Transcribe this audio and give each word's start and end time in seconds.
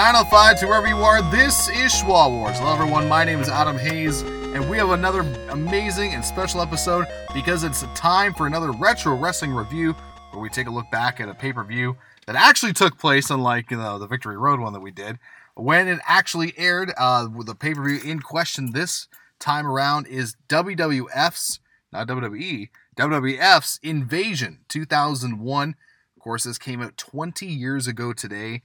905 0.00 0.60
to 0.60 0.66
wherever 0.66 0.86
you 0.86 0.96
are. 0.96 1.20
This 1.30 1.68
is 1.68 1.92
Schwa 1.92 2.30
Wars. 2.30 2.58
Hello, 2.58 2.72
everyone. 2.72 3.06
My 3.06 3.22
name 3.22 3.38
is 3.38 3.50
Adam 3.50 3.76
Hayes, 3.76 4.22
and 4.22 4.70
we 4.70 4.78
have 4.78 4.88
another 4.92 5.20
amazing 5.50 6.14
and 6.14 6.24
special 6.24 6.62
episode 6.62 7.04
because 7.34 7.64
it's 7.64 7.82
time 7.94 8.32
for 8.32 8.46
another 8.46 8.72
retro 8.72 9.14
wrestling 9.14 9.52
review 9.52 9.92
where 10.30 10.40
we 10.40 10.48
take 10.48 10.68
a 10.68 10.70
look 10.70 10.90
back 10.90 11.20
at 11.20 11.28
a 11.28 11.34
pay 11.34 11.52
per 11.52 11.62
view 11.64 11.98
that 12.26 12.34
actually 12.34 12.72
took 12.72 12.96
place, 12.96 13.28
unlike 13.28 13.70
you 13.70 13.76
know 13.76 13.98
the 13.98 14.06
Victory 14.06 14.38
Road 14.38 14.58
one 14.58 14.72
that 14.72 14.80
we 14.80 14.90
did, 14.90 15.18
when 15.54 15.86
it 15.86 15.98
actually 16.06 16.54
aired. 16.56 16.94
Uh, 16.96 17.28
the 17.44 17.54
pay 17.54 17.74
per 17.74 17.86
view 17.86 18.00
in 18.02 18.20
question 18.20 18.72
this 18.72 19.06
time 19.38 19.66
around 19.66 20.06
is 20.06 20.34
WWF's, 20.48 21.60
not 21.92 22.08
WWE, 22.08 22.70
WWF's 22.96 23.78
Invasion 23.82 24.60
2001. 24.66 25.74
Of 26.16 26.22
course, 26.22 26.44
this 26.44 26.56
came 26.56 26.80
out 26.80 26.96
20 26.96 27.44
years 27.44 27.86
ago 27.86 28.14
today, 28.14 28.62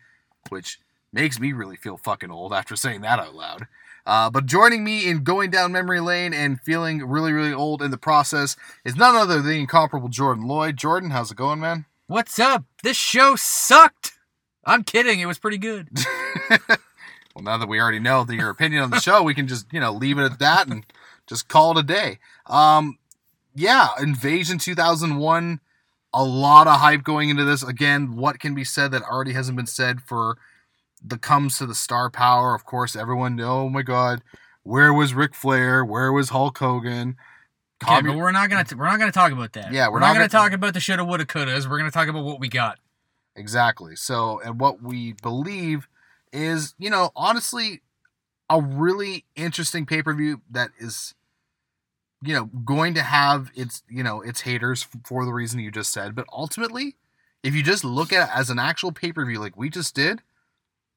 which 0.48 0.80
makes 1.14 1.40
me 1.40 1.54
really 1.54 1.76
feel 1.76 1.98
fucking 1.98 2.32
old 2.32 2.54
after 2.54 2.76
saying 2.76 3.02
that 3.02 3.20
out 3.20 3.36
loud. 3.36 3.68
Uh, 4.06 4.30
but 4.30 4.46
joining 4.46 4.84
me 4.84 5.10
in 5.10 5.24
going 5.24 5.50
down 5.50 5.72
memory 5.72 6.00
lane 6.00 6.34
and 6.34 6.62
feeling 6.62 7.04
really, 7.08 7.32
really 7.32 7.54
old 7.54 7.82
in 7.82 7.90
the 7.90 7.98
process 7.98 8.56
is 8.84 8.96
none 8.96 9.16
other 9.16 9.38
than 9.38 9.48
the 9.48 9.60
incomparable 9.60 10.10
Jordan 10.10 10.48
Lloyd. 10.48 10.78
Jordan, 10.78 11.10
how's 11.10 11.32
it 11.32 11.38
going, 11.38 11.60
man? 11.60 11.86
What's 12.08 12.38
up? 12.38 12.66
This 12.84 12.98
show 12.98 13.36
sucked. 13.36 14.14
I'm 14.64 14.84
kidding. 14.84 15.20
It 15.20 15.26
was 15.26 15.40
pretty 15.40 15.58
good. 15.58 15.90
well, 16.70 17.44
now 17.44 17.58
that 17.58 17.68
we 17.68 17.80
already 17.80 18.00
know 18.00 18.24
the, 18.24 18.36
your 18.36 18.50
opinion 18.52 18.84
on 18.84 18.92
the 18.92 19.00
show, 19.00 19.24
we 19.24 19.34
can 19.34 19.48
just 19.48 19.72
you 19.74 19.80
know 19.80 19.92
leave 19.92 20.20
it 20.20 20.24
at 20.24 20.40
that 20.40 20.68
and 20.68 20.86
just 21.28 21.48
call 21.48 21.72
it 21.72 21.80
a 21.80 21.84
day. 21.84 22.20
Um, 22.46 23.00
yeah, 23.56 23.90
Invasion 24.00 24.60
2001. 24.60 25.60
A 26.14 26.24
lot 26.24 26.68
of 26.68 26.80
hype 26.80 27.04
going 27.04 27.30
into 27.30 27.44
this. 27.44 27.62
Again, 27.64 28.16
what 28.16 28.40
can 28.40 28.56
be 28.56 28.64
said 28.64 28.92
that 28.92 29.02
already 29.04 29.34
hasn't 29.34 29.58
been 29.58 29.68
said 29.68 30.02
for 30.02 30.38
the 31.06 31.18
comes 31.18 31.58
to 31.58 31.66
the 31.66 31.76
star 31.76 32.10
power? 32.10 32.56
Of 32.56 32.66
course, 32.66 32.96
everyone. 32.96 33.40
Oh 33.42 33.70
my 33.70 33.82
God, 33.82 34.22
where 34.64 34.94
was 34.94 35.14
Ric 35.14 35.36
Flair? 35.36 35.84
Where 35.86 36.12
was 36.12 36.30
Hulk 36.30 36.58
Hogan? 36.58 37.18
Okay, 37.84 38.02
but 38.02 38.16
we're 38.16 38.32
not 38.32 38.50
gonna 38.50 38.64
t- 38.64 38.76
we're 38.76 38.86
not 38.86 39.00
gonna 39.00 39.12
talk 39.12 39.32
about 39.32 39.54
that. 39.54 39.72
Yeah, 39.72 39.88
we're 39.88 39.94
we're, 39.96 40.00
not 40.00 40.08
not, 40.08 40.14
gonna, 40.14 40.28
gonna- 40.30 40.44
talk 40.44 40.54
about 40.54 40.74
the 40.74 40.80
shoulda, 40.80 41.04
woulda, 41.04 41.26
couldas. 41.26 41.70
We're 41.70 41.78
gonna 41.78 41.92
talk 41.92 42.08
about 42.08 42.24
what 42.24 42.40
we 42.40 42.48
got. 42.50 42.80
Exactly. 43.36 43.96
So, 43.96 44.40
and 44.40 44.60
what 44.60 44.82
we 44.82 45.14
believe 45.22 45.88
is, 46.32 46.74
you 46.80 46.90
know, 46.90 47.12
honestly, 47.16 47.82
a 48.50 48.62
really 48.62 49.26
interesting 49.36 49.86
pay 49.86 50.02
per 50.02 50.14
view 50.14 50.42
that 50.52 50.70
is, 50.80 51.14
you 52.22 52.34
know, 52.34 52.46
going 52.46 52.94
to 52.94 53.02
have 53.02 53.52
its, 53.56 53.84
you 53.90 54.04
know, 54.04 54.22
its 54.22 54.42
haters 54.42 54.88
for 55.04 55.26
the 55.26 55.34
reason 55.34 55.60
you 55.60 55.70
just 55.72 55.92
said. 55.92 56.16
But 56.16 56.28
ultimately, 56.32 56.96
if 57.44 57.54
you 57.54 57.62
just 57.62 57.84
look 57.84 58.14
at 58.14 58.30
it 58.30 58.36
as 58.36 58.50
an 58.50 58.58
actual 58.58 58.92
pay 58.92 59.12
per 59.12 59.26
view 59.26 59.40
like 59.40 59.58
we 59.58 59.70
just 59.70 59.94
did, 59.96 60.22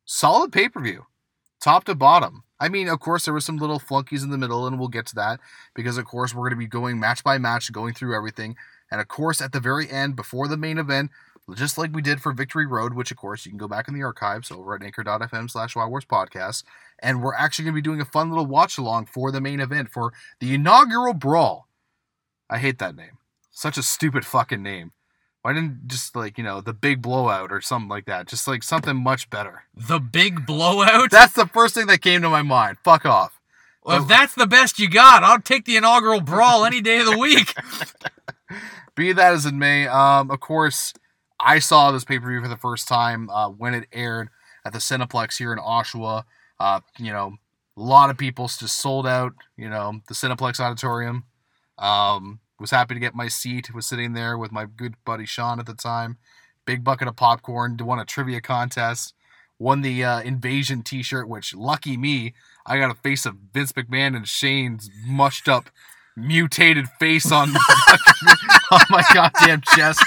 solid 0.08 0.50
pay 0.50 0.68
per 0.68 0.80
view, 0.80 1.06
top 1.60 1.84
to 1.84 1.94
bottom. 1.94 2.42
I 2.58 2.68
mean, 2.68 2.88
of 2.88 2.98
course, 2.98 3.24
there 3.24 3.34
were 3.34 3.40
some 3.40 3.58
little 3.58 3.78
flunkies 3.78 4.24
in 4.24 4.30
the 4.30 4.38
middle, 4.38 4.66
and 4.66 4.78
we'll 4.78 4.88
get 4.88 5.06
to 5.06 5.14
that 5.14 5.38
because, 5.74 5.96
of 5.96 6.06
course, 6.06 6.34
we're 6.34 6.48
going 6.48 6.58
to 6.58 6.64
be 6.64 6.66
going 6.66 6.98
match 6.98 7.22
by 7.22 7.38
match, 7.38 7.70
going 7.70 7.94
through 7.94 8.16
everything. 8.16 8.56
And 8.90 9.00
of 9.00 9.06
course, 9.06 9.40
at 9.40 9.52
the 9.52 9.60
very 9.60 9.88
end, 9.88 10.16
before 10.16 10.48
the 10.48 10.56
main 10.56 10.78
event, 10.78 11.10
just 11.54 11.78
like 11.78 11.94
we 11.94 12.02
did 12.02 12.20
for 12.20 12.32
Victory 12.32 12.66
Road, 12.66 12.94
which 12.94 13.10
of 13.10 13.16
course 13.16 13.46
you 13.46 13.52
can 13.52 13.58
go 13.58 13.68
back 13.68 13.86
in 13.86 13.94
the 13.94 14.02
archives 14.02 14.50
over 14.50 14.74
at 14.74 14.82
anchor.fm 14.82 15.50
slash 15.50 15.76
Wars 15.76 16.04
Podcast. 16.04 16.64
And 16.98 17.22
we're 17.22 17.34
actually 17.34 17.66
going 17.66 17.74
to 17.74 17.80
be 17.80 17.82
doing 17.82 18.00
a 18.00 18.04
fun 18.04 18.28
little 18.28 18.46
watch 18.46 18.76
along 18.76 19.06
for 19.06 19.30
the 19.30 19.40
main 19.40 19.60
event 19.60 19.90
for 19.90 20.12
the 20.40 20.54
inaugural 20.54 21.14
brawl. 21.14 21.68
I 22.50 22.58
hate 22.58 22.78
that 22.80 22.96
name. 22.96 23.18
Such 23.50 23.78
a 23.78 23.82
stupid 23.82 24.26
fucking 24.26 24.62
name. 24.62 24.92
Why 25.48 25.54
didn't 25.54 25.88
just 25.88 26.14
like, 26.14 26.36
you 26.36 26.44
know, 26.44 26.60
the 26.60 26.74
big 26.74 27.00
blowout 27.00 27.50
or 27.50 27.62
something 27.62 27.88
like 27.88 28.04
that? 28.04 28.26
Just 28.26 28.46
like 28.46 28.62
something 28.62 28.94
much 28.94 29.30
better. 29.30 29.62
The 29.74 29.98
big 29.98 30.44
blowout. 30.44 31.10
That's 31.10 31.32
the 31.32 31.46
first 31.46 31.74
thing 31.74 31.86
that 31.86 32.02
came 32.02 32.20
to 32.20 32.28
my 32.28 32.42
mind. 32.42 32.76
Fuck 32.84 33.06
off. 33.06 33.40
well, 33.82 34.02
if 34.02 34.08
that's 34.08 34.34
the 34.34 34.46
best 34.46 34.78
you 34.78 34.90
got, 34.90 35.24
I'll 35.24 35.40
take 35.40 35.64
the 35.64 35.78
inaugural 35.78 36.20
brawl 36.20 36.66
any 36.66 36.82
day 36.82 37.00
of 37.00 37.06
the 37.06 37.16
week. 37.16 37.54
Be 38.94 39.14
that 39.14 39.32
as 39.32 39.46
it 39.46 39.54
may, 39.54 39.86
um, 39.86 40.30
of 40.30 40.38
course, 40.40 40.92
I 41.40 41.60
saw 41.60 41.92
this 41.92 42.04
pay 42.04 42.18
per 42.18 42.28
view 42.28 42.42
for 42.42 42.48
the 42.48 42.58
first 42.58 42.86
time 42.86 43.30
uh, 43.30 43.48
when 43.48 43.72
it 43.72 43.86
aired 43.90 44.28
at 44.66 44.74
the 44.74 44.80
Cineplex 44.80 45.38
here 45.38 45.54
in 45.54 45.58
Oshawa. 45.58 46.24
Uh, 46.60 46.80
you 46.98 47.10
know, 47.10 47.36
a 47.74 47.80
lot 47.80 48.10
of 48.10 48.18
people 48.18 48.48
just 48.48 48.76
sold 48.76 49.06
out. 49.06 49.32
You 49.56 49.70
know, 49.70 50.02
the 50.08 50.14
Cineplex 50.14 50.60
Auditorium. 50.60 51.24
Um, 51.78 52.40
was 52.58 52.70
happy 52.70 52.94
to 52.94 53.00
get 53.00 53.14
my 53.14 53.28
seat. 53.28 53.72
Was 53.74 53.86
sitting 53.86 54.12
there 54.12 54.36
with 54.36 54.52
my 54.52 54.66
good 54.66 54.94
buddy 55.04 55.26
Sean 55.26 55.60
at 55.60 55.66
the 55.66 55.74
time. 55.74 56.18
Big 56.64 56.84
bucket 56.84 57.08
of 57.08 57.16
popcorn. 57.16 57.76
Won 57.80 57.98
a 57.98 58.04
trivia 58.04 58.40
contest. 58.40 59.14
Won 59.58 59.80
the 59.80 60.04
uh, 60.04 60.20
Invasion 60.20 60.82
T-shirt, 60.82 61.28
which 61.28 61.54
lucky 61.54 61.96
me, 61.96 62.32
I 62.64 62.78
got 62.78 62.92
a 62.92 62.94
face 62.94 63.26
of 63.26 63.36
Vince 63.52 63.72
McMahon 63.72 64.14
and 64.14 64.28
Shane's 64.28 64.88
mushed 65.04 65.48
up, 65.48 65.70
mutated 66.16 66.86
face 67.00 67.32
on 67.32 67.48
on 68.70 68.80
my 68.90 69.02
goddamn 69.12 69.62
chest 69.74 70.00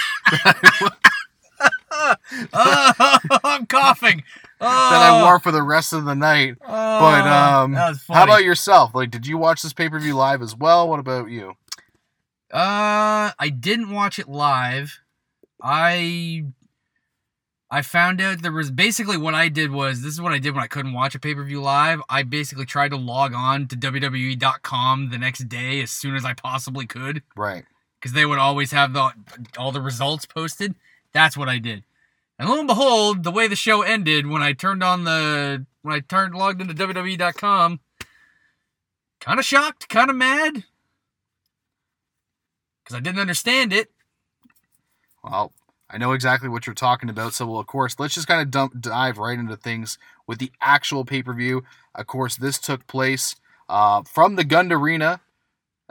oh, 1.92 2.14
I'm 3.44 3.66
coughing. 3.66 4.22
Oh, 4.60 4.90
that 4.90 5.02
I 5.02 5.22
wore 5.22 5.40
for 5.40 5.50
the 5.50 5.62
rest 5.62 5.92
of 5.92 6.04
the 6.04 6.14
night. 6.14 6.56
oh, 6.62 7.00
But 7.00 7.26
um, 7.26 7.72
was 7.72 8.00
funny. 8.02 8.18
how 8.18 8.24
about 8.24 8.44
yourself? 8.44 8.94
Like, 8.94 9.10
did 9.10 9.26
you 9.26 9.36
watch 9.38 9.62
this 9.62 9.72
pay 9.72 9.88
per 9.88 9.98
view 9.98 10.14
live 10.14 10.42
as 10.42 10.56
well? 10.56 10.88
What 10.88 11.00
about 11.00 11.30
you? 11.30 11.54
Uh, 12.52 13.32
I 13.38 13.48
didn't 13.48 13.90
watch 13.90 14.18
it 14.18 14.28
live. 14.28 15.00
I 15.62 16.44
I 17.70 17.80
found 17.80 18.20
out 18.20 18.42
there 18.42 18.52
was 18.52 18.70
basically 18.70 19.16
what 19.16 19.32
I 19.34 19.48
did 19.48 19.70
was 19.70 20.02
this 20.02 20.12
is 20.12 20.20
what 20.20 20.32
I 20.32 20.38
did 20.38 20.54
when 20.54 20.62
I 20.62 20.66
couldn't 20.66 20.92
watch 20.92 21.14
a 21.14 21.18
pay 21.18 21.34
per 21.34 21.42
view 21.44 21.62
live. 21.62 22.02
I 22.10 22.22
basically 22.24 22.66
tried 22.66 22.90
to 22.90 22.96
log 22.96 23.32
on 23.32 23.68
to 23.68 23.76
WWE.com 23.76 25.08
the 25.10 25.16
next 25.18 25.48
day 25.48 25.80
as 25.80 25.90
soon 25.90 26.14
as 26.14 26.24
I 26.26 26.34
possibly 26.34 26.86
could 26.86 27.22
Right. 27.34 27.64
because 27.98 28.12
they 28.12 28.26
would 28.26 28.38
always 28.38 28.72
have 28.72 28.92
the 28.92 29.12
all 29.56 29.72
the 29.72 29.80
results 29.80 30.26
posted. 30.26 30.74
That's 31.12 31.36
what 31.36 31.48
I 31.48 31.58
did. 31.58 31.84
And 32.38 32.50
lo 32.50 32.58
and 32.58 32.66
behold, 32.68 33.22
the 33.22 33.30
way 33.30 33.46
the 33.48 33.56
show 33.56 33.80
ended 33.82 34.26
when 34.26 34.42
I 34.42 34.52
turned 34.52 34.82
on 34.82 35.04
the 35.04 35.64
when 35.80 35.94
I 35.94 36.00
turned 36.00 36.34
logged 36.34 36.60
into 36.60 36.74
WWE.com, 36.74 37.80
kind 39.20 39.38
of 39.38 39.44
shocked, 39.46 39.88
kind 39.88 40.10
of 40.10 40.16
mad 40.16 40.64
because 42.82 42.96
I 42.96 43.00
didn't 43.00 43.20
understand 43.20 43.72
it. 43.72 43.90
Well, 45.22 45.52
I 45.92 45.98
know 45.98 46.12
exactly 46.12 46.48
what 46.48 46.66
you're 46.66 46.74
talking 46.74 47.10
about. 47.10 47.34
So, 47.34 47.46
well, 47.46 47.60
of 47.60 47.66
course, 47.66 47.96
let's 47.98 48.14
just 48.14 48.26
kind 48.26 48.40
of 48.40 48.50
dump, 48.50 48.80
dive 48.80 49.18
right 49.18 49.38
into 49.38 49.56
things 49.56 49.98
with 50.26 50.38
the 50.38 50.50
actual 50.60 51.04
pay 51.04 51.22
per 51.22 51.34
view. 51.34 51.64
Of 51.94 52.06
course, 52.06 52.36
this 52.36 52.58
took 52.58 52.86
place 52.86 53.36
uh, 53.68 54.02
from 54.02 54.36
the 54.36 54.44
Gund 54.44 54.72
Arena, 54.72 55.20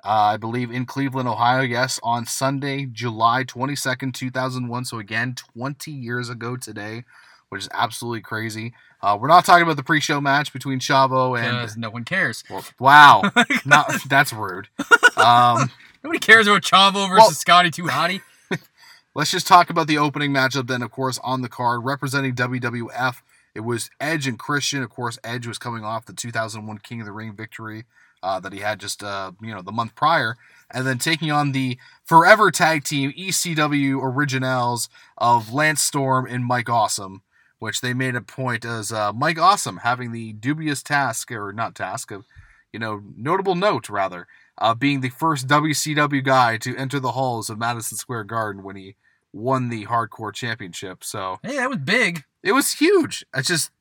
uh, 0.03 0.09
I 0.09 0.37
believe, 0.37 0.71
in 0.71 0.85
Cleveland, 0.85 1.29
Ohio. 1.29 1.61
Yes, 1.61 1.99
on 2.01 2.25
Sunday, 2.25 2.87
July 2.91 3.43
22nd, 3.43 4.13
2001. 4.13 4.85
So, 4.85 4.97
again, 4.97 5.35
20 5.53 5.91
years 5.91 6.29
ago 6.29 6.57
today, 6.57 7.03
which 7.49 7.61
is 7.61 7.69
absolutely 7.71 8.21
crazy. 8.21 8.73
Uh, 9.03 9.17
we're 9.19 9.27
not 9.27 9.45
talking 9.45 9.63
about 9.63 9.77
the 9.77 9.83
pre 9.83 9.99
show 9.99 10.19
match 10.19 10.51
between 10.51 10.79
Chavo 10.79 11.39
and. 11.39 11.77
No 11.77 11.91
one 11.91 12.05
cares. 12.05 12.43
Well, 12.49 12.65
wow. 12.79 13.21
not, 13.65 13.91
that's 14.09 14.33
rude. 14.33 14.67
Um, 15.15 15.69
Nobody 16.03 16.19
cares 16.19 16.47
about 16.47 16.63
Chavo 16.63 17.07
versus 17.09 17.17
Well- 17.17 17.31
Scotty 17.31 17.71
Too 17.71 17.83
Hottie. 17.83 18.21
Let's 19.15 19.31
just 19.31 19.47
talk 19.47 19.69
about 19.69 19.87
the 19.87 19.97
opening 19.97 20.31
matchup 20.31 20.67
then, 20.67 20.81
of 20.81 20.91
course, 20.91 21.19
on 21.23 21.41
the 21.41 21.49
card. 21.49 21.83
Representing 21.83 22.33
WWF, 22.33 23.17
it 23.53 23.59
was 23.59 23.89
Edge 23.99 24.25
and 24.25 24.39
Christian. 24.39 24.81
Of 24.83 24.89
course, 24.89 25.19
Edge 25.23 25.45
was 25.45 25.57
coming 25.57 25.83
off 25.83 26.05
the 26.05 26.13
2001 26.13 26.77
King 26.79 27.01
of 27.01 27.05
the 27.05 27.11
Ring 27.11 27.35
victory 27.35 27.83
uh, 28.23 28.39
that 28.39 28.53
he 28.53 28.59
had 28.59 28.79
just, 28.79 29.03
uh, 29.03 29.33
you 29.41 29.53
know, 29.53 29.61
the 29.61 29.71
month 29.71 29.95
prior. 29.95 30.37
And 30.73 30.87
then 30.87 30.97
taking 30.97 31.29
on 31.31 31.51
the 31.51 31.77
forever 32.05 32.51
tag 32.51 32.85
team 32.85 33.11
ECW 33.11 34.01
originals 34.01 34.87
of 35.17 35.51
Lance 35.51 35.81
Storm 35.81 36.25
and 36.25 36.45
Mike 36.45 36.69
Awesome, 36.69 37.21
which 37.59 37.81
they 37.81 37.93
made 37.93 38.15
a 38.15 38.21
point 38.21 38.63
as 38.63 38.93
uh, 38.93 39.11
Mike 39.11 39.37
Awesome 39.39 39.77
having 39.77 40.13
the 40.13 40.31
dubious 40.33 40.81
task, 40.81 41.31
or 41.31 41.51
not 41.51 41.75
task, 41.75 42.11
of, 42.11 42.23
you 42.71 42.79
know, 42.79 43.03
notable 43.17 43.55
note, 43.55 43.89
rather, 43.89 44.27
uh, 44.61 44.73
being 44.75 45.01
the 45.01 45.09
first 45.09 45.47
WCW 45.47 46.23
guy 46.23 46.57
to 46.57 46.75
enter 46.77 46.99
the 46.99 47.11
halls 47.11 47.49
of 47.49 47.57
Madison 47.57 47.97
Square 47.97 48.25
Garden 48.25 48.63
when 48.63 48.75
he 48.75 48.95
won 49.33 49.69
the 49.69 49.85
hardcore 49.87 50.33
championship. 50.33 51.03
So 51.03 51.39
Hey, 51.43 51.57
that 51.57 51.69
was 51.69 51.79
big. 51.79 52.23
it 52.43 52.51
was 52.53 52.73
huge. 52.73 53.25
It's 53.35 53.47
just 53.47 53.71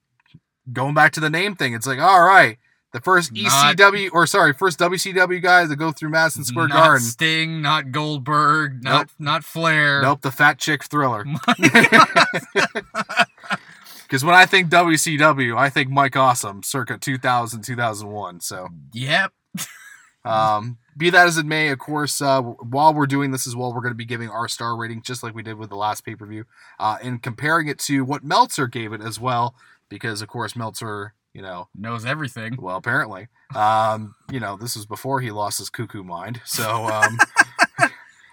going 0.73 0.94
back 0.94 1.12
to 1.12 1.21
the 1.21 1.31
name 1.31 1.55
thing. 1.56 1.75
It's 1.75 1.87
like, 1.87 1.99
all 2.00 2.23
right, 2.23 2.59
the 2.93 3.00
first 3.00 3.32
Not- 3.32 3.77
ECW 3.77 4.11
or 4.12 4.27
sorry, 4.27 4.53
first 4.53 4.79
WCW 4.81 5.41
guy 5.43 5.67
to 5.67 5.77
go 5.77 5.93
through 5.93 6.11
Madison 6.11 6.44
Square 6.44 6.69
not 6.69 6.77
Garden. 6.77 7.06
Sting, 7.06 7.62
not 7.62 7.93
Goldberg, 7.93 8.82
not 8.82 8.99
Nope. 9.00 9.09
not 9.19 9.44
Flair. 9.44 10.03
Nope, 10.03 10.23
the 10.23 10.31
fat 10.32 10.59
chick 10.59 10.85
thriller. 10.85 11.25
Because 14.03 14.25
when 14.25 14.35
I 14.35 14.44
think 14.44 14.71
WCW, 14.71 15.56
I 15.56 15.71
think 15.71 15.88
Mike 15.88 16.17
Awesome, 16.17 16.65
circa 16.65 16.99
2000, 16.99 17.62
2001. 17.62 18.41
So, 18.41 18.67
Yep. 18.93 19.32
Um, 20.25 20.78
be 20.96 21.11
that 21.11 21.26
as 21.26 21.38
it 21.38 21.46
may, 21.46 21.69
of 21.69 21.78
course, 21.78 22.20
uh, 22.20 22.43
while 22.43 22.93
we're 22.93 23.06
doing 23.06 23.31
this 23.31 23.46
as 23.46 23.56
well, 23.56 23.72
we're 23.72 23.81
going 23.81 23.93
to 23.93 23.96
be 23.96 24.05
giving 24.05 24.28
our 24.28 24.49
star 24.49 24.76
rating 24.76 25.02
just 25.02 25.22
like 25.22 25.34
we 25.34 25.43
did 25.43 25.56
with 25.56 25.70
the 25.70 25.76
last 25.76 26.05
pay 26.05 26.14
per 26.14 26.26
view, 26.26 26.44
uh, 26.78 26.99
and 27.02 27.22
comparing 27.22 27.69
it 27.69 27.78
to 27.81 28.05
what 28.05 28.22
Meltzer 28.25 28.67
gave 28.67 28.93
it 28.93 29.00
as 29.00 29.19
well 29.19 29.55
because 29.88 30.22
of 30.22 30.28
course 30.28 30.55
Meltzer, 30.55 31.14
you 31.34 31.43
know, 31.43 31.69
Knows 31.75 32.05
everything. 32.05 32.56
well 32.61 32.76
apparently, 32.76 33.28
um, 33.55 34.14
you 34.31 34.40
know, 34.40 34.56
this 34.56 34.76
was 34.76 34.87
before 34.87 35.20
he 35.20 35.31
lost 35.31 35.58
his 35.58 35.70
cuckoo 35.70 36.02
mind. 36.05 36.40
So, 36.44 36.87
um, 36.87 37.19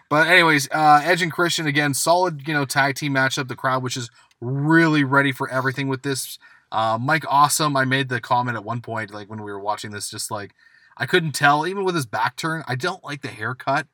but 0.09 0.27
anyways, 0.27 0.69
uh, 0.71 1.01
Edge 1.03 1.21
and 1.21 1.31
Christian 1.31 1.67
again, 1.67 1.93
solid, 1.93 2.47
you 2.47 2.53
know, 2.53 2.65
tag 2.65 2.95
team 2.95 3.13
matchup. 3.13 3.47
The 3.47 3.55
crowd, 3.55 3.83
which 3.83 3.97
is 3.97 4.09
really 4.41 5.03
ready 5.03 5.31
for 5.31 5.49
everything 5.49 5.87
with 5.87 6.03
this. 6.03 6.37
Uh, 6.71 6.97
Mike 6.99 7.23
Awesome, 7.29 7.75
I 7.77 7.85
made 7.85 8.09
the 8.09 8.19
comment 8.19 8.57
at 8.57 8.65
one 8.65 8.81
point, 8.81 9.13
like 9.13 9.29
when 9.29 9.41
we 9.41 9.51
were 9.51 9.59
watching 9.59 9.91
this, 9.91 10.09
just 10.09 10.29
like 10.29 10.53
I 10.97 11.05
couldn't 11.05 11.33
tell, 11.33 11.67
even 11.67 11.83
with 11.83 11.95
his 11.95 12.05
back 12.05 12.35
turn. 12.35 12.63
I 12.67 12.75
don't 12.75 13.03
like 13.03 13.21
the 13.21 13.27
haircut 13.27 13.87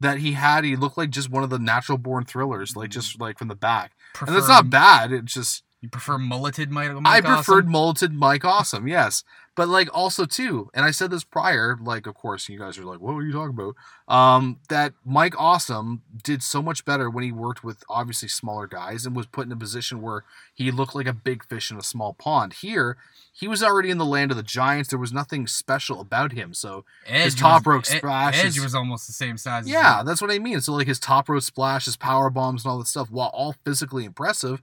that 0.00 0.18
he 0.18 0.32
had. 0.32 0.64
He 0.64 0.76
looked 0.76 0.98
like 0.98 1.10
just 1.10 1.30
one 1.30 1.44
of 1.44 1.50
the 1.50 1.58
natural 1.58 1.98
born 1.98 2.24
thrillers, 2.24 2.76
like 2.76 2.90
just 2.90 3.20
like 3.20 3.38
from 3.38 3.48
the 3.48 3.54
back. 3.54 3.92
And 4.20 4.34
that's 4.34 4.48
not 4.48 4.70
bad. 4.70 5.12
It's 5.12 5.32
just 5.32 5.62
You 5.80 5.88
prefer 5.88 6.18
mulleted 6.18 6.70
Mike? 6.72 6.90
I 7.04 7.20
preferred 7.20 7.64
Awesome? 7.64 7.70
mulleted 7.70 8.12
Mike 8.12 8.44
Awesome, 8.44 8.88
yes. 8.88 9.22
But 9.54 9.68
like 9.68 9.88
also 9.92 10.24
too, 10.24 10.70
and 10.74 10.84
I 10.84 10.90
said 10.90 11.10
this 11.12 11.22
prior, 11.24 11.76
like 11.80 12.06
of 12.08 12.14
course 12.14 12.48
you 12.48 12.58
guys 12.58 12.78
are 12.78 12.84
like, 12.84 13.00
what 13.00 13.14
were 13.14 13.22
you 13.24 13.32
talking 13.32 13.56
about? 13.58 13.74
Um, 14.12 14.58
that 14.68 14.92
Mike 15.04 15.34
Awesome 15.38 16.02
did 16.24 16.42
so 16.42 16.62
much 16.62 16.84
better 16.84 17.08
when 17.08 17.22
he 17.24 17.30
worked 17.32 17.62
with 17.62 17.84
obviously 17.88 18.28
smaller 18.28 18.66
guys 18.66 19.06
and 19.06 19.14
was 19.14 19.26
put 19.26 19.46
in 19.46 19.52
a 19.52 19.56
position 19.56 20.00
where 20.02 20.24
he 20.54 20.70
looked 20.72 20.94
like 20.96 21.06
a 21.06 21.12
big 21.12 21.44
fish 21.44 21.70
in 21.70 21.76
a 21.76 21.82
small 21.82 22.12
pond. 22.12 22.54
Here, 22.54 22.96
he 23.32 23.46
was 23.46 23.62
already 23.62 23.90
in 23.90 23.98
the 23.98 24.04
land 24.04 24.30
of 24.32 24.36
the 24.36 24.42
giants. 24.44 24.90
There 24.90 24.98
was 24.98 25.12
nothing 25.12 25.46
special 25.46 26.00
about 26.00 26.32
him. 26.32 26.54
So 26.54 26.84
Edge 27.06 27.24
his 27.24 27.34
top 27.36 27.66
was- 27.66 27.66
rope 27.74 27.86
splash 27.86 28.36
Edge 28.38 28.56
is- 28.58 28.62
was 28.64 28.74
almost 28.74 29.06
the 29.08 29.12
same 29.12 29.36
size. 29.36 29.68
yeah, 29.68 30.02
that's 30.04 30.20
what 30.20 30.30
I 30.32 30.38
mean. 30.40 30.60
So 30.60 30.72
like 30.72 30.88
his 30.88 30.98
top 31.00 31.28
rope 31.28 31.42
splash, 31.42 31.84
his 31.86 31.96
power 31.96 32.30
bombs, 32.30 32.64
and 32.64 32.70
all 32.72 32.78
that 32.78 32.88
stuff, 32.88 33.10
while 33.10 33.28
all 33.28 33.54
physically 33.64 34.04
impressive, 34.04 34.62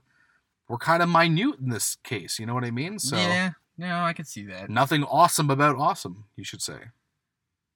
were 0.68 0.78
kind 0.78 1.02
of 1.02 1.08
minute 1.08 1.56
in 1.60 1.70
this 1.70 1.96
case. 2.02 2.38
You 2.38 2.46
know 2.46 2.54
what 2.54 2.64
I 2.64 2.70
mean? 2.70 2.98
So 2.98 3.16
yeah. 3.16 3.52
No, 3.78 4.00
I 4.00 4.14
can 4.14 4.24
see 4.24 4.44
that. 4.46 4.70
nothing 4.70 5.04
awesome 5.04 5.50
about 5.50 5.76
awesome, 5.76 6.24
you 6.34 6.44
should 6.44 6.62
say. 6.62 6.78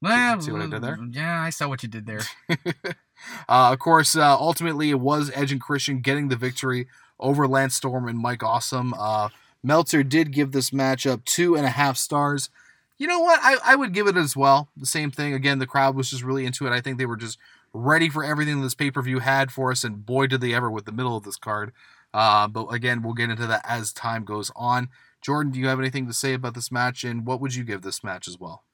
Well, 0.03 0.41
see 0.41 0.51
what 0.51 0.63
I 0.63 0.67
did 0.67 0.83
there? 0.83 0.99
Yeah, 1.11 1.43
I 1.43 1.51
saw 1.51 1.69
what 1.69 1.83
you 1.83 1.89
did 1.89 2.07
there. 2.07 2.23
uh, 2.49 3.73
of 3.73 3.79
course, 3.79 4.17
uh, 4.17 4.35
ultimately 4.39 4.89
it 4.89 5.01
was 5.01 5.31
Edge 5.35 5.53
and 5.53 5.61
Christian 5.61 6.01
getting 6.01 6.29
the 6.29 6.37
victory 6.37 6.87
over 7.19 7.47
Lance 7.47 7.75
Storm 7.75 8.09
and 8.09 8.19
Mike 8.19 8.43
Awesome. 8.43 8.95
Uh, 8.99 9.29
Meltzer 9.63 10.03
did 10.03 10.33
give 10.33 10.53
this 10.53 10.71
matchup 10.71 11.25
two 11.27 11.55
and 11.55 11.67
a 11.67 11.71
half 11.71 11.99
stars. 11.99 12.49
You 12.97 13.07
know 13.07 13.21
what? 13.21 13.41
I, 13.43 13.57
I 13.65 13.77
would 13.77 13.93
give 13.93 14.07
it 14.07 14.17
as 14.17 14.35
well. 14.35 14.69
The 14.75 14.87
same 14.87 15.11
thing. 15.11 15.35
Again, 15.35 15.59
the 15.59 15.67
crowd 15.67 15.95
was 15.95 16.09
just 16.09 16.23
really 16.23 16.47
into 16.47 16.67
it. 16.67 16.73
I 16.73 16.81
think 16.81 16.97
they 16.97 17.07
were 17.07 17.17
just 17.17 17.39
ready 17.75 18.09
for 18.09 18.25
everything 18.25 18.63
this 18.63 18.75
pay 18.75 18.91
per 18.91 19.03
view 19.03 19.19
had 19.19 19.53
for 19.53 19.71
us, 19.71 19.85
and 19.85 20.05
boy, 20.05 20.27
did 20.27 20.41
they 20.41 20.55
ever 20.55 20.71
with 20.71 20.87
the 20.87 20.93
middle 20.93 21.17
of 21.17 21.25
this 21.25 21.37
card. 21.37 21.73
Uh, 22.13 22.49
but 22.49 22.67
again, 22.67 23.03
we'll 23.03 23.15
get 23.15 23.31
into 23.31 23.47
that 23.47 23.65
as 23.69 23.93
time 23.93 24.25
goes 24.25 24.51
on. 24.57 24.89
Jordan, 25.23 25.53
do 25.53 25.61
you 25.61 25.69
have 25.69 25.79
anything 25.79 26.07
to 26.07 26.13
say 26.13 26.35
about 26.35 26.55
this 26.55 26.73
match, 26.73 27.05
and 27.05 27.27
what 27.27 27.41
would 27.41 27.55
you 27.55 27.63
give 27.63 27.83
this 27.83 28.03
match 28.03 28.27
as 28.27 28.39
well? 28.39 28.65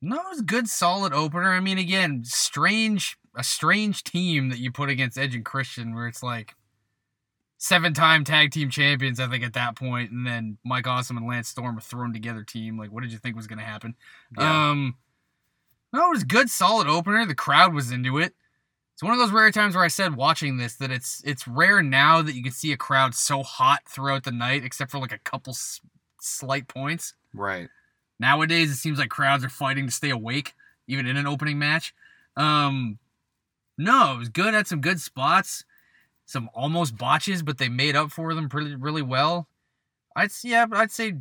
No, 0.00 0.16
it 0.16 0.30
was 0.30 0.40
a 0.40 0.44
good, 0.44 0.68
solid 0.68 1.12
opener. 1.12 1.52
I 1.52 1.60
mean, 1.60 1.76
again, 1.76 2.22
strange, 2.24 3.18
a 3.34 3.42
strange 3.42 4.04
team 4.04 4.48
that 4.50 4.60
you 4.60 4.70
put 4.70 4.90
against 4.90 5.18
Edge 5.18 5.34
and 5.34 5.44
Christian, 5.44 5.94
where 5.94 6.06
it's 6.06 6.22
like 6.22 6.54
seven-time 7.58 8.22
tag 8.22 8.52
team 8.52 8.70
champions. 8.70 9.18
I 9.18 9.26
think 9.26 9.42
at 9.42 9.54
that 9.54 9.74
point, 9.74 10.12
and 10.12 10.24
then 10.24 10.58
Mike 10.64 10.86
Awesome 10.86 11.16
and 11.16 11.26
Lance 11.26 11.48
Storm 11.48 11.76
a 11.76 11.80
thrown 11.80 12.12
together 12.12 12.44
team. 12.44 12.78
Like, 12.78 12.92
what 12.92 13.02
did 13.02 13.10
you 13.10 13.18
think 13.18 13.34
was 13.34 13.48
going 13.48 13.58
to 13.58 13.64
happen? 13.64 13.96
Um, 14.38 14.96
no, 15.92 16.06
it 16.06 16.10
was 16.10 16.22
a 16.22 16.26
good, 16.26 16.48
solid 16.48 16.86
opener. 16.86 17.26
The 17.26 17.34
crowd 17.34 17.74
was 17.74 17.90
into 17.90 18.18
it. 18.18 18.34
It's 18.98 19.02
one 19.04 19.12
of 19.12 19.20
those 19.20 19.30
rare 19.30 19.52
times 19.52 19.76
where 19.76 19.84
I 19.84 19.88
said 19.88 20.16
watching 20.16 20.56
this 20.56 20.74
that 20.74 20.90
it's 20.90 21.22
it's 21.24 21.46
rare 21.46 21.84
now 21.84 22.20
that 22.20 22.34
you 22.34 22.42
can 22.42 22.50
see 22.50 22.72
a 22.72 22.76
crowd 22.76 23.14
so 23.14 23.44
hot 23.44 23.82
throughout 23.88 24.24
the 24.24 24.32
night, 24.32 24.64
except 24.64 24.90
for 24.90 24.98
like 24.98 25.12
a 25.12 25.20
couple 25.20 25.52
s- 25.52 25.80
slight 26.20 26.66
points. 26.66 27.14
right. 27.32 27.68
Nowadays, 28.18 28.72
it 28.72 28.74
seems 28.74 28.98
like 28.98 29.08
crowds 29.08 29.44
are 29.44 29.48
fighting 29.48 29.86
to 29.86 29.92
stay 29.92 30.10
awake, 30.10 30.54
even 30.88 31.06
in 31.06 31.16
an 31.16 31.28
opening 31.28 31.60
match. 31.60 31.94
Um, 32.36 32.98
no, 33.78 34.14
it 34.14 34.18
was 34.18 34.28
good. 34.30 34.52
Had 34.52 34.66
some 34.66 34.80
good 34.80 35.00
spots, 35.00 35.64
some 36.26 36.50
almost 36.52 36.98
botches, 36.98 37.44
but 37.44 37.58
they 37.58 37.68
made 37.68 37.94
up 37.94 38.10
for 38.10 38.34
them 38.34 38.48
pretty 38.48 38.74
really 38.74 39.02
well. 39.02 39.46
I'd 40.16 40.32
yeah, 40.42 40.66
I'd 40.72 40.90
say 40.90 41.18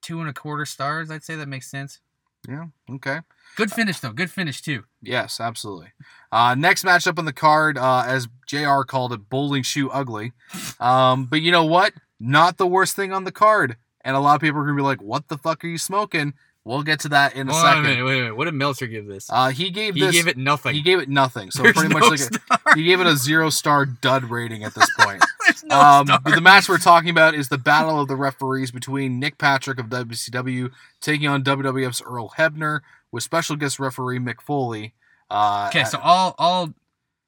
two 0.00 0.20
and 0.20 0.28
a 0.28 0.32
quarter 0.32 0.64
stars. 0.64 1.10
I'd 1.10 1.24
say 1.24 1.34
that 1.34 1.48
makes 1.48 1.68
sense. 1.68 1.98
Yeah. 2.46 2.66
Okay. 2.90 3.20
Good 3.56 3.72
finish 3.72 4.00
though. 4.00 4.12
Good 4.12 4.30
finish 4.30 4.60
too. 4.62 4.84
Yes, 5.02 5.40
absolutely. 5.40 5.92
Uh, 6.30 6.54
next 6.54 6.84
matchup 6.84 7.18
on 7.18 7.24
the 7.24 7.32
card, 7.32 7.78
uh, 7.78 8.04
as 8.06 8.28
JR 8.46 8.82
called 8.82 9.12
it, 9.12 9.28
bowling 9.28 9.62
shoe 9.62 9.90
ugly. 9.90 10.32
Um, 10.78 11.24
but 11.26 11.40
you 11.40 11.50
know 11.50 11.64
what? 11.64 11.94
Not 12.20 12.56
the 12.58 12.66
worst 12.66 12.94
thing 12.96 13.12
on 13.12 13.24
the 13.24 13.32
card. 13.32 13.76
And 14.02 14.16
a 14.16 14.20
lot 14.20 14.36
of 14.36 14.40
people 14.40 14.60
are 14.60 14.66
to 14.66 14.74
be 14.74 14.82
like, 14.82 15.02
what 15.02 15.28
the 15.28 15.36
fuck 15.36 15.64
are 15.64 15.68
you 15.68 15.78
smoking? 15.78 16.34
We'll 16.68 16.82
get 16.82 17.00
to 17.00 17.08
that 17.08 17.34
in 17.34 17.48
a 17.48 17.52
Wait 17.52 17.58
a 17.58 17.62
second. 17.62 17.82
minute, 17.84 18.04
wait 18.04 18.18
a 18.18 18.20
minute. 18.20 18.36
What 18.36 18.44
did 18.44 18.52
Meltzer 18.54 18.86
give 18.86 19.06
this? 19.06 19.30
Uh, 19.32 19.48
he 19.48 19.70
gave 19.70 19.94
he 19.94 20.00
this. 20.02 20.12
gave 20.12 20.28
it 20.28 20.36
nothing. 20.36 20.74
he 20.74 20.82
gave 20.82 20.98
it 20.98 21.08
nothing. 21.08 21.50
So 21.50 21.62
There's 21.62 21.74
pretty 21.74 21.94
much 21.94 22.02
like 22.10 22.20
a, 22.20 22.74
he 22.74 22.84
gave 22.84 23.00
it 23.00 23.06
a 23.06 23.16
zero 23.16 23.48
star 23.48 23.86
dud 23.86 24.24
rating 24.24 24.64
at 24.64 24.74
this 24.74 24.88
point. 25.00 25.24
No 25.64 25.80
um, 25.80 26.06
but 26.06 26.34
the 26.34 26.42
match 26.42 26.68
we're 26.68 26.76
talking 26.76 27.08
about 27.08 27.34
is 27.34 27.48
the 27.48 27.56
battle 27.56 27.98
of 27.98 28.06
the 28.06 28.16
referees 28.16 28.70
between 28.70 29.18
Nick 29.18 29.38
Patrick 29.38 29.78
of 29.80 29.86
WCW 29.86 30.70
taking 31.00 31.26
on 31.26 31.42
WWF's 31.42 32.02
Earl 32.02 32.28
Hebner 32.36 32.80
with 33.12 33.22
special 33.22 33.56
guest 33.56 33.80
referee 33.80 34.18
Mick 34.18 34.42
Foley. 34.42 34.92
Uh, 35.30 35.68
Okay, 35.70 35.84
so 35.84 35.98
I'll 36.02 36.34
I'll 36.38 36.74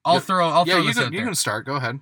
I'll 0.05 0.21
throw 0.21 0.51
I'll 0.51 0.67
yeah, 0.67 0.75
throw 0.75 0.83
you 0.83 0.89
this 0.89 0.97
can, 0.99 1.07
out 1.07 1.13
you 1.13 1.19
there. 1.21 1.27
can 1.29 1.35
start. 1.35 1.65
Go 1.65 1.77
ahead. 1.77 2.01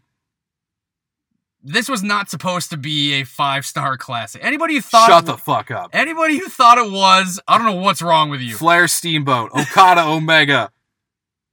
This 1.63 1.89
was 1.89 2.03
not 2.03 2.31
supposed 2.31 2.71
to 2.71 2.77
be 2.77 3.15
a 3.15 3.25
five 3.25 3.67
star 3.67 3.97
classic. 3.97 4.43
Anybody 4.45 4.75
who 4.75 4.81
thought 4.81 5.09
Shut 5.09 5.25
it 5.25 5.27
the 5.27 5.37
fuck 5.37 5.71
up. 5.71 5.91
anybody 5.93 6.39
who 6.39 6.49
thought 6.49 6.79
it 6.79 6.91
was, 6.91 7.41
I 7.49 7.59
don't 7.59 7.67
know 7.67 7.81
what's 7.81 8.01
wrong 8.01 8.31
with 8.31 8.41
you. 8.41 8.55
Flair 8.57 8.87
Steamboat, 8.89 9.51
Okada 9.55 10.03
Omega, 10.07 10.71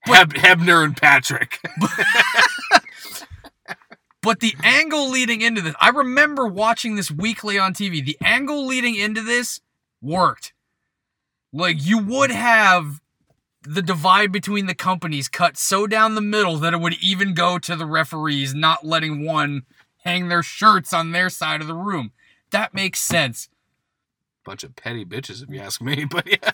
Heb- 0.02 0.34
Hebner 0.34 0.84
and 0.86 0.96
Patrick. 0.96 1.60
But 4.22 4.40
the 4.40 4.56
angle 4.63 5.12
leading 5.12 5.42
into 5.42 5.62
this, 5.62 5.75
I 5.80 5.90
remember 5.90 6.48
watching 6.48 6.96
this 6.96 7.12
weekly 7.12 7.60
on 7.60 7.75
TV. 7.75 8.04
The 8.04 8.18
angle 8.24 8.66
leading 8.66 8.96
into 8.96 9.22
this 9.22 9.62
worked. 10.02 10.52
Like 11.54 11.75
you 11.80 12.00
would 12.00 12.31
have 12.31 13.02
the 13.62 13.84
divide 13.84 14.31
between 14.31 14.66
the 14.66 14.74
companies 14.74 15.30
cut 15.30 15.57
so 15.57 15.85
down 15.85 16.16
the 16.16 16.21
middle 16.21 16.57
that 16.57 16.74
it 16.74 16.80
would 16.81 16.95
even 17.04 17.35
go 17.35 17.59
to 17.59 17.76
the 17.76 17.85
referees 17.85 18.56
not 18.56 18.83
letting 18.83 19.24
one 19.24 19.62
hang 20.06 20.28
their 20.30 20.44
shirts 20.44 20.94
on 20.94 21.12
their 21.12 21.30
side 21.30 21.62
of 21.62 21.68
the 21.68 21.74
room. 21.74 22.12
That 22.52 22.74
makes 22.74 23.00
sense. 23.00 23.50
Bunch 24.45 24.64
of 24.64 24.76
petty 24.76 25.04
bitches, 25.04 25.44
if 25.44 25.50
you 25.50 25.59
ask 25.59 25.81
me. 25.81 26.06
But 26.09 26.28
yeah, 26.28 26.52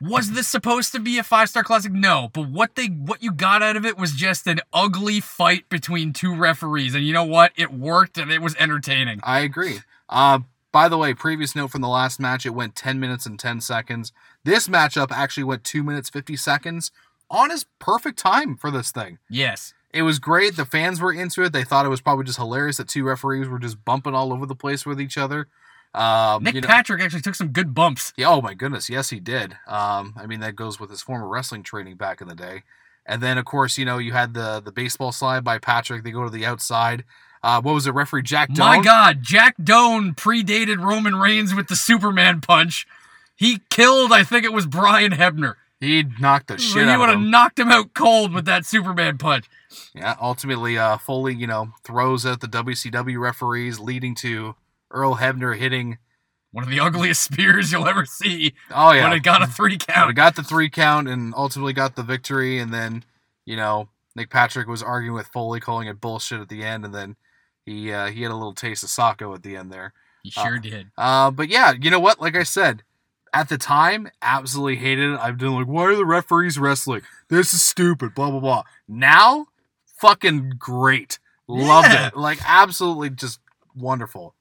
Was 0.00 0.32
this 0.32 0.48
supposed 0.48 0.92
to 0.92 0.98
be 0.98 1.18
a 1.18 1.22
five 1.22 1.50
star 1.50 1.62
classic? 1.62 1.92
No, 1.92 2.30
but 2.32 2.48
what 2.48 2.74
they 2.74 2.86
what 2.86 3.22
you 3.22 3.30
got 3.32 3.62
out 3.62 3.76
of 3.76 3.84
it 3.86 3.96
was 3.98 4.12
just 4.12 4.46
an 4.46 4.60
ugly 4.72 5.20
fight 5.20 5.68
between 5.68 6.12
two 6.12 6.34
referees, 6.34 6.94
and 6.94 7.04
you 7.04 7.12
know 7.12 7.24
what? 7.24 7.52
It 7.56 7.72
worked 7.72 8.18
and 8.18 8.32
it 8.32 8.40
was 8.42 8.56
entertaining. 8.56 9.20
I 9.22 9.40
agree. 9.40 9.80
Uh, 10.08 10.40
by 10.72 10.88
the 10.88 10.98
way, 10.98 11.14
previous 11.14 11.54
note 11.54 11.70
from 11.70 11.82
the 11.82 11.88
last 11.88 12.18
match, 12.18 12.44
it 12.44 12.50
went 12.50 12.74
10 12.74 12.98
minutes 12.98 13.26
and 13.26 13.38
10 13.38 13.60
seconds. 13.60 14.12
This 14.42 14.66
matchup 14.66 15.12
actually 15.12 15.44
went 15.44 15.62
2 15.62 15.84
minutes 15.84 16.10
50 16.10 16.36
seconds 16.36 16.90
on 17.30 17.50
his 17.50 17.64
perfect 17.78 18.18
time 18.18 18.56
for 18.56 18.70
this 18.72 18.90
thing. 18.90 19.18
Yes. 19.30 19.72
It 19.94 20.02
was 20.02 20.18
great. 20.18 20.56
The 20.56 20.64
fans 20.64 21.00
were 21.00 21.12
into 21.12 21.42
it. 21.44 21.52
They 21.52 21.64
thought 21.64 21.86
it 21.86 21.90
was 21.90 22.00
probably 22.00 22.24
just 22.24 22.38
hilarious 22.38 22.78
that 22.78 22.88
two 22.88 23.04
referees 23.04 23.48
were 23.48 23.60
just 23.60 23.84
bumping 23.84 24.14
all 24.14 24.32
over 24.32 24.44
the 24.44 24.56
place 24.56 24.84
with 24.84 25.00
each 25.00 25.16
other. 25.16 25.46
Um, 25.94 26.42
Nick 26.42 26.56
you 26.56 26.60
know- 26.60 26.66
Patrick 26.66 27.00
actually 27.00 27.22
took 27.22 27.36
some 27.36 27.48
good 27.48 27.72
bumps. 27.74 28.12
Yeah, 28.16 28.28
oh 28.30 28.42
my 28.42 28.54
goodness, 28.54 28.90
yes 28.90 29.10
he 29.10 29.20
did. 29.20 29.56
Um, 29.68 30.14
I 30.16 30.26
mean 30.26 30.40
that 30.40 30.56
goes 30.56 30.80
with 30.80 30.90
his 30.90 31.00
former 31.00 31.28
wrestling 31.28 31.62
training 31.62 31.94
back 31.96 32.20
in 32.20 32.26
the 32.26 32.34
day. 32.34 32.64
And 33.06 33.22
then 33.22 33.38
of 33.38 33.44
course, 33.44 33.78
you 33.78 33.84
know, 33.84 33.98
you 33.98 34.12
had 34.12 34.34
the 34.34 34.60
the 34.60 34.72
baseball 34.72 35.12
slide 35.12 35.44
by 35.44 35.58
Patrick. 35.58 36.02
They 36.02 36.10
go 36.10 36.24
to 36.24 36.30
the 36.30 36.44
outside. 36.44 37.04
Uh, 37.44 37.60
what 37.60 37.74
was 37.74 37.86
it, 37.86 37.92
referee 37.92 38.22
Jack 38.22 38.48
Doan? 38.54 38.66
My 38.66 38.80
God, 38.82 39.18
Jack 39.22 39.54
Doan 39.62 40.14
predated 40.14 40.82
Roman 40.82 41.14
Reigns 41.14 41.54
with 41.54 41.68
the 41.68 41.76
Superman 41.76 42.40
punch. 42.40 42.86
He 43.36 43.60
killed, 43.68 44.12
I 44.12 44.24
think 44.24 44.46
it 44.46 44.52
was 44.52 44.66
Brian 44.66 45.12
Hebner. 45.12 45.56
He 45.78 46.04
knocked 46.18 46.46
the 46.46 46.56
shit 46.56 46.88
he 46.88 46.96
would 46.96 47.10
have 47.10 47.20
knocked 47.20 47.58
him 47.58 47.70
out 47.70 47.92
cold 47.92 48.32
with 48.32 48.46
that 48.46 48.64
Superman 48.64 49.18
punch. 49.18 49.44
Yeah, 49.94 50.16
ultimately, 50.20 50.78
uh, 50.78 50.98
Foley, 50.98 51.34
you 51.34 51.46
know, 51.46 51.72
throws 51.82 52.26
at 52.26 52.40
the 52.40 52.48
WCW 52.48 53.18
referees, 53.18 53.78
leading 53.78 54.14
to 54.16 54.54
Earl 54.90 55.16
Hebner 55.16 55.56
hitting. 55.56 55.98
One 56.52 56.64
of 56.64 56.70
the 56.70 56.80
ugliest 56.80 57.22
spears 57.32 57.72
you'll 57.72 57.88
ever 57.88 58.04
see, 58.04 58.54
Oh 58.70 58.92
yeah, 58.92 59.08
but 59.08 59.16
it 59.16 59.22
got 59.22 59.42
a 59.42 59.46
three 59.46 59.76
But 59.86 60.10
it 60.10 60.14
got 60.14 60.36
the 60.36 60.42
three 60.42 60.70
count 60.70 61.08
and 61.08 61.34
ultimately 61.36 61.72
got 61.72 61.96
the 61.96 62.02
victory. 62.02 62.58
And 62.58 62.72
then, 62.72 63.04
you 63.44 63.56
know, 63.56 63.88
Nick 64.14 64.30
Patrick 64.30 64.68
was 64.68 64.82
arguing 64.82 65.16
with 65.16 65.26
Foley, 65.28 65.60
calling 65.60 65.88
it 65.88 66.00
bullshit 66.00 66.40
at 66.40 66.48
the 66.48 66.62
end. 66.62 66.84
And 66.84 66.94
then 66.94 67.16
he 67.64 67.92
uh, 67.92 68.06
he 68.06 68.22
had 68.22 68.30
a 68.30 68.36
little 68.36 68.54
taste 68.54 68.84
of 68.84 68.90
Socko 68.90 69.34
at 69.34 69.42
the 69.42 69.56
end 69.56 69.72
there. 69.72 69.92
He 70.22 70.30
sure 70.30 70.58
did. 70.58 70.90
Uh, 70.96 71.30
but 71.30 71.48
yeah, 71.48 71.72
you 71.78 71.90
know 71.90 72.00
what? 72.00 72.20
Like 72.20 72.36
I 72.36 72.44
said, 72.44 72.82
at 73.32 73.48
the 73.48 73.58
time, 73.58 74.08
absolutely 74.22 74.76
hated 74.76 75.12
it. 75.12 75.20
I've 75.20 75.36
been 75.36 75.54
like, 75.54 75.66
why 75.66 75.84
are 75.84 75.96
the 75.96 76.06
referees 76.06 76.58
wrestling? 76.58 77.02
This 77.28 77.52
is 77.52 77.62
stupid. 77.62 78.14
Blah 78.14 78.30
blah 78.30 78.40
blah. 78.40 78.62
Now, 78.88 79.46
fucking 80.06 80.54
great. 80.58 81.18
Loved 81.48 81.88
Yeah. 81.88 82.08
it. 82.08 82.16
Like 82.16 82.38
absolutely, 82.46 83.10
just 83.10 83.40
wonderful. 83.74 84.34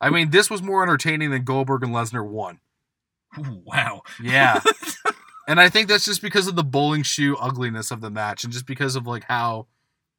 I 0.00 0.10
mean, 0.10 0.30
this 0.30 0.50
was 0.50 0.62
more 0.62 0.82
entertaining 0.82 1.30
than 1.30 1.44
Goldberg 1.44 1.82
and 1.82 1.92
Lesnar 1.94 2.26
won. 2.26 2.60
Wow. 3.64 4.02
Yeah. 4.22 4.60
and 5.48 5.60
I 5.60 5.68
think 5.68 5.88
that's 5.88 6.04
just 6.04 6.22
because 6.22 6.46
of 6.48 6.56
the 6.56 6.64
bowling 6.64 7.02
shoe 7.02 7.36
ugliness 7.36 7.90
of 7.90 8.00
the 8.00 8.10
match 8.10 8.44
and 8.44 8.52
just 8.52 8.66
because 8.66 8.96
of 8.96 9.06
like 9.06 9.24
how 9.24 9.66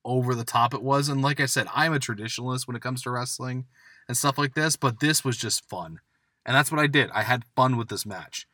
over 0.03 0.33
the 0.35 0.43
top 0.43 0.73
it 0.73 0.81
was. 0.81 1.09
And 1.09 1.21
like 1.21 1.39
I 1.39 1.45
said, 1.45 1.67
I'm 1.73 1.93
a 1.93 1.99
traditionalist 1.99 2.67
when 2.67 2.75
it 2.75 2.81
comes 2.81 3.01
to 3.03 3.11
wrestling 3.11 3.65
and 4.07 4.15
stuff 4.17 4.37
like 4.37 4.53
this, 4.55 4.75
but 4.75 4.99
this 4.99 5.23
was 5.23 5.37
just 5.37 5.67
fun. 5.69 5.99
And 6.45 6.55
that's 6.55 6.71
what 6.71 6.79
I 6.79 6.87
did. 6.87 7.09
I 7.11 7.23
had 7.23 7.43
fun 7.55 7.75
with 7.77 7.89
this 7.89 8.05
match. 8.05 8.47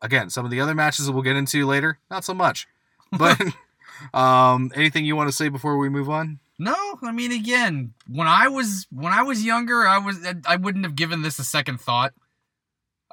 Again, 0.00 0.30
some 0.30 0.44
of 0.44 0.50
the 0.50 0.60
other 0.60 0.74
matches 0.74 1.06
that 1.06 1.12
we'll 1.12 1.22
get 1.22 1.36
into 1.36 1.66
later, 1.66 1.98
not 2.10 2.24
so 2.24 2.34
much. 2.34 2.66
But 3.10 3.40
um 4.14 4.70
anything 4.74 5.04
you 5.04 5.16
want 5.16 5.28
to 5.28 5.36
say 5.36 5.48
before 5.48 5.76
we 5.78 5.88
move 5.88 6.08
on? 6.10 6.38
No, 6.58 6.74
I 7.02 7.12
mean 7.12 7.32
again, 7.32 7.94
when 8.08 8.28
I 8.28 8.48
was 8.48 8.86
when 8.90 9.12
I 9.12 9.22
was 9.22 9.44
younger, 9.44 9.86
I 9.86 9.98
was 9.98 10.18
I 10.46 10.56
wouldn't 10.56 10.84
have 10.84 10.94
given 10.96 11.22
this 11.22 11.38
a 11.38 11.44
second 11.44 11.80
thought. 11.80 12.12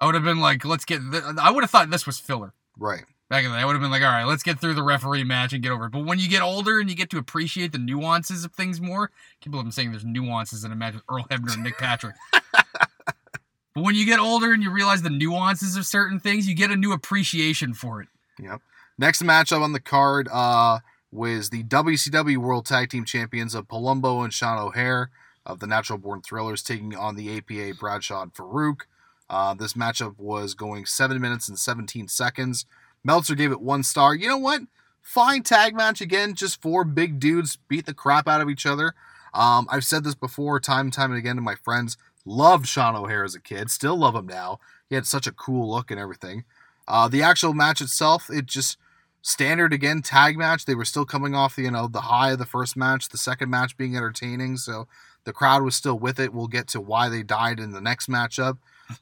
I 0.01 0.05
would 0.05 0.15
have 0.15 0.23
been 0.23 0.39
like, 0.39 0.63
let's 0.63 0.85
get. 0.85 1.01
Th- 1.11 1.23
I 1.41 1.51
would 1.51 1.63
have 1.63 1.69
thought 1.69 1.89
this 1.89 2.05
was 2.05 2.19
filler 2.19 2.53
Right. 2.77 3.03
back 3.29 3.43
in 3.43 3.51
the 3.51 3.57
day. 3.57 3.61
I 3.61 3.65
would 3.65 3.73
have 3.73 3.81
been 3.81 3.91
like, 3.91 4.01
all 4.01 4.07
right, 4.07 4.23
let's 4.23 4.43
get 4.43 4.59
through 4.59 4.75
the 4.75 4.83
referee 4.83 5.25
match 5.25 5.51
and 5.51 5.61
get 5.61 5.73
over 5.73 5.87
it. 5.87 5.91
But 5.91 6.05
when 6.05 6.19
you 6.19 6.29
get 6.29 6.41
older 6.41 6.79
and 6.79 6.89
you 6.89 6.95
get 6.95 7.09
to 7.09 7.17
appreciate 7.17 7.73
the 7.73 7.79
nuances 7.79 8.45
of 8.45 8.53
things 8.53 8.79
more, 8.79 9.11
can't 9.41 9.51
believe 9.51 9.65
I'm 9.65 9.71
saying 9.71 9.91
there's 9.91 10.05
nuances 10.05 10.63
in 10.63 10.71
a 10.71 10.75
match 10.75 10.93
with 10.93 11.03
Earl 11.09 11.25
Hebner 11.29 11.53
and 11.53 11.63
Nick 11.63 11.77
Patrick. 11.77 12.15
but 12.31 13.83
when 13.83 13.95
you 13.95 14.05
get 14.05 14.19
older 14.19 14.53
and 14.53 14.63
you 14.63 14.71
realize 14.71 15.01
the 15.01 15.09
nuances 15.09 15.75
of 15.75 15.85
certain 15.85 16.19
things, 16.19 16.47
you 16.47 16.55
get 16.55 16.71
a 16.71 16.75
new 16.77 16.91
appreciation 16.93 17.73
for 17.73 18.01
it. 18.01 18.07
Yep. 18.39 18.61
Next 18.99 19.23
matchup 19.23 19.61
on 19.61 19.71
the 19.71 19.79
card 19.79 20.27
uh, 20.27 20.79
was 21.09 21.51
the 21.51 21.63
WCW 21.63 22.35
World 22.35 22.65
Tag 22.65 22.89
Team 22.89 23.05
Champions 23.05 23.55
of 23.55 23.65
Palumbo 23.65 24.25
and 24.25 24.33
Sean 24.33 24.59
O'Haire 24.59 25.09
of 25.45 25.61
the 25.61 25.67
Natural 25.67 25.97
Born 25.97 26.21
Thrillers 26.21 26.61
taking 26.61 26.93
on 26.93 27.15
the 27.15 27.37
APA 27.37 27.79
Bradshaw 27.79 28.23
and 28.23 28.33
Faarooq. 28.33 28.81
Uh, 29.29 29.53
this 29.53 29.71
matchup 29.71 30.15
was 30.17 30.53
going 30.53 30.85
7 30.85 31.21
minutes 31.21 31.47
and 31.47 31.57
17 31.57 32.09
seconds. 32.09 32.65
Meltzer 33.01 33.35
gave 33.35 33.53
it 33.53 33.61
one 33.61 33.83
star. 33.83 34.13
You 34.13 34.27
know 34.27 34.37
what? 34.37 34.63
Fine 35.01 35.43
tag 35.43 35.73
match 35.73 36.01
again. 36.01 36.35
Just 36.35 36.61
four 36.61 36.83
big 36.83 37.21
dudes 37.21 37.57
beat 37.69 37.85
the 37.85 37.93
crap 37.93 38.27
out 38.27 38.41
of 38.41 38.49
each 38.49 38.65
other. 38.65 38.95
Um, 39.33 39.65
I've 39.71 39.85
said 39.85 40.03
this 40.03 40.13
before, 40.13 40.59
time 40.59 40.87
and 40.87 40.93
time 40.93 41.11
and 41.11 41.17
again 41.17 41.37
to 41.37 41.41
my 41.41 41.55
friends. 41.55 41.95
Loved 42.25 42.67
Sean 42.67 42.97
O'Haire 42.97 43.23
as 43.23 43.33
a 43.33 43.39
kid. 43.39 43.71
Still 43.71 43.95
love 43.95 44.15
him 44.15 44.27
now. 44.27 44.59
He 44.89 44.95
had 44.95 45.05
such 45.05 45.25
a 45.25 45.31
cool 45.31 45.71
look 45.71 45.89
and 45.89 46.01
everything. 46.01 46.43
Uh, 46.85 47.07
the 47.07 47.23
actual 47.23 47.53
match 47.53 47.79
itself, 47.79 48.29
it 48.29 48.45
just 48.45 48.77
standard 49.21 49.73
again 49.73 50.01
tag 50.01 50.37
match. 50.37 50.65
They 50.65 50.75
were 50.75 50.85
still 50.85 51.05
coming 51.05 51.35
off 51.35 51.55
the 51.55 51.63
you 51.63 51.71
know 51.71 51.87
the 51.87 52.01
high 52.01 52.31
of 52.31 52.39
the 52.39 52.45
first 52.45 52.77
match, 52.77 53.09
the 53.09 53.17
second 53.17 53.49
match 53.49 53.77
being 53.77 53.95
entertaining, 53.95 54.57
so 54.57 54.87
the 55.23 55.33
crowd 55.33 55.63
was 55.63 55.75
still 55.75 55.99
with 55.99 56.19
it. 56.19 56.33
We'll 56.33 56.47
get 56.47 56.67
to 56.69 56.81
why 56.81 57.09
they 57.09 57.23
died 57.23 57.59
in 57.59 57.71
the 57.71 57.81
next 57.81 58.09
matchup, 58.09 58.57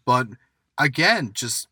but 0.06 0.28
again, 0.78 1.32
just 1.34 1.68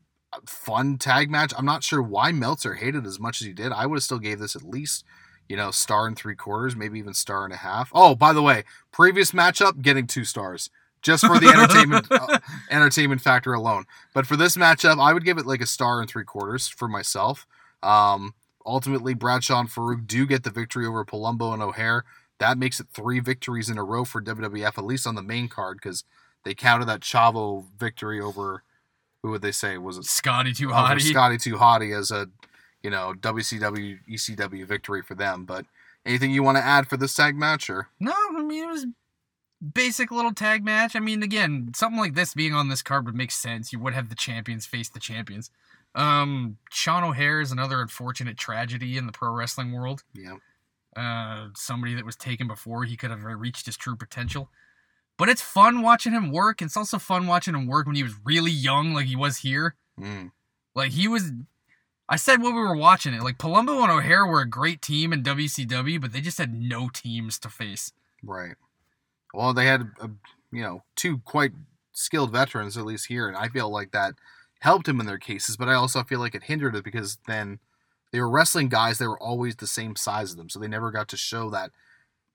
fun 0.46 0.98
tag 0.98 1.30
match. 1.30 1.54
I'm 1.58 1.66
not 1.66 1.84
sure 1.84 2.02
why 2.02 2.32
Meltzer 2.32 2.76
hated 2.76 3.06
as 3.06 3.20
much 3.20 3.42
as 3.42 3.48
he 3.48 3.54
did. 3.54 3.72
I 3.72 3.86
would 3.86 3.96
have 3.96 4.04
still 4.04 4.20
gave 4.20 4.40
this 4.40 4.56
at 4.56 4.64
least 4.64 5.04
you 5.48 5.56
know 5.56 5.72
star 5.72 6.08
and 6.08 6.16
three 6.16 6.36
quarters, 6.36 6.76
maybe 6.76 7.00
even 7.00 7.14
star 7.14 7.44
and 7.44 7.54
a 7.54 7.58
half. 7.58 7.92
Oh, 7.94 8.16
by 8.16 8.34
the 8.34 8.42
way, 8.42 8.64
previous 8.92 9.32
matchup 9.32 9.82
getting 9.82 10.08
two 10.08 10.26
stars. 10.26 10.70
Just 11.02 11.24
for 11.24 11.40
the 11.40 11.50
entertainment 11.50 12.08
uh, 12.12 12.40
entertainment 12.72 13.22
factor 13.22 13.54
alone, 13.54 13.86
but 14.14 14.26
for 14.26 14.36
this 14.36 14.58
matchup, 14.58 15.00
I 15.00 15.14
would 15.14 15.24
give 15.24 15.38
it 15.38 15.46
like 15.46 15.62
a 15.62 15.68
star 15.68 16.02
and 16.02 16.10
three 16.10 16.24
quarters 16.24 16.68
for 16.68 16.88
myself. 16.88 17.46
Um, 17.86 18.34
ultimately, 18.66 19.14
Bradshaw 19.14 19.60
and 19.60 19.70
Faarooq 19.70 20.08
do 20.08 20.26
get 20.26 20.44
the 20.44 20.50
victory 20.50 20.86
over 20.86 21.06
Palumbo 21.06 21.54
and 21.54 21.62
O'Haire. 21.62 22.04
That 22.40 22.58
makes 22.58 22.80
it 22.80 22.88
three 22.94 23.20
victories 23.20 23.70
in 23.70 23.78
a 23.78 23.84
row 23.84 24.04
for 24.04 24.22
WWF, 24.22 24.78
at 24.78 24.84
least 24.84 25.08
on 25.08 25.16
the 25.16 25.24
main 25.24 25.48
card, 25.48 25.78
because 25.82 26.04
they 26.44 26.54
counted 26.54 26.86
that 26.86 27.02
Chavo 27.02 27.66
victory 27.78 28.20
over 28.20 28.64
who 29.22 29.32
would 29.32 29.42
they 29.42 29.52
say 29.52 29.78
was 29.78 29.98
it 29.98 30.06
Scotty 30.06 30.54
too 30.54 30.68
hotty. 30.68 31.02
Scotty 31.02 31.38
Too 31.38 31.56
Hottie 31.56 31.98
as 31.98 32.12
a 32.12 32.28
you 32.84 32.90
know 32.92 33.14
WCW 33.20 33.98
ECW 34.08 34.66
victory 34.66 35.02
for 35.02 35.16
them. 35.16 35.46
But 35.46 35.66
anything 36.06 36.32
you 36.32 36.44
want 36.44 36.58
to 36.58 36.64
add 36.64 36.88
for 36.88 36.98
this 36.98 37.16
tag 37.16 37.36
match 37.36 37.70
or 37.70 37.90
No, 38.00 38.14
I 38.14 38.44
mean 38.44 38.64
it 38.64 38.72
was 38.72 38.86
basic 39.74 40.12
little 40.12 40.34
tag 40.34 40.64
match. 40.64 40.96
I 40.96 41.00
mean, 41.00 41.24
again, 41.24 41.72
something 41.76 42.00
like 42.00 42.14
this 42.14 42.34
being 42.34 42.54
on 42.54 42.70
this 42.70 42.82
card 42.82 43.06
would 43.06 43.16
make 43.16 43.32
sense. 43.32 43.74
You 43.74 43.80
would 43.80 43.94
have 43.94 44.10
the 44.10 44.16
champions 44.16 44.66
face 44.66 44.90
the 44.90 45.00
champions. 45.00 45.50
Um, 45.96 46.58
Sean 46.72 47.04
O'Haire 47.04 47.40
is 47.42 47.52
another 47.52 47.82
unfortunate 47.82 48.38
tragedy 48.38 48.98
in 48.98 49.06
the 49.06 49.12
pro 49.12 49.32
wrestling 49.32 49.72
world. 49.72 50.04
yeah 50.14 50.36
Uh, 50.96 51.48
somebody 51.56 51.94
that 51.96 52.06
was 52.06 52.16
taken 52.16 52.48
before 52.48 52.84
he 52.84 52.96
could 52.98 53.12
have 53.12 53.24
reached 53.24 53.66
his 53.66 53.78
true 53.78 53.96
potential. 53.96 54.50
But 55.18 55.30
it's 55.30 55.42
fun 55.42 55.82
watching 55.82 56.12
him 56.12 56.32
work. 56.32 56.62
It's 56.62 56.76
also 56.76 57.00
fun 57.00 57.26
watching 57.28 57.56
him 57.56 57.68
work 57.68 57.86
when 57.88 57.96
he 57.96 58.04
was 58.04 58.14
really 58.26 58.52
young, 58.52 58.94
like 58.94 59.06
he 59.06 59.16
was 59.16 59.38
here. 59.38 59.76
mm, 60.00 60.32
Like 60.76 60.92
he 60.92 61.08
was. 61.08 61.32
I 62.08 62.18
said 62.18 62.42
when 62.42 62.54
we 62.54 62.62
were 62.62 62.76
watching 62.76 63.14
it, 63.14 63.24
like 63.24 63.38
Palumbo 63.38 63.82
and 63.82 63.92
O'Haire 63.92 64.28
were 64.28 64.42
a 64.42 64.48
great 64.50 64.82
team 64.82 65.12
in 65.14 65.24
WCW, 65.24 66.00
but 66.00 66.12
they 66.14 66.22
just 66.22 66.38
had 66.38 66.54
no 66.54 66.90
teams 66.90 67.40
to 67.40 67.50
face. 67.50 67.94
right. 68.22 68.56
Well, 69.34 69.54
they 69.54 69.66
had 69.66 69.90
uh, 70.02 70.10
you 70.52 70.62
know 70.62 70.84
two 70.96 71.20
quite 71.20 71.54
skilled 71.94 72.32
veterans 72.34 72.78
at 72.78 72.86
least 72.86 73.08
here, 73.08 73.28
and 73.30 73.36
I 73.38 73.48
feel 73.48 73.70
like 73.70 73.92
that 73.92 74.14
helped 74.66 74.88
him 74.88 75.00
in 75.00 75.06
their 75.06 75.20
cases. 75.20 75.56
But 75.58 75.70
I 75.70 75.76
also 75.76 76.04
feel 76.04 76.20
like 76.20 76.36
it 76.36 76.44
hindered 76.44 76.76
it 76.76 76.84
because 76.84 77.18
then 77.28 77.60
they 78.12 78.20
were 78.20 78.30
wrestling 78.30 78.68
guys 78.68 78.98
that 78.98 79.08
were 79.08 79.22
always 79.22 79.56
the 79.56 79.68
same 79.68 79.96
size 79.96 80.30
as 80.30 80.36
them, 80.36 80.50
so 80.50 80.60
they 80.60 80.68
never 80.68 80.92
got 80.92 81.08
to 81.10 81.18
show 81.18 81.50
that 81.52 81.72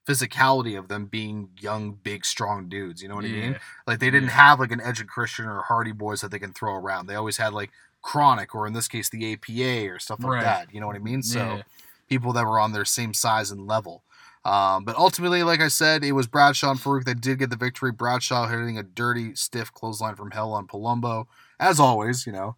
physicality 0.08 0.78
of 0.78 0.88
them 0.88 1.06
being 1.06 1.50
young, 1.60 1.92
big, 1.92 2.24
strong 2.24 2.68
dudes. 2.68 3.02
You 3.02 3.08
know 3.08 3.16
what 3.16 3.24
I 3.24 3.28
mean? 3.28 3.56
Like 3.86 3.98
they 3.98 4.10
didn't 4.10 4.30
Yeah. 4.30 4.34
have 4.46 4.60
like 4.60 4.72
an 4.72 4.80
Edge 4.80 5.00
and 5.00 5.08
Christian 5.08 5.46
or 5.46 5.62
Hardy 5.62 5.92
Boys 5.92 6.20
that 6.20 6.30
they 6.30 6.38
can 6.38 6.52
throw 6.52 6.74
around. 6.74 7.06
They 7.06 7.14
always 7.16 7.36
had 7.36 7.52
like 7.52 7.70
Kronik 8.02 8.54
or 8.54 8.66
in 8.66 8.72
this 8.72 8.88
case 8.88 9.08
the 9.10 9.32
APA 9.32 9.88
or 9.88 9.98
stuff 9.98 10.20
like 10.20 10.32
Right. 10.32 10.42
that. 10.42 10.72
You 10.74 10.80
know 10.80 10.86
what 10.86 10.96
I 10.96 11.00
mean? 11.00 11.22
So 11.22 11.38
Yeah. 11.56 11.62
people 12.08 12.32
that 12.32 12.46
were 12.46 12.58
on 12.58 12.72
their 12.72 12.84
same 12.84 13.12
size 13.14 13.50
and 13.50 13.66
level. 13.66 14.02
Um, 14.44 14.84
but 14.84 14.96
ultimately, 14.96 15.42
like 15.42 15.60
I 15.60 15.68
said, 15.68 16.02
it 16.02 16.12
was 16.12 16.26
Bradshaw 16.26 16.70
and 16.70 16.80
Faarooq 16.80 17.04
that 17.04 17.20
did 17.20 17.38
get 17.38 17.50
the 17.50 17.56
victory. 17.56 17.92
Bradshaw 17.92 18.48
hitting 18.48 18.78
a 18.78 18.82
dirty, 18.82 19.34
stiff 19.34 19.72
clothesline 19.72 20.16
from 20.16 20.30
hell 20.30 20.52
on 20.52 20.66
Palumbo, 20.66 21.26
as 21.58 21.78
always. 21.78 22.26
You 22.26 22.32
know, 22.32 22.56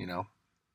you 0.00 0.06
know, 0.06 0.26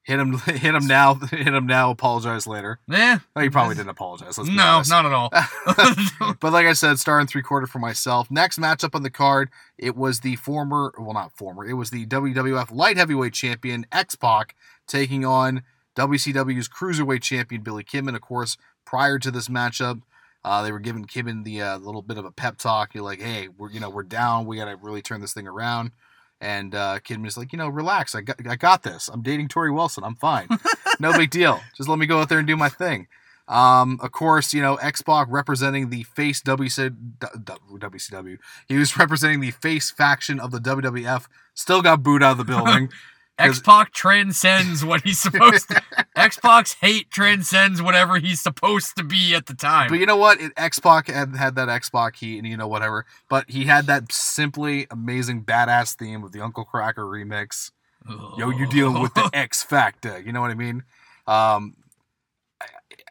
hit 0.04 0.20
him, 0.20 0.38
hit 0.46 0.74
him 0.74 0.88
now, 0.88 1.16
hit 1.32 1.48
him 1.48 1.68
now. 1.68 1.92
Apologize 1.92 2.48
later. 2.48 2.80
Eh, 2.90 3.18
No, 3.36 3.42
he 3.42 3.50
probably 3.50 3.76
didn't 3.76 3.90
apologize. 3.90 4.38
Let's 4.38 4.50
no, 4.50 4.64
honest. 4.64 4.90
not 4.90 5.06
at 5.06 5.12
all. 5.12 5.30
but 6.40 6.54
like 6.54 6.66
I 6.66 6.74
said, 6.74 6.98
star 6.98 7.20
and 7.20 7.30
three 7.30 7.42
quarter 7.42 7.68
for 7.68 7.80
myself. 7.80 8.32
Next 8.32 8.58
matchup 8.58 8.96
on 8.96 9.04
the 9.04 9.10
card, 9.10 9.50
it 9.78 9.98
was 9.98 10.22
the 10.22 10.38
former, 10.38 10.94
well, 10.98 11.14
not 11.14 11.36
former, 11.36 11.66
it 11.66 11.74
was 11.74 11.90
the 11.90 12.06
WWF 12.06 12.72
Light 12.72 12.96
Heavyweight 12.96 13.34
Champion 13.34 13.86
X 13.92 14.16
Pac 14.16 14.56
taking 14.88 15.26
on 15.26 15.64
WCW's 15.96 16.70
Cruiserweight 16.70 17.22
Champion 17.22 17.62
Billy 17.64 17.84
Kim, 17.84 18.08
and 18.08 18.16
Of 18.16 18.22
course, 18.22 18.58
prior 18.86 19.20
to 19.20 19.32
this 19.32 19.48
matchup, 19.48 20.02
uh, 20.44 20.62
they 20.62 20.72
were 20.72 20.80
giving 20.80 21.06
Kidman 21.06 21.44
the 21.44 21.62
uh, 21.62 21.78
little 21.80 22.02
bit 22.02 22.18
of 22.18 22.26
a 22.26 22.32
pep 22.32 22.58
talk. 22.58 22.94
You're 22.94 23.04
like, 23.04 23.20
hey, 23.20 23.48
we're 23.48 23.72
you 23.72 23.80
know 23.80 23.90
we're 23.90 24.04
down. 24.04 24.46
We 24.46 24.58
got 24.58 24.66
to 24.66 24.76
really 24.76 25.02
turn 25.02 25.22
this 25.22 25.34
thing 25.34 25.48
around. 25.48 25.92
And 26.42 26.76
uh, 26.76 27.00
Kidman's 27.00 27.38
like, 27.38 27.54
you 27.54 27.58
know, 27.58 27.70
relax. 27.70 28.14
I 28.14 28.22
got, 28.22 28.46
I 28.48 28.56
got 28.56 28.84
this. 28.84 29.08
I'm 29.08 29.22
dating 29.22 29.48
Torrie 29.48 29.74
Wilson. 29.74 30.04
I'm 30.04 30.16
fine. 30.16 30.48
no 31.00 31.14
big 31.14 31.32
deal. 31.32 31.62
Just 31.76 31.90
let 31.90 31.98
me 31.98 32.06
go 32.06 32.20
out 32.20 32.30
there 32.30 32.40
and 32.40 32.48
do 32.48 32.58
my 32.58 32.70
thing. 32.70 33.08
Um, 33.48 34.00
of 34.02 34.12
course, 34.12 34.54
you 34.54 34.62
know, 34.62 34.76
X 34.76 35.02
Pac 35.02 35.28
representing 35.30 35.90
the 35.90 36.04
face 36.04 36.42
WC, 36.42 36.96
WCW. 37.20 38.38
He 38.68 38.78
was 38.78 38.98
representing 38.98 39.40
the 39.40 39.52
face 39.52 39.92
faction 39.92 40.40
of 40.40 40.52
the 40.52 40.60
WWF. 40.60 41.28
Still 41.54 41.82
got 41.82 42.04
booed 42.04 42.24
out 42.24 42.34
of 42.34 42.38
the 42.38 42.46
building. 42.46 42.90
X 43.38 43.60
Pac 43.60 43.92
transcends 43.92 44.86
what 44.86 45.02
he's 45.02 45.20
supposed 45.20 45.70
to. 45.70 45.82
X 46.16 46.38
Pac's 46.40 46.74
hate 46.74 47.12
transcends 47.12 47.82
whatever 47.82 48.18
he's 48.18 48.42
supposed 48.42 48.96
to 48.96 49.04
be 49.04 49.36
at 49.36 49.48
the 49.48 49.54
time. 49.54 49.90
but 49.90 50.00
you 50.00 50.06
know 50.06 50.16
what? 50.16 50.40
It, 50.40 50.54
X 50.56 50.80
Pac 50.80 51.10
had, 51.10 51.36
had 51.36 51.56
that 51.56 51.68
X 51.68 51.90
Pac 51.90 52.16
heat 52.16 52.38
and, 52.38 52.48
you 52.48 52.56
know, 52.56 52.68
whatever. 52.68 53.06
But 53.30 53.50
he 53.50 53.66
had 53.66 53.88
that 53.88 54.12
simply 54.12 54.88
amazing 54.90 55.44
badass 55.44 55.96
theme 55.96 56.24
of 56.24 56.32
the 56.32 56.42
Uncle 56.42 56.66
Kracker 56.66 56.98
remix. 56.98 57.72
Yo, 58.38 58.52
you're 58.52 58.68
dealing 58.68 59.02
with 59.02 59.14
the 59.16 59.30
X 59.34 59.64
Factor. 59.64 60.22
You 60.22 60.32
know 60.32 60.42
what 60.42 60.52
I 60.52 60.56
mean? 60.56 60.84
Um, 61.28 61.76
I, 62.62 62.68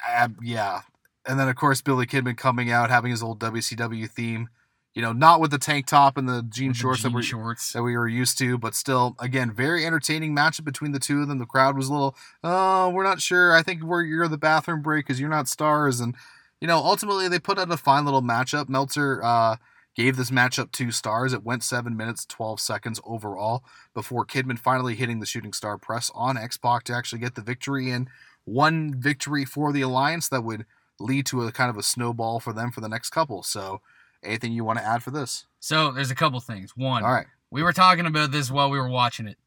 I, 0.06 0.28
yeah. 0.42 0.82
And 1.26 1.38
then, 1.38 1.48
of 1.48 1.56
course, 1.56 1.82
Billy 1.82 2.06
Kidman 2.06 2.36
coming 2.36 2.70
out 2.70 2.90
having 2.90 3.10
his 3.10 3.22
old 3.22 3.40
WCW 3.40 4.08
theme. 4.08 4.48
You 4.94 5.02
know, 5.02 5.12
not 5.12 5.40
with 5.40 5.50
the 5.50 5.58
tank 5.58 5.86
top 5.86 6.16
and 6.16 6.28
the 6.28 6.44
jean 6.48 6.68
With 6.68 6.76
the 6.76 6.80
shorts 6.80 7.02
that 7.02 7.12
we 7.12 7.22
shorts. 7.22 7.72
that 7.72 7.82
we 7.82 7.96
were 7.96 8.06
used 8.06 8.38
to, 8.38 8.56
but 8.56 8.76
still, 8.76 9.16
again, 9.18 9.52
very 9.52 9.84
entertaining 9.84 10.36
matchup 10.36 10.64
between 10.64 10.92
the 10.92 11.00
two 11.00 11.20
of 11.20 11.26
them. 11.26 11.38
The 11.38 11.46
crowd 11.46 11.76
was 11.76 11.88
a 11.88 11.92
little, 11.92 12.16
oh, 12.44 12.90
we're 12.90 13.02
not 13.02 13.20
sure. 13.20 13.52
I 13.52 13.62
think 13.62 13.82
we're 13.82 14.02
you're 14.02 14.28
the 14.28 14.38
bathroom 14.38 14.82
break 14.82 15.04
because 15.04 15.18
you're 15.18 15.28
not 15.28 15.48
stars, 15.48 15.98
and 15.98 16.14
you 16.60 16.68
know, 16.68 16.78
ultimately 16.78 17.26
they 17.28 17.40
put 17.40 17.58
out 17.58 17.70
a 17.72 17.76
fine 17.76 18.04
little 18.04 18.22
matchup. 18.22 18.68
Meltzer 18.68 19.20
uh, 19.22 19.56
gave 19.96 20.16
this 20.16 20.30
matchup 20.30 20.70
two 20.70 20.92
stars. 20.92 21.32
It 21.32 21.42
went 21.42 21.64
seven 21.64 21.96
minutes 21.96 22.24
twelve 22.24 22.60
seconds 22.60 23.00
overall 23.04 23.64
before 23.94 24.24
Kidman 24.24 24.60
finally 24.60 24.94
hitting 24.94 25.18
the 25.18 25.26
shooting 25.26 25.52
star 25.52 25.76
press 25.76 26.10
on 26.14 26.38
X 26.38 26.56
Pac 26.56 26.84
to 26.84 26.94
actually 26.94 27.18
get 27.18 27.34
the 27.34 27.42
victory 27.42 27.90
and 27.90 28.08
one 28.44 28.94
victory 28.96 29.44
for 29.44 29.72
the 29.72 29.82
alliance 29.82 30.28
that 30.28 30.44
would 30.44 30.66
lead 31.00 31.26
to 31.26 31.42
a 31.42 31.50
kind 31.50 31.68
of 31.68 31.76
a 31.76 31.82
snowball 31.82 32.38
for 32.38 32.52
them 32.52 32.70
for 32.70 32.80
the 32.80 32.88
next 32.88 33.10
couple. 33.10 33.42
So, 33.42 33.80
anything 34.24 34.52
you 34.52 34.64
want 34.64 34.78
to 34.78 34.84
add 34.84 35.02
for 35.02 35.10
this? 35.10 35.46
So 35.60 35.92
there's 35.92 36.10
a 36.10 36.14
couple 36.14 36.40
things. 36.40 36.76
One, 36.76 37.04
All 37.04 37.12
right. 37.12 37.26
we 37.50 37.62
were 37.62 37.72
talking 37.72 38.06
about 38.06 38.32
this 38.32 38.50
while 38.50 38.70
we 38.70 38.78
were 38.78 38.88
watching 38.88 39.26
it. 39.26 39.38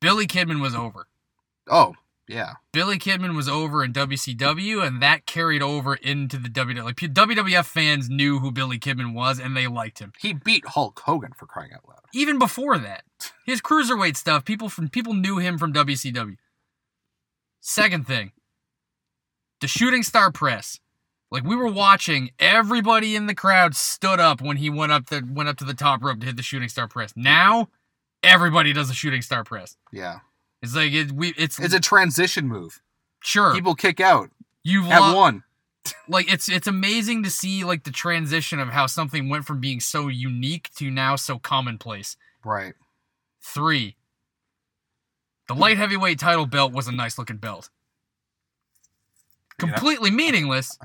Billy 0.00 0.26
Kidman 0.26 0.60
was 0.60 0.74
over. 0.74 1.08
Oh, 1.68 1.94
yeah. 2.28 2.54
Billy 2.72 2.98
Kidman 2.98 3.34
was 3.36 3.48
over 3.48 3.84
in 3.84 3.92
WCW, 3.92 4.84
and 4.86 5.00
that 5.00 5.26
carried 5.26 5.62
over 5.62 5.94
into 5.94 6.38
the 6.38 6.48
WWF. 6.48 6.84
Like 6.84 6.96
WWF 6.96 7.64
fans 7.64 8.08
knew 8.10 8.40
who 8.40 8.50
Billy 8.50 8.78
Kidman 8.78 9.14
was, 9.14 9.38
and 9.38 9.56
they 9.56 9.66
liked 9.66 10.00
him. 10.00 10.12
He 10.20 10.32
beat 10.32 10.66
Hulk 10.66 11.00
Hogan 11.04 11.32
for 11.36 11.46
crying 11.46 11.72
out 11.72 11.88
loud. 11.88 12.00
Even 12.12 12.38
before 12.38 12.78
that, 12.78 13.04
his 13.46 13.60
cruiserweight 13.60 14.16
stuff, 14.16 14.44
people 14.44 14.68
from 14.68 14.88
people 14.88 15.14
knew 15.14 15.38
him 15.38 15.56
from 15.56 15.72
WCW. 15.72 16.36
Second 17.60 18.06
thing, 18.06 18.32
the 19.60 19.68
shooting 19.68 20.02
star 20.02 20.30
press. 20.30 20.80
Like 21.30 21.44
we 21.44 21.56
were 21.56 21.70
watching, 21.70 22.30
everybody 22.38 23.16
in 23.16 23.26
the 23.26 23.34
crowd 23.34 23.74
stood 23.74 24.20
up 24.20 24.40
when 24.40 24.56
he 24.58 24.70
went 24.70 24.92
up 24.92 25.06
the 25.06 25.22
went 25.28 25.48
up 25.48 25.56
to 25.58 25.64
the 25.64 25.74
top 25.74 26.02
rope 26.02 26.20
to 26.20 26.26
hit 26.26 26.36
the 26.36 26.42
shooting 26.42 26.68
star 26.68 26.86
press. 26.88 27.12
Now, 27.16 27.68
everybody 28.22 28.72
does 28.72 28.90
a 28.90 28.94
shooting 28.94 29.22
star 29.22 29.42
press. 29.44 29.76
Yeah. 29.92 30.20
It's 30.62 30.74
like 30.74 30.92
it, 30.92 31.12
we. 31.12 31.34
It's, 31.36 31.58
It's 31.58 31.74
a 31.74 31.80
transition 31.80 32.46
move. 32.48 32.80
sure 33.22 33.52
People 33.54 33.74
kick 33.74 34.00
out 34.00 34.30
you've 34.62 34.86
at 34.86 35.00
lo- 35.00 35.16
one. 35.16 35.42
like 36.08 36.32
it's 36.32 36.48
it's 36.48 36.66
amazing 36.66 37.22
to 37.24 37.30
see 37.30 37.64
like 37.64 37.84
the 37.84 37.90
transition 37.90 38.58
of 38.60 38.68
how 38.68 38.86
something 38.86 39.28
went 39.28 39.44
from 39.44 39.60
being 39.60 39.80
so 39.80 40.08
unique 40.08 40.70
to 40.76 40.90
now 40.90 41.16
so 41.16 41.38
commonplace. 41.38 42.16
Right. 42.44 42.74
Three. 43.40 43.96
The 45.48 45.54
light 45.54 45.76
heavyweight 45.76 46.18
title 46.18 46.46
belt 46.46 46.72
was 46.72 46.88
a 46.88 46.92
nice 46.92 47.18
looking 47.18 47.36
belt. 47.36 47.68
Yeah. 49.60 49.66
Completely 49.72 50.10
meaningless, 50.10 50.78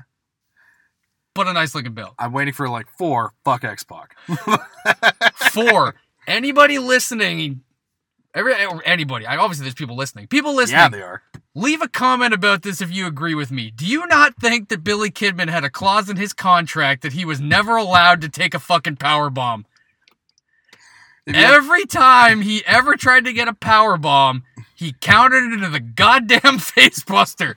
but 1.34 1.48
a 1.48 1.52
nice 1.52 1.74
looking 1.74 1.94
bill. 1.94 2.14
I'm 2.18 2.32
waiting 2.32 2.54
for 2.54 2.68
like 2.68 2.86
four. 2.98 3.32
Fuck 3.44 3.64
X 3.64 3.84
Pac. 3.84 4.16
Four. 5.52 5.94
Anybody 6.26 6.78
listening, 6.78 7.62
every 8.34 8.52
or 8.64 8.82
anybody. 8.86 9.26
I 9.26 9.36
obviously 9.36 9.64
there's 9.64 9.74
people 9.74 9.96
listening. 9.96 10.26
People 10.28 10.54
listening. 10.54 10.78
yeah, 10.78 10.88
they 10.88 11.02
are. 11.02 11.22
Leave 11.54 11.82
a 11.82 11.88
comment 11.88 12.32
about 12.32 12.62
this 12.62 12.80
if 12.80 12.90
you 12.92 13.06
agree 13.06 13.34
with 13.34 13.50
me. 13.50 13.70
Do 13.70 13.84
you 13.86 14.06
not 14.06 14.36
think 14.36 14.68
that 14.68 14.84
Billy 14.84 15.10
Kidman 15.10 15.48
had 15.48 15.64
a 15.64 15.70
clause 15.70 16.08
in 16.08 16.16
his 16.16 16.32
contract 16.32 17.02
that 17.02 17.12
he 17.12 17.24
was 17.24 17.40
never 17.40 17.76
allowed 17.76 18.20
to 18.22 18.28
take 18.28 18.54
a 18.54 18.58
fucking 18.58 18.96
power 18.96 19.28
bomb? 19.28 19.66
Every 21.26 21.84
time 21.86 22.40
he 22.40 22.64
ever 22.66 22.96
tried 22.96 23.24
to 23.26 23.32
get 23.32 23.48
a 23.48 23.52
power 23.52 23.96
bomb, 23.96 24.42
he 24.74 24.94
countered 25.00 25.44
it 25.44 25.52
into 25.54 25.68
the 25.68 25.78
goddamn 25.80 26.58
face 26.60 27.02
buster. 27.04 27.56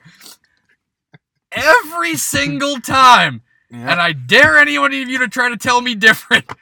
Every 1.50 2.16
single 2.16 2.80
time. 2.80 3.42
Yeah. 3.70 3.90
And 3.92 4.00
I 4.00 4.12
dare 4.12 4.56
anyone 4.58 4.92
of 4.92 5.08
you 5.08 5.18
to 5.18 5.28
try 5.28 5.48
to 5.48 5.56
tell 5.56 5.80
me 5.80 5.94
different. 5.94 6.44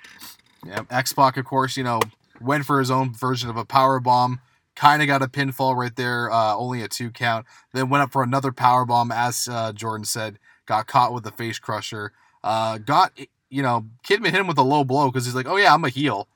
Yeah, 0.67 0.81
X 0.91 1.13
Pac, 1.13 1.37
of 1.37 1.45
course, 1.45 1.77
you 1.77 1.85
know, 1.85 2.01
went 2.41 2.65
for 2.65 2.79
his 2.79 2.91
own 2.91 3.13
version 3.13 3.51
of 3.51 3.57
a 3.59 3.67
power 3.67 4.01
bomb. 4.01 4.41
Kind 4.75 5.03
of 5.03 5.09
got 5.09 5.21
a 5.21 5.27
pinfall 5.27 5.77
right 5.77 5.95
there, 5.95 6.33
uh, 6.33 6.55
only 6.57 6.81
a 6.81 6.89
two 6.89 7.11
count. 7.11 7.45
Then 7.75 7.91
went 7.91 8.01
up 8.03 8.13
for 8.13 8.23
another 8.23 8.51
power 8.51 8.87
bomb, 8.87 9.13
as 9.13 9.47
uh, 9.47 9.75
Jordan 9.75 10.07
said. 10.07 10.39
Got 10.65 10.87
caught 10.87 11.13
with 11.13 11.23
the 11.23 11.33
face 11.33 11.59
crusher. 11.59 12.13
Uh, 12.43 12.79
got 12.79 13.13
you 13.51 13.63
know, 13.63 13.85
Kidman 14.09 14.31
hit 14.31 14.37
him 14.41 14.47
with 14.47 14.57
a 14.57 14.63
low 14.63 14.85
blow 14.85 15.11
because 15.11 15.27
he's 15.27 15.35
like, 15.35 15.47
"Oh 15.47 15.57
yeah, 15.57 15.75
I'm 15.75 15.85
a 15.85 15.91
heel. 15.91 16.29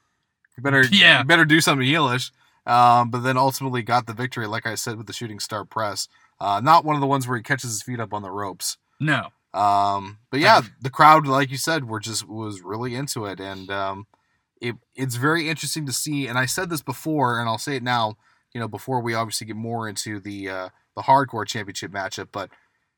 You 0.59 0.63
better, 0.63 0.85
Yeah. 0.93 1.21
you 1.21 1.25
better 1.25 1.47
do 1.47 1.63
something 1.63 1.87
heelish." 1.87 2.31
Um, 2.67 3.11
but 3.11 3.21
then 3.21 3.39
ultimately 3.39 3.81
got 3.81 4.07
the 4.07 4.13
victory, 4.13 4.47
like 4.47 4.67
I 4.67 4.75
said, 4.75 4.99
with 4.99 5.07
the 5.07 5.15
shooting 5.15 5.41
star 5.41 5.65
press. 5.65 6.07
Uh, 6.39 6.61
not 6.63 6.85
one 6.85 6.97
of 6.97 7.01
the 7.01 7.07
ones 7.07 7.27
where 7.27 7.39
he 7.39 7.43
catches 7.43 7.71
his 7.71 7.83
feet 7.83 7.99
up 7.99 8.13
on 8.13 8.21
the 8.21 8.31
ropes. 8.31 8.77
No. 9.01 9.29
Um, 9.55 10.19
but 10.31 10.41
yeah, 10.41 10.63
the 10.81 10.91
crowd, 10.91 11.27
like 11.27 11.51
you 11.51 11.57
said, 11.57 11.89
were 11.89 12.01
just 12.01 12.29
was 12.29 12.61
really 12.63 12.95
into 12.95 13.25
it, 13.25 13.41
and 13.41 13.71
um, 13.71 14.07
it 14.61 14.77
it's 14.95 15.17
very 15.17 15.49
interesting 15.49 15.87
to 15.87 15.93
see. 15.93 16.27
And 16.27 16.39
I 16.39 16.47
said 16.47 16.71
this 16.71 16.83
before, 16.83 17.41
and 17.41 17.49
I'll 17.49 17.59
say 17.59 17.77
it 17.77 17.83
now. 17.83 18.17
You 18.55 18.61
know, 18.61 18.69
before 18.69 19.01
we 19.01 19.15
obviously 19.15 19.47
get 19.47 19.57
more 19.57 19.89
into 19.89 20.21
the 20.21 20.49
uh, 20.49 20.69
the 20.97 21.03
hardcore 21.03 21.47
championship 21.47 21.93
matchup, 21.93 22.29
but 22.33 22.51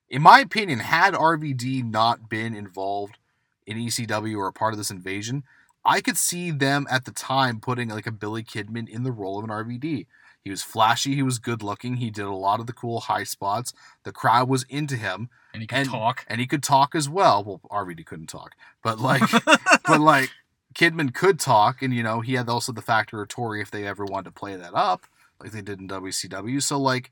in 0.09 0.23
my 0.23 0.41
opinion, 0.41 0.81
had 0.81 1.15
RVD 1.15 1.85
not 1.85 2.29
been 2.29 2.55
involved 2.55 3.19
in 3.67 3.79
ECW 3.79 4.37
or 4.37 4.49
a 4.49 4.53
part 4.53 4.75
of 4.75 4.79
this 4.79 4.91
invasion, 4.91 5.45
I 5.85 6.01
could 6.01 6.17
see 6.17 6.51
them 6.51 6.87
at 6.91 7.05
the 7.05 7.13
time 7.13 7.61
putting 7.61 7.89
like 7.89 8.07
a 8.07 8.13
Billy 8.13 8.43
Kidman 8.43 8.89
in 8.89 9.05
the 9.05 9.13
role 9.13 9.39
of 9.39 9.45
an 9.45 9.51
RVD. 9.51 10.07
He 10.43 10.51
was 10.51 10.63
flashy, 10.63 11.15
he 11.15 11.23
was 11.23 11.39
good 11.39 11.63
looking, 11.63 11.97
he 11.97 12.11
did 12.11 12.25
a 12.25 12.33
lot 12.33 12.61
of 12.61 12.67
the 12.67 12.73
cool 12.73 13.01
high 13.01 13.25
spots. 13.25 13.73
The 14.05 14.13
crowd 14.13 14.49
was 14.49 14.65
into 14.65 14.97
him 14.97 15.29
And 15.53 15.63
he 15.63 15.67
could 15.67 15.79
And- 15.79 15.89
talk. 15.91 16.25
and 16.29 16.41
he 16.41 16.47
could 16.47 16.63
talk 16.63 16.95
as 16.95 17.09
well. 17.09 17.43
Well, 17.45 17.61
RVD 17.71 18.05
couldn't 18.07 18.29
talk, 18.29 18.55
but 18.83 18.99
like, 19.01 19.23
but 19.87 20.01
like 20.01 20.31
Kidman 20.75 21.13
could 21.13 21.41
talk, 21.41 21.83
and 21.83 21.93
you 21.93 22.03
know 22.03 22.21
he 22.21 22.35
had 22.35 22.49
also 22.49 22.73
the 22.73 22.83
factor 22.83 23.21
of 23.21 23.29
Torrie 23.29 23.61
if 23.63 23.71
they 23.71 23.87
ever 23.87 24.05
wanted 24.05 24.27
to 24.27 24.31
play 24.41 24.55
that 24.57 24.75
up, 24.75 25.07
like 25.41 25.51
they 25.53 25.63
did 25.63 25.81
in 25.81 25.89
WCW. 25.89 26.63
So 26.63 26.79
like, 26.79 27.11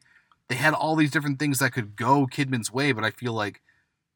they 0.48 0.54
had 0.54 0.74
all 0.74 0.94
these 0.96 1.10
different 1.10 1.38
things 1.38 1.58
that 1.58 1.72
could 1.72 1.96
go 1.96 2.26
Kidman's 2.26 2.72
way, 2.72 2.92
but 2.92 3.04
I 3.04 3.10
feel 3.10 3.32
like 3.32 3.60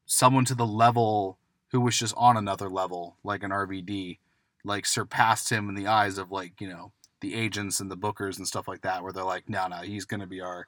someone 0.05 0.45
to 0.45 0.55
the 0.55 0.65
level 0.65 1.37
who 1.71 1.81
was 1.81 1.97
just 1.97 2.13
on 2.17 2.37
another 2.37 2.69
level, 2.69 3.17
like 3.23 3.43
an 3.43 3.51
RVD, 3.51 4.19
like 4.63 4.85
surpassed 4.85 5.49
him 5.51 5.67
in 5.69 5.75
the 5.75 5.87
eyes 5.87 6.17
of 6.17 6.31
like 6.31 6.61
you 6.61 6.69
know 6.69 6.91
the 7.19 7.35
agents 7.35 7.79
and 7.81 7.89
the 7.91 7.97
bookers 7.97 8.37
and 8.37 8.47
stuff 8.47 8.67
like 8.67 8.81
that, 8.83 9.03
where 9.03 9.11
they're 9.11 9.23
like, 9.23 9.49
no, 9.49 9.67
no, 9.67 9.77
he's 9.77 10.05
gonna 10.05 10.27
be 10.27 10.39
our, 10.41 10.67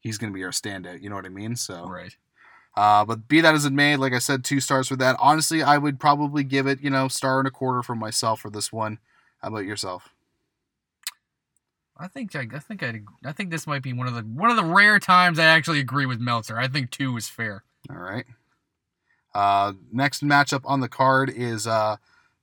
he's 0.00 0.16
gonna 0.18 0.32
be 0.32 0.44
our 0.44 0.50
standout. 0.50 1.02
You 1.02 1.10
know 1.10 1.16
what 1.16 1.26
I 1.26 1.30
mean? 1.30 1.56
So. 1.56 1.86
Right. 1.86 2.16
Uh, 2.76 3.04
but 3.04 3.26
be 3.26 3.40
that 3.40 3.54
as 3.54 3.64
it 3.64 3.72
may, 3.72 3.96
like 3.96 4.12
I 4.12 4.18
said, 4.18 4.44
two 4.44 4.60
stars 4.60 4.88
for 4.88 4.96
that. 4.96 5.16
Honestly, 5.18 5.62
I 5.62 5.78
would 5.78 5.98
probably 5.98 6.44
give 6.44 6.66
it, 6.66 6.82
you 6.82 6.90
know, 6.90 7.08
star 7.08 7.38
and 7.38 7.48
a 7.48 7.50
quarter 7.50 7.82
for 7.82 7.94
myself 7.94 8.40
for 8.40 8.50
this 8.50 8.70
one. 8.70 8.98
How 9.40 9.48
about 9.48 9.64
yourself? 9.64 10.10
I 11.98 12.08
think 12.08 12.36
I, 12.36 12.46
I 12.52 12.58
think 12.58 12.82
I 12.82 13.00
I 13.24 13.32
think 13.32 13.50
this 13.50 13.66
might 13.66 13.82
be 13.82 13.94
one 13.94 14.06
of 14.06 14.14
the 14.14 14.20
one 14.20 14.50
of 14.50 14.56
the 14.56 14.64
rare 14.64 14.98
times 14.98 15.38
I 15.38 15.46
actually 15.46 15.80
agree 15.80 16.04
with 16.04 16.20
Meltzer. 16.20 16.58
I 16.58 16.68
think 16.68 16.90
two 16.90 17.16
is 17.16 17.28
fair. 17.28 17.64
All 17.88 17.96
right. 17.96 18.26
Uh, 19.34 19.74
next 19.90 20.22
matchup 20.22 20.62
on 20.64 20.80
the 20.80 20.88
card 20.88 21.30
is 21.30 21.66
uh, 21.66 21.96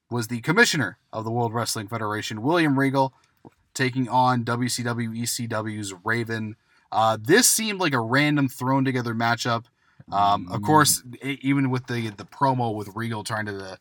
was 0.09 0.27
the 0.27 0.41
commissioner 0.41 0.97
of 1.11 1.23
the 1.23 1.31
World 1.31 1.53
Wrestling 1.53 1.87
Federation, 1.87 2.41
William 2.41 2.79
Regal, 2.79 3.13
taking 3.75 4.09
on 4.09 4.43
WCW 4.43 5.15
ECW's 5.21 5.93
Raven. 6.03 6.55
Uh, 6.91 7.17
this 7.19 7.47
seemed 7.47 7.79
like 7.79 7.93
a 7.93 7.99
random 7.99 8.47
thrown 8.47 8.85
together 8.85 9.13
matchup. 9.13 9.65
Um, 10.11 10.47
of 10.51 10.61
course, 10.61 11.01
e- 11.23 11.39
even 11.41 11.69
with 11.69 11.87
the 11.87 12.09
the 12.09 12.25
promo 12.25 12.75
with 12.75 12.89
Regal 12.95 13.23
trying 13.23 13.45
to, 13.45 13.57
uh, 13.57 13.75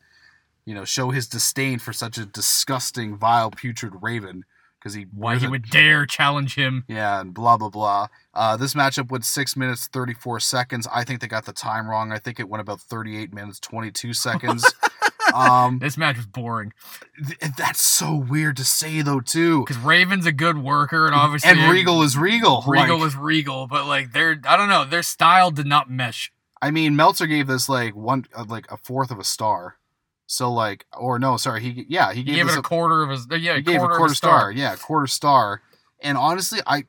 you 0.65 0.73
know, 0.73 0.85
show 0.85 1.11
his 1.11 1.27
disdain 1.27 1.79
for 1.79 1.93
such 1.93 2.17
a 2.17 2.25
disgusting, 2.25 3.17
vile, 3.17 3.51
putrid 3.51 3.93
Raven, 4.01 4.45
because 4.79 4.93
he 4.93 5.03
why 5.13 5.37
he 5.37 5.47
would 5.47 5.69
dare 5.69 6.05
challenge 6.05 6.55
him. 6.55 6.85
yeah, 6.87 7.21
and 7.21 7.33
blah 7.33 7.57
blah 7.57 7.69
blah. 7.69 8.07
Uh, 8.33 8.57
this 8.57 8.73
matchup 8.73 9.11
went 9.11 9.25
six 9.25 9.55
minutes 9.55 9.87
thirty 9.87 10.13
four 10.13 10.39
seconds. 10.39 10.87
I 10.91 11.03
think 11.03 11.19
they 11.21 11.27
got 11.27 11.45
the 11.45 11.53
time 11.53 11.89
wrong. 11.89 12.11
I 12.11 12.19
think 12.19 12.39
it 12.39 12.49
went 12.49 12.61
about 12.61 12.81
thirty 12.81 13.17
eight 13.17 13.33
minutes 13.33 13.59
twenty 13.59 13.91
two 13.91 14.13
seconds. 14.13 14.65
um, 15.33 15.79
This 15.81 15.97
match 15.97 16.17
was 16.17 16.25
boring 16.27 16.73
th- 17.25 17.51
that's 17.57 17.81
so 17.81 18.15
weird 18.15 18.57
to 18.57 18.63
say 18.63 19.01
though 19.01 19.19
too. 19.19 19.61
because 19.61 19.77
Raven's 19.77 20.25
a 20.25 20.31
good 20.31 20.57
worker, 20.57 21.05
and 21.05 21.15
obviously 21.15 21.49
And 21.51 21.71
Regal 21.71 22.01
is 22.03 22.17
Regal. 22.17 22.63
Regal 22.67 22.99
Like, 22.99 23.07
is 23.07 23.15
Regal, 23.15 23.67
but 23.67 23.85
like 23.87 24.13
their 24.13 24.39
I 24.47 24.55
don't 24.57 24.69
know, 24.69 24.85
their 24.85 25.03
style 25.03 25.51
did 25.51 25.65
not 25.65 25.89
mesh. 25.89 26.31
I 26.61 26.71
mean, 26.71 26.95
Meltzer 26.95 27.27
gave 27.27 27.47
this 27.47 27.67
like 27.67 27.95
one, 27.95 28.25
uh, 28.33 28.45
like 28.47 28.71
a 28.71 28.77
fourth 28.77 29.11
of 29.11 29.19
a 29.19 29.23
star. 29.23 29.77
So 30.25 30.51
like, 30.51 30.85
or 30.97 31.19
no, 31.19 31.35
sorry, 31.37 31.61
he 31.61 31.85
yeah 31.89 32.11
he 32.13 32.19
He 32.19 32.23
gave, 32.23 32.35
gave 32.35 32.45
this 32.47 32.55
it 32.55 32.59
a 32.59 32.63
quarter 32.63 33.03
of 33.03 33.09
his 33.09 33.27
yeah, 33.29 33.37
he 33.37 33.59
a 33.59 33.61
gave 33.61 33.79
quarter, 33.79 33.93
a 33.93 33.97
quarter 33.97 34.11
of 34.11 34.17
star. 34.17 34.51
Yeah, 34.51 34.75
quarter 34.77 35.07
star. 35.07 35.61
And 36.01 36.17
honestly, 36.17 36.59
I 36.65 36.85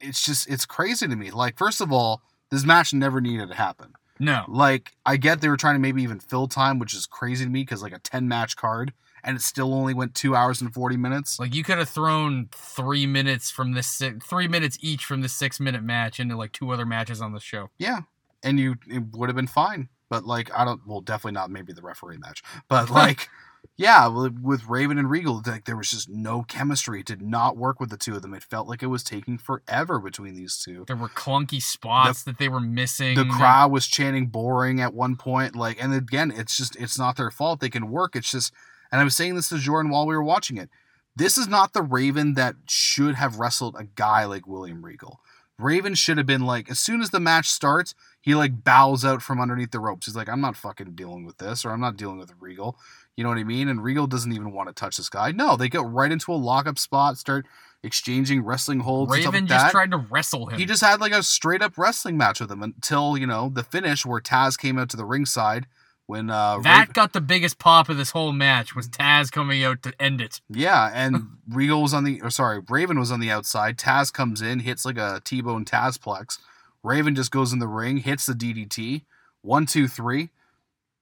it's 0.00 0.24
just 0.24 0.48
it's 0.50 0.66
crazy 0.66 1.06
to 1.06 1.16
me. 1.16 1.30
Like, 1.30 1.56
first 1.56 1.80
of 1.80 1.92
all, 1.92 2.22
this 2.50 2.64
match 2.64 2.92
never 2.92 3.20
needed 3.20 3.48
to 3.48 3.54
happen. 3.54 3.92
No, 4.22 4.44
Like, 4.48 4.92
I 5.04 5.16
get 5.16 5.40
they 5.40 5.48
were 5.48 5.56
trying 5.56 5.74
to 5.74 5.80
maybe 5.80 6.02
even 6.02 6.20
fill 6.20 6.46
time, 6.46 6.78
which 6.78 6.94
is 6.94 7.06
crazy 7.06 7.44
to 7.44 7.50
me 7.50 7.62
because 7.62 7.82
like 7.82 7.92
a 7.92 7.98
ten 7.98 8.28
match 8.28 8.56
card, 8.56 8.92
and 9.24 9.36
it 9.36 9.40
still 9.42 9.74
only 9.74 9.94
went 9.94 10.14
two 10.14 10.36
hours 10.36 10.60
and 10.60 10.72
forty 10.72 10.96
minutes. 10.96 11.40
like 11.40 11.54
you 11.54 11.64
could 11.64 11.78
have 11.78 11.88
thrown 11.88 12.48
three 12.52 13.04
minutes 13.06 13.50
from 13.50 13.72
this 13.72 13.88
si- 13.88 14.18
three 14.22 14.46
minutes 14.46 14.78
each 14.80 15.04
from 15.04 15.22
the 15.22 15.28
six 15.28 15.58
minute 15.58 15.82
match 15.82 16.20
into 16.20 16.36
like 16.36 16.52
two 16.52 16.70
other 16.70 16.86
matches 16.86 17.20
on 17.20 17.32
the 17.32 17.40
show. 17.40 17.70
Yeah, 17.78 18.02
and 18.44 18.60
you 18.60 18.76
it 18.88 19.02
would 19.12 19.28
have 19.28 19.36
been 19.36 19.46
fine. 19.48 19.88
But 20.08 20.24
like, 20.24 20.50
I 20.56 20.64
don't. 20.64 20.80
Well, 20.86 21.00
definitely 21.00 21.32
not. 21.32 21.50
Maybe 21.50 21.72
the 21.72 21.82
referee 21.82 22.18
match. 22.18 22.42
But 22.68 22.90
like, 22.90 23.28
yeah, 23.76 24.06
with 24.06 24.66
Raven 24.68 24.98
and 24.98 25.10
Regal, 25.10 25.42
like 25.46 25.64
there 25.64 25.76
was 25.76 25.90
just 25.90 26.08
no 26.08 26.42
chemistry. 26.42 27.00
It 27.00 27.06
did 27.06 27.22
not 27.22 27.56
work 27.56 27.80
with 27.80 27.90
the 27.90 27.96
two 27.96 28.14
of 28.14 28.22
them. 28.22 28.34
It 28.34 28.42
felt 28.42 28.68
like 28.68 28.82
it 28.82 28.88
was 28.88 29.02
taking 29.02 29.38
forever 29.38 29.98
between 29.98 30.34
these 30.34 30.62
two. 30.62 30.84
There 30.86 30.96
were 30.96 31.08
clunky 31.08 31.62
spots 31.62 32.22
that 32.24 32.38
they 32.38 32.48
were 32.48 32.60
missing. 32.60 33.16
the 33.16 33.24
crowd 33.24 33.72
was 33.72 33.86
chanting 33.86 34.26
boring 34.26 34.80
at 34.80 34.94
one 34.94 35.16
point 35.16 35.56
like 35.56 35.82
and 35.82 35.94
again 35.94 36.32
it's 36.36 36.56
just 36.56 36.76
it's 36.76 36.98
not 36.98 37.16
their 37.16 37.30
fault 37.30 37.60
they 37.60 37.70
can 37.70 37.90
work 37.90 38.14
it's 38.14 38.30
just 38.30 38.52
and 38.90 39.00
i 39.00 39.04
was 39.04 39.16
saying 39.16 39.34
this 39.34 39.48
to 39.48 39.58
jordan 39.58 39.90
while 39.90 40.06
we 40.06 40.14
were 40.14 40.22
watching 40.22 40.56
it 40.56 40.68
this 41.16 41.36
is 41.36 41.48
not 41.48 41.72
the 41.72 41.82
raven 41.82 42.34
that 42.34 42.54
should 42.68 43.14
have 43.14 43.38
wrestled 43.38 43.74
a 43.78 43.84
guy 43.84 44.24
like 44.24 44.46
william 44.46 44.84
regal 44.84 45.20
Raven 45.58 45.94
should 45.94 46.16
have 46.18 46.26
been 46.26 46.44
like, 46.44 46.70
as 46.70 46.80
soon 46.80 47.00
as 47.00 47.10
the 47.10 47.20
match 47.20 47.48
starts, 47.48 47.94
he 48.20 48.34
like 48.34 48.64
bows 48.64 49.04
out 49.04 49.22
from 49.22 49.40
underneath 49.40 49.70
the 49.70 49.78
ropes. 49.78 50.06
He's 50.06 50.16
like, 50.16 50.28
I'm 50.28 50.40
not 50.40 50.56
fucking 50.56 50.94
dealing 50.94 51.24
with 51.24 51.38
this, 51.38 51.64
or 51.64 51.70
I'm 51.70 51.80
not 51.80 51.96
dealing 51.96 52.18
with 52.18 52.32
Regal. 52.40 52.76
You 53.16 53.24
know 53.24 53.30
what 53.30 53.38
I 53.38 53.44
mean? 53.44 53.68
And 53.68 53.82
Regal 53.82 54.06
doesn't 54.06 54.32
even 54.32 54.52
want 54.52 54.68
to 54.68 54.74
touch 54.74 54.96
this 54.96 55.08
guy. 55.08 55.32
No, 55.32 55.56
they 55.56 55.68
get 55.68 55.82
right 55.84 56.10
into 56.10 56.32
a 56.32 56.34
lockup 56.34 56.78
spot, 56.78 57.18
start 57.18 57.46
exchanging 57.82 58.42
wrestling 58.44 58.80
holds. 58.80 59.12
Raven 59.12 59.32
like 59.32 59.46
just 59.46 59.64
that. 59.66 59.70
tried 59.70 59.90
to 59.90 59.98
wrestle 59.98 60.46
him. 60.46 60.58
He 60.58 60.64
just 60.64 60.82
had 60.82 61.00
like 61.00 61.12
a 61.12 61.22
straight 61.22 61.62
up 61.62 61.76
wrestling 61.76 62.16
match 62.16 62.40
with 62.40 62.50
him 62.50 62.62
until 62.62 63.18
you 63.18 63.26
know 63.26 63.50
the 63.52 63.62
finish 63.64 64.06
where 64.06 64.20
Taz 64.20 64.56
came 64.58 64.78
out 64.78 64.88
to 64.90 64.96
the 64.96 65.04
ringside 65.04 65.66
when 66.06 66.30
uh 66.30 66.58
that 66.60 66.78
Raven- 66.80 66.92
got 66.92 67.12
the 67.12 67.20
biggest 67.20 67.58
pop 67.58 67.88
of 67.88 67.96
this 67.96 68.10
whole 68.10 68.32
match 68.32 68.74
was 68.74 68.88
Taz 68.88 69.30
coming 69.30 69.62
out 69.64 69.82
to 69.82 69.92
end 70.00 70.20
it. 70.20 70.40
yeah 70.48 70.90
and 70.94 71.26
Regal 71.48 71.82
was 71.82 71.92
on 71.94 72.04
the 72.04 72.20
or 72.22 72.30
sorry 72.30 72.60
Raven 72.68 72.98
was 72.98 73.10
on 73.12 73.20
the 73.20 73.30
outside. 73.30 73.76
Taz 73.78 74.12
comes 74.12 74.40
in, 74.40 74.60
hits 74.60 74.84
like 74.84 74.98
a 74.98 75.20
T-bone 75.24 75.64
Tazplex. 75.64 76.38
Raven 76.82 77.14
just 77.14 77.30
goes 77.30 77.52
in 77.52 77.58
the 77.58 77.68
ring, 77.68 77.98
hits 77.98 78.26
the 78.26 78.32
DDT. 78.32 79.02
One, 79.42 79.66
two, 79.66 79.86
three. 79.88 80.30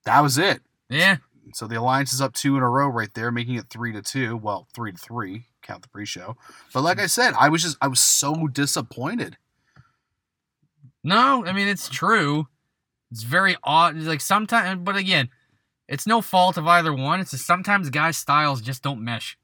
That 0.05 0.21
was 0.21 0.39
it. 0.39 0.61
Yeah. 0.89 1.19
So 1.55 1.67
the 1.67 1.77
alliance 1.77 2.13
is 2.13 2.21
up 2.21 2.35
two 2.35 2.57
in 2.57 2.63
a 2.63 2.69
row 2.69 2.89
right 2.89 3.13
there, 3.15 3.31
making 3.31 3.57
it 3.57 3.69
three 3.71 3.93
to 3.93 4.03
two. 4.03 4.37
Well, 4.37 4.67
three 4.75 4.93
to 4.93 4.99
three. 4.99 5.47
Count 5.63 5.83
the 5.83 5.89
pre-show. 5.89 6.37
But 6.73 6.83
like 6.83 6.99
I 6.99 7.07
said, 7.07 7.35
I 7.39 7.49
was 7.49 7.63
just 7.63 7.77
I 7.81 7.89
was 7.89 8.01
so 8.01 8.47
disappointed. 8.49 9.37
No, 11.03 11.45
I 11.47 11.53
mean 11.53 11.69
it's 11.69 11.89
true. 11.89 12.49
It's 13.11 13.23
very 13.23 13.57
odd. 13.65 13.97
Like 13.97 14.21
sometimes, 14.21 14.81
but 14.83 14.97
again, 14.97 15.29
it's 15.89 16.07
no 16.07 16.21
fault 16.21 16.57
of 16.57 16.67
either 16.67 16.93
one. 16.95 17.21
It's 17.21 17.33
just 17.33 17.47
sometimes 17.47 17.91
guys' 17.91 18.17
styles 18.17 18.61
just 18.61 18.83
don't 18.83 19.03
mesh, 19.03 19.37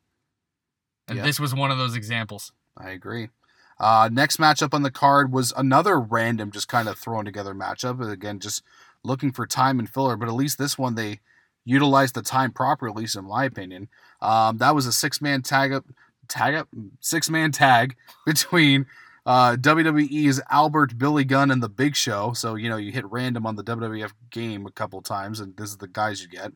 and 1.09 1.19
Yeah. 1.19 1.25
this 1.25 1.41
was 1.41 1.55
one 1.55 1.71
of 1.71 1.79
those 1.79 1.97
examples. 1.97 2.53
I 2.77 2.91
agree. 2.91 3.31
Uh, 3.79 4.09
next 4.11 4.39
matchup 4.39 4.73
on 4.73 4.83
the 4.83 4.91
card 4.91 5.33
was 5.33 5.53
another 5.57 6.01
random, 6.01 6.51
just 6.51 6.69
kind 6.69 6.89
of 6.89 6.97
thrown 6.99 7.25
together 7.27 7.55
matchup. 7.55 8.07
Again, 8.11 8.39
just 8.39 8.63
looking 9.03 9.33
for 9.33 9.47
time 9.47 9.79
and 9.79 9.89
filler, 9.89 10.17
but 10.17 10.29
at 10.29 10.35
least 10.35 10.57
this 10.59 10.79
one 10.79 10.95
they 10.95 11.21
utilized 11.67 12.15
the 12.15 12.23
time 12.23 12.53
proper, 12.53 12.89
at 12.89 12.97
least 12.97 13.17
in 13.17 13.27
my 13.27 13.45
opinion. 13.45 13.89
Um, 14.23 14.57
that 14.59 14.75
was 14.75 14.87
a 14.87 14.93
six 14.93 15.21
man 15.21 15.43
tag 15.43 15.75
up, 15.75 15.85
tag 16.29 16.55
up, 16.55 16.69
six 17.01 17.29
man 17.29 17.53
tag 17.53 17.97
between 18.27 18.87
uh, 19.27 19.57
WWE's 19.61 20.41
Albert 20.49 20.97
Billy 20.97 21.25
Gunn 21.25 21.51
and 21.51 21.63
the 21.63 21.69
Big 21.69 21.95
Show. 21.95 22.33
So 22.33 22.55
you 22.55 22.71
know 22.71 22.79
you 22.79 22.93
hit 22.93 23.05
random 23.11 23.45
on 23.45 23.57
the 23.57 23.65
WWF 23.65 24.13
game 24.31 24.65
a 24.65 24.71
couple 24.71 25.03
times, 25.03 25.41
and 25.41 25.55
this 25.59 25.69
is 25.69 25.77
the 25.77 25.89
guys 25.89 26.23
you 26.23 26.29
get. 26.29 26.53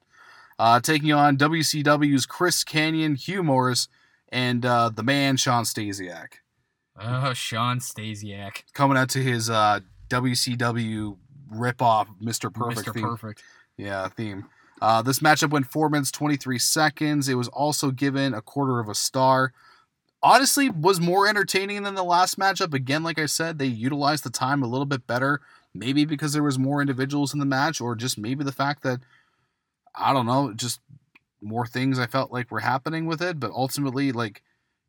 Uh, 0.59 0.81
taking 0.81 1.13
on 1.13 1.37
WCW's 1.37 2.25
Chris 2.25 2.65
Kanyon, 2.65 3.17
Hugh 3.17 3.43
Morrus, 3.43 3.89
and 4.31 4.65
uh, 4.65 4.91
the 4.91 5.03
man 5.03 5.37
Shawn 5.37 5.65
Stasiak 5.65 6.35
Oh, 7.03 7.33
Shawn 7.33 7.79
Stasiak, 7.79 8.65
coming 8.75 8.99
out 8.99 9.09
to 9.11 9.23
his 9.23 9.49
uh, 9.49 9.81
WCW 10.09 11.17
ripoff 11.55 12.09
Mr. 12.23 12.53
Perfect 12.53 12.89
Mr. 12.89 12.95
theme. 12.95 13.03
Perfect. 13.03 13.43
Yeah, 13.79 14.09
theme. 14.09 14.47
Uh, 14.81 15.03
this 15.03 15.19
matchup 15.21 15.51
went 15.51 15.67
four 15.67 15.89
minutes 15.91 16.11
twenty 16.11 16.37
three 16.37 16.59
seconds. 16.59 17.29
It 17.29 17.35
was 17.35 17.49
also 17.49 17.91
given 17.91 18.33
a 18.35 18.41
quarter 18.43 18.81
of 18.81 18.89
a 18.89 18.95
star. 18.95 19.53
Honestly, 20.23 20.69
was 20.69 21.01
more 21.01 21.27
entertaining 21.27 21.83
than 21.83 21.95
the 21.95 22.03
last 22.05 22.39
matchup. 22.39 22.75
Again, 22.75 23.03
like 23.03 23.19
I 23.19 23.27
said, 23.27 23.59
they 23.59 23.67
utilized 23.67 24.25
the 24.25 24.31
time 24.31 24.63
a 24.63 24.67
little 24.67 24.87
bit 24.87 25.07
better. 25.07 25.41
Maybe 25.75 26.05
because 26.05 26.33
there 26.33 26.43
was 26.43 26.59
more 26.59 26.81
individuals 26.81 27.33
in 27.33 27.41
the 27.41 27.47
match, 27.47 27.81
or 27.81 27.95
just 27.95 28.19
maybe 28.19 28.43
the 28.45 28.53
fact 28.53 28.83
that 28.83 29.01
I 29.95 30.13
don't 30.13 30.27
know, 30.27 30.53
just 30.55 30.81
more 31.43 31.67
things 31.67 31.99
I 31.99 32.07
felt 32.07 32.33
like 32.33 32.51
were 32.51 32.61
happening 32.61 33.07
with 33.07 33.23
it. 33.23 33.39
But 33.41 33.51
ultimately, 33.53 34.13
like 34.13 34.43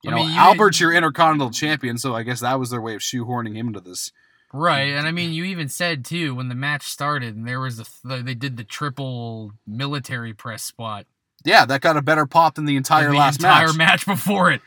you 0.04 0.10
I 0.12 0.16
know, 0.16 0.24
mean, 0.24 0.32
you- 0.34 0.40
Albert's 0.40 0.80
your 0.80 0.92
intercontinental 0.94 1.52
champion, 1.52 1.98
so 1.98 2.16
I 2.16 2.24
guess 2.24 2.40
that 2.40 2.60
was 2.60 2.70
their 2.70 2.82
way 2.82 2.96
of 2.96 3.02
shoehorning 3.02 3.56
him 3.56 3.68
into 3.68 3.80
this. 3.82 4.12
Right, 4.54 4.94
and 4.94 5.08
I 5.08 5.12
mean, 5.12 5.32
you 5.32 5.46
even 5.46 5.70
said 5.70 6.04
too 6.04 6.36
when 6.36 6.50
the 6.50 6.56
match 6.56 6.84
started, 6.88 7.36
and 7.36 7.48
there 7.48 7.60
was 7.60 7.80
a 7.80 7.86
th- 7.86 8.26
they 8.26 8.36
did 8.36 8.58
the 8.58 8.64
triple 8.64 9.54
military 9.66 10.34
press 10.34 10.64
spot, 10.64 11.06
Yeah, 11.46 11.66
that 11.66 11.82
got 11.82 11.96
a 11.98 12.02
better 12.02 12.26
pop 12.26 12.56
than 12.56 12.66
the 12.66 12.76
entire 12.76 13.06
than 13.06 13.14
the 13.14 13.20
last 13.20 13.38
entire 13.40 13.68
match. 13.68 13.78
match 13.78 14.06
before 14.06 14.52
it. 14.52 14.62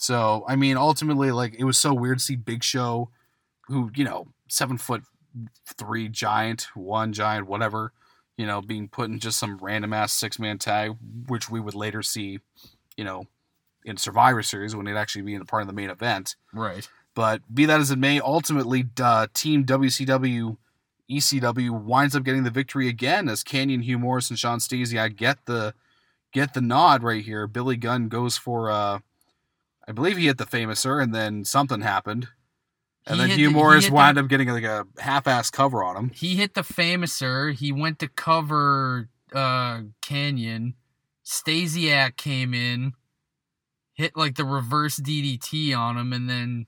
So 0.00 0.44
I 0.48 0.56
mean, 0.56 0.76
ultimately, 0.76 1.30
like 1.30 1.54
it 1.58 1.64
was 1.64 1.78
so 1.78 1.94
weird 1.94 2.18
to 2.18 2.24
see 2.24 2.36
Big 2.36 2.64
Show, 2.64 3.10
who 3.68 3.90
you 3.94 4.04
know, 4.04 4.26
seven 4.48 4.78
foot 4.78 5.02
three 5.78 6.08
giant, 6.08 6.68
one 6.74 7.12
giant, 7.12 7.46
whatever, 7.46 7.92
you 8.36 8.46
know, 8.46 8.60
being 8.60 8.88
put 8.88 9.10
in 9.10 9.18
just 9.20 9.38
some 9.38 9.58
random 9.58 9.92
ass 9.92 10.12
six 10.12 10.38
man 10.38 10.58
tag, 10.58 10.96
which 11.28 11.48
we 11.48 11.60
would 11.60 11.74
later 11.74 12.02
see, 12.02 12.40
you 12.96 13.04
know, 13.04 13.24
in 13.84 13.96
Survivor 13.96 14.42
Series 14.42 14.74
when 14.74 14.86
it 14.86 14.96
actually 14.96 15.22
be 15.22 15.34
in 15.34 15.42
a 15.42 15.44
part 15.44 15.62
of 15.62 15.68
the 15.68 15.72
main 15.74 15.90
event. 15.90 16.36
Right. 16.52 16.88
But 17.14 17.42
be 17.54 17.64
that 17.66 17.80
as 17.80 17.90
it 17.90 17.98
may, 17.98 18.20
ultimately, 18.20 18.86
uh, 19.00 19.28
Team 19.34 19.64
WCW 19.64 20.56
ECW 21.10 21.70
winds 21.84 22.16
up 22.16 22.24
getting 22.24 22.44
the 22.44 22.50
victory 22.50 22.88
again 22.88 23.28
as 23.28 23.44
Kanyon, 23.44 23.82
Hugh 23.82 23.98
Morrus, 23.98 24.30
and 24.30 24.38
Shawn 24.38 24.58
Stasiak 24.58 25.16
get 25.16 25.38
the 25.46 25.74
get 26.32 26.54
the 26.54 26.60
nod 26.60 27.02
right 27.02 27.22
here. 27.24 27.46
Billy 27.46 27.76
Gunn 27.76 28.08
goes 28.08 28.36
for, 28.36 28.70
uh, 28.70 28.98
I 29.86 29.92
believe 29.92 30.16
he 30.16 30.26
hit 30.26 30.38
the 30.38 30.46
famouser, 30.46 31.00
and 31.00 31.14
then 31.14 31.44
something 31.44 31.82
happened, 31.82 32.28
and 33.06 33.20
He 33.20 33.26
then 33.28 33.38
Hugh 33.38 33.48
the- 33.48 33.54
Morris 33.54 33.84
hit 33.84 33.90
the- 33.90 33.94
wound 33.94 34.18
up 34.18 34.26
getting 34.28 34.48
like 34.48 34.64
a 34.64 34.86
half-ass 34.98 35.50
cover 35.50 35.84
on 35.84 35.96
him. 35.96 36.10
He 36.14 36.34
hit 36.36 36.54
the 36.54 36.62
famouser. 36.62 37.54
He 37.54 37.70
went 37.70 37.98
to 38.00 38.08
cover 38.08 39.08
uh 39.32 39.82
Kanyon. 40.02 40.74
Stasiak 41.24 42.16
came 42.16 42.52
in, 42.54 42.94
hit 43.92 44.16
like 44.16 44.34
the 44.36 44.44
reverse 44.44 44.96
DDT 44.96 45.72
on 45.78 45.96
him, 45.98 46.12
and 46.12 46.28
then 46.28 46.66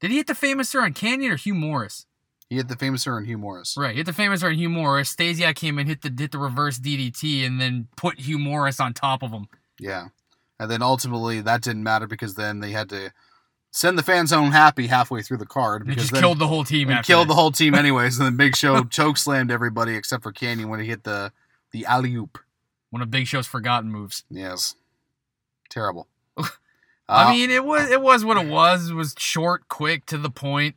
did 0.00 0.10
he 0.10 0.16
hit 0.16 0.26
the 0.26 0.32
famouser 0.34 0.82
on 0.82 0.92
Kanyon 0.94 1.32
or 1.32 1.36
Hugh 1.36 1.54
Morrus? 1.54 2.06
He 2.48 2.56
hit 2.56 2.66
the 2.68 2.74
famouser 2.74 3.16
and 3.16 3.26
Hugh 3.26 3.38
Morrus. 3.38 3.76
Right, 3.78 3.94
hit 3.94 4.06
the 4.06 4.12
famouser 4.12 4.48
on 4.48 4.54
Hugh 4.54 4.68
Morrus. 4.68 5.14
Stasiak 5.14 5.54
came 5.54 5.78
in, 5.78 5.86
hit 5.86 6.02
the 6.02 6.12
hit 6.16 6.32
the 6.32 6.38
reverse 6.38 6.78
DDT, 6.80 7.46
and 7.46 7.60
then 7.60 7.86
put 7.96 8.18
Hugh 8.20 8.38
Morrus 8.38 8.80
on 8.84 8.92
top 8.92 9.22
of 9.22 9.30
him. 9.30 9.46
Yeah, 9.78 10.08
and 10.58 10.68
then 10.70 10.82
ultimately 10.82 11.40
that 11.42 11.62
didn't 11.62 11.84
matter 11.84 12.06
because 12.08 12.34
then 12.34 12.58
they 12.60 12.72
had 12.72 12.88
to 12.88 13.12
send 13.70 13.96
the 13.96 14.02
fans 14.02 14.32
home 14.32 14.50
happy 14.50 14.88
halfway 14.88 15.22
through 15.22 15.36
the 15.36 15.46
card 15.46 15.86
because 15.86 16.02
just 16.04 16.12
then 16.12 16.22
killed 16.22 16.40
the 16.40 16.48
whole 16.48 16.64
team. 16.64 16.88
and 16.88 16.98
after 16.98 17.06
killed 17.06 17.28
that. 17.28 17.34
the 17.34 17.36
whole 17.36 17.52
team 17.52 17.74
anyways. 17.76 18.18
And 18.18 18.26
then 18.26 18.36
Big 18.36 18.56
Show 18.56 18.82
choke 18.84 19.16
slammed 19.16 19.52
everybody 19.52 19.94
except 19.94 20.24
for 20.24 20.32
Kanyon 20.32 20.68
when 20.68 20.80
he 20.80 20.86
hit 20.86 21.04
the 21.04 21.32
the 21.70 21.86
alley 21.86 22.14
oop. 22.16 22.38
one 22.90 23.00
of 23.00 23.12
Big 23.12 23.28
Show's 23.28 23.46
forgotten 23.46 23.92
moves. 23.92 24.24
Yes, 24.28 24.74
terrible. 25.68 26.08
I 27.10 27.24
Uh, 27.24 27.30
mean, 27.32 27.50
it 27.50 27.64
was 27.64 27.90
it 27.90 28.00
was 28.00 28.24
what 28.24 28.36
it 28.36 28.48
was. 28.48 28.90
It 28.90 28.94
was 28.94 29.14
short, 29.18 29.68
quick, 29.68 30.06
to 30.06 30.18
the 30.18 30.30
point. 30.30 30.76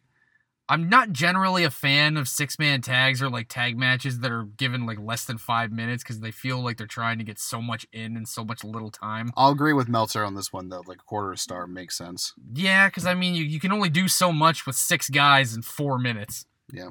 I'm 0.70 0.88
not 0.88 1.12
generally 1.12 1.66
a 1.66 1.70
fan 1.70 2.16
of 2.16 2.28
six 2.28 2.58
man 2.58 2.82
tags 2.82 3.22
or 3.22 3.30
like 3.30 3.48
tag 3.50 3.78
matches 3.78 4.22
that 4.22 4.32
are 4.32 4.46
given 4.46 4.86
like 4.86 4.98
less 4.98 5.26
than 5.26 5.38
five 5.38 5.72
minutes 5.72 6.04
because 6.04 6.22
they 6.22 6.32
feel 6.32 6.64
like 6.64 6.78
they're 6.78 6.88
trying 6.88 7.18
to 7.18 7.24
get 7.24 7.38
so 7.38 7.62
much 7.62 7.86
in 7.92 8.16
in 8.18 8.26
so 8.26 8.44
much 8.46 8.64
little 8.64 8.90
time. 8.90 9.32
I'll 9.36 9.52
agree 9.52 9.74
with 9.74 9.90
Meltzer 9.90 10.24
on 10.24 10.36
this 10.36 10.52
one 10.54 10.70
though. 10.70 10.84
Like 10.88 11.00
a 11.02 11.04
quarter 11.04 11.32
a 11.34 11.38
star 11.38 11.68
makes 11.68 11.98
sense. 11.98 12.34
Yeah, 12.54 12.88
because 12.88 13.06
I 13.06 13.14
mean, 13.14 13.36
you, 13.36 13.44
you 13.44 13.60
can 13.60 13.72
only 13.72 13.90
do 13.90 14.08
so 14.08 14.32
much 14.32 14.66
with 14.66 14.76
six 14.76 15.10
guys 15.10 15.54
in 15.54 15.62
four 15.62 16.00
minutes. 16.00 16.46
Yeah. 16.72 16.90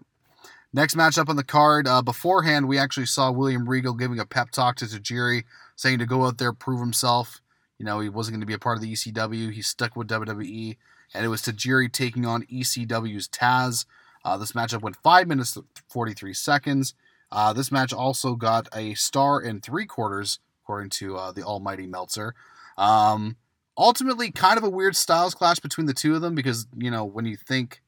Next 0.74 0.94
matchup 0.96 1.28
on 1.28 1.36
the 1.36 1.44
card. 1.44 1.86
Uh, 1.86 2.00
beforehand, 2.00 2.66
we 2.66 2.78
actually 2.78 3.04
saw 3.06 3.30
William 3.30 3.68
Regal 3.68 3.92
giving 3.92 4.18
a 4.18 4.24
pep 4.24 4.50
talk 4.50 4.76
to 4.76 4.86
Tajiri, 4.86 5.44
saying 5.76 5.98
to 5.98 6.06
go 6.06 6.24
out 6.24 6.38
there 6.38 6.54
prove 6.54 6.80
himself. 6.80 7.41
You 7.82 7.86
know, 7.86 7.98
he 7.98 8.08
wasn't 8.08 8.34
going 8.34 8.42
to 8.42 8.46
be 8.46 8.52
a 8.52 8.60
part 8.60 8.76
of 8.76 8.80
the 8.80 8.92
ECW. 8.92 9.50
He 9.50 9.60
stuck 9.60 9.96
with 9.96 10.06
WWE, 10.06 10.76
and 11.12 11.24
it 11.24 11.28
was 11.28 11.42
Tajiri 11.42 11.90
taking 11.90 12.24
on 12.24 12.44
ECW's 12.44 13.26
Taz. 13.26 13.86
Uh, 14.24 14.38
this 14.38 14.52
matchup 14.52 14.82
went 14.82 14.94
five 14.94 15.26
minutes 15.26 15.58
forty 15.88 16.12
three 16.14 16.32
seconds. 16.32 16.94
Uh, 17.32 17.52
this 17.52 17.72
match 17.72 17.92
also 17.92 18.36
got 18.36 18.68
a 18.72 18.94
star 18.94 19.40
and 19.40 19.64
three 19.64 19.84
quarters, 19.84 20.38
according 20.62 20.90
to 20.90 21.16
uh, 21.16 21.32
the 21.32 21.42
Almighty 21.42 21.88
Meltzer. 21.88 22.36
Um, 22.78 23.34
ultimately, 23.76 24.30
kind 24.30 24.58
of 24.58 24.62
a 24.62 24.70
weird 24.70 24.94
styles 24.94 25.34
clash 25.34 25.58
between 25.58 25.88
the 25.88 25.92
two 25.92 26.14
of 26.14 26.22
them 26.22 26.36
because 26.36 26.68
you 26.78 26.88
know 26.92 27.04
when 27.04 27.24
you 27.24 27.36
think 27.36 27.82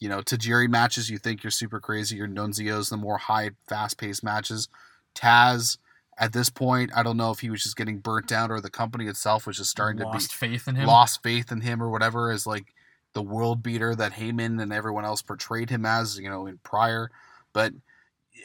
you 0.00 0.08
know, 0.08 0.22
Tajiri 0.22 0.68
matches, 0.68 1.08
you 1.08 1.18
think 1.18 1.44
you're 1.44 1.52
super 1.52 1.78
crazy. 1.78 2.16
Your 2.16 2.26
Nunzio's 2.26 2.88
the 2.88 2.96
more 2.96 3.18
high, 3.18 3.50
fast 3.68 3.96
paced 3.96 4.24
matches. 4.24 4.68
Taz, 5.14 5.78
at 6.18 6.32
this 6.32 6.50
point, 6.50 6.90
I 6.94 7.02
don't 7.02 7.16
know 7.16 7.30
if 7.30 7.40
he 7.40 7.50
was 7.50 7.62
just 7.62 7.76
getting 7.76 7.98
burnt 7.98 8.32
out 8.32 8.50
or 8.50 8.60
the 8.60 8.70
company 8.70 9.06
itself 9.06 9.46
was 9.46 9.56
just 9.56 9.70
starting 9.70 10.02
Lost 10.02 10.30
to 10.30 10.36
faith 10.36 10.66
in 10.66 10.74
him. 10.74 10.86
lost 10.86 11.22
faith 11.22 11.52
in 11.52 11.60
him 11.60 11.82
or 11.82 11.90
whatever 11.90 12.30
as 12.30 12.46
like 12.46 12.74
the 13.12 13.22
world 13.22 13.62
beater 13.62 13.94
that 13.94 14.12
Heyman 14.12 14.60
and 14.60 14.72
everyone 14.72 15.04
else 15.04 15.22
portrayed 15.22 15.70
him 15.70 15.86
as, 15.86 16.18
you 16.18 16.28
know, 16.28 16.46
in 16.46 16.58
prior. 16.58 17.10
But 17.52 17.72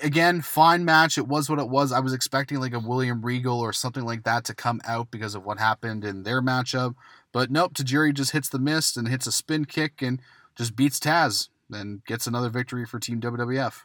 again, 0.02 0.42
fine 0.42 0.86
match. 0.86 1.18
It 1.18 1.28
was 1.28 1.50
what 1.50 1.60
it 1.60 1.70
was. 1.70 1.92
I 1.92 2.00
was 2.00 2.14
expecting 2.14 2.60
like 2.60 2.74
a 2.74 2.80
William 2.80 3.22
Regal 3.22 3.60
or 3.60 3.74
something 3.74 4.06
like 4.06 4.24
that 4.24 4.46
to 4.46 4.56
come 4.56 4.80
out 4.86 5.10
because 5.12 5.36
of 5.36 5.46
what 5.46 5.60
happened 5.60 6.06
in 6.06 6.24
their 6.24 6.42
matchup. 6.42 6.96
But 7.32 7.50
nope, 7.52 7.74
Tajiri 7.74 8.14
just 8.14 8.32
hits 8.32 8.50
the 8.50 8.60
mist 8.60 8.98
and 8.98 9.08
hits 9.08 9.28
a 9.28 9.32
spin 9.32 9.66
kick 9.66 10.02
and 10.02 10.22
just 10.56 10.76
beats 10.76 11.00
Taz 11.00 11.50
and 11.72 12.06
gets 12.06 12.28
another 12.28 12.50
victory 12.50 12.86
for 12.86 13.00
Team 13.00 13.20
WWF. 13.20 13.82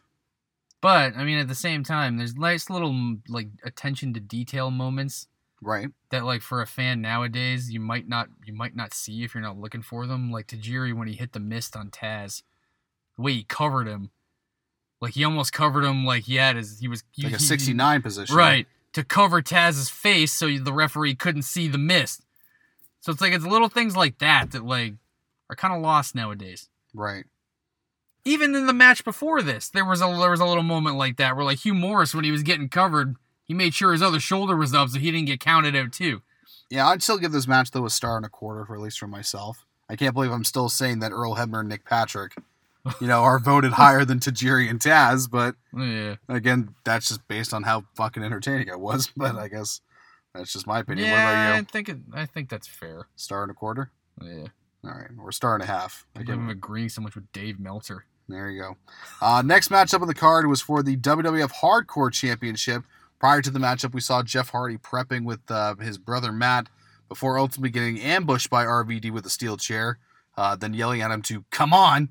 But 0.81 1.17
I 1.17 1.25
mean, 1.25 1.39
at 1.39 1.49
the 1.49 1.55
same 1.55 1.83
time, 1.83 2.17
there's 2.19 2.37
nice 2.37 2.71
little 2.71 3.17
like 3.29 3.49
attention 3.65 4.15
to 4.15 4.21
detail 4.21 4.71
moments. 4.71 5.27
Right. 5.61 5.89
that 6.11 6.25
like 6.25 6.41
for 6.43 6.63
a 6.63 6.69
fan 6.69 7.01
nowadays 7.01 7.69
you 7.73 7.81
might 7.81 8.07
not 8.09 8.29
you 8.45 8.55
might 8.55 8.77
not 8.77 8.95
see 8.95 9.25
if 9.25 9.35
you're 9.35 9.43
not 9.43 9.59
looking 9.59 9.83
for 9.83 10.07
them. 10.07 10.31
Like 10.31 10.47
Tajiri 10.47 10.95
when 10.97 11.09
he 11.09 11.15
hit 11.15 11.33
the 11.33 11.41
mist 11.41 11.75
on 11.75 11.91
Taz, 11.91 12.43
the 13.17 13.23
way 13.23 13.33
he 13.33 13.43
covered 13.43 13.89
him, 13.89 14.11
like 15.01 15.15
he 15.15 15.25
almost 15.25 15.53
covered 15.53 15.83
him 15.85 16.05
like 16.05 16.25
he 16.27 16.37
had 16.37 16.55
his 16.55 16.79
he 16.79 16.87
was 16.87 17.03
he, 17.11 17.25
Like 17.25 17.33
a 17.33 17.39
he- 17.39 17.43
69 17.45 18.03
position. 18.03 18.37
right 18.37 18.69
to 18.93 19.03
cover 19.03 19.43
Taz's 19.43 19.89
face 19.91 20.33
so 20.33 20.47
the 20.59 20.73
referee 20.73 21.17
couldn't 21.17 21.43
see 21.43 21.67
the 21.67 21.77
mist. 21.77 22.25
So 23.01 23.11
it's 23.11 23.21
like 23.21 23.33
it's 23.33 23.45
little 23.45 23.69
things 23.69 23.97
like 23.97 24.19
that 24.19 24.53
that 24.53 24.65
like 24.65 24.95
are 25.51 25.57
kind 25.57 25.75
of 25.75 25.83
lost 25.83 26.15
nowadays. 26.15 26.69
Right. 26.95 27.25
Even 28.29 28.55
in 28.55 28.67
the 28.67 28.73
match 28.75 29.05
before 29.05 29.43
this, 29.43 29.69
there 29.69 29.85
was 29.85 30.01
a 30.03 30.07
there 30.21 30.31
was 30.31 30.41
a 30.41 30.45
little 30.45 30.63
moment 30.63 30.97
like 30.97 31.17
that 31.17 31.35
where 31.35 31.45
like 31.45 31.65
Hugh 31.65 31.75
Morrus 31.75 32.15
when 32.15 32.25
he 32.25 32.31
was 32.31 32.43
getting 32.43 32.69
covered, 32.69 33.17
he 33.45 33.55
made 33.55 33.73
sure 33.75 33.93
his 33.93 34.03
other 34.03 34.21
shoulder 34.21 34.57
was 34.57 34.75
up 34.75 34.89
so 34.91 34.99
he 34.99 35.11
didn't 35.11 35.27
get 35.27 35.41
counted 35.41 35.75
out 35.75 35.93
too. 35.93 36.23
Yeah, 36.71 36.87
I'd 36.89 37.03
still 37.03 37.19
give 37.19 37.33
this 37.33 37.47
match 37.49 37.71
though 37.71 37.87
a 37.87 37.91
star 37.91 38.17
and 38.17 38.27
a 38.27 38.29
quarter 38.29 38.65
for 38.67 38.75
at 38.75 38.81
least 38.83 38.99
for 38.99 39.07
myself. 39.07 39.65
I 39.89 39.97
can't 39.97 40.13
believe 40.15 40.31
I'm 40.31 40.45
still 40.45 40.69
saying 40.69 40.99
that 41.01 41.13
Earl 41.13 41.37
Hebner 41.37 41.61
and 41.61 41.69
Nick 41.71 41.87
Patrick, 41.87 42.35
you 43.01 43.07
know, 43.07 43.23
are 43.23 43.39
voted 43.39 43.73
higher 43.83 44.05
than 44.05 44.19
Tajiri 44.21 44.69
and 44.69 44.79
Taz, 44.79 45.31
but 45.31 45.55
Yeah. 45.75 46.17
again, 46.29 46.75
that's 46.85 47.09
just 47.09 47.27
based 47.29 47.55
on 47.55 47.63
how 47.63 47.85
fucking 47.97 48.23
entertaining 48.23 48.69
it 48.69 48.79
was. 48.81 49.11
But 49.17 49.37
I 49.37 49.49
guess 49.49 49.81
that's 50.35 50.53
just 50.53 50.67
my 50.67 50.81
opinion. 50.81 51.09
what 51.11 51.17
Yeah, 51.17 51.31
about 51.55 51.55
I 51.55 51.63
think 51.63 51.89
it, 51.89 51.99
I 52.13 52.27
think 52.27 52.51
that's 52.51 52.67
fair. 52.67 53.07
Star 53.17 53.43
and 53.43 53.51
a 53.51 53.55
quarter? 53.55 53.91
Yeah, 54.23 54.49
All 54.85 54.91
right, 54.91 55.09
or 55.19 55.33
star 55.33 55.55
and 55.55 55.63
a 55.63 55.67
half. 55.67 56.05
I 56.15 56.19
can't 56.23 56.41
can, 56.41 56.51
agreeing 56.51 56.91
so 56.91 57.01
much 57.01 57.15
with 57.15 57.33
Dave 57.33 57.59
Meltzer. 57.59 58.05
There 58.29 58.51
you 58.51 58.61
go. 58.61 58.77
Uh, 59.21 59.43
next 59.45 59.71
matchup 59.71 60.03
on 60.03 60.09
the 60.09 60.15
card 60.15 60.47
was 60.47 60.61
for 60.61 60.83
the 60.83 60.97
WWF 60.97 61.53
Hardcore 61.53 62.13
Championship. 62.13 62.83
Prior 63.19 63.43
to 63.43 63.51
the 63.51 63.59
matchup, 63.59 63.95
we 63.95 64.01
saw 64.01 64.23
Jeff 64.23 64.51
Hardy 64.51 64.79
prepping 64.79 65.25
with 65.25 65.41
uh, 65.51 65.75
his 65.77 65.99
brother 65.99 66.31
Matt 66.31 66.69
before 67.09 67.39
ultimately 67.39 67.71
getting 67.71 68.01
ambushed 68.01 68.51
by 68.51 68.65
RVD 68.65 69.11
with 69.11 69.27
a 69.27 69.31
steel 69.31 69.57
chair, 69.57 69.99
uh, 70.37 70.55
then 70.55 70.75
yelling 70.75 71.01
at 71.01 71.11
him 71.11 71.23
to 71.23 71.45
"Come 71.51 71.73
on!" 71.73 72.11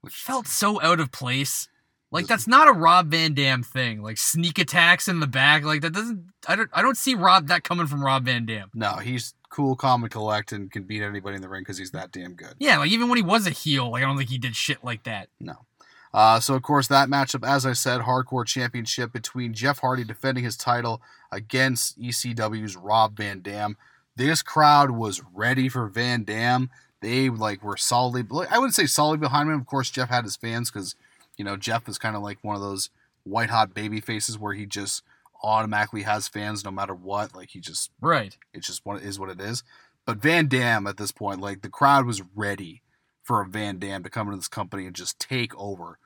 Which 0.00 0.14
Felt 0.14 0.46
so 0.46 0.80
out 0.82 1.00
of 1.00 1.12
place. 1.12 1.68
Like 2.10 2.26
that's 2.26 2.46
not 2.46 2.68
a 2.68 2.72
Rob 2.72 3.10
Van 3.10 3.34
Dam 3.34 3.62
thing. 3.62 4.02
Like 4.02 4.18
sneak 4.18 4.58
attacks 4.58 5.08
in 5.08 5.20
the 5.20 5.26
back. 5.26 5.64
Like 5.64 5.82
that 5.82 5.92
doesn't. 5.92 6.26
I 6.46 6.56
don't. 6.56 6.70
I 6.72 6.82
don't 6.82 6.96
see 6.96 7.14
Rob 7.14 7.48
that 7.48 7.64
coming 7.64 7.86
from 7.86 8.02
Rob 8.04 8.24
Van 8.24 8.44
Dam. 8.46 8.70
no, 8.74 8.94
he's 8.96 9.34
cool, 9.48 9.76
calm, 9.76 10.02
and 10.02 10.10
collect, 10.10 10.52
and 10.52 10.70
can 10.70 10.84
beat 10.84 11.02
anybody 11.02 11.36
in 11.36 11.42
the 11.42 11.48
ring 11.48 11.62
because 11.62 11.78
he's 11.78 11.90
that 11.92 12.12
damn 12.12 12.34
good. 12.34 12.54
Yeah, 12.58 12.78
like 12.78 12.90
even 12.90 13.08
when 13.08 13.16
he 13.16 13.22
was 13.22 13.46
a 13.46 13.50
heel, 13.50 13.90
like 13.90 14.02
I 14.02 14.06
don't 14.06 14.16
think 14.16 14.30
he 14.30 14.38
did 14.38 14.56
shit 14.56 14.84
like 14.84 15.04
that. 15.04 15.28
No. 15.40 15.66
Uh, 16.12 16.40
so 16.40 16.54
of 16.54 16.62
course 16.62 16.88
that 16.88 17.08
matchup, 17.08 17.46
as 17.46 17.66
I 17.66 17.74
said, 17.74 18.02
hardcore 18.02 18.46
championship 18.46 19.12
between 19.12 19.52
Jeff 19.52 19.80
Hardy 19.80 20.04
defending 20.04 20.44
his 20.44 20.56
title 20.56 21.02
against 21.30 22.00
ECW's 22.00 22.76
Rob 22.76 23.16
Van 23.16 23.40
Dam. 23.40 23.76
This 24.16 24.42
crowd 24.42 24.92
was 24.92 25.22
ready 25.34 25.68
for 25.68 25.86
Van 25.86 26.24
Dam. 26.24 26.70
They 27.00 27.28
like 27.28 27.62
were 27.62 27.76
solidly. 27.76 28.46
I 28.50 28.58
wouldn't 28.58 28.74
say 28.74 28.86
solidly 28.86 29.18
behind 29.18 29.48
him. 29.48 29.60
Of 29.60 29.66
course, 29.66 29.90
Jeff 29.90 30.08
had 30.08 30.24
his 30.24 30.36
fans 30.36 30.70
because 30.70 30.96
you 31.36 31.44
know 31.44 31.56
Jeff 31.56 31.88
is 31.88 31.98
kind 31.98 32.16
of 32.16 32.22
like 32.22 32.38
one 32.42 32.56
of 32.56 32.62
those 32.62 32.90
white 33.24 33.50
hot 33.50 33.74
baby 33.74 34.00
faces 34.00 34.38
where 34.38 34.54
he 34.54 34.66
just 34.66 35.02
automatically 35.42 36.02
has 36.02 36.28
fans 36.28 36.64
no 36.64 36.70
matter 36.70 36.94
what. 36.94 37.34
Like 37.34 37.50
he 37.50 37.60
just 37.60 37.90
Right. 38.00 38.36
it's 38.52 38.66
just 38.66 38.84
what 38.84 39.02
it 39.02 39.04
is 39.04 39.18
what 39.18 39.30
it 39.30 39.40
is. 39.40 39.62
But 40.04 40.18
Van 40.18 40.48
Dam 40.48 40.86
at 40.86 40.96
this 40.96 41.12
point, 41.12 41.40
like 41.40 41.62
the 41.62 41.68
crowd 41.68 42.06
was 42.06 42.22
ready 42.34 42.82
for 43.22 43.42
a 43.42 43.46
Van 43.46 43.78
Dam 43.78 44.02
to 44.02 44.10
come 44.10 44.28
into 44.28 44.38
this 44.38 44.48
company 44.48 44.86
and 44.86 44.96
just 44.96 45.18
take 45.20 45.54
over. 45.58 45.98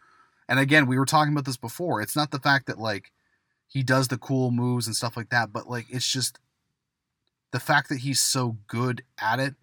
And 0.49 0.59
again, 0.59 0.87
we 0.87 0.99
were 0.99 1.07
talking 1.07 1.33
about 1.33 1.45
this 1.45 1.57
before. 1.57 2.03
It's 2.03 2.17
not 2.17 2.31
the 2.33 2.41
fact 2.41 2.67
that 2.67 2.79
like 2.79 3.13
he 3.69 3.83
does 3.83 4.09
the 4.09 4.19
cool 4.19 4.51
moves 4.51 4.87
and 4.87 4.97
stuff 4.97 5.17
like 5.17 5.31
that, 5.31 5.53
but 5.53 5.69
like 5.69 5.87
it's 5.89 6.11
just 6.11 6.39
the 7.53 7.61
fact 7.61 7.89
that 7.89 7.99
he's 7.99 8.21
so 8.21 8.57
good 8.67 9.03
at 9.21 9.39
it 9.39 9.55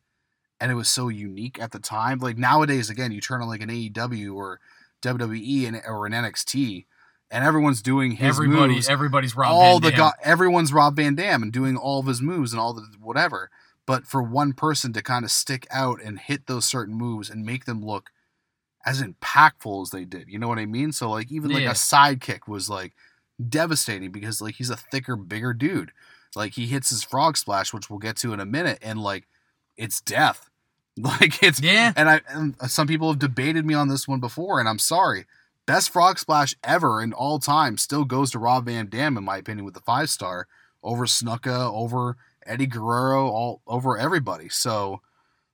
and 0.61 0.71
it 0.71 0.75
was 0.75 0.89
so 0.89 1.09
unique 1.09 1.59
at 1.59 1.71
the 1.71 1.79
time. 1.79 2.19
Like 2.19 2.37
nowadays, 2.37 2.89
again, 2.89 3.11
you 3.11 3.21
turn 3.21 3.41
on 3.41 3.49
like 3.49 3.61
an 3.61 3.69
AEW 3.69 4.33
or 4.35 4.59
WWE 5.01 5.67
and 5.67 5.81
or 5.85 6.05
an 6.05 6.13
NXT, 6.13 6.85
and 7.31 7.43
everyone's 7.45 7.81
doing 7.81 8.11
his 8.13 8.35
Everybody, 8.37 8.73
moves 8.75 8.89
everybody's 8.89 9.35
Rob 9.35 9.51
all 9.51 9.79
Van 9.79 9.81
the 9.81 9.89
Dam. 9.91 9.97
go- 9.99 10.11
everyone's 10.23 10.73
Rob 10.73 10.95
Van 10.95 11.15
Dam 11.15 11.43
and 11.43 11.51
doing 11.51 11.77
all 11.77 11.99
of 11.99 12.05
his 12.07 12.21
moves 12.21 12.53
and 12.53 12.59
all 12.59 12.73
the 12.73 12.85
whatever. 12.99 13.49
But 13.85 14.05
for 14.05 14.21
one 14.21 14.53
person 14.53 14.93
to 14.93 15.01
kind 15.01 15.25
of 15.25 15.31
stick 15.31 15.65
out 15.71 16.01
and 16.01 16.19
hit 16.19 16.45
those 16.47 16.65
certain 16.65 16.93
moves 16.95 17.29
and 17.29 17.45
make 17.45 17.65
them 17.65 17.83
look 17.83 18.11
as 18.85 19.01
impactful 19.01 19.81
as 19.83 19.89
they 19.89 20.05
did, 20.05 20.27
you 20.29 20.37
know 20.39 20.47
what 20.47 20.59
I 20.59 20.65
mean? 20.65 20.91
So 20.91 21.09
like 21.09 21.31
even 21.31 21.51
like 21.51 21.63
Yeah. 21.63 21.71
a 21.71 21.73
sidekick 21.73 22.47
was 22.47 22.69
like 22.69 22.93
devastating 23.47 24.11
because 24.11 24.41
like 24.41 24.55
he's 24.55 24.69
a 24.69 24.77
thicker, 24.77 25.15
bigger 25.15 25.53
dude. 25.53 25.91
Like 26.35 26.53
he 26.53 26.67
hits 26.67 26.89
his 26.89 27.03
frog 27.03 27.37
splash, 27.37 27.73
which 27.73 27.89
we'll 27.89 27.99
get 27.99 28.15
to 28.17 28.33
in 28.33 28.39
a 28.39 28.45
minute, 28.45 28.79
and 28.81 29.01
like 29.01 29.27
it's 29.77 30.01
death. 30.01 30.49
Like 30.97 31.41
it's 31.41 31.61
Yeah. 31.61 31.93
and 31.95 32.09
I 32.09 32.21
and 32.27 32.55
some 32.67 32.85
people 32.85 33.09
have 33.09 33.19
debated 33.19 33.65
me 33.65 33.73
on 33.73 33.87
this 33.87 34.05
one 34.05 34.19
before, 34.19 34.59
and 34.59 34.67
I'm 34.67 34.79
sorry. 34.79 35.25
Best 35.69 35.91
frog 35.91 36.17
splash 36.17 36.55
ever 36.63 36.99
in 36.99 37.13
all 37.13 37.37
time 37.37 37.77
still 37.77 38.03
goes 38.03 38.31
to 38.31 38.39
Rob 38.39 38.65
Van 38.65 38.87
Dam, 38.87 39.15
in 39.17 39.23
my 39.23 39.37
opinion, 39.37 39.65
with 39.65 39.75
the 39.75 39.81
five 39.81 40.09
star 40.09 40.47
over 40.81 41.05
Snuka, 41.05 41.71
over 41.71 42.17
Eddie 42.43 42.65
Guerrero, 42.65 43.27
all 43.27 43.61
over 43.67 43.95
everybody. 43.95 44.49
So 44.49 45.01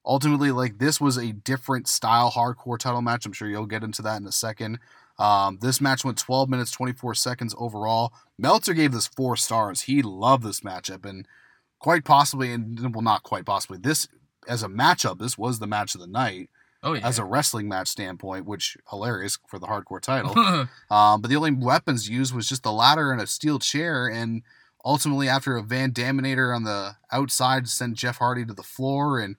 ultimately, 0.06 0.52
like 0.52 0.78
this 0.78 1.02
was 1.02 1.18
a 1.18 1.34
different 1.34 1.90
style 1.90 2.32
hardcore 2.32 2.80
title 2.80 3.02
match. 3.02 3.26
I'm 3.26 3.34
sure 3.34 3.50
you'll 3.50 3.66
get 3.66 3.84
into 3.84 4.02
that 4.04 4.22
in 4.22 4.26
a 4.26 4.32
second. 4.32 4.80
Um, 5.20 5.60
this 5.60 5.82
match 5.82 6.06
went 6.06 6.18
12 6.18 6.48
minutes 6.48 6.72
24 6.72 7.14
seconds 7.16 7.54
overall. 7.58 8.14
Meltzer 8.38 8.74
gave 8.74 8.94
this 8.94 9.08
four 9.08 9.36
stars. 9.36 9.82
He 9.82 10.02
loved 10.02 10.44
this 10.44 10.62
matchup, 10.62 11.04
and 11.04 11.28
quite 11.80 12.06
possibly, 12.06 12.54
and 12.54 12.96
well, 12.96 13.02
not 13.02 13.24
quite 13.24 13.46
possibly, 13.46 13.80
this 13.80 14.08
as 14.48 14.64
a 14.64 14.70
matchup, 14.70 15.20
this 15.20 15.38
was 15.38 15.60
the 15.60 15.68
match 15.68 15.94
of 15.94 16.00
the 16.00 16.08
night 16.08 16.50
Oh 16.86 16.94
yeah. 16.94 17.06
as 17.06 17.18
a 17.18 17.26
wrestling 17.26 17.68
match 17.68 17.88
standpoint, 17.88 18.46
which 18.46 18.78
hilarious 18.92 19.40
for 19.48 19.58
the 19.58 19.66
hardcore 19.66 20.00
title. 20.00 20.38
um, 20.92 21.22
but 21.22 21.30
the 21.30 21.36
only 21.36 21.52
weapons 21.52 22.08
used 22.08 22.34
was 22.34 22.48
just 22.48 22.66
a 22.66 22.72
ladder 22.72 23.12
and 23.12 23.20
a 23.20 23.28
steel 23.28 23.58
chair, 23.58 24.08
and 24.08 24.44
ultimately, 24.86 25.28
after 25.28 25.58
a 25.58 25.64
Van 25.64 25.92
Daminator 25.92 26.56
on 26.56 26.64
the 26.64 26.96
outside 27.12 27.68
sent 27.68 27.96
Jeff 27.96 28.18
Hardy 28.18 28.46
to 28.46 28.54
the 28.54 28.64
floor, 28.64 29.20
and 29.20 29.36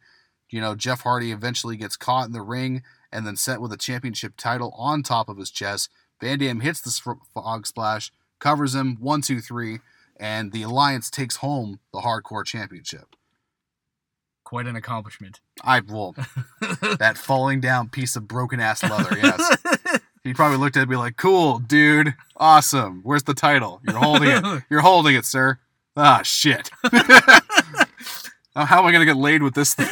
you 0.51 0.61
know 0.61 0.75
Jeff 0.75 1.03
Hardy 1.03 1.31
eventually 1.31 1.77
gets 1.77 1.97
caught 1.97 2.27
in 2.27 2.33
the 2.33 2.43
ring 2.43 2.83
and 3.13 3.27
then 3.27 3.37
set 3.37 3.61
with 3.61 3.73
a 3.73 3.77
championship 3.79 4.35
title 4.37 4.75
on 4.77 5.03
top 5.03 5.29
of 5.29 5.39
his 5.39 5.51
chest. 5.51 5.89
Van 6.21 6.39
Dam 6.39 6.61
hits 6.61 6.81
the 6.81 7.17
frog 7.33 7.67
splash, 7.67 8.11
covers 8.41 8.75
him 8.75 8.97
one, 9.01 9.23
two, 9.23 9.41
three, 9.41 9.79
and 10.19 10.53
the 10.53 10.63
Alliance 10.63 11.11
takes 11.11 11.37
home 11.37 11.81
the 11.93 12.01
hardcore 12.01 12.45
championship. 12.45 13.16
Quite 14.47 14.67
an 14.69 14.77
accomplishment. 14.77 15.41
I 15.65 15.81
will 15.81 16.13
that 17.01 17.19
falling 17.19 17.61
down 17.61 17.89
piece 17.89 18.15
of 18.15 18.29
broken 18.29 18.61
ass 18.61 18.81
leather. 18.81 19.19
Yes. 19.21 19.57
He 20.23 20.35
probably 20.35 20.57
looked 20.59 20.77
at 20.77 20.89
me 20.89 20.95
like, 20.95 21.17
"Cool, 21.17 21.59
dude, 21.59 22.15
awesome. 22.37 23.01
Where's 23.03 23.25
the 23.25 23.35
title? 23.35 23.81
You're 23.85 23.99
holding 23.99 24.31
it. 24.31 24.63
You're 24.71 24.83
holding 24.83 25.17
it, 25.17 25.25
sir. 25.25 25.59
Ah, 25.97 26.21
shit. 26.23 26.71
How 28.55 28.79
am 28.81 28.87
I 28.87 28.93
gonna 28.93 29.05
get 29.05 29.17
laid 29.17 29.43
with 29.43 29.55
this 29.55 29.75
thing? 29.75 29.89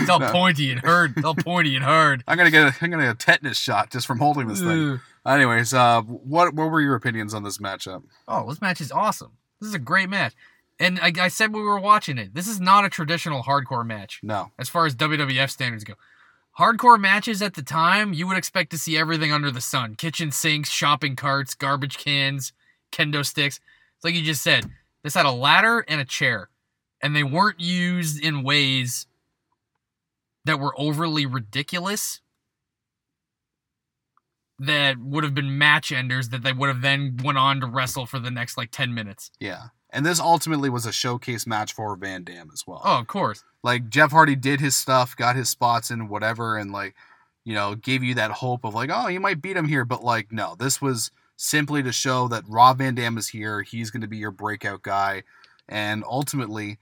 It's 0.00 0.10
all 0.10 0.18
No. 0.20 0.30
pointy 0.30 0.70
and 0.70 0.80
hard. 0.80 1.14
It's 1.16 1.24
all 1.24 1.34
pointy 1.34 1.74
and 1.74 1.84
hard. 1.84 2.22
I'm 2.28 2.36
gonna 2.36 2.50
get 2.50 2.62
a, 2.68 2.74
I'm 2.84 2.90
gonna 2.90 3.04
get 3.04 3.12
a 3.12 3.18
tetanus 3.18 3.56
shot 3.58 3.90
just 3.90 4.06
from 4.06 4.18
holding 4.18 4.46
this 4.46 4.60
thing. 4.60 5.00
Anyways, 5.26 5.72
uh, 5.72 6.02
what 6.02 6.52
what 6.54 6.70
were 6.70 6.80
your 6.82 6.94
opinions 6.96 7.32
on 7.34 7.42
this 7.44 7.56
matchup? 7.58 8.02
Oh, 8.28 8.46
this 8.48 8.60
match 8.60 8.80
is 8.82 8.92
awesome. 8.92 9.32
This 9.60 9.68
is 9.70 9.74
a 9.74 9.78
great 9.80 10.08
match. 10.10 10.34
And 10.80 11.00
I, 11.00 11.12
I 11.18 11.28
said 11.28 11.52
we 11.52 11.62
were 11.62 11.80
watching 11.80 12.18
it, 12.18 12.34
this 12.34 12.46
is 12.46 12.60
not 12.60 12.84
a 12.84 12.88
traditional 12.88 13.42
hardcore 13.42 13.86
match 13.86 14.20
No, 14.22 14.52
as 14.58 14.68
far 14.68 14.86
as 14.86 14.94
WWF 14.94 15.50
standards 15.50 15.84
go. 15.84 15.94
Hardcore 16.58 16.98
matches 16.98 17.40
at 17.40 17.54
the 17.54 17.62
time, 17.62 18.12
you 18.12 18.26
would 18.26 18.36
expect 18.36 18.70
to 18.70 18.78
see 18.78 18.96
everything 18.98 19.32
under 19.32 19.50
the 19.50 19.60
sun 19.60 19.94
kitchen 19.94 20.30
sinks, 20.30 20.70
shopping 20.70 21.16
carts, 21.16 21.54
garbage 21.54 21.98
cans, 21.98 22.52
kendo 22.92 23.24
sticks. 23.24 23.60
It's 23.96 24.04
like 24.04 24.14
you 24.14 24.22
just 24.22 24.42
said. 24.42 24.70
This 25.02 25.14
had 25.14 25.26
a 25.26 25.32
ladder 25.32 25.84
and 25.86 26.00
a 26.00 26.04
chair, 26.04 26.50
and 27.00 27.14
they 27.14 27.22
weren't 27.22 27.60
used 27.60 28.22
in 28.22 28.42
ways 28.42 29.06
that 30.44 30.58
were 30.58 30.74
overly 30.76 31.26
ridiculous 31.26 32.20
that 34.58 34.98
would 34.98 35.22
have 35.22 35.34
been 35.34 35.56
match 35.56 35.92
enders 35.92 36.30
that 36.30 36.42
they 36.42 36.52
would 36.52 36.68
have 36.68 36.82
then 36.82 37.16
went 37.22 37.38
on 37.38 37.60
to 37.60 37.66
wrestle 37.66 38.06
for 38.06 38.18
the 38.18 38.30
next 38.30 38.56
like 38.56 38.70
10 38.72 38.92
minutes. 38.92 39.30
yeah, 39.38 39.68
and 39.90 40.04
this 40.04 40.20
ultimately 40.20 40.68
was 40.70 40.86
a 40.86 40.92
showcase 40.92 41.46
match 41.46 41.72
for 41.72 41.96
Van 41.96 42.24
Dam 42.24 42.50
as 42.52 42.66
well. 42.66 42.82
Oh, 42.84 42.98
of 42.98 43.06
course. 43.06 43.44
like 43.62 43.88
Jeff 43.88 44.10
Hardy 44.10 44.36
did 44.36 44.60
his 44.60 44.76
stuff, 44.76 45.16
got 45.16 45.36
his 45.36 45.48
spots 45.48 45.90
in 45.90 46.08
whatever, 46.08 46.56
and 46.56 46.72
like, 46.72 46.94
you 47.44 47.54
know, 47.54 47.74
gave 47.74 48.02
you 48.02 48.14
that 48.14 48.30
hope 48.30 48.64
of 48.64 48.74
like, 48.74 48.90
oh, 48.92 49.08
you 49.08 49.20
might 49.20 49.42
beat 49.42 49.56
him 49.56 49.68
here, 49.68 49.84
but 49.84 50.04
like, 50.04 50.30
no, 50.32 50.54
this 50.58 50.82
was 50.82 51.10
simply 51.36 51.82
to 51.82 51.92
show 51.92 52.28
that 52.28 52.44
Rob 52.48 52.78
Van 52.78 52.94
Dam 52.94 53.16
is 53.16 53.28
here. 53.28 53.62
He's 53.62 53.90
going 53.90 54.02
to 54.02 54.08
be 54.08 54.18
your 54.18 54.30
breakout 54.30 54.82
guy, 54.82 55.22
and 55.68 56.04
ultimately, 56.04 56.78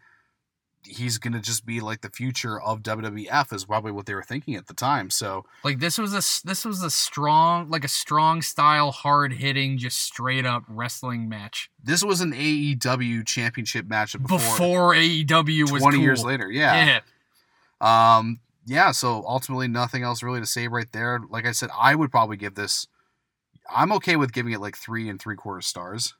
he's 0.86 1.18
gonna 1.18 1.40
just 1.40 1.66
be 1.66 1.80
like 1.80 2.00
the 2.00 2.10
future 2.10 2.60
of 2.60 2.82
WWF 2.82 3.52
is 3.52 3.64
probably 3.64 3.92
what 3.92 4.06
they 4.06 4.14
were 4.14 4.22
thinking 4.22 4.54
at 4.54 4.66
the 4.66 4.74
time. 4.74 5.10
So 5.10 5.44
Like 5.64 5.80
this 5.80 5.98
was 5.98 6.12
a 6.12 6.46
this 6.46 6.64
was 6.64 6.82
a 6.82 6.90
strong 6.90 7.68
like 7.68 7.84
a 7.84 7.88
strong 7.88 8.42
style 8.42 8.90
hard 8.90 9.34
hitting 9.34 9.78
just 9.78 9.98
straight 9.98 10.46
up 10.46 10.64
wrestling 10.68 11.28
match 11.28 11.70
this 11.82 12.02
was 12.02 12.20
an 12.20 12.32
AEW 12.32 13.24
championship 13.26 13.86
match 13.86 14.12
before, 14.12 14.38
before 14.38 14.94
AEW 14.94 15.70
was 15.70 15.82
20 15.82 16.00
years 16.00 16.24
later. 16.24 16.50
Yeah. 16.50 17.00
yeah. 17.80 18.16
Um 18.18 18.40
yeah, 18.68 18.90
so 18.90 19.22
ultimately 19.26 19.68
nothing 19.68 20.02
else 20.02 20.24
really 20.24 20.40
to 20.40 20.46
say 20.46 20.66
right 20.66 20.90
there. 20.90 21.20
Like 21.30 21.46
I 21.46 21.52
said, 21.52 21.70
I 21.78 21.94
would 21.94 22.10
probably 22.10 22.36
give 22.36 22.56
this 22.56 22.88
I'm 23.74 23.92
okay 23.92 24.16
with 24.16 24.32
giving 24.32 24.52
it 24.52 24.60
like 24.60 24.76
three 24.76 25.08
and 25.08 25.20
three 25.20 25.36
quarter 25.36 25.60
stars. 25.60 26.14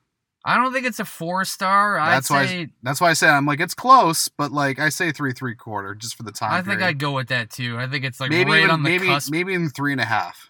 I 0.47 0.55
don't 0.55 0.71
think 0.71 0.85
it's 0.85 0.99
a 0.99 1.05
four 1.05 1.43
star. 1.43 1.99
I'd 1.99 2.15
That's 2.15 2.29
why 2.29 2.43
I- 2.43 2.69
That's 2.81 3.01
why 3.01 3.09
I 3.09 3.13
said 3.13 3.31
I'm 3.31 3.45
like 3.45 3.59
it's 3.59 3.73
close, 3.73 4.29
but 4.29 4.51
like 4.51 4.79
I 4.79 4.87
say 4.87 5.11
three 5.11 5.33
three 5.33 5.55
quarter 5.55 5.93
just 5.93 6.15
for 6.15 6.23
the 6.23 6.31
time. 6.31 6.53
I 6.53 6.61
think 6.61 6.79
period. 6.79 6.87
I'd 6.87 6.99
go 6.99 7.11
with 7.11 7.27
that 7.27 7.49
too. 7.49 7.77
I 7.77 7.87
think 7.87 8.05
it's 8.05 8.21
like 8.21 8.29
maybe 8.29 8.51
right 8.51 8.59
even, 8.59 8.71
on 8.71 8.83
the 8.83 8.89
maybe 8.89 9.07
cusp. 9.07 9.29
maybe 9.29 9.53
even 9.53 9.69
three 9.69 9.91
and 9.91 9.99
a 9.99 10.05
half. 10.05 10.49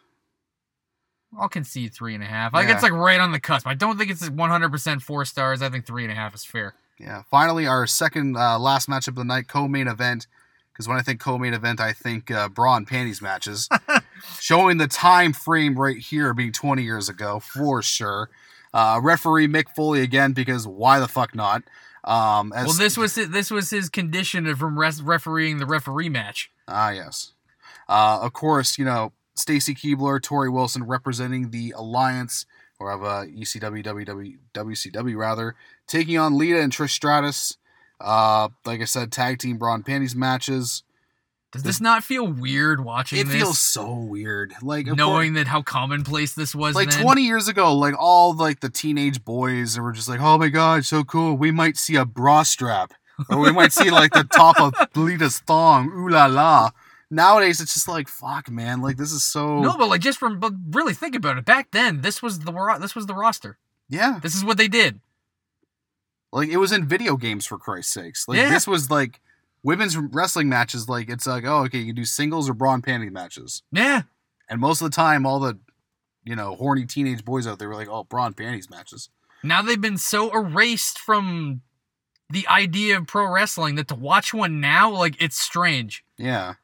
I'll 1.38 1.50
concede 1.50 1.94
three 1.94 2.14
and 2.14 2.24
a 2.24 2.28
half. 2.28 2.54
I 2.54 2.62
think 2.62 2.74
it's 2.74 2.84
like 2.84 2.94
right 2.94 3.20
on 3.20 3.32
the 3.32 3.40
cusp. 3.40 3.68
I 3.68 3.74
don't 3.74 3.98
think 3.98 4.10
it's 4.12 4.28
100% 4.28 5.02
four 5.02 5.26
stars. 5.26 5.62
I 5.62 5.70
think 5.70 5.86
three 5.86 6.04
and 6.04 6.12
a 6.12 6.16
half 6.16 6.34
is 6.34 6.46
fair. 6.46 6.76
Yeah. 7.00 7.24
Finally, 7.30 7.68
our 7.68 7.86
second 7.86 8.38
uh, 8.38 8.58
last 8.58 8.88
matchup 8.88 9.10
of 9.10 9.16
the 9.16 9.24
night, 9.26 9.48
co-main 9.48 9.88
event. 9.88 10.28
Because 10.72 10.88
when 10.88 10.98
I 10.98 11.02
think 11.02 11.20
co-main 11.20 11.54
event, 11.54 11.82
I 11.82 11.92
think 11.92 12.32
uh, 12.32 12.50
bra 12.50 12.78
and 12.78 12.88
panties 12.88 13.22
matches. 13.22 13.68
Showing 14.40 14.78
the 14.78 14.88
time 14.88 15.34
frame 15.34 15.78
right 15.78 15.98
here 15.98 16.34
being 16.34 16.52
20 16.52 16.84
years 16.84 17.10
ago 17.10 17.40
for 17.40 17.82
sure. 17.82 18.30
Uh, 18.78 19.00
referee 19.02 19.48
Mick 19.48 19.70
Foley 19.76 20.04
again 20.04 20.34
because 20.34 20.68
why 20.68 21.00
the 21.00 21.08
fuck 21.08 21.34
not? 21.34 21.64
Um, 22.04 22.54
as, 22.56 22.68
well, 22.68 22.76
this 22.76 22.96
was 22.96 23.16
his, 23.16 23.30
this 23.30 23.50
was 23.50 23.72
his 23.72 23.90
condition 23.90 24.56
from 24.56 24.78
res- 24.78 25.02
refereeing 25.02 25.58
the 25.58 25.66
referee 25.66 26.10
match. 26.10 26.52
Ah, 26.68 26.92
yes. 26.92 27.34
Uh, 27.90 28.20
of 28.22 28.34
course, 28.34 28.78
you 28.78 28.86
know, 28.86 29.14
Stacy 29.34 29.74
Keibler, 29.74 30.20
Torrie 30.20 30.54
Wilson 30.54 30.84
representing 30.84 31.50
the 31.50 31.74
Alliance, 31.76 32.46
or 32.80 32.92
of 32.92 33.04
uh, 33.04 33.26
ECW, 33.26 33.84
WW, 33.84 34.38
WCW 34.54 35.18
rather, 35.18 35.56
taking 35.88 36.20
on 36.20 36.38
Lita 36.38 36.62
and 36.62 36.72
Trish 36.72 36.92
Stratus. 36.92 37.58
Uh, 38.00 38.50
like 38.64 38.80
I 38.80 38.86
said, 38.86 39.12
tag 39.12 39.40
team 39.40 39.58
brawn 39.58 39.82
panties 39.82 40.16
matches. 40.16 40.84
Does 41.54 41.64
this 41.64 41.80
not 41.80 42.04
feel 42.04 42.28
weird 42.28 42.84
watching 42.84 43.20
It 43.20 43.28
this? 43.28 43.36
feels 43.36 43.58
so 43.60 43.94
weird. 43.96 44.54
Like 44.62 44.86
knowing 44.86 45.34
that 45.36 45.48
how 45.48 45.62
commonplace 45.62 46.34
this 46.34 46.54
was. 46.54 46.76
like 46.76 46.90
then? 46.92 47.02
20 47.04 47.22
years 47.22 47.48
ago, 47.48 47.74
like 47.74 47.96
all 47.98 48.34
like 48.36 48.60
the 48.60 48.70
teenage 48.70 49.24
boys 49.24 49.80
were 49.80 49.94
just 49.94 50.10
like, 50.10 50.20
oh 50.20 50.38
my 50.38 50.50
god, 50.50 50.86
so 50.86 51.04
cool. 51.06 51.36
We 51.38 51.52
might 51.52 51.78
see 51.78 51.96
a 51.96 52.06
bra 52.06 52.44
strap. 52.44 52.94
Or 53.30 53.40
we 53.40 53.52
might 53.52 53.72
see 53.72 53.90
like 53.90 54.12
the 54.14 54.24
top 54.32 54.60
of 54.60 54.74
Lita's 54.96 55.40
thong. 55.40 55.90
Ooh 55.92 56.10
la 56.10 56.26
la. 56.28 56.70
Nowadays, 57.10 57.62
it's 57.62 57.74
just 57.74 57.88
like, 57.88 58.10
fuck, 58.10 58.52
man. 58.52 58.82
Like, 58.82 58.98
this 58.98 59.14
is 59.14 59.24
so. 59.24 59.62
No, 59.62 59.78
but 59.78 59.88
like 59.88 60.02
just 60.02 60.20
from 60.20 60.40
but 60.42 60.52
really 60.72 60.94
think 60.94 61.16
about 61.16 61.38
it. 61.38 61.46
Back 61.46 61.72
then, 61.72 62.02
this 62.02 62.22
was 62.22 62.40
the 62.40 62.78
this 62.82 62.94
was 62.94 63.06
the 63.06 63.16
roster. 63.16 63.58
Yeah. 63.90 64.20
This 64.22 64.36
is 64.36 64.44
what 64.44 64.58
they 64.58 64.68
did. 64.68 65.00
Like 66.34 66.50
it 66.50 66.58
was 66.58 66.72
in 66.74 66.86
video 66.88 67.16
games 67.16 67.46
for 67.46 67.58
Christ's 67.58 67.94
sakes. 67.94 68.28
Like 68.28 68.38
Yeah. 68.38 68.50
this 68.50 68.68
was 68.68 68.92
like 68.92 69.22
women's 69.64 69.98
wrestling 69.98 70.50
matches. 70.50 70.88
Like 70.90 71.10
it's 71.10 71.28
like 71.28 71.46
oh 71.46 71.64
okay, 71.66 71.80
you 71.80 71.88
can 71.88 71.96
do 71.96 72.06
singles 72.06 72.50
or 72.50 72.54
bra 72.54 72.74
and 72.74 72.84
panty 72.84 73.12
matches. 73.12 73.64
Yeah, 73.72 74.04
And 74.50 74.60
most 74.62 74.82
of 74.82 74.90
the 74.90 74.96
time, 74.96 75.26
all 75.26 75.40
the 75.40 75.60
you 76.24 76.36
know 76.36 76.56
horny 76.56 76.86
teenage 76.86 77.24
boys 77.26 77.48
out 77.48 77.60
there 77.60 77.70
were 77.70 77.76
like 77.76 77.90
oh 77.90 78.04
bra 78.04 78.26
and 78.26 78.36
panties 78.38 78.70
matches. 78.70 79.10
now 79.44 79.62
they've 79.62 79.80
been 79.80 79.98
so 79.98 80.32
erased 80.38 81.00
from 81.00 81.62
the 82.30 82.46
idea 82.50 82.98
of 82.98 83.08
pro 83.08 83.32
wrestling 83.32 83.76
that 83.76 83.88
to 83.88 83.96
watch 83.96 84.34
one 84.34 84.60
now, 84.60 84.92
like 84.92 85.22
it's 85.22 85.40
strange. 85.40 86.04
Yeah. 86.18 86.56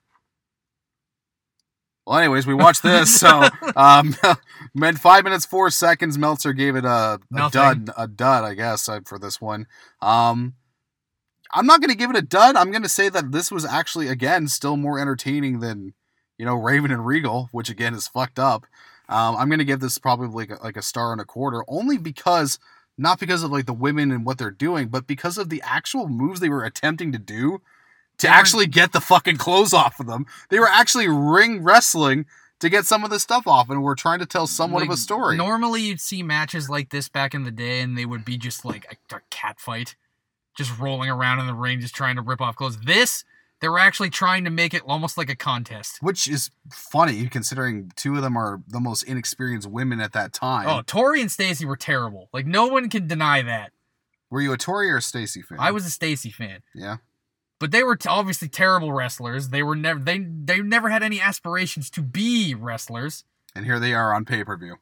Well, 2.05 2.17
anyways, 2.19 2.45
we 2.45 2.53
watched 2.53 2.83
this. 2.83 3.17
So, 3.17 3.47
um, 3.77 4.13
meant 4.75 4.99
five 4.99 5.23
minutes 5.23 5.45
four 5.45 5.69
seconds. 5.69 6.17
Meltzer 6.17 6.51
gave 6.51 6.75
it 6.75 6.83
a, 6.83 7.19
a 7.33 7.49
dud, 7.49 7.89
a 7.97 8.07
dud, 8.09 8.43
I 8.43 8.55
guess, 8.55 8.89
uh, 8.89 8.99
for 9.05 9.17
this 9.17 9.39
one. 9.39 9.67
Um, 10.01 10.55
I'm 11.53 11.65
not 11.65 11.81
going 11.81 11.89
to 11.91 11.97
give 11.97 12.09
it 12.09 12.17
a 12.17 12.21
dud. 12.21 12.55
I'm 12.55 12.71
going 12.71 12.83
to 12.83 12.89
say 12.89 13.09
that 13.09 13.31
this 13.31 13.51
was 13.51 13.65
actually 13.65 14.07
again 14.07 14.47
still 14.47 14.77
more 14.77 14.99
entertaining 14.99 15.59
than 15.59 15.93
you 16.37 16.45
know 16.45 16.55
Raven 16.55 16.91
and 16.91 17.05
Regal, 17.05 17.49
which 17.51 17.69
again 17.69 17.93
is 17.93 18.07
fucked 18.07 18.39
up. 18.39 18.65
Um, 19.09 19.35
I'm 19.35 19.49
going 19.49 19.59
to 19.59 19.65
give 19.65 19.79
this 19.79 19.97
probably 19.97 20.27
like 20.27 20.59
a, 20.59 20.63
like 20.63 20.77
a 20.77 20.81
star 20.81 21.11
and 21.11 21.21
a 21.21 21.25
quarter, 21.25 21.63
only 21.67 21.97
because 21.97 22.57
not 22.97 23.19
because 23.19 23.43
of 23.43 23.51
like 23.51 23.65
the 23.65 23.73
women 23.73 24.11
and 24.11 24.25
what 24.25 24.37
they're 24.37 24.51
doing, 24.51 24.87
but 24.87 25.07
because 25.07 25.37
of 25.37 25.49
the 25.49 25.61
actual 25.65 26.07
moves 26.07 26.39
they 26.39 26.49
were 26.49 26.63
attempting 26.63 27.11
to 27.11 27.19
do 27.19 27.61
to 28.19 28.27
were- 28.27 28.33
actually 28.33 28.67
get 28.67 28.91
the 28.91 29.01
fucking 29.01 29.37
clothes 29.37 29.73
off 29.73 29.99
of 29.99 30.07
them. 30.07 30.25
They 30.49 30.59
were 30.59 30.69
actually 30.69 31.07
ring 31.07 31.63
wrestling 31.63 32.25
to 32.59 32.69
get 32.69 32.85
some 32.85 33.03
of 33.03 33.09
this 33.09 33.23
stuff 33.23 33.45
off, 33.45 33.69
and 33.69 33.83
we're 33.83 33.95
trying 33.95 34.19
to 34.19 34.25
tell 34.25 34.47
somewhat 34.47 34.83
of 34.83 34.89
a 34.89 34.95
story. 34.95 35.35
Normally, 35.35 35.81
you'd 35.81 35.99
see 35.99 36.23
matches 36.23 36.69
like 36.69 36.91
this 36.91 37.09
back 37.09 37.33
in 37.33 37.43
the 37.43 37.51
day, 37.51 37.81
and 37.81 37.97
they 37.97 38.05
would 38.05 38.23
be 38.23 38.37
just 38.37 38.63
like 38.63 38.85
a, 38.89 39.15
a 39.15 39.19
cat 39.29 39.59
fight, 39.59 39.95
just 40.57 40.77
rolling 40.79 41.09
around 41.09 41.39
in 41.39 41.47
the 41.47 41.53
ring, 41.53 41.79
just 41.79 41.95
trying 41.95 42.15
to 42.15 42.21
rip 42.21 42.41
off 42.41 42.55
clothes. 42.55 42.77
This, 42.81 43.23
they 43.61 43.69
were 43.69 43.79
actually 43.79 44.09
trying 44.09 44.43
to 44.43 44.49
make 44.49 44.73
it 44.73 44.81
almost 44.85 45.17
like 45.17 45.29
a 45.29 45.35
contest. 45.35 45.97
which 46.01 46.27
is 46.27 46.51
funny 46.71 47.27
considering 47.27 47.91
two 47.95 48.15
of 48.15 48.21
them 48.21 48.35
are 48.37 48.61
the 48.67 48.79
most 48.79 49.03
inexperienced 49.03 49.69
women 49.69 49.99
at 49.99 50.11
that 50.13 50.33
time. 50.33 50.67
Oh, 50.67 50.81
Torrie 50.83 51.21
and 51.21 51.31
Stacy 51.31 51.65
were 51.65 51.77
terrible. 51.77 52.29
Like 52.33 52.45
no 52.45 52.67
one 52.67 52.89
can 52.89 53.07
deny 53.07 53.41
that. 53.41 53.71
Were 54.29 54.41
you 54.41 54.51
a 54.51 54.57
Torrie 54.57 54.89
or 54.91 54.97
a 54.97 55.01
Stacy 55.01 55.41
fan? 55.41 55.59
I 55.61 55.71
was 55.71 55.85
a 55.85 55.89
Stacy 55.91 56.29
fan, 56.31 56.61
Yeah. 56.73 56.97
but 57.59 57.71
they 57.71 57.83
were 57.83 57.95
t- 57.95 58.09
obviously 58.09 58.47
terrible 58.49 58.91
wrestlers. 58.91 59.49
They 59.49 59.61
were 59.63 59.75
never 59.75 59.99
they 59.99 60.17
they 60.19 60.59
never 60.61 60.89
had 60.89 61.03
any 61.03 61.21
aspirations 61.21 61.89
to 61.91 62.01
be 62.01 62.55
wrestlers. 62.55 63.23
And 63.55 63.65
here 63.65 63.79
they 63.79 63.93
are 63.93 64.13
on 64.13 64.25
pay 64.25 64.43
per 64.43 64.57
view. 64.57 64.77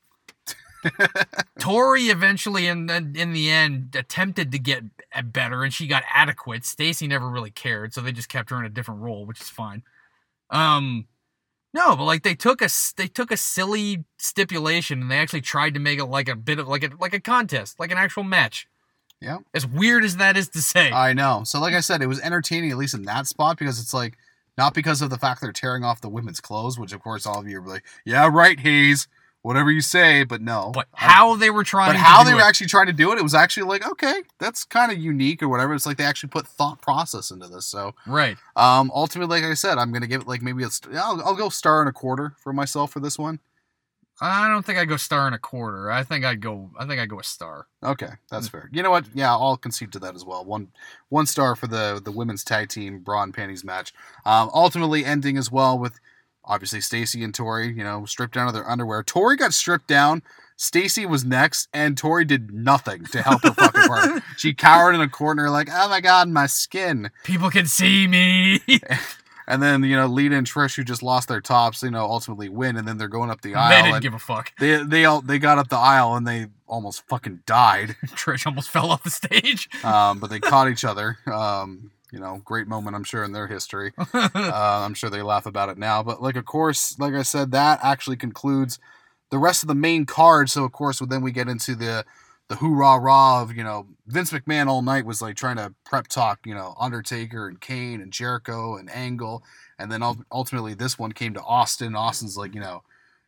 Torrie 1.60 2.12
eventually, 2.12 2.68
in 2.68 2.88
the, 2.88 2.96
in 3.16 3.34
the 3.34 3.50
end, 3.50 3.96
attempted 3.96 4.52
to 4.52 4.60
get 4.60 4.84
better, 5.26 5.64
and 5.64 5.74
she 5.74 5.88
got 5.88 6.04
adequate. 6.10 6.66
Stacy 6.66 7.08
never 7.08 7.30
really 7.30 7.52
cared, 7.52 7.94
so 7.94 8.02
they 8.02 8.12
just 8.12 8.30
kept 8.30 8.50
her 8.50 8.60
in 8.60 8.66
a 8.66 8.70
different 8.70 9.02
role, 9.02 9.26
which 9.26 9.42
is 9.42 9.50
fine. 9.50 9.84
Um, 10.50 11.08
no, 11.74 11.96
but 11.96 12.04
like 12.04 12.24
they 12.24 12.36
took 12.36 12.62
a 12.62 12.70
they 12.98 13.08
took 13.08 13.32
a 13.32 13.38
silly 13.38 14.04
stipulation 14.18 15.02
and 15.02 15.10
they 15.10 15.18
actually 15.18 15.42
tried 15.42 15.74
to 15.74 15.80
make 15.80 16.00
it 16.00 16.06
like 16.06 16.28
a 16.28 16.36
bit 16.36 16.60
of 16.60 16.68
like 16.68 16.84
a 16.84 16.90
like 17.00 17.14
a 17.14 17.20
contest, 17.20 17.80
like 17.80 17.92
an 17.92 17.98
actual 17.98 18.24
match. 18.24 18.68
Yeah. 19.22 19.38
As 19.54 19.68
weird 19.68 20.04
as 20.04 20.18
that 20.18 20.36
is 20.36 20.50
to 20.50 20.62
say. 20.62 20.92
I 20.92 21.14
know. 21.14 21.44
So, 21.46 21.62
like 21.62 21.76
I 21.76 21.80
said, 21.80 22.02
it 22.02 22.08
was 22.08 22.20
entertaining 22.20 22.72
at 22.72 22.78
least 22.78 22.96
in 22.96 23.04
that 23.04 23.28
spot 23.28 23.58
because 23.58 23.80
it's 23.80 23.94
like 23.94 24.18
not 24.58 24.74
because 24.74 25.02
of 25.02 25.10
the 25.10 25.18
fact 25.18 25.42
they're 25.42 25.54
tearing 25.54 25.84
off 25.84 26.02
the 26.02 26.10
women's 26.10 26.42
clothes, 26.42 26.78
which 26.78 26.92
of 26.92 27.02
course 27.02 27.26
all 27.26 27.40
of 27.40 27.48
you 27.48 27.60
are 27.60 27.68
like, 27.68 27.86
yeah, 28.04 28.28
right, 28.32 28.60
Hayes, 28.60 29.08
whatever 29.44 29.72
you 29.72 29.82
say, 29.82 30.24
but 30.24 30.42
no. 30.42 30.72
but 30.74 30.88
how 30.94 31.36
they 31.36 31.50
were 31.50 31.64
trying 31.64 31.90
but 31.90 31.94
to 31.94 32.00
how 32.00 32.24
do 32.24 32.30
they 32.30 32.34
were 32.36 32.42
it. 32.42 32.46
actually 32.46 32.68
trying 32.68 32.88
to 32.88 32.94
do 32.94 33.12
it, 33.12 33.18
it 33.18 33.24
was 33.24 33.34
actually 33.36 33.68
like, 33.68 33.86
okay, 33.88 34.22
that's 34.40 34.64
kind 34.64 34.92
of 34.92 34.98
unique 34.98 35.42
or 35.42 35.50
whatever. 35.50 35.74
It's 35.74 35.86
like 35.86 35.98
they 35.98 36.04
actually 36.04 36.30
put 36.30 36.48
thought 36.48 36.82
process 36.82 37.32
into 37.32 37.48
this. 37.48 37.66
So, 37.66 37.94
right. 38.06 38.38
um, 38.56 38.92
ultimately, 38.94 39.42
like 39.42 39.50
I 39.50 39.54
said, 39.56 39.78
I'm 39.78 39.92
gonna 39.92 40.08
give 40.08 40.22
it 40.22 40.28
like 40.28 40.42
maybe 40.42 40.64
a, 40.64 40.70
st- 40.70 40.96
I'll, 40.96 41.22
I'll 41.24 41.36
go 41.36 41.50
star 41.50 41.82
and 41.82 41.90
a 41.90 41.94
quarter 41.94 42.34
for 42.38 42.54
myself 42.54 42.92
for 42.92 43.00
this 43.00 43.18
one. 43.18 43.40
I 44.24 44.48
don't 44.50 44.64
think 44.64 44.78
I'd 44.78 44.88
go 44.88 44.98
star 44.98 45.26
and 45.26 45.34
a 45.34 45.40
quarter. 45.40 45.90
I 45.90 46.04
think 46.04 46.24
I'd 46.24 46.42
go. 46.42 46.70
I 46.78 46.86
think 46.86 47.02
I'd 47.02 47.10
go 47.10 47.20
a 47.20 47.24
star. 47.24 47.66
Okay, 47.84 48.10
that's 48.30 48.48
Mm. 48.50 48.52
fair. 48.52 48.70
You 48.72 48.84
know 48.84 48.92
what? 48.92 49.06
Yeah, 49.16 49.32
I'll 49.32 49.58
concede 49.58 49.92
to 49.94 50.00
that 50.00 50.14
as 50.14 50.24
well. 50.24 50.46
One 50.46 50.68
one 51.10 51.26
star 51.26 51.56
for 51.56 51.66
the 51.66 52.00
the 52.04 52.12
women's 52.12 52.44
tag 52.44 52.70
team 52.70 53.00
bra 53.00 53.24
and 53.24 53.34
panties 53.34 53.64
match. 53.64 53.94
Um, 54.24 54.52
ultimately 54.54 55.04
ending 55.06 55.38
as 55.38 55.52
well 55.52 55.80
with 55.80 56.00
obviously 56.46 56.82
Stacy 56.82 57.24
and 57.24 57.34
Torrie. 57.34 57.76
You 57.76 57.84
know, 57.84 58.06
stripped 58.06 58.34
down 58.34 58.48
to 58.48 58.52
their 58.54 58.70
underwear. 58.70 59.04
Torrie 59.04 59.38
got 59.38 59.54
stripped 59.54 59.88
down. 59.88 60.22
Stacy 60.58 61.08
was 61.08 61.26
next, 61.26 61.68
and 61.74 62.00
Torrie 62.00 62.28
did 62.28 62.54
nothing 62.54 63.06
to 63.06 63.22
help 63.24 63.42
her 63.42 63.54
fucking 63.54 63.82
part. 63.88 64.24
She 64.38 64.54
cowered 64.54 64.94
in 64.96 65.02
a 65.02 65.10
corner, 65.10 65.50
like, 65.50 65.70
"Oh 65.72 65.90
my 65.90 66.02
god, 66.02 66.30
my 66.30 66.46
skin." 66.46 67.10
People 67.24 67.50
can 67.50 67.66
see 67.66 68.08
me. 68.08 68.60
And 69.48 69.62
then 69.62 69.84
you 69.84 69.98
know, 69.98 70.06
Lita 70.06 70.36
and 70.36 70.48
Trish, 70.48 70.78
who 70.78 70.84
just 70.84 71.04
lost 71.04 71.28
their 71.28 71.42
tops, 71.42 71.84
you 71.84 71.92
know, 71.92 72.06
ultimately 72.06 72.48
win, 72.48 72.78
and 72.78 72.88
then 72.88 72.98
they're 72.98 73.10
going 73.10 73.30
up 73.30 73.42
the 73.42 73.56
aisle. 73.56 73.70
they 73.84 73.90
didn't 73.90 74.02
give 74.02 74.14
a 74.14 74.20
fuck. 74.20 74.54
they 74.60 74.82
they 74.84 75.04
all 75.04 75.20
they 75.22 75.40
got 75.40 75.58
up 75.58 75.68
the 75.68 75.78
aisle 75.78 76.16
and 76.16 76.26
they 76.26 76.46
almost 76.68 77.06
fucking 77.10 77.42
died. 77.46 77.98
Trish 78.06 78.46
almost 78.46 78.70
fell 78.70 78.92
off 78.92 79.04
the 79.04 79.10
stage. 79.10 79.68
um, 79.84 80.20
but 80.20 80.30
they 80.30 80.40
caught 80.40 80.70
each 80.70 80.86
other. 80.86 81.18
Um, 81.30 81.92
you 82.12 82.20
know, 82.20 82.42
great 82.44 82.68
moment, 82.68 82.96
I'm 82.96 83.04
sure, 83.04 83.24
in 83.24 83.32
their 83.32 83.48
history. 83.48 83.94
Uh, 84.14 84.84
I'm 84.86 84.94
sure 84.94 85.10
they 85.10 85.22
laugh 85.22 85.46
about 85.46 85.70
it 85.70 85.78
now. 85.78 86.04
But 86.04 86.22
like, 86.22 86.36
of 86.36 86.46
course, 86.46 86.98
like 87.00 87.14
I 87.14 87.22
said, 87.22 87.52
that 87.52 87.80
actually 87.82 88.18
concludes 88.18 88.80
the 89.30 89.38
rest 89.40 89.64
of 89.64 89.68
the 89.68 89.76
main 89.76 90.06
card. 90.06 90.50
So 90.50 90.64
of 90.64 90.72
course, 90.72 91.00
then 91.00 91.22
we 91.22 91.32
get 91.32 91.48
into 91.48 91.76
the 91.76 92.06
the 92.50 92.58
hoorah 92.58 93.00
rah 93.00 93.42
of 93.42 93.56
you 93.56 93.64
know 93.64 93.88
Vince 94.08 94.32
McMahon 94.32 94.68
all 94.68 94.82
night 94.82 95.06
was 95.06 95.22
like 95.22 95.38
trying 95.38 95.56
to 95.56 95.74
prep 95.86 96.08
talk 96.08 96.40
you 96.46 96.54
know 96.54 96.76
Undertaker 96.78 97.48
and 97.48 97.62
Kane 97.62 98.02
and 98.02 98.12
Jericho 98.12 98.76
and 98.76 98.90
Angle, 98.92 99.44
and 99.80 99.92
then 99.92 100.04
ultimately 100.32 100.74
this 100.74 101.00
one 101.00 101.14
came 101.14 101.34
to 101.34 101.42
Austin. 101.42 101.96
Austin's 101.96 102.38
like 102.38 102.54
you 102.54 102.62
know, 102.62 102.84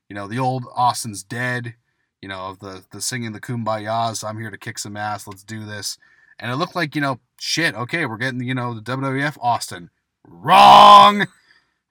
you 0.10 0.16
know 0.16 0.28
the 0.28 0.40
old 0.40 0.66
Austin's 0.76 1.24
dead. 1.24 1.76
You 2.22 2.30
know 2.30 2.48
of 2.50 2.60
the 2.60 2.84
the 2.92 3.02
singing 3.02 3.32
the 3.32 3.42
kumbayas. 3.42 4.28
I'm 4.28 4.40
here 4.40 4.52
to 4.52 4.58
kick 4.58 4.78
some 4.78 4.98
ass. 4.98 5.26
Let's 5.26 5.44
do 5.44 5.66
this. 5.66 5.98
And 6.44 6.52
it 6.52 6.58
looked 6.58 6.76
like 6.76 6.94
you 6.94 7.02
know 7.02 7.20
shit. 7.39 7.74
Okay, 7.74 8.06
we're 8.06 8.18
getting 8.18 8.44
you 8.44 8.54
know 8.54 8.76
the 8.76 8.82
WWF 8.82 9.38
Austin. 9.41 9.89
Wrong. 10.28 11.26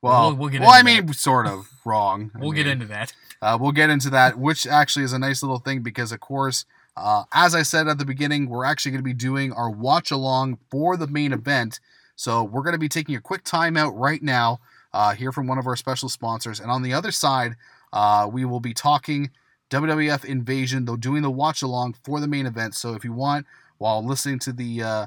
Well, 0.02 0.28
We'll- 0.28 0.36
we'll 0.36 0.48
get 0.50 0.60
well, 0.60 0.70
I 0.70 0.82
mean, 0.82 1.12
sort 1.12 1.46
of 1.46 1.68
wrong. 1.84 2.30
We'll 2.36 2.52
get 2.52 2.66
mean, 2.66 2.72
into 2.72 2.86
that. 2.86 3.12
uh, 3.40 3.56
we'll 3.60 3.72
get 3.72 3.88
into 3.90 4.10
that, 4.10 4.38
which 4.38 4.66
actually 4.66 5.04
is 5.04 5.12
a 5.12 5.18
nice 5.18 5.42
little 5.42 5.58
thing 5.58 5.80
because, 5.82 6.10
of 6.12 6.20
course, 6.20 6.64
uh, 6.96 7.22
as 7.32 7.54
I 7.54 7.62
said 7.62 7.86
at 7.88 7.98
the 7.98 8.04
beginning, 8.04 8.48
we're 8.48 8.64
actually 8.64 8.90
going 8.92 8.98
to 9.04 9.04
be 9.08 9.14
doing 9.14 9.52
our 9.52 9.70
watch 9.70 10.10
along 10.10 10.58
for 10.70 10.96
the 10.96 11.06
main 11.06 11.32
event. 11.32 11.78
So 12.16 12.42
we're 12.42 12.62
going 12.62 12.74
to 12.74 12.78
be 12.78 12.88
taking 12.88 13.14
a 13.14 13.20
quick 13.20 13.44
timeout 13.44 13.92
right 13.94 14.22
now, 14.22 14.60
uh, 14.92 15.14
here 15.14 15.30
from 15.32 15.46
one 15.46 15.58
of 15.58 15.66
our 15.66 15.76
special 15.76 16.08
sponsors, 16.08 16.58
and 16.60 16.70
on 16.70 16.82
the 16.82 16.92
other 16.92 17.10
side, 17.12 17.54
uh, 17.92 18.28
we 18.30 18.44
will 18.44 18.60
be 18.60 18.74
talking 18.74 19.30
WWF 19.70 20.24
Invasion, 20.24 20.84
though 20.84 20.96
doing 20.96 21.22
the 21.22 21.30
watch 21.30 21.62
along 21.62 21.94
for 22.04 22.20
the 22.20 22.28
main 22.28 22.44
event. 22.46 22.74
So 22.74 22.94
if 22.94 23.04
you 23.04 23.12
want, 23.12 23.46
while 23.82 24.06
listening 24.06 24.38
to 24.38 24.52
the, 24.52 24.80
uh, 24.80 25.06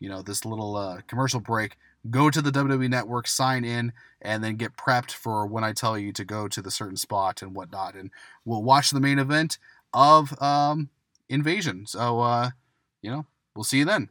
you 0.00 0.08
know, 0.08 0.20
this 0.20 0.44
little 0.44 0.76
uh, 0.76 1.00
commercial 1.06 1.38
break, 1.38 1.76
go 2.10 2.28
to 2.28 2.42
the 2.42 2.50
WWE 2.50 2.90
Network, 2.90 3.28
sign 3.28 3.64
in, 3.64 3.92
and 4.20 4.42
then 4.42 4.56
get 4.56 4.76
prepped 4.76 5.12
for 5.12 5.46
when 5.46 5.62
I 5.62 5.72
tell 5.72 5.96
you 5.96 6.12
to 6.14 6.24
go 6.24 6.48
to 6.48 6.60
the 6.60 6.72
certain 6.72 6.96
spot 6.96 7.40
and 7.40 7.54
whatnot. 7.54 7.94
And 7.94 8.10
we'll 8.44 8.64
watch 8.64 8.90
the 8.90 8.98
main 8.98 9.20
event 9.20 9.58
of 9.94 10.40
um, 10.42 10.90
Invasion. 11.28 11.86
So, 11.86 12.20
uh, 12.20 12.50
you 13.00 13.12
know, 13.12 13.26
we'll 13.54 13.62
see 13.62 13.78
you 13.78 13.84
then. 13.84 14.08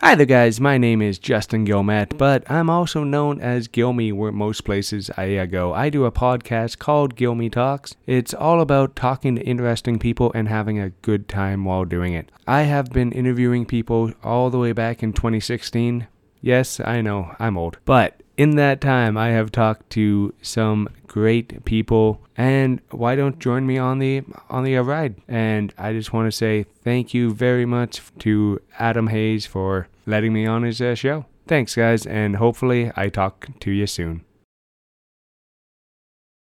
Hi 0.00 0.16
there, 0.16 0.26
guys. 0.26 0.60
My 0.60 0.76
name 0.76 1.00
is 1.00 1.18
Justin 1.18 1.64
Gilmet, 1.64 2.18
but 2.18 2.48
I'm 2.50 2.68
also 2.68 3.04
known 3.04 3.40
as 3.40 3.68
Gilmy 3.68 4.12
where 4.12 4.32
most 4.32 4.64
places 4.64 5.08
I 5.16 5.46
go. 5.46 5.72
I 5.72 5.88
do 5.88 6.04
a 6.04 6.12
podcast 6.12 6.78
called 6.78 7.16
Gilmy 7.16 7.50
Talks. 7.50 7.94
It's 8.04 8.34
all 8.34 8.60
about 8.60 8.96
talking 8.96 9.36
to 9.36 9.42
interesting 9.42 9.98
people 9.98 10.32
and 10.34 10.48
having 10.48 10.78
a 10.78 10.90
good 10.90 11.28
time 11.28 11.64
while 11.64 11.84
doing 11.84 12.12
it. 12.12 12.30
I 12.46 12.62
have 12.62 12.90
been 12.90 13.12
interviewing 13.12 13.66
people 13.66 14.12
all 14.22 14.50
the 14.50 14.58
way 14.58 14.72
back 14.72 15.02
in 15.02 15.12
2016. 15.12 16.06
Yes, 16.40 16.80
I 16.80 17.00
know, 17.00 17.34
I'm 17.38 17.56
old. 17.56 17.78
But 17.84 18.20
in 18.36 18.56
that 18.56 18.80
time, 18.80 19.16
I 19.16 19.28
have 19.28 19.52
talked 19.52 19.90
to 19.90 20.34
some 20.42 20.88
great 21.06 21.64
people, 21.64 22.20
and 22.36 22.80
why 22.90 23.14
don't 23.14 23.38
join 23.38 23.66
me 23.66 23.78
on 23.78 23.98
the 23.98 24.22
on 24.50 24.64
the 24.64 24.76
uh, 24.76 24.82
ride? 24.82 25.16
And 25.28 25.72
I 25.78 25.92
just 25.92 26.12
want 26.12 26.26
to 26.26 26.36
say 26.36 26.64
thank 26.82 27.14
you 27.14 27.32
very 27.32 27.64
much 27.64 28.02
to 28.20 28.60
Adam 28.78 29.08
Hayes 29.08 29.46
for 29.46 29.88
letting 30.06 30.32
me 30.32 30.46
on 30.46 30.64
his 30.64 30.80
uh, 30.80 30.94
show. 30.94 31.26
Thanks, 31.46 31.74
guys, 31.74 32.06
and 32.06 32.36
hopefully 32.36 32.90
I 32.96 33.08
talk 33.08 33.48
to 33.60 33.70
you 33.70 33.86
soon. 33.86 34.24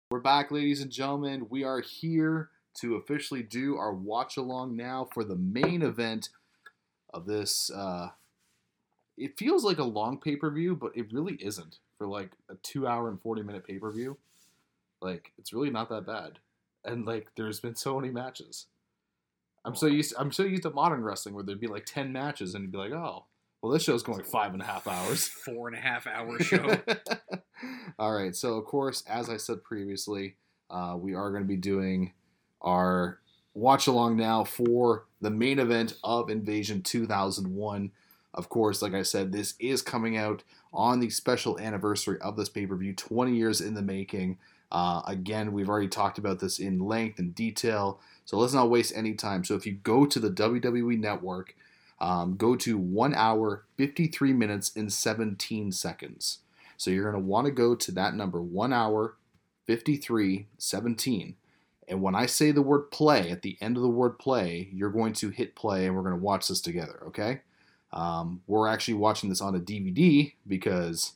We're 0.09 0.19
back, 0.19 0.51
ladies 0.51 0.81
and 0.81 0.91
gentlemen. 0.91 1.47
We 1.49 1.63
are 1.63 1.81
here 1.81 2.49
to 2.79 2.95
officially 2.95 3.43
do 3.43 3.77
our 3.77 3.93
watch 3.93 4.37
along 4.37 4.75
now 4.75 5.07
for 5.13 5.23
the 5.23 5.35
main 5.35 5.81
event 5.81 6.29
of 7.13 7.25
this. 7.25 7.69
Uh, 7.69 8.09
it 9.17 9.37
feels 9.37 9.63
like 9.63 9.79
a 9.79 9.83
long 9.83 10.19
pay 10.19 10.35
per 10.35 10.49
view, 10.49 10.75
but 10.75 10.95
it 10.95 11.11
really 11.11 11.35
isn't 11.35 11.79
for 11.97 12.07
like 12.07 12.31
a 12.49 12.55
two 12.55 12.87
hour 12.87 13.09
and 13.09 13.21
40 13.21 13.43
minute 13.43 13.65
pay 13.65 13.77
per 13.77 13.91
view. 13.91 14.17
Like, 15.01 15.33
it's 15.37 15.53
really 15.53 15.69
not 15.69 15.89
that 15.89 16.05
bad. 16.05 16.39
And 16.85 17.05
like, 17.05 17.27
there's 17.35 17.59
been 17.59 17.75
so 17.75 17.99
many 17.99 18.11
matches. 18.11 18.67
I'm 19.65 19.75
so 19.75 19.85
used. 19.85 20.13
I'm 20.17 20.31
so 20.31 20.43
used 20.43 20.63
to 20.63 20.69
modern 20.71 21.03
wrestling 21.03 21.35
where 21.35 21.43
there'd 21.43 21.59
be 21.59 21.67
like 21.67 21.85
ten 21.85 22.11
matches, 22.11 22.53
and 22.53 22.63
you'd 22.63 22.71
be 22.71 22.77
like, 22.77 22.91
"Oh, 22.91 23.25
well, 23.61 23.71
this 23.71 23.83
show's 23.83 24.03
going 24.03 24.23
five 24.23 24.53
and 24.53 24.61
a 24.61 24.65
half 24.65 24.87
hours." 24.87 25.27
Four 25.45 25.69
and 25.69 25.77
a 25.77 25.79
half 25.79 26.05
hour 26.05 26.37
show. 26.43 26.75
All 27.97 28.13
right. 28.13 28.35
So, 28.35 28.57
of 28.57 28.65
course, 28.65 29.03
as 29.07 29.29
I 29.29 29.37
said 29.37 29.63
previously, 29.63 30.35
uh, 30.69 30.95
we 30.97 31.13
are 31.13 31.29
going 31.31 31.43
to 31.43 31.47
be 31.47 31.55
doing 31.55 32.13
our 32.61 33.19
watch 33.53 33.87
along 33.87 34.17
now 34.17 34.43
for 34.43 35.05
the 35.21 35.29
main 35.29 35.59
event 35.59 35.95
of 36.03 36.29
Invasion 36.29 36.81
2001. 36.81 37.91
Of 38.33 38.49
course, 38.49 38.81
like 38.81 38.93
I 38.93 39.03
said, 39.03 39.31
this 39.31 39.53
is 39.59 39.81
coming 39.81 40.17
out 40.17 40.43
on 40.73 40.99
the 40.99 41.09
special 41.09 41.59
anniversary 41.59 42.19
of 42.21 42.35
this 42.35 42.49
pay 42.49 42.65
per 42.65 42.75
view, 42.75 42.93
20 42.93 43.35
years 43.35 43.61
in 43.61 43.73
the 43.73 43.81
making. 43.81 44.37
Uh, 44.71 45.03
again, 45.05 45.53
we've 45.53 45.69
already 45.69 45.87
talked 45.87 46.17
about 46.17 46.39
this 46.39 46.57
in 46.57 46.79
length 46.79 47.19
and 47.19 47.35
detail, 47.35 47.99
so 48.25 48.37
let's 48.37 48.53
not 48.53 48.71
waste 48.71 48.93
any 48.95 49.13
time. 49.13 49.43
So, 49.43 49.53
if 49.53 49.67
you 49.67 49.73
go 49.73 50.07
to 50.07 50.19
the 50.19 50.31
WWE 50.31 50.99
Network, 50.99 51.55
um, 52.03 52.35
go 52.35 52.55
to 52.57 52.77
1 52.77 53.13
hour, 53.13 53.63
53 53.77 54.33
minutes, 54.33 54.75
and 54.75 54.91
17 54.91 55.71
seconds. 55.71 56.39
So 56.75 56.91
you're 56.91 57.09
going 57.09 57.21
to 57.21 57.27
want 57.27 57.45
to 57.45 57.51
go 57.51 57.75
to 57.75 57.91
that 57.93 58.13
number, 58.13 58.41
1 58.41 58.73
hour, 58.73 59.15
53, 59.67 60.47
17. 60.57 61.35
And 61.87 62.01
when 62.01 62.15
I 62.15 62.25
say 62.25 62.51
the 62.51 62.61
word 62.61 62.91
play, 62.91 63.31
at 63.31 63.41
the 63.41 63.57
end 63.61 63.77
of 63.77 63.83
the 63.83 63.89
word 63.89 64.19
play, 64.19 64.69
you're 64.73 64.89
going 64.89 65.13
to 65.13 65.29
hit 65.29 65.55
play 65.55 65.85
and 65.85 65.95
we're 65.95 66.01
going 66.01 66.15
to 66.15 66.21
watch 66.21 66.49
this 66.49 66.59
together, 66.59 67.01
okay? 67.07 67.41
Um, 67.93 68.41
we're 68.47 68.67
actually 68.67 68.95
watching 68.95 69.29
this 69.29 69.39
on 69.39 69.55
a 69.55 69.59
DVD 69.59 70.33
because, 70.47 71.13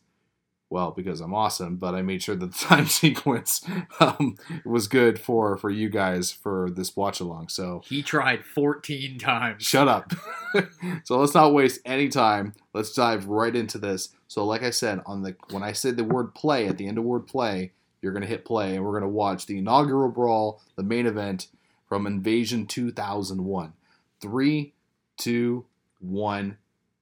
well, 0.70 0.92
because 0.92 1.22
I'm 1.22 1.34
awesome, 1.34 1.78
but 1.78 1.96
I 1.96 2.04
made 2.04 2.22
sure 2.22 2.36
that 2.36 2.52
the 2.52 2.58
time 2.66 2.86
sequence 2.86 3.66
um, 4.00 4.36
was 4.64 4.88
good 4.88 5.20
for, 5.20 5.58
for 5.58 5.72
you 5.72 5.90
guys 5.90 6.32
for 6.32 6.70
this 6.70 6.96
watch 6.96 7.20
along. 7.20 7.50
So 7.50 7.82
he 7.84 8.04
tried 8.04 8.46
14 8.46 9.18
times. 9.18 9.64
Shut 9.64 9.88
up. 9.88 10.14
so 11.04 11.20
let's 11.20 11.34
not 11.34 11.54
waste 11.54 11.82
any 11.84 12.10
time. 12.10 12.54
Let's 12.74 12.94
dive 12.94 13.26
right 13.26 13.56
into 13.56 13.80
this. 13.80 14.10
So 14.28 14.46
like 14.46 14.62
I 14.62 14.70
said, 14.70 15.02
on 15.08 15.24
the 15.24 15.36
when 15.50 15.64
I 15.64 15.72
said 15.72 15.98
the 15.98 16.04
word 16.04 16.36
play 16.36 16.68
at 16.68 16.78
the 16.78 16.88
end 16.88 17.00
of 17.00 17.04
word 17.04 17.26
play, 17.26 17.72
you're 18.02 18.14
gonna 18.14 18.28
hit 18.28 18.46
play 18.46 18.76
and 18.76 18.86
we're 18.86 18.94
gonna 18.94 19.10
watch 19.10 19.48
the 19.48 19.58
inaugural 19.58 20.12
brawl, 20.12 20.62
the 20.76 20.84
main 20.84 21.08
event 21.08 21.48
from 21.88 22.06
Invasion 22.06 22.68
2001. 22.68 23.74
Three, 24.20 24.74
two, 25.18 25.66
one, 26.00 26.58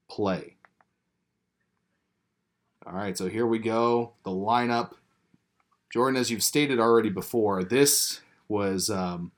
play. 0.10 0.56
All 2.86 2.94
right, 2.94 3.18
so 3.18 3.28
here 3.28 3.48
we 3.48 3.60
go. 3.60 4.14
The 4.24 4.32
lineup. 4.32 4.92
Jordan, 5.92 6.20
as 6.20 6.30
you've 6.30 6.44
stated 6.44 6.80
already 6.80 7.10
before, 7.10 7.64
this 7.64 8.22
was 8.48 8.90
um, 8.90 9.32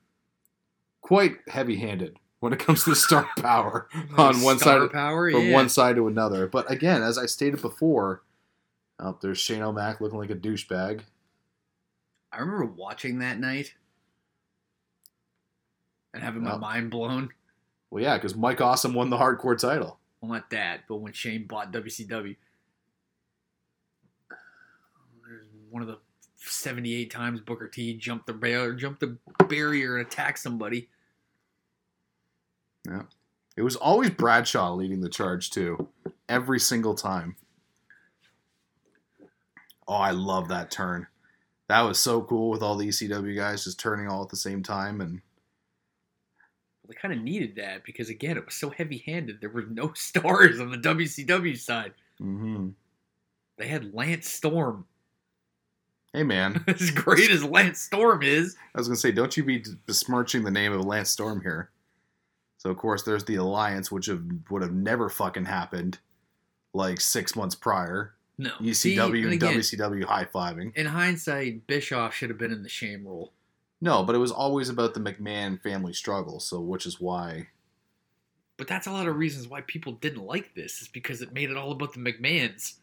quite 1.00 1.36
heavy-handed 1.48 2.18
when 2.40 2.52
it 2.52 2.58
comes 2.58 2.84
to 2.84 2.94
star 2.96 3.28
power 3.38 3.88
on 4.16 4.42
one 4.42 4.58
Star 4.58 4.80
side 4.82 4.92
power, 4.92 5.30
from 5.30 5.46
yeah. 5.46 5.54
one 5.54 5.68
side 5.68 5.96
to 5.96 6.08
another. 6.08 6.46
But 6.46 6.70
again, 6.70 7.02
as 7.02 7.16
I 7.16 7.26
stated 7.26 7.62
before, 7.62 8.22
oh, 9.00 9.16
there's 9.22 9.38
Shane 9.38 9.62
O'Mac 9.62 10.00
looking 10.00 10.18
like 10.18 10.30
a 10.30 10.36
douchebag. 10.36 11.00
I 12.32 12.40
remember 12.40 12.66
watching 12.66 13.20
that 13.20 13.40
night 13.40 13.72
and 16.12 16.22
having 16.22 16.42
my 16.42 16.56
mind 16.56 16.90
blown. 16.90 17.30
Well, 17.90 18.02
yeah, 18.02 18.16
because 18.16 18.34
Mike 18.34 18.60
Awesome 18.60 18.92
won 18.92 19.08
the 19.08 19.16
hardcore 19.16 19.58
title. 19.58 19.97
Well, 20.20 20.32
not 20.32 20.50
that, 20.50 20.80
but 20.88 20.96
when 20.96 21.12
Shane 21.12 21.46
bought 21.46 21.72
WCW, 21.72 22.36
there's 25.28 25.46
one 25.70 25.82
of 25.82 25.88
the 25.88 25.98
78 26.36 27.10
times 27.10 27.40
Booker 27.40 27.68
T 27.68 27.94
jumped 27.94 28.26
the 28.26 28.32
barrier, 28.32 28.74
jumped 28.74 29.00
the 29.00 29.16
barrier 29.46 29.96
and 29.96 30.06
attacked 30.06 30.38
somebody. 30.38 30.88
Yeah. 32.86 33.02
It 33.56 33.62
was 33.62 33.76
always 33.76 34.10
Bradshaw 34.10 34.72
leading 34.74 35.00
the 35.00 35.08
charge 35.08 35.50
too, 35.50 35.88
every 36.28 36.60
single 36.60 36.94
time. 36.94 37.36
Oh, 39.86 39.94
I 39.94 40.10
love 40.10 40.48
that 40.48 40.70
turn. 40.70 41.06
That 41.68 41.82
was 41.82 41.98
so 41.98 42.22
cool 42.22 42.50
with 42.50 42.62
all 42.62 42.76
the 42.76 42.88
ECW 42.88 43.36
guys 43.36 43.64
just 43.64 43.80
turning 43.80 44.08
all 44.08 44.22
at 44.22 44.28
the 44.28 44.36
same 44.36 44.62
time, 44.62 45.00
and 45.00 45.20
They 46.88 46.94
kind 46.94 47.12
of 47.12 47.20
needed 47.20 47.56
that 47.56 47.84
because 47.84 48.08
again, 48.08 48.36
it 48.38 48.44
was 48.46 48.54
so 48.54 48.70
heavy-handed. 48.70 49.40
There 49.40 49.50
were 49.50 49.66
no 49.66 49.92
stars 49.94 50.58
on 50.60 50.70
the 50.70 50.78
WCW 50.78 51.58
side. 51.58 51.92
hmm 52.18 52.70
They 53.58 53.68
had 53.68 53.94
Lance 53.94 54.28
Storm. 54.28 54.86
hey 56.14 56.22
man, 56.22 56.64
as 56.68 56.90
great 56.90 57.30
as 57.30 57.44
Lance 57.44 57.80
Storm 57.80 58.22
is, 58.22 58.56
I 58.74 58.78
was 58.78 58.88
gonna 58.88 58.96
say, 58.96 59.12
don't 59.12 59.36
you 59.36 59.44
be 59.44 59.62
besmirching 59.86 60.44
the 60.44 60.50
name 60.50 60.72
of 60.72 60.84
Lance 60.84 61.10
Storm 61.10 61.40
here. 61.42 61.70
So 62.56 62.70
of 62.70 62.76
course, 62.78 63.02
there's 63.02 63.24
the 63.24 63.36
alliance, 63.36 63.92
which 63.92 64.06
have, 64.06 64.22
would 64.50 64.62
have 64.62 64.72
never 64.72 65.08
fucking 65.08 65.44
happened, 65.44 65.98
like 66.74 67.00
six 67.00 67.36
months 67.36 67.54
prior. 67.54 68.14
no. 68.38 68.50
ECW 68.60 68.74
See, 68.74 68.98
and, 68.98 69.14
and 69.14 69.32
again, 69.34 69.54
WCW 69.58 70.04
high 70.04 70.24
fiving. 70.24 70.74
In 70.76 70.86
hindsight, 70.86 71.66
Bischoff 71.66 72.14
should 72.14 72.30
have 72.30 72.38
been 72.38 72.50
in 72.52 72.62
the 72.64 72.68
shame 72.68 73.06
role. 73.06 73.32
No, 73.80 74.02
but 74.02 74.14
it 74.14 74.18
was 74.18 74.32
always 74.32 74.68
about 74.68 74.94
the 74.94 75.00
McMahon 75.00 75.60
family 75.60 75.92
struggle. 75.92 76.40
So 76.40 76.60
which 76.60 76.84
is 76.86 77.00
why, 77.00 77.48
But 78.56 78.66
that's 78.68 78.86
a 78.86 78.92
lot 78.92 79.06
of 79.06 79.16
reasons 79.16 79.46
why 79.48 79.60
people 79.62 79.92
didn't 79.92 80.24
like 80.24 80.54
this, 80.54 80.82
is 80.82 80.88
because 80.88 81.22
it 81.22 81.32
made 81.32 81.50
it 81.50 81.56
all 81.56 81.72
about 81.72 81.92
the 81.92 82.00
McMahons. 82.00 82.74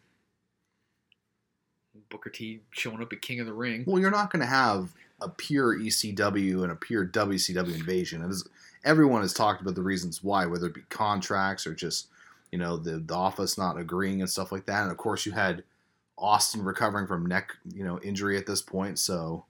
Booker 2.10 2.30
T 2.30 2.62
showing 2.72 3.02
up 3.02 3.14
at 3.14 3.22
King 3.22 3.40
of 3.40 3.46
the 3.46 3.54
Ring. 3.54 3.84
well, 3.88 4.00
you're 4.00 4.12
not 4.12 4.32
going 4.32 4.42
to 4.42 4.46
have 4.46 4.94
a 5.22 5.30
pure 5.30 5.78
ECW 5.78 6.64
and 6.64 6.72
a 6.72 6.76
pure 6.76 7.06
WCW 7.06 7.74
invasion. 7.74 8.22
It 8.22 8.30
is, 8.30 8.48
everyone 8.84 9.22
has 9.22 9.34
talked 9.34 9.62
about 9.62 9.76
the 9.76 9.82
reasons 9.82 10.24
why, 10.24 10.46
whether 10.46 10.68
it 10.68 10.74
be 10.74 10.82
contracts 10.90 11.66
or 11.66 11.74
just 11.74 12.08
you 12.52 12.58
know 12.60 12.78
the 12.78 13.00
the 13.00 13.16
office 13.16 13.58
not 13.58 13.78
agreeing 13.78 14.22
and 14.22 14.30
stuff 14.30 14.52
like 14.52 14.66
that. 14.66 14.84
And 14.84 14.92
of 14.92 14.98
course, 14.98 15.26
you 15.26 15.32
had 15.32 15.64
Austin 16.18 16.64
recovering 16.64 17.08
from 17.08 17.26
neck 17.26 17.56
you 17.74 17.84
know 17.84 18.00
injury 18.02 18.38
at 18.38 18.46
this 18.46 18.62
point, 18.62 19.00
so 19.00 19.46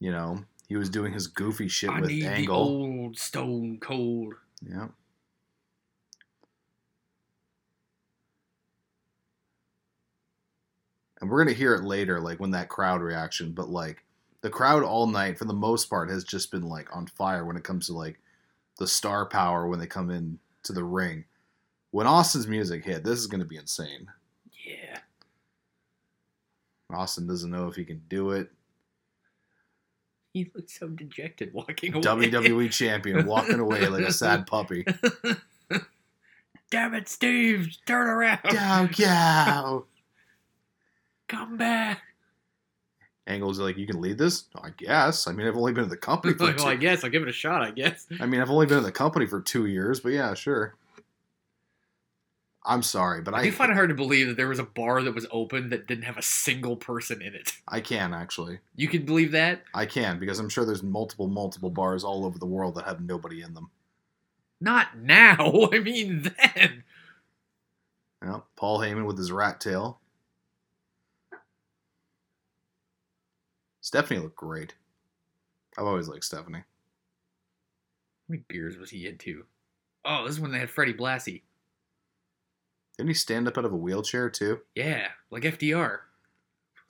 you 0.00 0.10
know, 0.10 0.42
he 0.66 0.76
was 0.76 0.88
doing 0.88 1.12
his 1.12 1.26
goofy 1.26 1.68
shit 1.68 1.90
I 1.90 2.00
with 2.00 2.10
need 2.10 2.24
Angle. 2.24 2.56
The 2.56 2.70
old 2.70 3.18
Stone 3.18 3.78
Cold. 3.80 4.34
Yeah. 4.62 4.88
And 11.20 11.28
we're 11.28 11.44
gonna 11.44 11.54
hear 11.54 11.74
it 11.74 11.84
later, 11.84 12.18
like 12.18 12.40
when 12.40 12.52
that 12.52 12.70
crowd 12.70 13.02
reaction. 13.02 13.52
But 13.52 13.68
like 13.68 14.04
the 14.40 14.48
crowd 14.48 14.82
all 14.82 15.06
night, 15.06 15.38
for 15.38 15.44
the 15.44 15.52
most 15.52 15.90
part, 15.90 16.08
has 16.08 16.24
just 16.24 16.50
been 16.50 16.66
like 16.66 16.94
on 16.96 17.06
fire 17.06 17.44
when 17.44 17.56
it 17.56 17.64
comes 17.64 17.86
to 17.86 17.92
like 17.92 18.18
the 18.78 18.86
star 18.86 19.26
power 19.26 19.68
when 19.68 19.78
they 19.78 19.86
come 19.86 20.10
in 20.10 20.38
to 20.62 20.72
the 20.72 20.84
ring. 20.84 21.24
When 21.90 22.06
Austin's 22.06 22.46
music 22.46 22.84
hit, 22.84 23.04
this 23.04 23.18
is 23.18 23.26
gonna 23.26 23.44
be 23.44 23.56
insane. 23.56 24.06
Yeah. 24.66 24.98
Austin 26.90 27.26
doesn't 27.26 27.50
know 27.50 27.68
if 27.68 27.76
he 27.76 27.84
can 27.84 28.00
do 28.08 28.30
it. 28.30 28.50
He 30.32 30.48
looks 30.54 30.78
so 30.78 30.86
dejected 30.86 31.52
walking 31.52 31.92
away. 31.92 32.02
WWE 32.02 32.70
champion 32.72 33.26
walking 33.26 33.58
away 33.58 33.88
like 33.88 34.04
a 34.04 34.12
sad 34.12 34.46
puppy. 34.46 34.84
Damn 36.70 36.94
it, 36.94 37.08
Steve! 37.08 37.76
Turn 37.84 38.06
around! 38.06 38.38
Go, 38.44 38.88
go. 38.96 39.86
Come 41.26 41.56
back! 41.56 42.00
Angle's 43.26 43.58
like, 43.58 43.76
you 43.76 43.88
can 43.88 44.00
lead 44.00 44.18
this? 44.18 44.44
I 44.54 44.70
guess. 44.76 45.26
I 45.26 45.32
mean, 45.32 45.48
I've 45.48 45.56
only 45.56 45.72
been 45.72 45.84
in 45.84 45.90
the 45.90 45.96
company 45.96 46.34
for 46.34 46.46
Like, 46.46 46.58
well, 46.58 46.68
I 46.68 46.76
guess 46.76 47.02
I'll 47.02 47.10
give 47.10 47.22
it 47.22 47.28
a 47.28 47.32
shot. 47.32 47.62
I 47.62 47.72
guess. 47.72 48.06
I 48.20 48.26
mean, 48.26 48.40
I've 48.40 48.50
only 48.50 48.66
been 48.66 48.78
in 48.78 48.84
the 48.84 48.92
company 48.92 49.26
for 49.26 49.40
two 49.40 49.66
years, 49.66 49.98
but 49.98 50.10
yeah, 50.10 50.34
sure. 50.34 50.76
I'm 52.64 52.82
sorry, 52.82 53.22
but 53.22 53.34
I 53.34 53.38
I 53.38 53.44
do 53.44 53.52
find 53.52 53.70
it 53.70 53.74
hard 53.74 53.88
to 53.88 53.94
believe 53.94 54.26
that 54.28 54.36
there 54.36 54.48
was 54.48 54.58
a 54.58 54.64
bar 54.64 55.02
that 55.02 55.14
was 55.14 55.26
open 55.30 55.70
that 55.70 55.86
didn't 55.86 56.04
have 56.04 56.18
a 56.18 56.22
single 56.22 56.76
person 56.76 57.22
in 57.22 57.34
it. 57.34 57.52
I 57.66 57.80
can 57.80 58.12
actually. 58.12 58.58
You 58.76 58.88
can 58.88 59.04
believe 59.04 59.32
that? 59.32 59.62
I 59.72 59.86
can 59.86 60.18
because 60.18 60.38
I'm 60.38 60.50
sure 60.50 60.66
there's 60.66 60.82
multiple, 60.82 61.26
multiple 61.26 61.70
bars 61.70 62.04
all 62.04 62.26
over 62.26 62.38
the 62.38 62.46
world 62.46 62.74
that 62.74 62.84
have 62.84 63.00
nobody 63.00 63.40
in 63.40 63.54
them. 63.54 63.70
Not 64.60 64.98
now. 64.98 65.68
I 65.72 65.78
mean, 65.78 66.22
then. 66.22 66.84
Yeah, 68.22 68.40
Paul 68.56 68.80
Heyman 68.80 69.06
with 69.06 69.16
his 69.16 69.32
rat 69.32 69.60
tail. 69.60 70.00
Stephanie 73.80 74.20
looked 74.20 74.36
great. 74.36 74.74
I've 75.78 75.86
always 75.86 76.08
liked 76.08 76.24
Stephanie. 76.24 76.58
How 76.58 76.64
many 78.28 78.42
beers 78.48 78.76
was 78.76 78.90
he 78.90 79.06
into? 79.06 79.44
Oh, 80.04 80.24
this 80.24 80.34
is 80.34 80.40
when 80.40 80.52
they 80.52 80.58
had 80.58 80.70
Freddie 80.70 80.92
Blassie. 80.92 81.42
Didn't 83.00 83.08
he 83.08 83.14
stand 83.14 83.48
up 83.48 83.56
out 83.56 83.64
of 83.64 83.72
a 83.72 83.76
wheelchair 83.76 84.28
too? 84.28 84.60
Yeah, 84.74 85.08
like 85.30 85.44
FDR. 85.44 86.00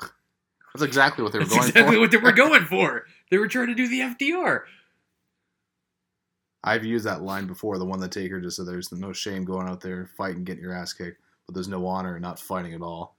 That's 0.01 0.83
exactly 0.83 1.23
what 1.23 1.33
they 1.33 1.39
were 1.39 1.45
going 1.45 1.61
for. 1.61 1.67
That's 1.67 1.73
going 1.73 1.85
exactly 1.85 1.95
for. 1.95 2.01
what 2.01 2.11
they 2.11 2.17
were 2.17 2.33
going 2.33 2.65
for. 2.65 3.07
They 3.31 3.39
were 3.39 3.47
trying 3.47 3.69
to 3.69 3.77
do 3.77 3.87
the 3.87 4.01
FDR. 4.01 4.63
I've 6.65 6.85
used 6.85 7.07
that 7.07 7.23
line 7.23 7.47
before, 7.47 7.79
the 7.79 7.85
one 7.85 8.01
that 8.01 8.11
Taker 8.11 8.41
just 8.41 8.57
said 8.57 8.67
there's 8.67 8.91
no 8.91 9.13
shame 9.13 9.45
going 9.45 9.69
out 9.69 9.81
there 9.81 10.11
fighting, 10.17 10.43
getting 10.43 10.65
your 10.65 10.73
ass 10.73 10.93
kicked, 10.93 11.21
but 11.47 11.55
there's 11.55 11.69
no 11.69 11.87
honor 11.87 12.17
in 12.17 12.23
not 12.23 12.41
fighting 12.41 12.75
at 12.75 12.83
all. 12.83 13.15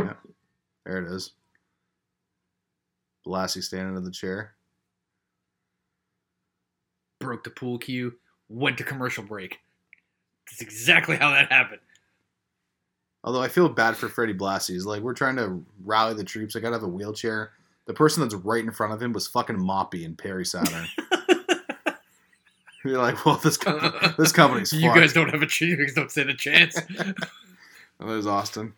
Yeah, 0.00 0.14
there 0.84 0.98
it 0.98 1.08
is. 1.12 1.34
Blassie 3.24 3.62
standing 3.62 3.96
in 3.96 4.02
the 4.02 4.10
chair. 4.10 4.56
Broke 7.24 7.44
the 7.44 7.50
pool 7.50 7.78
cue. 7.78 8.14
Went 8.48 8.78
to 8.78 8.84
commercial 8.84 9.24
break. 9.24 9.58
That's 10.46 10.60
exactly 10.60 11.16
how 11.16 11.30
that 11.30 11.50
happened. 11.50 11.80
Although 13.24 13.42
I 13.42 13.48
feel 13.48 13.68
bad 13.68 13.96
for 13.96 14.08
Freddie 14.08 14.34
Blassie. 14.34 14.74
He's 14.74 14.84
like, 14.84 15.02
we're 15.02 15.14
trying 15.14 15.36
to 15.36 15.64
rally 15.84 16.14
the 16.14 16.24
troops. 16.24 16.54
I 16.54 16.60
gotta 16.60 16.76
have 16.76 16.82
a 16.82 16.88
wheelchair. 16.88 17.52
The 17.86 17.94
person 17.94 18.22
that's 18.22 18.34
right 18.34 18.62
in 18.62 18.70
front 18.70 18.92
of 18.92 19.02
him 19.02 19.12
was 19.12 19.26
fucking 19.26 19.56
Moppy 19.56 20.04
and 20.04 20.16
Perry 20.16 20.44
Saturn. 20.44 20.86
You're 22.84 22.98
like, 22.98 23.24
well, 23.24 23.36
this 23.36 23.56
this 24.18 24.32
company's 24.32 24.72
you 24.72 24.88
fucked. 24.88 25.00
guys 25.00 25.12
don't 25.14 25.30
have 25.30 25.40
a 25.40 25.46
chance. 25.46 25.70
You 25.70 25.76
guys 25.76 25.94
don't 25.94 26.10
stand 26.10 26.30
a 26.30 26.34
chance. 26.34 26.78
Oh, 28.00 28.08
there's 28.08 28.26
Austin. 28.26 28.74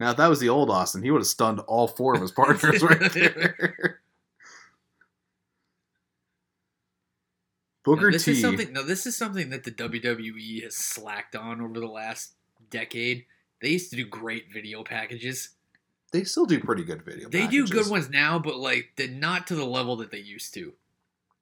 Now, 0.00 0.10
if 0.10 0.16
that 0.16 0.26
was 0.26 0.40
the 0.40 0.48
old 0.48 0.70
Austin, 0.70 1.04
he 1.04 1.12
would 1.12 1.20
have 1.20 1.26
stunned 1.26 1.60
all 1.60 1.86
four 1.86 2.14
of 2.14 2.20
his 2.20 2.32
partners 2.32 2.82
right 2.82 3.12
there. 3.12 4.00
Booker 7.84 8.10
No, 8.10 8.12
this 8.12 8.24
T. 8.24 8.32
is 8.32 8.40
something. 8.40 8.72
No, 8.72 8.82
this 8.82 9.06
is 9.06 9.16
something 9.16 9.50
that 9.50 9.64
the 9.64 9.70
WWE 9.70 10.62
has 10.62 10.74
slacked 10.74 11.36
on 11.36 11.60
over 11.60 11.78
the 11.78 11.86
last 11.86 12.32
decade. 12.70 13.26
They 13.60 13.68
used 13.68 13.90
to 13.90 13.96
do 13.96 14.06
great 14.06 14.52
video 14.52 14.82
packages. 14.82 15.50
They 16.12 16.24
still 16.24 16.46
do 16.46 16.60
pretty 16.60 16.84
good 16.84 17.02
video. 17.02 17.28
They 17.28 17.46
do 17.46 17.66
good 17.66 17.90
ones 17.90 18.08
now, 18.08 18.38
but 18.38 18.56
like 18.56 18.92
they're 18.96 19.08
not 19.08 19.46
to 19.48 19.54
the 19.54 19.64
level 19.64 19.96
that 19.96 20.10
they 20.10 20.18
used 20.18 20.54
to. 20.54 20.72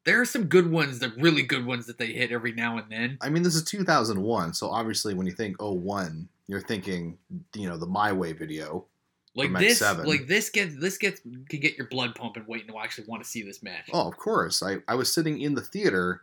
There 0.05 0.20
are 0.20 0.24
some 0.24 0.45
good 0.45 0.70
ones, 0.70 0.99
the 0.99 1.11
really 1.11 1.43
good 1.43 1.64
ones 1.64 1.86
that 1.86 1.99
they 1.99 2.07
hit 2.07 2.32
every 2.32 2.53
now 2.53 2.76
and 2.76 2.90
then. 2.90 3.18
I 3.20 3.28
mean, 3.28 3.45
this 3.45 3.55
is 3.55 3.62
2001, 3.62 4.55
so 4.55 4.68
obviously 4.68 5.14
when 5.14 5.26
you 5.26 5.32
think 5.32 5.61
01, 5.61 6.28
you're 6.49 6.61
thinking, 6.61 7.18
you 7.55 7.68
know, 7.68 7.76
the 7.76 7.86
My 7.86 8.12
Way 8.12 8.32
video. 8.32 8.86
Like 9.34 9.53
this, 9.57 9.80
X7. 9.80 10.07
like 10.07 10.26
this 10.26 10.51
gets 10.51 10.76
this 10.76 10.99
gets 10.99 11.20
can 11.20 11.61
get 11.61 11.78
your 11.78 11.86
blood 11.86 12.14
pumping, 12.14 12.45
waiting 12.47 12.68
to 12.68 12.78
actually 12.78 13.07
want 13.07 13.22
to 13.22 13.28
see 13.28 13.43
this 13.43 13.62
match. 13.62 13.88
Oh, 13.93 14.09
of 14.09 14.16
course. 14.18 14.62
I, 14.62 14.78
I 14.88 14.95
was 14.95 15.12
sitting 15.12 15.40
in 15.40 15.55
the 15.55 15.62
theater 15.62 16.22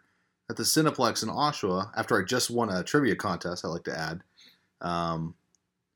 at 0.50 0.56
the 0.56 0.64
Cineplex 0.64 1.22
in 1.24 1.30
Oshawa 1.30 1.92
after 1.96 2.20
I 2.20 2.26
just 2.26 2.50
won 2.50 2.70
a 2.70 2.84
trivia 2.84 3.16
contest, 3.16 3.64
I 3.64 3.68
like 3.68 3.84
to 3.84 3.98
add, 3.98 4.24
um, 4.82 5.36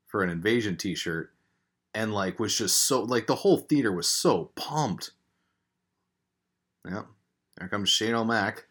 for 0.06 0.22
an 0.22 0.30
Invasion 0.30 0.76
t 0.76 0.94
shirt. 0.94 1.32
And, 1.92 2.12
like, 2.12 2.40
was 2.40 2.56
just 2.56 2.86
so, 2.86 3.02
like, 3.02 3.26
the 3.26 3.34
whole 3.36 3.58
theater 3.58 3.92
was 3.92 4.08
so 4.08 4.50
pumped. 4.56 5.12
Yep. 6.88 7.06
There 7.56 7.68
comes 7.68 7.88
Shane 7.88 8.14
O'Mac. 8.14 8.66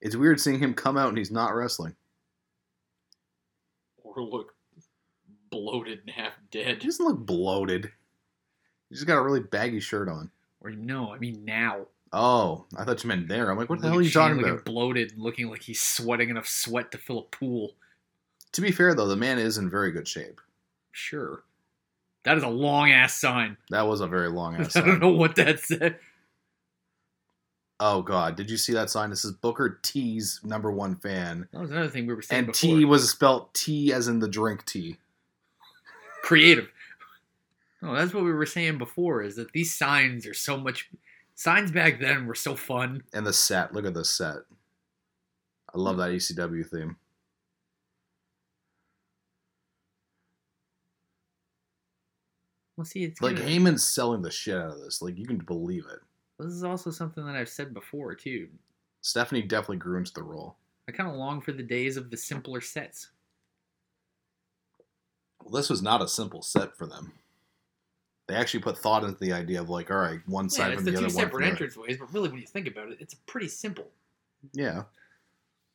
It's 0.00 0.16
weird 0.16 0.40
seeing 0.40 0.60
him 0.60 0.74
come 0.74 0.96
out 0.96 1.08
and 1.08 1.18
he's 1.18 1.30
not 1.30 1.54
wrestling. 1.54 1.94
Or 4.02 4.22
look 4.22 4.54
bloated 5.50 6.00
and 6.00 6.10
half 6.10 6.32
dead. 6.50 6.80
He 6.80 6.88
doesn't 6.88 7.04
look 7.04 7.26
bloated. 7.26 7.90
He 8.88 8.94
just 8.94 9.06
got 9.06 9.18
a 9.18 9.22
really 9.22 9.40
baggy 9.40 9.80
shirt 9.80 10.08
on. 10.08 10.30
Or 10.60 10.70
no, 10.70 11.12
I 11.12 11.18
mean 11.18 11.44
now. 11.44 11.86
Oh, 12.12 12.64
I 12.76 12.84
thought 12.84 13.04
you 13.04 13.08
meant 13.08 13.28
there. 13.28 13.50
I'm 13.50 13.58
like, 13.58 13.68
what 13.68 13.80
the 13.80 13.84
Look 13.86 13.92
hell 13.92 13.98
are 14.00 14.02
you 14.02 14.08
Shane 14.08 14.22
talking 14.22 14.36
looking 14.38 14.52
about? 14.52 14.64
Bloated, 14.64 15.12
and 15.12 15.22
looking 15.22 15.48
like 15.50 15.62
he's 15.62 15.80
sweating 15.80 16.30
enough 16.30 16.48
sweat 16.48 16.90
to 16.92 16.98
fill 16.98 17.18
a 17.18 17.22
pool. 17.22 17.72
To 18.52 18.60
be 18.62 18.72
fair, 18.72 18.94
though, 18.94 19.06
the 19.06 19.14
man 19.16 19.38
is 19.38 19.58
in 19.58 19.68
very 19.68 19.92
good 19.92 20.08
shape. 20.08 20.40
Sure, 20.90 21.42
that 22.24 22.36
is 22.38 22.42
a 22.42 22.48
long 22.48 22.90
ass 22.90 23.14
sign. 23.14 23.56
That 23.70 23.86
was 23.86 24.00
a 24.00 24.06
very 24.06 24.30
long 24.30 24.56
ass 24.60 24.74
I 24.74 24.80
don't 24.80 25.00
know 25.00 25.10
what 25.10 25.36
that 25.36 25.60
said. 25.60 25.98
Oh 27.80 28.02
God, 28.02 28.34
did 28.36 28.50
you 28.50 28.56
see 28.56 28.72
that 28.72 28.90
sign? 28.90 29.10
This 29.10 29.24
is 29.24 29.30
Booker 29.32 29.78
T's 29.82 30.40
number 30.42 30.72
one 30.72 30.96
fan, 30.96 31.46
That 31.52 31.60
was 31.60 31.70
another 31.70 31.88
thing 31.88 32.06
we 32.08 32.14
were 32.14 32.22
saying 32.22 32.38
and 32.38 32.46
before. 32.48 32.76
T 32.78 32.84
was 32.84 33.08
spelt 33.08 33.54
T 33.54 33.92
as 33.92 34.08
in 34.08 34.18
the 34.18 34.26
drink 34.28 34.64
tea. 34.64 34.96
creative. 36.22 36.68
No, 37.82 37.94
that's 37.94 38.12
what 38.12 38.24
we 38.24 38.32
were 38.32 38.46
saying 38.46 38.78
before. 38.78 39.22
Is 39.22 39.36
that 39.36 39.52
these 39.52 39.74
signs 39.74 40.26
are 40.26 40.34
so 40.34 40.56
much. 40.56 40.90
Signs 41.34 41.70
back 41.70 42.00
then 42.00 42.26
were 42.26 42.34
so 42.34 42.56
fun. 42.56 43.02
And 43.12 43.24
the 43.26 43.32
set, 43.32 43.72
look 43.72 43.86
at 43.86 43.94
the 43.94 44.04
set. 44.04 44.38
I 45.74 45.78
love 45.78 45.96
that 45.98 46.10
ECW 46.10 46.66
theme. 46.68 46.96
Well, 52.76 52.84
see, 52.84 53.04
it's 53.04 53.20
Like 53.20 53.36
gonna- 53.36 53.48
Heyman's 53.48 53.86
selling 53.86 54.22
the 54.22 54.30
shit 54.30 54.56
out 54.56 54.70
of 54.70 54.80
this. 54.80 55.02
Like 55.02 55.16
you 55.18 55.26
can 55.26 55.38
believe 55.38 55.86
it. 55.86 56.00
This 56.38 56.52
is 56.52 56.62
also 56.62 56.90
something 56.90 57.24
that 57.26 57.34
I've 57.34 57.48
said 57.48 57.74
before 57.74 58.14
too. 58.14 58.48
Stephanie 59.00 59.42
definitely 59.42 59.78
grew 59.78 59.98
into 59.98 60.12
the 60.12 60.22
role. 60.22 60.56
I 60.88 60.92
kind 60.92 61.10
of 61.10 61.16
long 61.16 61.40
for 61.40 61.52
the 61.52 61.62
days 61.62 61.96
of 61.96 62.10
the 62.10 62.16
simpler 62.16 62.60
sets. 62.60 63.10
Well, 65.42 65.50
this 65.52 65.68
was 65.70 65.82
not 65.82 66.02
a 66.02 66.08
simple 66.08 66.42
set 66.42 66.76
for 66.76 66.86
them. 66.86 67.12
They 68.28 68.34
actually 68.34 68.60
put 68.60 68.78
thought 68.78 69.04
into 69.04 69.18
the 69.18 69.32
idea 69.32 69.60
of 69.60 69.70
like, 69.70 69.90
all 69.90 69.96
right, 69.96 70.20
one 70.26 70.44
Yeah, 70.46 70.48
side 70.50 70.72
it's 70.72 70.76
from 70.76 70.84
the 70.84 70.90
the 70.92 70.98
two 70.98 71.04
other, 71.06 71.14
one 71.16 71.24
separate 71.24 71.30
from 71.30 71.40
the 71.40 71.46
other. 71.46 71.52
entrance 71.52 71.76
ways, 71.76 71.96
but 71.98 72.12
really, 72.12 72.28
when 72.28 72.38
you 72.40 72.46
think 72.46 72.68
about 72.68 72.90
it, 72.92 72.98
it's 73.00 73.14
pretty 73.14 73.48
simple. 73.48 73.88
Yeah. 74.52 74.84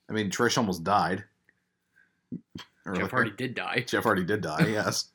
I 0.09 0.13
mean, 0.13 0.29
Trish 0.29 0.57
almost 0.57 0.83
died. 0.83 1.23
Jeff 2.31 2.61
Earlier. 2.85 3.07
Hardy 3.09 3.31
did 3.31 3.55
die. 3.55 3.81
Jeff 3.87 4.03
Hardy 4.03 4.23
did 4.23 4.41
die, 4.41 4.67
yes. 4.69 5.09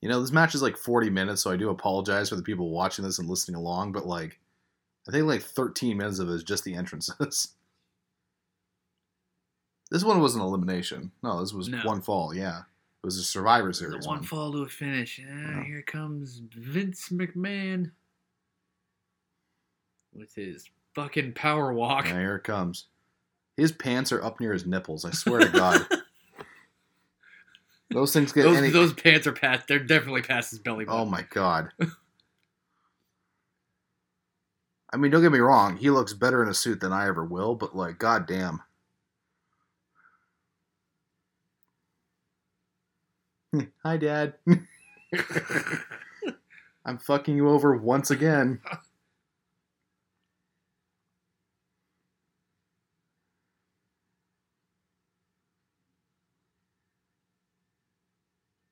You 0.00 0.08
know, 0.08 0.20
this 0.20 0.32
match 0.32 0.54
is 0.54 0.62
like 0.62 0.76
40 0.76 1.10
minutes, 1.10 1.42
so 1.42 1.50
I 1.50 1.56
do 1.56 1.68
apologize 1.68 2.30
for 2.30 2.36
the 2.36 2.42
people 2.42 2.70
watching 2.70 3.04
this 3.04 3.18
and 3.18 3.28
listening 3.28 3.56
along, 3.56 3.92
but 3.92 4.06
like, 4.06 4.38
I 5.08 5.12
think 5.12 5.26
like 5.26 5.42
13 5.42 5.96
minutes 5.96 6.18
of 6.18 6.28
it 6.30 6.32
is 6.34 6.42
just 6.44 6.64
the 6.64 6.74
entrances. 6.74 7.54
this 9.90 10.04
one 10.04 10.20
was 10.20 10.34
an 10.34 10.40
elimination. 10.40 11.10
No, 11.22 11.40
this 11.40 11.52
was 11.52 11.68
No. 11.68 11.82
one 11.82 12.00
fall, 12.00 12.34
yeah. 12.34 12.60
It 13.02 13.06
was 13.06 13.18
a 13.18 13.24
Survivor 13.24 13.72
Series 13.72 14.06
one 14.06 14.18
one. 14.18 14.26
fall 14.26 14.52
to 14.52 14.58
a 14.62 14.68
finish. 14.68 15.20
Ah, 15.24 15.28
Yeah. 15.32 15.64
Here 15.64 15.82
comes 15.82 16.42
Vince 16.54 17.08
McMahon 17.08 17.92
with 20.12 20.34
his 20.34 20.68
fucking 20.94 21.32
power 21.34 21.72
walk. 21.72 22.06
Yeah, 22.06 22.18
here 22.18 22.36
it 22.36 22.44
comes. 22.44 22.86
His 23.56 23.72
pants 23.72 24.12
are 24.12 24.22
up 24.22 24.40
near 24.40 24.52
his 24.52 24.66
nipples, 24.66 25.04
I 25.04 25.10
swear 25.12 25.40
to 25.40 25.48
God. 25.48 25.86
Those 27.90 28.12
things 28.12 28.32
get 28.32 28.44
Those 28.44 28.56
any. 28.58 28.70
those 28.70 28.92
pants 28.92 29.26
are 29.26 29.32
past. 29.32 29.66
They're 29.66 29.80
definitely 29.80 30.22
past 30.22 30.50
his 30.50 30.60
belly 30.60 30.84
button. 30.84 31.00
oh 31.00 31.04
my 31.06 31.22
god. 31.30 31.70
I 34.92 34.96
mean, 34.96 35.10
don't 35.10 35.22
get 35.22 35.32
me 35.32 35.38
wrong. 35.40 35.76
He 35.76 35.90
looks 35.90 36.12
better 36.12 36.40
in 36.42 36.48
a 36.48 36.54
suit 36.54 36.80
than 36.80 36.92
I 36.92 37.08
ever 37.08 37.24
will, 37.24 37.54
but 37.56 37.74
like, 37.76 37.98
goddamn. 37.98 38.60
Hi, 43.82 43.96
Dad. 43.96 44.34
I'm 46.84 46.98
fucking 46.98 47.36
you 47.36 47.48
over 47.48 47.76
once 47.76 48.10
again. 48.10 48.60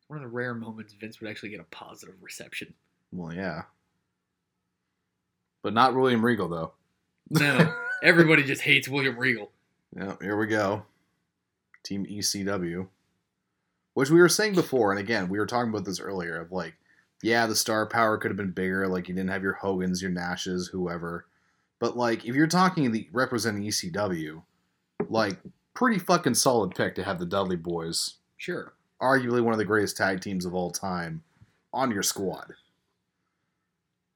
One 0.06 0.18
of 0.18 0.22
the 0.22 0.28
rare 0.28 0.54
moments 0.54 0.94
Vince 0.94 1.20
would 1.20 1.28
actually 1.28 1.50
get 1.50 1.60
a 1.60 1.64
positive 1.64 2.14
reception. 2.22 2.72
Well, 3.12 3.34
yeah. 3.34 3.64
But 5.62 5.74
not 5.74 5.94
William 5.94 6.24
Regal, 6.24 6.48
though. 6.48 6.72
No, 7.28 7.74
everybody 8.02 8.42
just 8.42 8.62
hates 8.62 8.88
William 8.88 9.18
Regal. 9.18 9.50
Yeah, 9.94 10.14
here 10.22 10.38
we 10.38 10.46
go. 10.46 10.84
Team 11.82 12.06
ECW. 12.06 12.86
Which 13.98 14.10
we 14.10 14.20
were 14.20 14.28
saying 14.28 14.54
before, 14.54 14.92
and 14.92 15.00
again, 15.00 15.28
we 15.28 15.40
were 15.40 15.46
talking 15.46 15.70
about 15.70 15.84
this 15.84 15.98
earlier 15.98 16.40
of 16.40 16.52
like, 16.52 16.74
yeah, 17.20 17.48
the 17.48 17.56
star 17.56 17.84
power 17.84 18.16
could 18.16 18.30
have 18.30 18.36
been 18.36 18.52
bigger. 18.52 18.86
Like, 18.86 19.08
you 19.08 19.14
didn't 19.16 19.30
have 19.30 19.42
your 19.42 19.54
Hogans, 19.54 20.00
your 20.00 20.12
Nashes, 20.12 20.70
whoever. 20.70 21.26
But, 21.80 21.96
like, 21.96 22.24
if 22.24 22.36
you're 22.36 22.46
talking 22.46 22.92
the 22.92 23.08
representing 23.10 23.64
ECW, 23.64 24.44
like, 25.08 25.38
pretty 25.74 25.98
fucking 25.98 26.34
solid 26.34 26.76
pick 26.76 26.94
to 26.94 27.02
have 27.02 27.18
the 27.18 27.26
Dudley 27.26 27.56
Boys, 27.56 28.18
Sure. 28.36 28.72
arguably 29.02 29.42
one 29.42 29.52
of 29.52 29.58
the 29.58 29.64
greatest 29.64 29.96
tag 29.96 30.20
teams 30.20 30.44
of 30.44 30.54
all 30.54 30.70
time, 30.70 31.24
on 31.72 31.90
your 31.90 32.04
squad. 32.04 32.54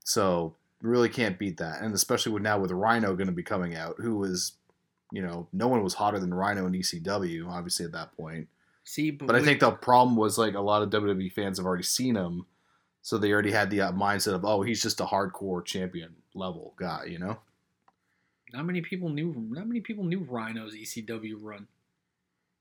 So, 0.05 0.55
really 0.81 1.09
can't 1.09 1.41
beat 1.41 1.57
that. 1.57 1.83
And 1.83 1.93
especially 1.93 2.31
with 2.31 2.45
now 2.45 2.61
with 2.61 2.71
Rhino 2.71 3.17
going 3.17 3.27
to 3.27 3.33
be 3.33 3.43
coming 3.43 3.75
out, 3.75 3.97
who 3.99 4.15
was, 4.19 4.53
you 5.11 5.23
know, 5.23 5.49
no 5.53 5.67
one 5.67 5.83
was 5.83 5.95
hotter 5.95 6.21
than 6.21 6.33
Rhino 6.33 6.67
in 6.67 6.73
ECW, 6.73 7.49
obviously, 7.49 7.85
at 7.85 7.91
that 7.91 8.17
point. 8.17 8.47
See, 8.85 9.11
but, 9.11 9.27
But 9.27 9.37
I 9.37 9.41
we- 9.41 9.45
think 9.45 9.61
the 9.61 9.71
problem 9.71 10.17
was 10.17 10.39
like 10.39 10.55
a 10.55 10.61
lot 10.61 10.83
of 10.83 10.91
WWE 10.91 11.33
fans 11.33 11.59
have 11.59 11.67
already 11.67 11.85
seen 11.85 12.17
him, 12.17 12.47
so 13.01 13.17
they 13.19 13.33
already 13.33 13.53
had 13.53 13.71
the 13.71 13.81
uh, 13.83 13.93
mindset 13.93 14.35
of, 14.35 14.45
oh, 14.45 14.63
he's 14.63 14.83
just 14.83 15.01
a 15.01 15.05
hardcore 15.05 15.65
champion 15.65 16.17
level 16.35 16.75
guy, 16.77 17.05
you 17.07 17.19
know? 17.19 17.39
not 18.53 18.67
many 18.67 18.81
people 18.83 19.09
knew. 19.09 19.35
Not 19.51 19.67
many 19.67 19.81
people 19.81 20.05
knew 20.05 20.21
Rhino's 20.21 20.75
ECW 20.75 21.37
run. 21.41 21.67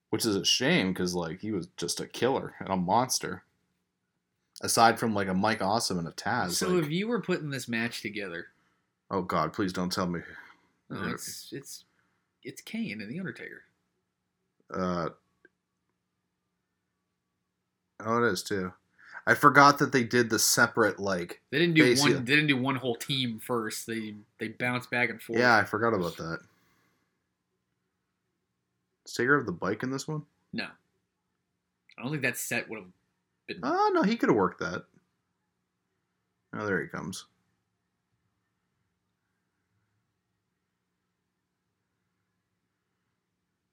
Which 0.10 0.26
is 0.26 0.36
a 0.36 0.46
shame 0.46 0.94
because 0.94 1.16
like 1.16 1.40
he 1.40 1.52
was 1.52 1.68
just 1.78 2.00
a 2.00 2.08
killer 2.08 2.54
and 2.60 2.70
a 2.70 2.78
monster. 2.78 3.44
Aside 4.62 5.00
from 5.00 5.14
like 5.14 5.28
a 5.28 5.34
Mike 5.34 5.62
Awesome 5.62 5.98
and 5.98 6.08
a 6.08 6.12
Taz, 6.12 6.52
so 6.52 6.70
like, 6.70 6.84
if 6.84 6.92
you 6.92 7.08
were 7.08 7.22
putting 7.22 7.50
this 7.50 7.68
match 7.68 8.02
together, 8.02 8.48
oh 9.10 9.22
god, 9.22 9.54
please 9.54 9.74
don't 9.74 9.92
tell 9.92 10.08
me. 10.08 10.20
no, 10.90 11.10
it's 11.10 11.50
it's 11.52 11.86
it's 12.44 12.62
Kane 12.62 13.02
and 13.02 13.10
the 13.10 13.20
Undertaker. 13.20 13.64
Uh, 14.74 15.10
oh, 18.06 18.24
it 18.24 18.32
is 18.32 18.44
too. 18.44 18.74
I 19.28 19.36
forgot 19.36 19.78
that 19.80 19.92
they 19.92 20.04
did 20.04 20.30
the 20.30 20.40
separate 20.40 21.00
like. 21.00 21.42
They 21.52 21.60
didn't 21.60 21.76
do 21.76 21.84
Base, 21.84 22.02
one. 22.02 22.12
yeah. 22.12 22.18
They 22.18 22.36
didn't 22.36 22.48
do 22.48 22.58
one 22.58 22.76
whole 22.76 22.96
team 22.96 23.40
first. 23.40 23.86
They 23.86 24.16
they 24.40 24.50
bounced 24.50 24.90
back 24.90 25.10
and 25.10 25.22
forth. 25.22 25.40
Yeah, 25.40 25.56
I 25.56 25.64
forgot 25.64 25.94
about 25.94 26.18
that. 26.18 26.40
Is 29.06 29.14
Taker 29.14 29.38
have 29.38 29.46
the 29.46 29.52
bike 29.52 29.84
in 29.84 29.92
this 29.92 30.08
one? 30.08 30.24
No, 30.54 30.66
I 31.98 32.02
don't 32.02 32.12
think 32.12 32.24
that 32.24 32.38
set 32.38 32.70
would 32.70 32.80
have 32.80 32.88
been. 33.48 33.60
Oh 33.64 33.92
no, 33.94 34.04
he 34.04 34.18
could 34.18 34.30
have 34.30 34.36
worked 34.36 34.60
that. 34.60 34.86
Oh, 36.54 36.66
there 36.66 36.82
he 36.82 36.88
comes. 36.88 37.26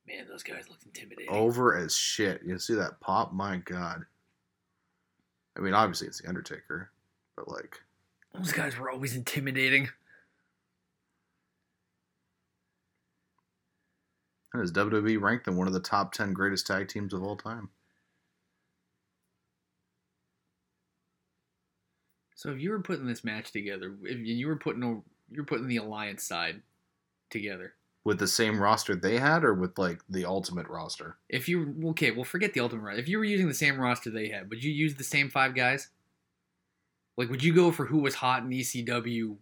Man, 0.07 0.27
those 0.29 0.43
guys 0.43 0.69
looked 0.71 0.85
intimidating. 0.85 1.31
Over 1.31 1.77
as 1.77 1.95
shit. 1.95 2.43
You 2.43 2.59
see 2.59 2.75
that 2.75 3.01
pop? 3.01 3.33
My 3.33 3.59
god. 3.59 4.07
I 5.59 5.61
mean, 5.61 5.75
obviously 5.75 6.07
it's 6.07 6.21
the 6.21 6.29
Undertaker, 6.29 6.91
but 7.37 7.49
like, 7.49 7.81
those 8.33 8.53
guys 8.53 8.79
were 8.79 8.91
always 8.91 9.17
intimidating. 9.17 9.89
And 14.55 14.63
is 14.63 14.73
WWE 14.73 15.21
ranked 15.21 15.45
them 15.45 15.57
one 15.57 15.67
of 15.67 15.73
the 15.73 15.81
top 15.81 16.13
ten 16.13 16.33
greatest 16.33 16.67
tag 16.67 16.89
teams 16.89 17.13
of 17.13 17.23
all 17.23 17.37
time? 17.37 17.71
So 22.35 22.53
if 22.53 22.61
you 22.61 22.71
were 22.71 22.81
putting 22.81 23.07
this 23.07 23.25
match 23.25 23.51
together, 23.51 23.97
if 24.05 24.19
you 24.19 24.47
were 24.47 24.57
putting 24.57 24.83
a, 24.85 24.87
you 24.87 25.39
were 25.39 25.45
putting 25.45 25.67
the 25.67 25.79
alliance 25.79 26.23
side 26.23 26.63
together. 27.31 27.75
With 28.09 28.21
the 28.21 28.27
same 28.27 28.59
roster 28.59 28.97
they 28.97 29.19
had, 29.19 29.45
or 29.45 29.53
with 29.53 29.77
like 29.77 30.01
the 30.09 30.25
Ultimate 30.25 30.67
roster? 30.67 31.19
If 31.29 31.47
you 31.47 31.75
okay, 31.91 32.11
well 32.11 32.25
forget 32.25 32.55
the 32.55 32.61
ultimate 32.61 32.81
roster. 32.81 33.01
If 33.01 33.07
you 33.07 33.19
were 33.19 33.25
using 33.25 33.49
the 33.49 33.53
same 33.55 33.79
roster 33.79 34.09
they 34.09 34.31
had, 34.31 34.49
would 34.49 34.65
you 34.65 34.73
use 34.73 34.95
the 34.95 35.05
same 35.05 35.29
five 35.29 35.55
guys? 35.55 35.89
Like, 37.19 37.29
would 37.29 37.45
you 37.45 37.53
go 37.53 37.71
for 37.71 37.85
who 37.85 37.99
was 37.99 38.15
hot 38.15 38.45
in 38.45 38.49
ECW 38.49 39.37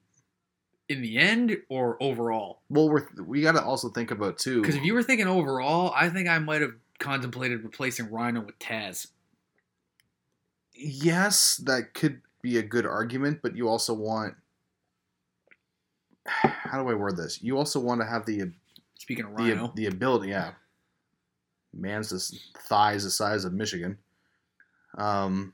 in 0.88 1.00
the 1.00 1.16
end 1.16 1.58
or 1.68 1.96
overall? 2.02 2.62
Well, 2.68 2.88
we're 2.88 3.06
we 3.24 3.40
got 3.40 3.52
to 3.52 3.62
also 3.62 3.88
think 3.88 4.10
about 4.10 4.36
too. 4.36 4.62
Because 4.62 4.74
if 4.74 4.82
you 4.82 4.94
were 4.94 5.04
thinking 5.04 5.28
overall, 5.28 5.92
I 5.94 6.08
think 6.08 6.28
I 6.28 6.40
might 6.40 6.60
have 6.62 6.74
contemplated 6.98 7.62
replacing 7.62 8.10
Rhino 8.10 8.40
with 8.40 8.58
Taz. 8.58 9.06
yes, 10.74 11.58
that 11.58 11.94
could 11.94 12.20
be 12.42 12.58
a 12.58 12.62
good 12.62 12.84
argument, 12.84 13.42
but 13.42 13.54
you 13.54 13.68
also 13.68 13.94
want. 13.94 14.34
How 16.42 16.82
do 16.82 16.88
I 16.88 16.94
word 16.94 17.16
this? 17.16 17.42
You 17.42 17.58
also 17.58 17.80
want 17.80 18.00
to 18.00 18.06
have 18.06 18.26
the 18.26 18.52
Speaking 18.98 19.26
of 19.26 19.36
the, 19.36 19.42
Rhino, 19.42 19.72
the 19.74 19.86
ability, 19.86 20.30
yeah. 20.30 20.52
Man's 21.72 22.10
this 22.10 22.50
thighs 22.58 23.04
the 23.04 23.10
size 23.10 23.44
of 23.44 23.52
Michigan. 23.52 23.98
Um, 24.96 25.52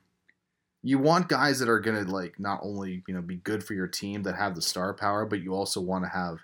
you 0.83 0.99
want 0.99 1.29
guys 1.29 1.59
that 1.59 1.69
are 1.69 1.81
gonna 1.81 2.03
like 2.03 2.39
not 2.39 2.61
only 2.63 3.03
you 3.07 3.15
know 3.15 3.21
be 3.21 3.37
good 3.37 3.65
for 3.65 3.75
your 3.75 3.89
team 3.89 4.23
that 4.23 4.37
have 4.37 4.55
the 4.55 4.63
star 4.63 4.95
power, 4.95 5.27
but 5.27 5.43
you 5.43 5.55
also 5.55 5.81
want 5.81 6.05
to 6.05 6.11
have 6.11 6.39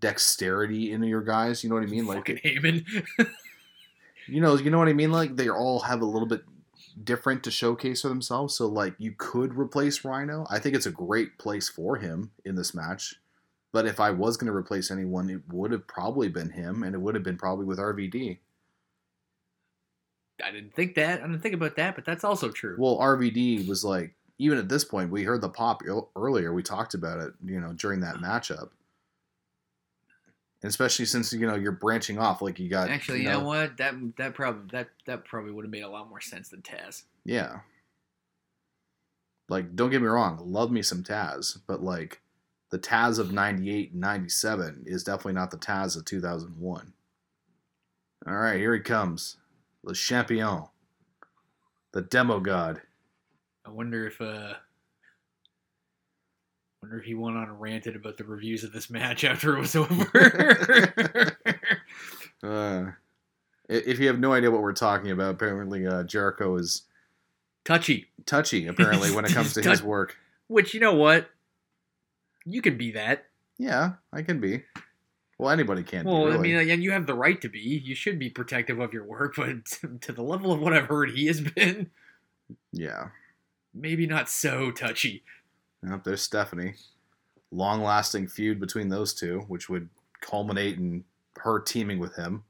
dexterity 0.00 0.92
in 0.92 1.02
your 1.02 1.22
guys. 1.22 1.62
You 1.62 1.70
know 1.70 1.76
what 1.76 1.84
I 1.84 1.88
mean? 1.88 2.06
Like 2.06 2.18
fucking 2.18 2.38
Heyman. 2.38 2.86
you 4.26 4.40
know 4.40 4.56
you 4.56 4.70
know 4.70 4.78
what 4.78 4.88
I 4.88 4.94
mean. 4.94 5.12
Like 5.12 5.36
they 5.36 5.50
all 5.50 5.80
have 5.80 6.00
a 6.00 6.06
little 6.06 6.28
bit 6.28 6.42
different 7.02 7.44
to 7.44 7.50
showcase 7.50 8.02
for 8.02 8.08
themselves. 8.08 8.56
So 8.56 8.66
like 8.66 8.94
you 8.98 9.14
could 9.16 9.54
replace 9.54 10.04
Rhino. 10.04 10.46
I 10.50 10.58
think 10.58 10.74
it's 10.74 10.86
a 10.86 10.90
great 10.90 11.38
place 11.38 11.68
for 11.68 11.96
him 11.96 12.30
in 12.44 12.54
this 12.54 12.74
match. 12.74 13.16
But 13.72 13.86
if 13.86 14.00
I 14.00 14.10
was 14.10 14.36
going 14.36 14.50
to 14.50 14.56
replace 14.56 14.90
anyone, 14.90 15.30
it 15.30 15.40
would 15.50 15.72
have 15.72 15.86
probably 15.86 16.28
been 16.28 16.50
him, 16.50 16.82
and 16.82 16.94
it 16.94 16.98
would 16.98 17.14
have 17.14 17.24
been 17.24 17.38
probably 17.38 17.64
with 17.64 17.78
RVD. 17.78 18.38
I 20.44 20.50
didn't 20.50 20.74
think 20.74 20.94
that. 20.96 21.20
I 21.20 21.26
didn't 21.26 21.40
think 21.40 21.54
about 21.54 21.76
that, 21.76 21.94
but 21.94 22.04
that's 22.04 22.24
also 22.24 22.50
true. 22.50 22.76
Well, 22.78 22.98
RVD 22.98 23.66
was 23.66 23.84
like, 23.84 24.14
even 24.38 24.58
at 24.58 24.68
this 24.68 24.84
point, 24.84 25.10
we 25.10 25.22
heard 25.22 25.40
the 25.40 25.48
pop 25.48 25.82
earlier. 26.16 26.52
We 26.52 26.62
talked 26.62 26.94
about 26.94 27.20
it, 27.20 27.32
you 27.44 27.60
know, 27.60 27.72
during 27.72 28.00
that 28.00 28.16
matchup. 28.16 28.70
And 30.62 30.68
especially 30.68 31.06
since 31.06 31.32
you 31.32 31.46
know 31.46 31.56
you're 31.56 31.72
branching 31.72 32.18
off, 32.18 32.40
like 32.40 32.60
you 32.60 32.68
got 32.68 32.88
Actually, 32.88 33.22
you 33.22 33.28
know, 33.28 33.40
what? 33.40 33.76
That 33.78 33.94
that 34.16 34.34
probably 34.34 34.68
that 34.70 34.88
that 35.06 35.24
probably 35.24 35.50
would 35.50 35.64
have 35.64 35.72
made 35.72 35.82
a 35.82 35.88
lot 35.88 36.08
more 36.08 36.20
sense 36.20 36.50
than 36.50 36.62
Taz. 36.62 37.02
Yeah. 37.24 37.60
Like, 39.48 39.74
don't 39.74 39.90
get 39.90 40.00
me 40.00 40.06
wrong, 40.06 40.38
love 40.40 40.70
me 40.70 40.82
some 40.82 41.02
Taz, 41.02 41.58
but 41.66 41.82
like 41.82 42.20
the 42.72 42.78
Taz 42.78 43.18
of 43.18 43.32
98 43.32 43.92
and 43.92 44.00
97 44.00 44.84
is 44.86 45.04
definitely 45.04 45.34
not 45.34 45.50
the 45.50 45.58
Taz 45.58 45.94
of 45.94 46.06
2001. 46.06 46.92
All 48.26 48.34
right, 48.34 48.58
here 48.58 48.74
he 48.74 48.80
comes. 48.80 49.36
Le 49.82 49.94
Champion. 49.94 50.64
The 51.92 52.00
Demo 52.00 52.40
God. 52.40 52.80
I 53.66 53.70
wonder 53.70 54.06
if 54.06 54.20
uh 54.22 54.54
wonder 56.82 56.98
if 56.98 57.04
he 57.04 57.14
went 57.14 57.36
on 57.36 57.50
and 57.50 57.60
ranted 57.60 57.94
about 57.94 58.16
the 58.16 58.24
reviews 58.24 58.64
of 58.64 58.72
this 58.72 58.88
match 58.88 59.22
after 59.24 59.54
it 59.56 59.60
was 59.60 59.76
over. 59.76 61.36
Uh, 62.44 62.90
if 63.68 64.00
you 64.00 64.08
have 64.08 64.18
no 64.18 64.32
idea 64.32 64.50
what 64.50 64.62
we're 64.62 64.72
talking 64.72 65.12
about, 65.12 65.30
apparently 65.34 65.86
uh, 65.86 66.02
Jericho 66.02 66.56
is 66.56 66.82
Touchy. 67.64 68.08
touchy, 68.26 68.66
apparently, 68.66 69.12
when 69.14 69.24
it 69.24 69.30
comes 69.30 69.54
to 69.54 69.62
his 69.70 69.80
work. 69.80 70.16
Which 70.48 70.74
you 70.74 70.80
know 70.80 70.94
what? 70.94 71.30
You 72.44 72.62
can 72.62 72.76
be 72.76 72.92
that. 72.92 73.26
Yeah, 73.58 73.92
I 74.12 74.22
can 74.22 74.40
be. 74.40 74.62
Well, 75.38 75.50
anybody 75.50 75.82
can 75.82 76.04
Well, 76.04 76.18
be. 76.18 76.24
Really. 76.24 76.38
I 76.38 76.40
mean, 76.40 76.70
and 76.70 76.82
you 76.82 76.92
have 76.92 77.06
the 77.06 77.14
right 77.14 77.40
to 77.40 77.48
be. 77.48 77.58
You 77.58 77.94
should 77.94 78.18
be 78.18 78.30
protective 78.30 78.78
of 78.78 78.92
your 78.92 79.04
work, 79.04 79.34
but 79.36 79.64
to 80.00 80.12
the 80.12 80.22
level 80.22 80.52
of 80.52 80.60
what 80.60 80.72
I've 80.72 80.86
heard 80.86 81.10
he 81.10 81.26
has 81.26 81.40
been, 81.40 81.90
yeah. 82.72 83.08
maybe 83.74 84.06
not 84.06 84.28
so 84.28 84.70
touchy. 84.70 85.24
Yep, 85.88 86.04
there's 86.04 86.22
Stephanie. 86.22 86.74
Long 87.50 87.82
lasting 87.82 88.28
feud 88.28 88.60
between 88.60 88.88
those 88.88 89.12
two, 89.12 89.40
which 89.48 89.68
would 89.68 89.88
culminate 90.20 90.78
in 90.78 91.04
her 91.38 91.60
teaming 91.60 91.98
with 91.98 92.14
him. 92.16 92.44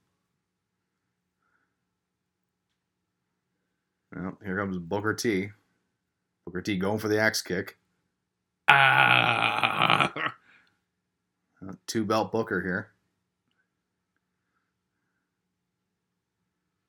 Well, 4.15 4.39
here 4.45 4.59
comes 4.59 4.79
Booker 4.79 5.15
T. 5.15 5.49
Booker 6.45 6.61
T 6.61 6.77
going 6.77 6.99
for 6.99 7.09
the 7.09 7.19
axe 7.19 7.41
kick. 7.43 7.79
Uh, 8.73 10.09
two 11.87 12.05
belt 12.05 12.33
Booker 12.33 12.61
here. 12.61 12.89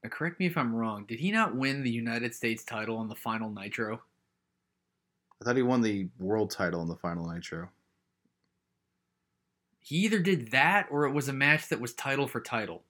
Now, 0.04 0.10
correct 0.10 0.40
me 0.40 0.46
if 0.46 0.58
I'm 0.58 0.76
wrong. 0.76 1.06
Did 1.06 1.20
he 1.20 1.32
not 1.32 1.56
win 1.56 1.84
the 1.84 1.90
United 1.90 2.34
States 2.34 2.64
title 2.64 2.98
on 2.98 3.08
the 3.08 3.16
final 3.16 3.50
Nitro? 3.50 4.02
I 5.42 5.46
thought 5.46 5.56
he 5.56 5.62
won 5.62 5.82
the 5.82 6.08
world 6.20 6.52
title 6.52 6.82
in 6.82 6.88
the 6.88 6.96
final 6.96 7.30
Nitro. 7.30 7.70
He 9.80 9.98
either 9.98 10.20
did 10.20 10.52
that 10.52 10.88
or 10.90 11.06
it 11.06 11.12
was 11.12 11.28
a 11.28 11.34
match 11.34 11.68
that 11.70 11.82
was 11.82 11.94
title 11.94 12.28
for 12.28 12.40
title. 12.40 12.84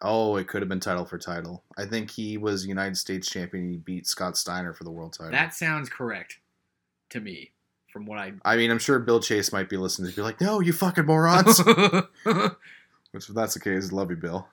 Oh, 0.00 0.36
it 0.36 0.48
could 0.48 0.62
have 0.62 0.68
been 0.68 0.80
title 0.80 1.04
for 1.04 1.18
title. 1.18 1.62
I 1.76 1.84
think 1.84 2.10
he 2.10 2.36
was 2.36 2.66
United 2.66 2.96
States 2.96 3.30
champion. 3.30 3.70
He 3.70 3.76
beat 3.76 4.06
Scott 4.06 4.36
Steiner 4.36 4.72
for 4.72 4.84
the 4.84 4.90
world 4.90 5.12
title. 5.12 5.32
That 5.32 5.54
sounds 5.54 5.88
correct 5.88 6.38
to 7.12 7.20
me, 7.20 7.52
from 7.92 8.06
what 8.06 8.18
I. 8.18 8.32
I 8.44 8.56
mean, 8.56 8.70
I'm 8.70 8.78
sure 8.78 8.98
Bill 8.98 9.20
Chase 9.20 9.52
might 9.52 9.68
be 9.68 9.76
listening 9.76 10.10
to 10.10 10.16
be 10.16 10.22
like, 10.22 10.40
"No, 10.40 10.60
you 10.60 10.72
fucking 10.72 11.06
morons." 11.06 11.58
Which, 13.12 13.28
if 13.28 13.34
that's 13.34 13.54
the 13.54 13.60
case, 13.60 13.92
love 13.92 14.10
you, 14.10 14.16
Bill. 14.16 14.48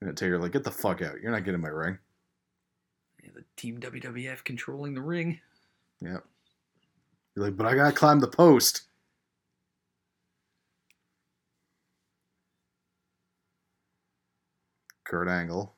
And 0.00 0.16
Taker 0.16 0.38
like, 0.38 0.52
get 0.52 0.64
the 0.64 0.70
fuck 0.70 1.00
out. 1.00 1.20
You're 1.20 1.32
not 1.32 1.44
getting 1.44 1.62
my 1.62 1.68
ring. 1.68 1.98
Yeah, 3.22 3.30
the 3.34 3.44
Team 3.56 3.80
WWF 3.80 4.44
controlling 4.44 4.94
the 4.94 5.00
ring. 5.00 5.40
Yep. 6.02 6.22
You're 7.34 7.44
like, 7.46 7.56
but 7.56 7.66
I 7.66 7.74
gotta 7.74 7.92
climb 7.96 8.20
the 8.20 8.28
post. 8.28 8.82
Kurt 15.04 15.28
Angle. 15.28 15.73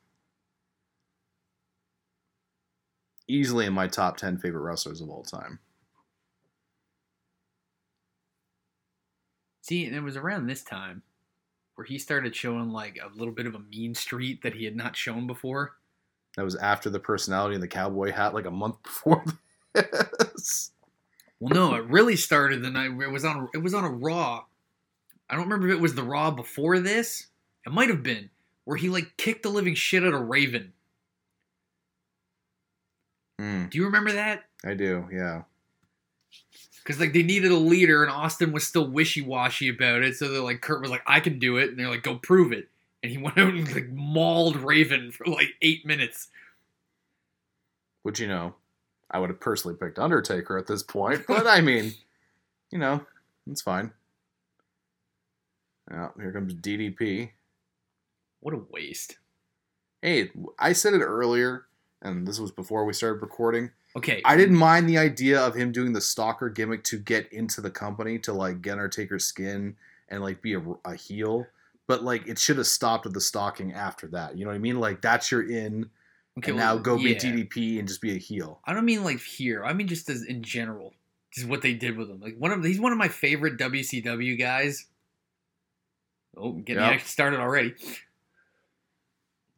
Easily 3.29 3.67
in 3.67 3.73
my 3.73 3.89
top 3.89 4.17
10 4.17 4.39
favorite 4.39 4.61
wrestlers 4.61 5.01
of 5.01 5.11
all 5.11 5.23
time. 5.23 5.59
See, 9.63 9.85
and 9.85 9.97
it 9.97 10.03
was 10.03 10.17
around 10.17 10.47
this 10.47 10.63
time 10.63 11.03
where 11.75 11.85
he 11.85 11.99
started 11.99 12.37
showing 12.37 12.71
like 12.71 12.99
a 13.03 13.17
little 13.17 13.35
bit 13.35 13.47
of 13.47 13.55
a 13.55 13.61
mean 13.61 13.95
street 13.95 14.43
that 14.43 14.55
he 14.55 14.65
had 14.65 14.77
not 14.77 14.97
shown 14.97 15.27
before. 15.27 15.73
That 16.37 16.45
was 16.45 16.57
after 16.57 16.91
the 16.91 17.01
personality 17.01 17.55
and 17.55 17.63
the 17.63 17.69
cowboy 17.69 18.13
hat, 18.13 18.35
like 18.35 18.47
a 18.47 18.51
month 18.51 18.81
before 18.83 19.25
this. 19.75 20.71
Well, 21.41 21.53
no, 21.53 21.75
it 21.75 21.85
really 21.87 22.17
started 22.17 22.63
the 22.63 22.71
night 22.71 22.93
it 22.93 23.11
was 23.11 23.25
on 23.25 23.49
it 23.53 23.59
was 23.59 23.75
on 23.75 23.85
a 23.85 23.91
Raw. 23.91 24.45
I 25.29 25.35
don't 25.35 25.45
remember 25.45 25.69
if 25.69 25.75
it 25.75 25.83
was 25.83 25.95
the 25.95 26.03
Raw 26.03 26.31
before 26.31 26.79
this. 26.79 27.27
It 27.67 27.73
might 27.73 27.89
have 27.89 28.03
been 28.03 28.31
where 28.65 28.77
he 28.77 28.89
like 28.89 29.17
kicked 29.17 29.43
the 29.43 29.51
living 29.51 29.75
shit 29.75 30.05
out 30.05 30.15
of 30.15 30.29
Raven. 30.29 30.73
Hmm, 33.39 33.67
Do 33.67 33.79
you 33.79 33.85
remember 33.85 34.13
that? 34.13 34.45
I 34.65 34.75
do, 34.75 35.09
yeah. 35.13 35.43
Because 36.83 37.01
like 37.01 37.13
they 37.13 37.23
needed 37.23 37.51
a 37.51 37.57
leader, 37.57 38.03
and 38.03 38.11
Austin 38.13 38.53
was 38.53 38.67
still 38.67 38.89
wishy 38.89 39.21
washy 39.21 39.69
about 39.69 40.03
it. 40.03 40.17
So 40.17 40.29
they're 40.29 40.41
like, 40.41 40.61
Kurt 40.61 40.81
was 40.81 40.91
like, 40.91 41.03
"I 41.07 41.21
can 41.21 41.39
do 41.39 41.57
it," 41.57 41.71
and 41.71 41.79
they're 41.79 41.91
like, 41.91 42.03
"Go 42.05 42.17
prove 42.17 42.53
it." 42.53 42.69
And 43.03 43.11
he 43.11 43.19
went 43.23 43.37
out 43.39 43.53
and 43.55 43.73
like 43.75 43.89
mauled 43.91 44.57
Raven 44.57 45.11
for 45.11 45.27
like 45.27 45.49
eight 45.63 45.85
minutes. 45.85 46.29
Would 48.05 48.19
you 48.21 48.29
know, 48.29 48.55
I 49.11 49.19
would 49.19 49.31
have 49.31 49.41
personally 49.41 49.77
picked 49.77 49.99
Undertaker 49.99 50.57
at 50.57 50.69
this 50.69 50.83
point, 50.85 51.25
but 51.27 51.47
I 51.47 51.61
mean, 51.61 51.95
you 52.71 52.79
know, 52.79 53.05
it's 53.51 53.63
fine. 53.63 53.93
Yeah, 55.91 56.09
here 56.17 56.33
comes 56.33 56.55
DDP. 56.55 57.31
What 58.41 58.55
a 58.55 58.61
waste. 58.71 59.19
Hey, 60.03 60.31
I 60.59 60.73
said 60.73 60.95
it 60.95 61.01
earlier, 61.03 61.67
and 62.07 62.27
this 62.27 62.39
was 62.39 62.51
before 62.51 62.85
we 62.85 62.93
started 62.93 63.21
recording. 63.23 63.71
Okay, 63.97 64.23
I 64.25 64.37
didn't 64.37 64.57
mind 64.57 64.89
the 64.89 64.99
idea 64.99 65.41
of 65.41 65.55
him 65.55 65.73
doing 65.73 65.93
the 65.93 66.01
stalker 66.01 66.49
gimmick 66.49 66.85
to 66.85 66.99
get 66.99 67.33
into 67.33 67.61
the 67.61 67.71
company 67.71 68.19
to 68.21 68.33
like 68.33 68.63
get 68.63 68.73
Undertaker's 68.73 69.25
skin 69.25 69.77
and 70.09 70.23
like 70.23 70.41
be 70.43 70.55
a, 70.55 70.63
a 70.85 70.95
heel, 70.95 71.47
but 71.87 72.05
like 72.05 72.27
it 72.27 72.39
should 72.39 72.59
have 72.59 72.67
stopped 72.67 73.07
at 73.07 73.13
the 73.13 73.21
stalking 73.21 73.73
after 73.73 74.07
that. 74.09 74.37
You 74.37 74.45
know 74.45 74.51
what 74.51 74.57
I 74.57 74.61
mean? 74.61 74.79
Like 74.79 75.01
that's 75.03 75.31
your 75.31 75.49
in, 75.49 75.91
Okay, 76.39 76.51
and 76.51 76.59
well, 76.59 76.77
now 76.77 76.83
go 76.83 76.97
be 76.97 77.11
yeah. 77.13 77.17
DDP 77.19 77.79
and 77.79 77.89
just 77.89 78.03
be 78.03 78.15
a 78.15 78.19
heel. 78.19 78.61
I 78.67 78.75
don't 78.75 78.85
mean 78.85 79.03
like 79.03 79.21
here. 79.21 79.65
I 79.65 79.73
mean 79.73 79.89
just 79.89 80.09
as 80.11 80.23
in 80.25 80.43
general. 80.43 80.93
Just 81.33 81.49
what 81.49 81.63
they 81.63 81.75
did 81.75 81.97
with 81.97 82.11
him. 82.11 82.21
Like 82.21 82.37
one 82.39 82.53
of 82.53 82.63
he's 82.63 82.79
one 82.81 82.93
of 82.93 82.99
my 82.99 83.09
favorite 83.09 83.59
WCW 83.59 84.39
guys. 84.39 84.87
Oh, 86.37 86.53
getting 86.53 86.83
Yep. 86.83 87.01
the 87.03 87.09
started 87.09 87.41
already. 87.41 87.75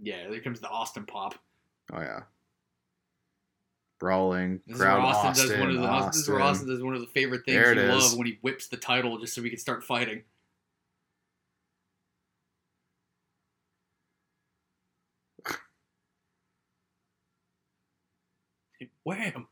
Yeah, 0.00 0.28
there 0.30 0.40
comes 0.40 0.60
the 0.60 0.68
Austin 0.68 1.04
pop. 1.06 1.34
Oh 1.92 2.00
yeah. 2.00 2.20
Brawling, 3.98 4.60
This 4.66 4.76
is 4.76 4.80
where 4.80 4.90
crowd 4.90 5.00
Austin, 5.04 5.30
Austin, 5.30 5.48
does 5.48 5.58
one 5.60 5.70
of 5.70 5.76
the 5.82 5.88
Austin. 5.88 6.08
this 6.10 6.16
is 6.22 6.28
where 6.28 6.40
Austin 6.40 6.68
does 6.68 6.82
one 6.82 6.94
of 6.94 7.00
the 7.00 7.06
favorite 7.08 7.44
things 7.44 7.56
There 7.56 7.74
you 7.74 7.92
love 7.92 8.16
when 8.16 8.26
he 8.26 8.38
whips 8.42 8.68
the 8.68 8.76
title 8.76 9.18
just 9.18 9.34
so 9.34 9.42
we 9.42 9.50
can 9.50 9.58
start 9.58 9.82
fighting. 9.84 10.22
Wham! 19.04 19.48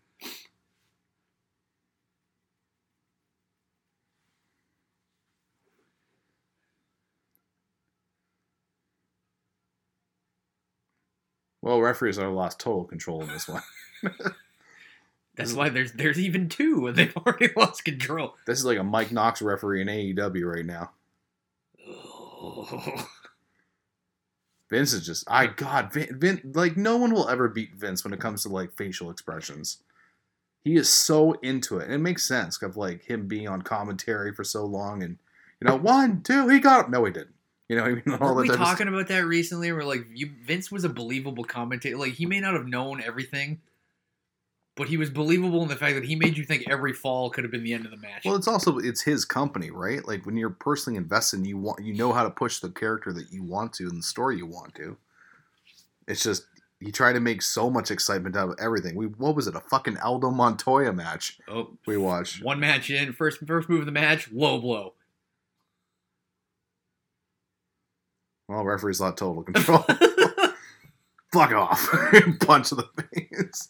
Well, 11.62 11.80
referees 11.80 12.18
are 12.18 12.30
lost 12.30 12.60
total 12.60 12.84
control 12.84 13.22
in 13.22 13.28
this 13.28 13.48
one. 13.48 13.62
That's 15.36 15.52
why 15.52 15.68
there's 15.68 15.92
there's 15.92 16.18
even 16.18 16.48
two, 16.48 16.86
and 16.86 16.96
they've 16.96 17.16
already 17.16 17.50
lost 17.56 17.84
control. 17.84 18.34
This 18.46 18.58
is 18.58 18.64
like 18.64 18.78
a 18.78 18.84
Mike 18.84 19.12
Knox 19.12 19.42
referee 19.42 19.82
in 19.82 19.88
AEW 19.88 20.54
right 20.54 20.66
now. 20.66 20.92
Oh. 21.88 23.08
Vince 24.68 24.92
is 24.92 25.06
just, 25.06 25.22
I 25.30 25.46
God, 25.46 25.92
Vin, 25.92 26.18
Vin, 26.18 26.52
like 26.52 26.76
no 26.76 26.96
one 26.96 27.14
will 27.14 27.28
ever 27.28 27.48
beat 27.48 27.76
Vince 27.76 28.02
when 28.02 28.12
it 28.12 28.18
comes 28.18 28.42
to 28.42 28.48
like 28.48 28.72
facial 28.72 29.10
expressions. 29.10 29.78
He 30.64 30.74
is 30.74 30.88
so 30.88 31.34
into 31.34 31.78
it, 31.78 31.84
and 31.84 31.94
it 31.94 31.98
makes 31.98 32.26
sense 32.26 32.60
of 32.60 32.76
like 32.76 33.04
him 33.04 33.28
being 33.28 33.46
on 33.46 33.62
commentary 33.62 34.34
for 34.34 34.42
so 34.42 34.64
long, 34.64 35.04
and 35.04 35.18
you 35.60 35.68
know, 35.68 35.76
one, 35.76 36.22
two, 36.22 36.48
he 36.48 36.58
got 36.58 36.86
him. 36.86 36.90
No, 36.90 37.04
he 37.04 37.12
didn't. 37.12 37.34
You 37.68 37.76
know, 37.76 37.84
I 37.84 37.94
mean, 37.94 38.02
all 38.20 38.34
Weren't 38.34 38.48
we 38.48 38.56
talking 38.56 38.88
about 38.88 39.08
that 39.08 39.24
recently? 39.24 39.70
Where 39.70 39.84
like 39.84 40.06
you, 40.12 40.30
Vince 40.42 40.72
was 40.72 40.84
a 40.84 40.88
believable 40.88 41.44
commentator. 41.44 41.96
Like 41.96 42.14
he 42.14 42.26
may 42.26 42.40
not 42.40 42.54
have 42.54 42.66
known 42.66 43.00
everything, 43.00 43.60
but 44.76 44.88
he 44.88 44.98
was 44.98 45.08
believable 45.08 45.62
in 45.62 45.68
the 45.68 45.76
fact 45.76 45.94
that 45.94 46.04
he 46.04 46.14
made 46.14 46.36
you 46.36 46.44
think 46.44 46.64
every 46.68 46.92
fall 46.92 47.30
could 47.30 47.42
have 47.44 47.50
been 47.50 47.64
the 47.64 47.72
end 47.72 47.86
of 47.86 47.90
the 47.90 47.96
match. 47.96 48.24
Well, 48.24 48.36
it's 48.36 48.46
also 48.46 48.78
it's 48.78 49.02
his 49.02 49.24
company, 49.24 49.70
right? 49.70 50.06
Like 50.06 50.26
when 50.26 50.36
you're 50.36 50.50
personally 50.50 50.98
invested, 50.98 51.46
you 51.46 51.56
want 51.56 51.82
you 51.82 51.94
know 51.94 52.12
how 52.12 52.22
to 52.22 52.30
push 52.30 52.60
the 52.60 52.68
character 52.68 53.12
that 53.14 53.32
you 53.32 53.42
want 53.42 53.72
to 53.74 53.84
and 53.88 53.98
the 53.98 54.02
story 54.02 54.36
you 54.36 54.46
want 54.46 54.74
to. 54.76 54.96
It's 56.06 56.22
just 56.22 56.44
you 56.78 56.92
try 56.92 57.14
to 57.14 57.20
make 57.20 57.40
so 57.40 57.70
much 57.70 57.90
excitement 57.90 58.36
out 58.36 58.50
of 58.50 58.56
everything. 58.60 58.94
We 58.96 59.06
what 59.06 59.34
was 59.34 59.46
it? 59.46 59.56
A 59.56 59.60
fucking 59.60 59.96
Aldo 59.96 60.30
Montoya 60.30 60.92
match 60.92 61.38
oh, 61.48 61.70
we 61.86 61.96
watched. 61.96 62.44
one 62.44 62.60
match 62.60 62.90
in, 62.90 63.14
first 63.14 63.38
first 63.46 63.70
move 63.70 63.80
of 63.80 63.86
the 63.86 63.92
match, 63.92 64.30
low 64.30 64.60
blow. 64.60 64.92
Well, 68.46 68.62
referee's 68.62 69.00
not 69.00 69.16
total 69.16 69.42
control. 69.42 69.84
Fuck 71.32 71.52
off! 71.52 71.88
Punch 72.40 72.68
to 72.68 72.76
the 72.76 72.88
face. 73.12 73.68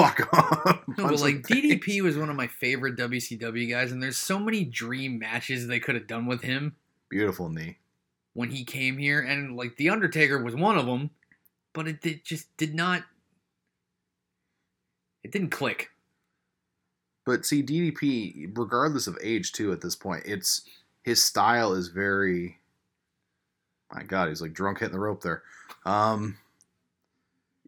Fuck 0.00 0.32
off! 0.32 0.88
No, 0.96 1.08
but 1.08 1.20
like. 1.20 1.42
DDP 1.42 2.02
was 2.02 2.16
one 2.16 2.30
of 2.30 2.36
my 2.36 2.46
favorite 2.46 2.96
WCW 2.96 3.68
guys, 3.70 3.92
and 3.92 4.02
there's 4.02 4.16
so 4.16 4.38
many 4.38 4.64
dream 4.64 5.18
matches 5.18 5.66
they 5.66 5.80
could 5.80 5.94
have 5.94 6.06
done 6.06 6.26
with 6.26 6.42
him 6.42 6.76
Beautiful 7.08 7.48
knee. 7.48 7.78
when 8.34 8.50
he 8.50 8.64
came 8.64 8.98
here, 8.98 9.20
and 9.20 9.56
like 9.56 9.76
the 9.76 9.90
Undertaker 9.90 10.42
was 10.42 10.54
one 10.54 10.78
of 10.78 10.86
them, 10.86 11.10
but 11.72 11.88
it, 11.88 12.04
it 12.06 12.24
just 12.24 12.54
did 12.56 12.74
not. 12.74 13.02
It 15.24 15.32
didn't 15.32 15.50
click. 15.50 15.90
But 17.26 17.44
see, 17.44 17.62
DDP, 17.62 18.56
regardless 18.56 19.06
of 19.06 19.18
age, 19.22 19.52
too, 19.52 19.72
at 19.72 19.80
this 19.82 19.94
point, 19.96 20.22
it's 20.24 20.62
his 21.02 21.22
style 21.22 21.72
is 21.74 21.88
very. 21.88 22.58
My 23.92 24.02
God, 24.02 24.28
he's 24.28 24.42
like 24.42 24.52
drunk 24.52 24.78
hitting 24.78 24.92
the 24.92 25.00
rope 25.00 25.22
there. 25.22 25.42
Um, 25.86 26.36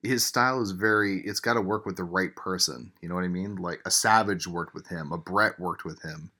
his 0.03 0.25
style 0.25 0.61
is 0.63 0.71
very. 0.73 1.21
It's 1.21 1.41
got 1.41 1.55
to 1.55 1.61
work 1.61 1.85
with 1.87 1.97
the 1.97 2.05
right 2.05 2.35
person. 2.37 2.93
You 3.01 3.09
know 3.09 3.15
what 3.15 3.25
I 3.25 3.29
mean? 3.29 3.57
Like 3.57 3.81
a 3.85 3.91
Savage 3.91 4.47
worked 4.47 4.75
with 4.75 4.87
him. 4.89 5.13
A 5.13 5.19
Brett 5.19 5.59
worked 5.61 5.85
with 5.85 6.03
him. 6.03 6.31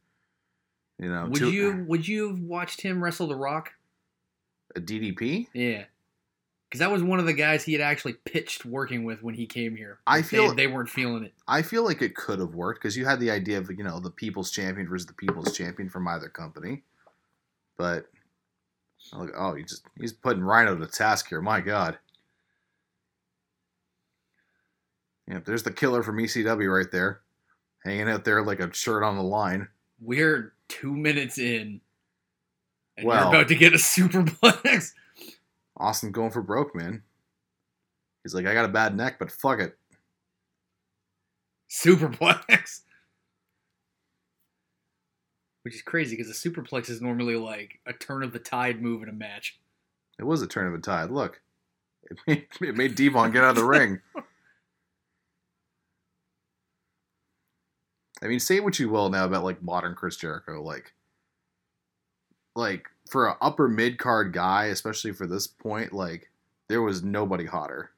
You 0.99 1.09
know, 1.11 1.27
Would 1.27 1.41
you 1.41 1.85
would 1.89 2.07
you 2.09 2.29
have 2.29 2.41
watched 2.41 2.83
him 2.83 3.03
wrestle 3.03 3.27
The 3.29 3.37
Rock? 3.37 3.73
a 4.77 4.81
DDP? 4.81 5.49
Yeah, 5.53 5.85
because 6.69 6.79
that 6.79 6.93
was 6.93 7.03
one 7.03 7.19
of 7.19 7.27
the 7.27 7.33
guys 7.33 7.65
he 7.65 7.73
had 7.73 7.81
actually 7.83 8.13
pitched 8.25 8.65
working 8.65 9.03
with 9.05 9.23
when 9.23 9.35
he 9.35 9.47
came 9.47 9.75
here. 9.77 9.99
I 10.07 10.19
They- 10.19 10.23
feel- 10.29 10.55
they, 10.55 10.67
weren't 10.69 10.89
feeling 10.91 11.25
it. 11.25 11.35
I 11.49 11.63
feel 11.63 11.85
like 11.85 12.03
it 12.03 12.15
could 12.15 12.39
have 12.39 12.55
worked 12.55 12.81
because 12.81 12.97
you 12.97 13.05
had 13.07 13.19
the 13.19 13.31
idea 13.31 13.59
of 13.59 13.71
you 13.71 13.83
know 13.83 13.99
the 13.99 14.11
people's 14.11 14.51
champion 14.51 14.87
versus 14.89 15.07
the 15.07 15.13
people's 15.15 15.57
champion 15.57 15.89
from 15.89 16.07
either 16.07 16.29
company, 16.29 16.83
but 17.77 18.07
oh, 19.13 19.59
just 19.59 19.85
he's 19.99 20.13
putting 20.13 20.43
Rhino 20.45 20.77
to 20.77 20.87
task 20.87 21.29
here. 21.31 21.41
My 21.41 21.61
God. 21.61 21.99
Yep, 25.31 25.45
there's 25.45 25.63
the 25.63 25.71
killer 25.73 26.03
from 26.03 26.19
ECW 26.19 26.75
right 26.77 26.91
there, 26.91 27.21
hanging 27.85 28.09
out 28.09 28.25
there 28.25 28.43
like 28.43 28.59
a 28.61 28.73
shirt 28.75 29.03
on 29.05 29.17
the 29.17 29.23
line. 29.23 29.69
We're 30.01 30.55
two 30.69 30.95
minutes 30.97 31.39
in, 31.39 31.81
and 32.97 33.07
Well- 33.07 33.21
you're 33.31 33.35
about 33.41 33.49
to 33.49 33.55
get 33.55 33.73
a 33.73 33.77
superplex. 33.77 34.93
Austin 35.77 36.11
going 36.13 36.31
for 36.33 36.43
broke, 36.43 36.75
man. 36.75 37.03
He's 38.25 38.35
like, 38.35 38.47
I 38.47 38.53
got 38.53 38.65
a 38.67 38.69
bad 38.73 38.95
neck, 38.97 39.19
but 39.19 39.31
fuck 39.31 39.61
it. 39.61 39.79
Superplex. 41.71 42.81
Which 45.63 45.75
is 45.75 45.83
crazy 45.83 46.17
because 46.17 46.31
a 46.31 46.49
superplex 46.49 46.91
is 46.91 47.01
normally 47.01 47.37
like 47.37 47.79
a 47.87 47.93
turn 47.93 48.23
of 48.23 48.33
the 48.33 48.39
tide 48.39 48.83
move 48.83 49.03
in 49.03 49.09
a 49.09 49.13
match. 49.13 49.59
It 50.19 50.25
was 50.25 50.43
a 50.43 50.47
turn 50.47 50.67
of 50.67 50.73
the 50.73 50.81
tide. 50.81 51.11
Look, 51.11 51.41
it 52.11 52.19
made, 52.27 52.47
it 52.61 52.77
made 52.77 52.95
Devon 52.95 53.31
get 53.31 53.45
out 53.45 53.51
of 53.51 53.57
the 53.57 53.65
ring. 53.65 54.01
I 58.23 58.27
mean, 58.27 58.41
say 58.41 58.61
what 58.61 58.79
you 58.79 58.89
will 58.89 59.09
now 59.09 59.25
about 59.25 59.45
like 59.45 59.63
modern 59.63 59.95
Chris 59.95 60.17
Jericho, 60.17 60.63
like, 60.63 60.93
like 62.55 62.87
for 63.09 63.29
an 63.29 63.37
upper 63.41 63.69
mid 63.69 63.99
card 63.99 64.33
guy, 64.33 64.67
especially 64.67 65.13
for 65.13 65.27
this 65.27 65.47
point, 65.47 65.93
like 65.93 66.31
there 66.69 66.83
was 66.83 67.03
nobody 67.03 67.47
hotter. 67.47 67.91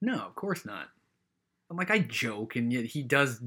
No, 0.00 0.14
of 0.14 0.34
course 0.34 0.64
not. 0.64 0.88
I'm 1.70 1.76
like 1.76 1.90
I 1.90 1.98
joke, 1.98 2.56
and 2.56 2.72
yet 2.72 2.84
he 2.84 3.02
does. 3.02 3.40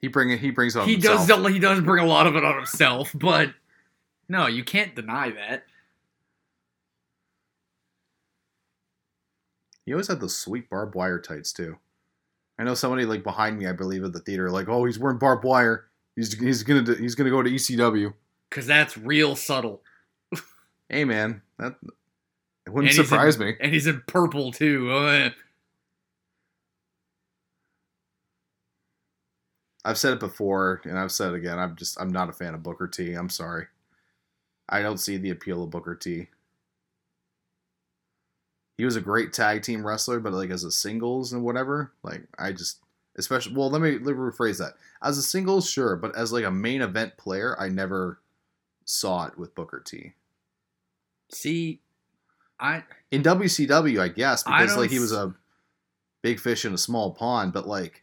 He 0.00 0.08
bring 0.08 0.30
it. 0.30 0.38
He 0.38 0.50
brings 0.50 0.76
it 0.76 0.80
on 0.80 0.86
he 0.86 0.92
himself. 0.92 1.26
does. 1.26 1.52
He 1.52 1.58
does 1.58 1.80
bring 1.80 2.04
a 2.04 2.06
lot 2.06 2.26
of 2.26 2.36
it 2.36 2.44
on 2.44 2.54
himself, 2.56 3.10
but 3.14 3.52
no, 4.28 4.46
you 4.46 4.62
can't 4.64 4.94
deny 4.94 5.30
that. 5.30 5.64
He 9.84 9.92
always 9.92 10.08
had 10.08 10.20
those 10.20 10.36
sweet 10.36 10.68
barbed 10.68 10.94
wire 10.94 11.20
tights 11.20 11.52
too. 11.52 11.78
I 12.58 12.64
know 12.64 12.74
somebody 12.74 13.04
like 13.04 13.22
behind 13.22 13.58
me, 13.58 13.66
I 13.66 13.72
believe, 13.72 14.02
at 14.04 14.12
the 14.12 14.20
theater, 14.20 14.50
like, 14.50 14.68
oh, 14.68 14.84
he's 14.84 14.98
wearing 14.98 15.18
barbed 15.18 15.44
wire. 15.44 15.86
He's 16.14 16.32
he's 16.38 16.62
gonna 16.62 16.94
he's 16.96 17.14
gonna 17.14 17.30
go 17.30 17.42
to 17.42 17.50
ECW. 17.50 18.14
Because 18.48 18.66
that's 18.66 18.96
real 18.96 19.36
subtle. 19.36 19.82
Hey 20.88 21.04
man, 21.04 21.42
that 21.58 21.74
it 22.66 22.70
wouldn't 22.72 22.96
And 22.96 23.06
surprise 23.06 23.36
in- 23.36 23.42
me. 23.46 23.54
And 23.60 23.72
he's 23.72 23.86
in 23.86 24.02
purple 24.06 24.52
too. 24.52 24.90
Uh, 24.90 25.30
I've 29.84 29.98
said 29.98 30.14
it 30.14 30.20
before, 30.20 30.80
and 30.84 30.98
I've 30.98 31.12
said 31.12 31.32
it 31.32 31.36
again. 31.36 31.58
I'm 31.58 31.76
just 31.76 32.00
I'm 32.00 32.10
not 32.12 32.28
a 32.28 32.32
fan 32.32 32.54
of 32.54 32.62
Booker 32.62 32.88
T. 32.88 33.12
I'm 33.14 33.28
sorry. 33.28 33.66
I 34.68 34.82
don't 34.82 34.98
see 34.98 35.16
the 35.16 35.30
appeal 35.30 35.62
of 35.62 35.70
Booker 35.70 35.94
T. 35.94 36.28
He 38.76 38.84
was 38.84 38.96
a 38.96 39.00
great 39.00 39.32
tag 39.32 39.62
team 39.62 39.86
wrestler, 39.86 40.20
but 40.20 40.32
like 40.32 40.50
as 40.50 40.64
a 40.64 40.70
singles 40.70 41.32
and 41.32 41.42
whatever, 41.42 41.92
like 42.02 42.22
I 42.38 42.52
just 42.52 42.80
especially 43.16 43.54
well, 43.54 43.70
let 43.70 43.80
me 43.80 43.92
let 43.92 44.02
me 44.02 44.12
rephrase 44.12 44.58
that. 44.58 44.74
As 45.02 45.18
a 45.18 45.22
singles, 45.22 45.68
sure, 45.68 45.96
but 45.96 46.16
as 46.16 46.32
like 46.32 46.44
a 46.44 46.50
main 46.50 46.82
event 46.82 47.16
player, 47.16 47.56
I 47.58 47.68
never 47.68 48.20
saw 48.84 49.26
it 49.26 49.38
with 49.38 49.54
Booker 49.54 49.82
T. 49.84 50.12
see, 51.32 51.80
I 52.60 52.84
In 53.10 53.22
WCW, 53.22 54.00
I 54.00 54.08
guess, 54.08 54.42
because 54.42 54.70
don't 54.70 54.78
like 54.78 54.90
he 54.90 54.98
was 54.98 55.12
a 55.12 55.34
big 56.22 56.40
fish 56.40 56.64
in 56.64 56.72
a 56.74 56.78
small 56.78 57.12
pond, 57.12 57.52
but 57.52 57.66
like 57.66 58.02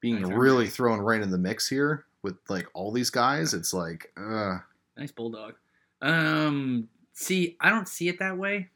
being 0.00 0.22
really 0.26 0.68
thrown 0.68 1.00
right 1.00 1.20
in 1.20 1.30
the 1.30 1.38
mix 1.38 1.68
here 1.68 2.04
with 2.22 2.36
like 2.48 2.66
all 2.74 2.92
these 2.92 3.10
guys, 3.10 3.54
it's 3.54 3.72
like, 3.72 4.12
uh, 4.16 4.58
nice 4.96 5.12
bulldog. 5.12 5.54
Um, 6.02 6.88
see, 7.12 7.56
I 7.60 7.70
don't 7.70 7.88
see 7.88 8.08
it 8.08 8.18
that 8.18 8.36
way, 8.36 8.68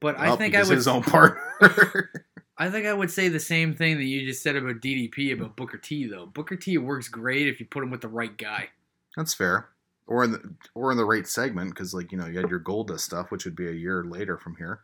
but 0.00 0.18
I 0.18 0.36
think 0.36 0.54
I 0.54 0.62
would. 0.62 0.76
his 0.76 0.88
own 0.88 1.02
partner. 1.02 2.10
I 2.58 2.70
think 2.70 2.86
I 2.86 2.92
would 2.92 3.10
say 3.10 3.28
the 3.28 3.38
same 3.38 3.74
thing 3.74 3.98
that 3.98 4.04
you 4.04 4.26
just 4.26 4.42
said 4.42 4.56
about 4.56 4.80
DDP 4.80 5.32
about 5.32 5.56
Booker 5.56 5.78
T 5.78 6.06
though. 6.06 6.26
Booker 6.26 6.56
T 6.56 6.76
works 6.76 7.08
great 7.08 7.46
if 7.46 7.60
you 7.60 7.66
put 7.66 7.84
him 7.84 7.90
with 7.90 8.00
the 8.00 8.08
right 8.08 8.36
guy. 8.36 8.70
That's 9.16 9.34
fair. 9.34 9.68
Or 10.06 10.24
in 10.24 10.32
the 10.32 10.54
or 10.74 10.90
in 10.90 10.96
the 10.96 11.04
right 11.04 11.26
segment, 11.26 11.70
because 11.70 11.94
like 11.94 12.10
you 12.10 12.18
know 12.18 12.26
you 12.26 12.38
had 12.38 12.50
your 12.50 12.60
Goldust 12.60 13.00
stuff, 13.00 13.30
which 13.30 13.44
would 13.44 13.56
be 13.56 13.68
a 13.68 13.72
year 13.72 14.04
later 14.04 14.38
from 14.38 14.56
here. 14.56 14.80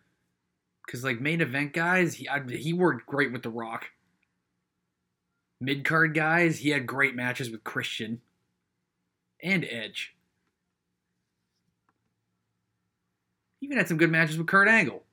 Because 0.86 1.02
like 1.02 1.20
main 1.20 1.40
event 1.40 1.72
guys, 1.72 2.14
he 2.14 2.28
I, 2.28 2.42
he 2.46 2.72
worked 2.72 3.06
great 3.06 3.32
with 3.32 3.42
The 3.42 3.50
Rock. 3.50 3.86
Mid 5.60 5.84
card 5.84 6.14
guys, 6.14 6.58
he 6.58 6.70
had 6.70 6.86
great 6.86 7.16
matches 7.16 7.50
with 7.50 7.64
Christian 7.64 8.20
and 9.42 9.64
Edge. 9.64 10.14
Even 13.62 13.78
had 13.78 13.88
some 13.88 13.96
good 13.96 14.10
matches 14.10 14.36
with 14.36 14.46
Kurt 14.46 14.68
Angle. 14.68 15.03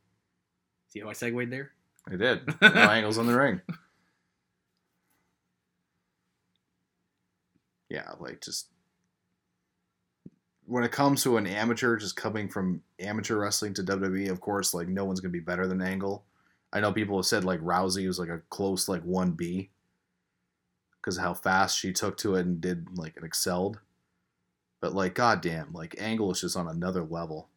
See 0.92 1.00
how 1.00 1.10
I 1.10 1.14
segued 1.14 1.52
there? 1.52 1.72
I 2.12 2.18
did. 2.18 2.42
No 2.62 2.70
angles 2.70 3.18
on 3.18 3.26
the 3.26 3.38
ring. 3.38 3.62
Yeah, 7.90 8.12
like 8.20 8.42
just 8.42 8.68
when 10.66 10.84
it 10.84 10.92
comes 10.92 11.24
to 11.24 11.38
an 11.38 11.48
amateur 11.48 11.98
just 11.98 12.16
coming 12.16 12.48
from 12.50 12.82
amateur 13.00 13.38
wrestling 13.38 13.74
to 13.76 13.84
WWE, 13.84 14.30
of 14.30 14.42
course, 14.42 14.74
like 14.74 14.88
no 14.88 15.06
one's 15.06 15.22
gonna 15.22 15.32
be 15.32 15.40
better 15.40 15.68
than 15.68 15.82
Angle. 15.82 16.24
I 16.74 16.80
know 16.80 16.92
people 16.92 17.18
have 17.18 17.26
said 17.26 17.44
like 17.46 17.62
Rousey 17.62 18.08
was 18.08 18.20
like 18.20 18.30
a 18.30 18.42
close 18.50 18.90
like 18.90 19.04
one 19.04 19.32
B 19.32 19.70
because 20.98 21.18
how 21.18 21.34
fast 21.34 21.78
she 21.78 21.92
took 21.94 22.18
to 22.18 22.36
it 22.36 22.46
and 22.46 22.60
did 22.60 22.98
like 22.98 23.16
and 23.16 23.26
excelled. 23.26 23.80
But 24.82 24.94
like 24.94 25.16
goddamn, 25.16 25.72
like 25.74 25.96
Angle 26.00 26.32
is 26.32 26.42
just 26.42 26.58
on 26.58 26.68
another 26.68 27.04
level. 27.04 27.50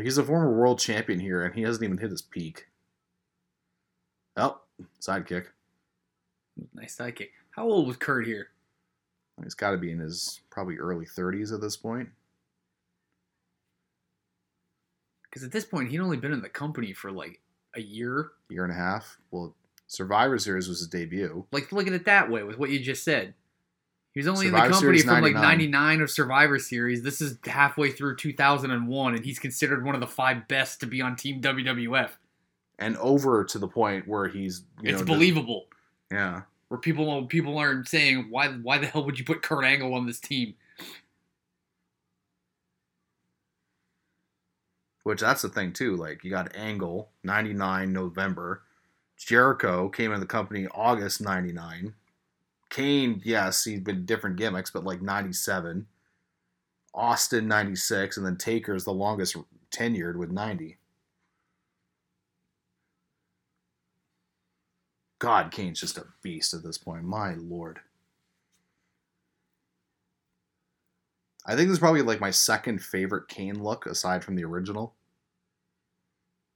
Like 0.00 0.06
he's 0.06 0.16
a 0.16 0.24
former 0.24 0.50
world 0.50 0.78
champion 0.78 1.20
here, 1.20 1.44
and 1.44 1.54
he 1.54 1.60
hasn't 1.60 1.84
even 1.84 1.98
hit 1.98 2.10
his 2.10 2.22
peak. 2.22 2.68
Oh, 4.34 4.58
sidekick. 4.98 5.48
Nice 6.72 6.96
sidekick. 6.96 7.32
How 7.50 7.68
old 7.68 7.86
was 7.86 7.98
Kurt 7.98 8.26
here? 8.26 8.48
He's 9.42 9.52
got 9.52 9.72
to 9.72 9.76
be 9.76 9.92
in 9.92 9.98
his 9.98 10.40
probably 10.48 10.78
early 10.78 11.04
30s 11.04 11.52
at 11.52 11.60
this 11.60 11.76
point. 11.76 12.08
Because 15.24 15.44
at 15.44 15.52
this 15.52 15.66
point, 15.66 15.90
he'd 15.90 16.00
only 16.00 16.16
been 16.16 16.32
in 16.32 16.40
the 16.40 16.48
company 16.48 16.94
for 16.94 17.12
like 17.12 17.38
a 17.76 17.82
year. 17.82 18.30
Year 18.48 18.64
and 18.64 18.72
a 18.72 18.76
half. 18.76 19.18
Well, 19.30 19.54
Survivor 19.86 20.38
Series 20.38 20.66
was 20.66 20.78
his 20.78 20.88
debut. 20.88 21.44
Like, 21.52 21.72
look 21.72 21.86
at 21.86 21.92
it 21.92 22.06
that 22.06 22.30
way 22.30 22.42
with 22.42 22.58
what 22.58 22.70
you 22.70 22.80
just 22.80 23.04
said. 23.04 23.34
He 24.12 24.18
was 24.18 24.26
only 24.26 24.48
in 24.48 24.52
the 24.52 24.58
company 24.58 24.80
Series 24.80 25.04
from 25.04 25.22
like 25.22 25.34
99. 25.34 25.70
99 25.70 26.00
of 26.00 26.10
Survivor 26.10 26.58
Series. 26.58 27.02
This 27.02 27.20
is 27.20 27.38
halfway 27.44 27.92
through 27.92 28.16
2001, 28.16 29.14
and 29.14 29.24
he's 29.24 29.38
considered 29.38 29.84
one 29.84 29.94
of 29.94 30.00
the 30.00 30.06
five 30.06 30.48
best 30.48 30.80
to 30.80 30.86
be 30.86 31.00
on 31.00 31.14
Team 31.14 31.40
WWF. 31.40 32.10
And 32.80 32.96
over 32.96 33.44
to 33.44 33.58
the 33.58 33.68
point 33.68 34.08
where 34.08 34.26
he's, 34.26 34.64
you 34.82 34.90
it's 34.90 35.00
know, 35.00 35.06
believable. 35.06 35.66
yeah. 36.10 36.42
Where 36.68 36.78
people 36.78 37.26
people 37.26 37.58
aren't 37.58 37.88
saying 37.88 38.28
why 38.30 38.48
why 38.48 38.78
the 38.78 38.86
hell 38.86 39.04
would 39.04 39.18
you 39.18 39.24
put 39.24 39.42
Kurt 39.42 39.64
Angle 39.64 39.92
on 39.92 40.06
this 40.06 40.20
team? 40.20 40.54
Which 45.02 45.20
that's 45.20 45.42
the 45.42 45.48
thing 45.48 45.72
too. 45.72 45.96
Like 45.96 46.22
you 46.22 46.30
got 46.30 46.54
Angle, 46.54 47.10
99 47.24 47.92
November. 47.92 48.62
Jericho 49.16 49.88
came 49.88 50.12
in 50.12 50.20
the 50.20 50.26
company 50.26 50.68
August 50.72 51.20
99. 51.20 51.92
Kane, 52.70 53.20
yes, 53.24 53.64
he's 53.64 53.80
been 53.80 54.06
different 54.06 54.36
gimmicks, 54.36 54.70
but 54.70 54.84
like 54.84 55.02
97. 55.02 55.86
Austin 56.94 57.46
96, 57.46 58.16
and 58.16 58.26
then 58.26 58.36
Taker's 58.36 58.84
the 58.84 58.92
longest 58.92 59.36
tenured 59.70 60.16
with 60.16 60.30
90. 60.30 60.76
God, 65.18 65.50
Kane's 65.50 65.78
just 65.78 65.98
a 65.98 66.06
beast 66.22 66.54
at 66.54 66.62
this 66.62 66.78
point. 66.78 67.04
My 67.04 67.34
lord. 67.34 67.80
I 71.46 71.54
think 71.54 71.68
this 71.68 71.74
is 71.74 71.78
probably 71.78 72.02
like 72.02 72.20
my 72.20 72.30
second 72.30 72.82
favorite 72.82 73.28
Kane 73.28 73.62
look 73.62 73.86
aside 73.86 74.24
from 74.24 74.34
the 74.34 74.44
original. 74.44 74.94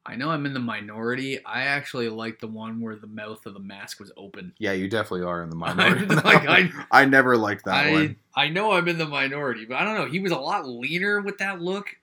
I 0.07 0.17
know 0.17 0.31
I'm 0.31 0.45
in 0.45 0.53
the 0.53 0.61
minority. 0.61 1.43
I 1.45 1.63
actually 1.63 2.11
like 2.11 2.39
the 2.39 2.47
one 2.47 2.81
where 2.81 2.95
the 2.97 3.07
mouth 3.07 3.47
of 3.47 3.55
the 3.55 3.61
mask 3.61 4.01
was 4.01 4.13
open. 4.19 4.53
Yeah, 4.59 4.73
you 4.73 4.89
definitely 4.89 5.25
are 5.27 5.43
in 5.43 5.49
the 5.51 5.57
minority. 5.67 6.05
Like, 6.07 6.25
I- 6.49 6.71
I 6.91 7.05
never 7.07 7.37
liked 7.37 7.65
that 7.65 7.87
I 7.87 7.91
one. 7.91 8.17
I 8.37 8.49
know 8.49 8.73
I'm 8.73 8.87
in 8.89 8.99
the 8.99 9.07
minority, 9.07 9.65
but 9.65 9.77
I 9.79 9.85
don't 9.85 9.95
know. 9.97 10.07
He 10.07 10.21
was 10.21 10.33
a 10.33 10.37
lot 10.39 10.69
leaner 10.69 11.21
with 11.21 11.39
that 11.39 11.61
look. 11.63 11.97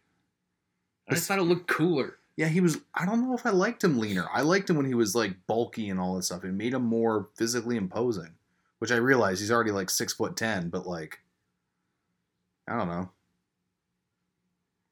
I 1.09 1.13
just 1.13 1.27
thought 1.27 1.39
it 1.39 1.43
looked 1.43 1.67
cooler. 1.67 2.17
Yeah, 2.37 2.47
he 2.47 2.61
was. 2.61 2.79
I 2.95 3.05
don't 3.05 3.21
know 3.27 3.35
if 3.35 3.45
I 3.45 3.49
liked 3.51 3.83
him 3.83 3.99
leaner. 3.99 4.25
I 4.33 4.41
liked 4.41 4.69
him 4.69 4.77
when 4.77 4.85
he 4.85 4.93
was 4.95 5.13
like 5.13 5.35
bulky 5.45 5.89
and 5.89 5.99
all 5.99 6.15
that 6.15 6.23
stuff. 6.23 6.43
It 6.43 6.53
made 6.53 6.73
him 6.73 6.83
more 6.83 7.27
physically 7.35 7.75
imposing, 7.75 8.33
which 8.79 8.91
I 8.91 8.95
realize 8.95 9.39
he's 9.41 9.51
already 9.51 9.71
like 9.71 9.89
six 9.89 10.13
foot 10.13 10.35
ten, 10.37 10.69
but 10.69 10.87
like, 10.87 11.19
I 12.67 12.77
don't 12.77 12.87
know. 12.87 13.09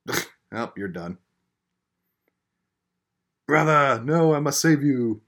oh, 0.53 0.71
you're 0.75 0.87
done, 0.89 1.17
brother. 3.49 4.01
No, 4.03 4.35
I 4.35 4.39
must 4.39 4.61
save 4.61 4.83
you. 4.83 5.21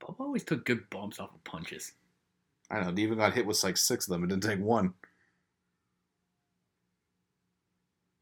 Bob 0.00 0.16
always 0.18 0.42
took 0.42 0.66
good 0.66 0.90
bumps 0.90 1.20
off 1.20 1.32
of 1.32 1.44
punches. 1.44 1.92
I 2.70 2.80
know. 2.80 2.92
He 2.92 3.04
even 3.04 3.18
got 3.18 3.34
hit 3.34 3.46
with 3.46 3.62
like 3.62 3.76
six 3.76 4.08
of 4.08 4.12
them. 4.12 4.24
It 4.24 4.30
didn't 4.30 4.42
take 4.42 4.58
one. 4.58 4.94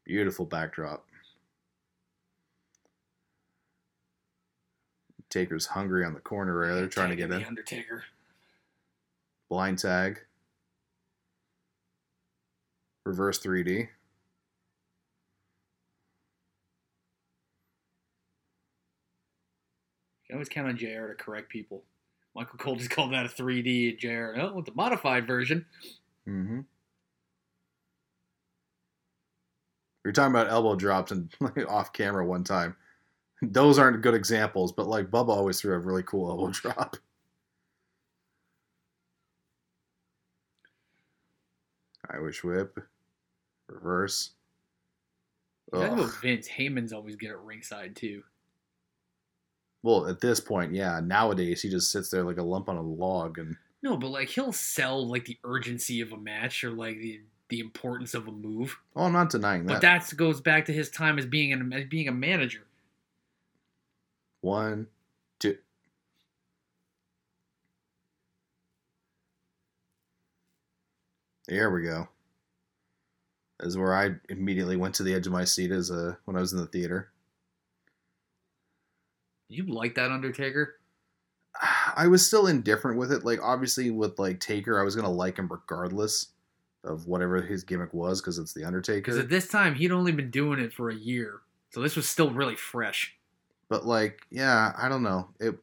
Beautiful 0.05 0.45
backdrop. 0.45 1.05
Taker's 5.31 5.65
hungry 5.65 6.05
on 6.05 6.13
the 6.13 6.19
corner 6.19 6.55
right 6.55 6.75
there, 6.75 6.87
trying 6.87 7.09
to 7.09 7.15
get 7.15 7.29
the 7.29 7.37
in. 7.37 7.45
Undertaker. 7.45 8.03
Blind 9.49 9.79
tag. 9.79 10.19
Reverse 13.05 13.39
3D. 13.39 13.87
You 20.31 20.37
always 20.37 20.47
count 20.47 20.69
on 20.69 20.77
JR 20.77 21.07
to 21.07 21.15
correct 21.17 21.49
people. 21.49 21.83
Michael 22.33 22.57
Cole 22.57 22.77
just 22.77 22.89
called 22.89 23.11
that 23.11 23.25
a 23.25 23.29
3D 23.29 23.99
JR. 23.99 24.39
Oh, 24.39 24.53
with 24.53 24.65
the 24.65 24.71
modified 24.73 25.27
version. 25.27 25.65
Mm-hmm. 26.25 26.59
We 30.03 30.07
were 30.07 30.13
talking 30.13 30.33
about 30.33 30.49
elbow 30.49 30.75
drops 30.75 31.11
and 31.11 31.29
like, 31.41 31.69
off 31.69 31.91
camera 31.91 32.25
one 32.25 32.45
time. 32.45 32.77
Those 33.41 33.77
aren't 33.77 34.01
good 34.01 34.13
examples, 34.13 34.71
but 34.71 34.87
like 34.87 35.11
Bubba 35.11 35.29
always 35.29 35.59
threw 35.59 35.73
a 35.73 35.79
really 35.79 36.03
cool 36.03 36.29
elbow 36.29 36.47
drop. 36.51 36.95
Irish 42.09 42.41
whip, 42.41 42.79
reverse. 43.67 44.31
Ugh. 45.73 45.81
about 45.81 46.21
Vince, 46.21 46.47
Heyman's 46.47 46.93
always 46.93 47.17
good 47.17 47.31
at 47.31 47.39
ringside 47.39 47.97
too. 47.97 48.23
Well, 49.83 50.07
at 50.07 50.21
this 50.21 50.39
point, 50.39 50.73
yeah. 50.73 50.99
Nowadays, 51.03 51.61
he 51.61 51.69
just 51.69 51.91
sits 51.91 52.09
there 52.09 52.23
like 52.23 52.37
a 52.37 52.43
lump 52.43 52.69
on 52.69 52.77
a 52.77 52.81
log, 52.81 53.39
and 53.39 53.57
No, 53.81 53.97
but 53.97 54.09
like 54.09 54.29
he'll 54.29 54.51
sell 54.51 55.07
like 55.07 55.25
the 55.25 55.39
urgency 55.43 56.01
of 56.01 56.11
a 56.11 56.17
match 56.17 56.63
or 56.63 56.71
like 56.71 56.97
the 56.97 57.21
the 57.49 57.59
importance 57.59 58.13
of 58.13 58.27
a 58.27 58.31
move. 58.31 58.77
oh, 58.95 59.03
I'm 59.03 59.13
not 59.13 59.29
denying 59.29 59.65
that. 59.65 59.73
But 59.73 59.81
that. 59.81 60.15
goes 60.15 60.39
back 60.39 60.65
to 60.65 60.73
his 60.73 60.89
time 60.89 61.19
as 61.19 61.25
being 61.25 61.51
an 61.51 61.73
as 61.73 61.85
being 61.85 62.07
a 62.07 62.11
manager. 62.11 62.61
One, 64.41 64.87
two. 65.39 65.57
There 71.47 71.69
we 71.69 71.83
go. 71.83 72.07
Is 73.59 73.77
where 73.77 73.93
I 73.93 74.15
immediately 74.29 74.75
went 74.75 74.95
to 74.95 75.03
the 75.03 75.13
edge 75.13 75.27
of 75.27 75.33
my 75.33 75.43
seat 75.43 75.71
as 75.71 75.91
a 75.91 76.17
when 76.25 76.35
I 76.37 76.39
was 76.39 76.53
in 76.53 76.59
the 76.59 76.65
theater. 76.65 77.10
You 79.51 79.65
like 79.65 79.95
that 79.95 80.11
Undertaker? 80.11 80.75
I 81.95 82.07
was 82.07 82.25
still 82.25 82.47
indifferent 82.47 82.97
with 82.97 83.11
it. 83.11 83.25
Like 83.25 83.39
obviously 83.43 83.91
with 83.91 84.17
like 84.17 84.39
Taker, 84.39 84.79
I 84.79 84.83
was 84.83 84.95
gonna 84.95 85.11
like 85.11 85.37
him 85.37 85.49
regardless 85.49 86.27
of 86.83 87.07
whatever 87.07 87.41
his 87.41 87.63
gimmick 87.63 87.93
was 87.93 88.21
because 88.21 88.39
it's 88.39 88.53
the 88.53 88.63
Undertaker. 88.63 89.01
Because 89.01 89.17
at 89.17 89.29
this 89.29 89.47
time 89.49 89.75
he'd 89.75 89.91
only 89.91 90.11
been 90.11 90.31
doing 90.31 90.59
it 90.59 90.73
for 90.73 90.89
a 90.89 90.95
year, 90.95 91.41
so 91.69 91.81
this 91.81 91.95
was 91.95 92.07
still 92.07 92.31
really 92.31 92.55
fresh. 92.55 93.15
But 93.69 93.85
like, 93.85 94.21
yeah, 94.29 94.73
I 94.77 94.87
don't 94.89 95.03
know. 95.03 95.29
It 95.39 95.55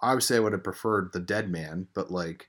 obviously 0.00 0.36
I 0.36 0.40
would 0.40 0.52
have 0.52 0.64
preferred 0.64 1.12
the 1.12 1.20
dead 1.20 1.50
man, 1.50 1.88
but 1.94 2.10
like 2.10 2.48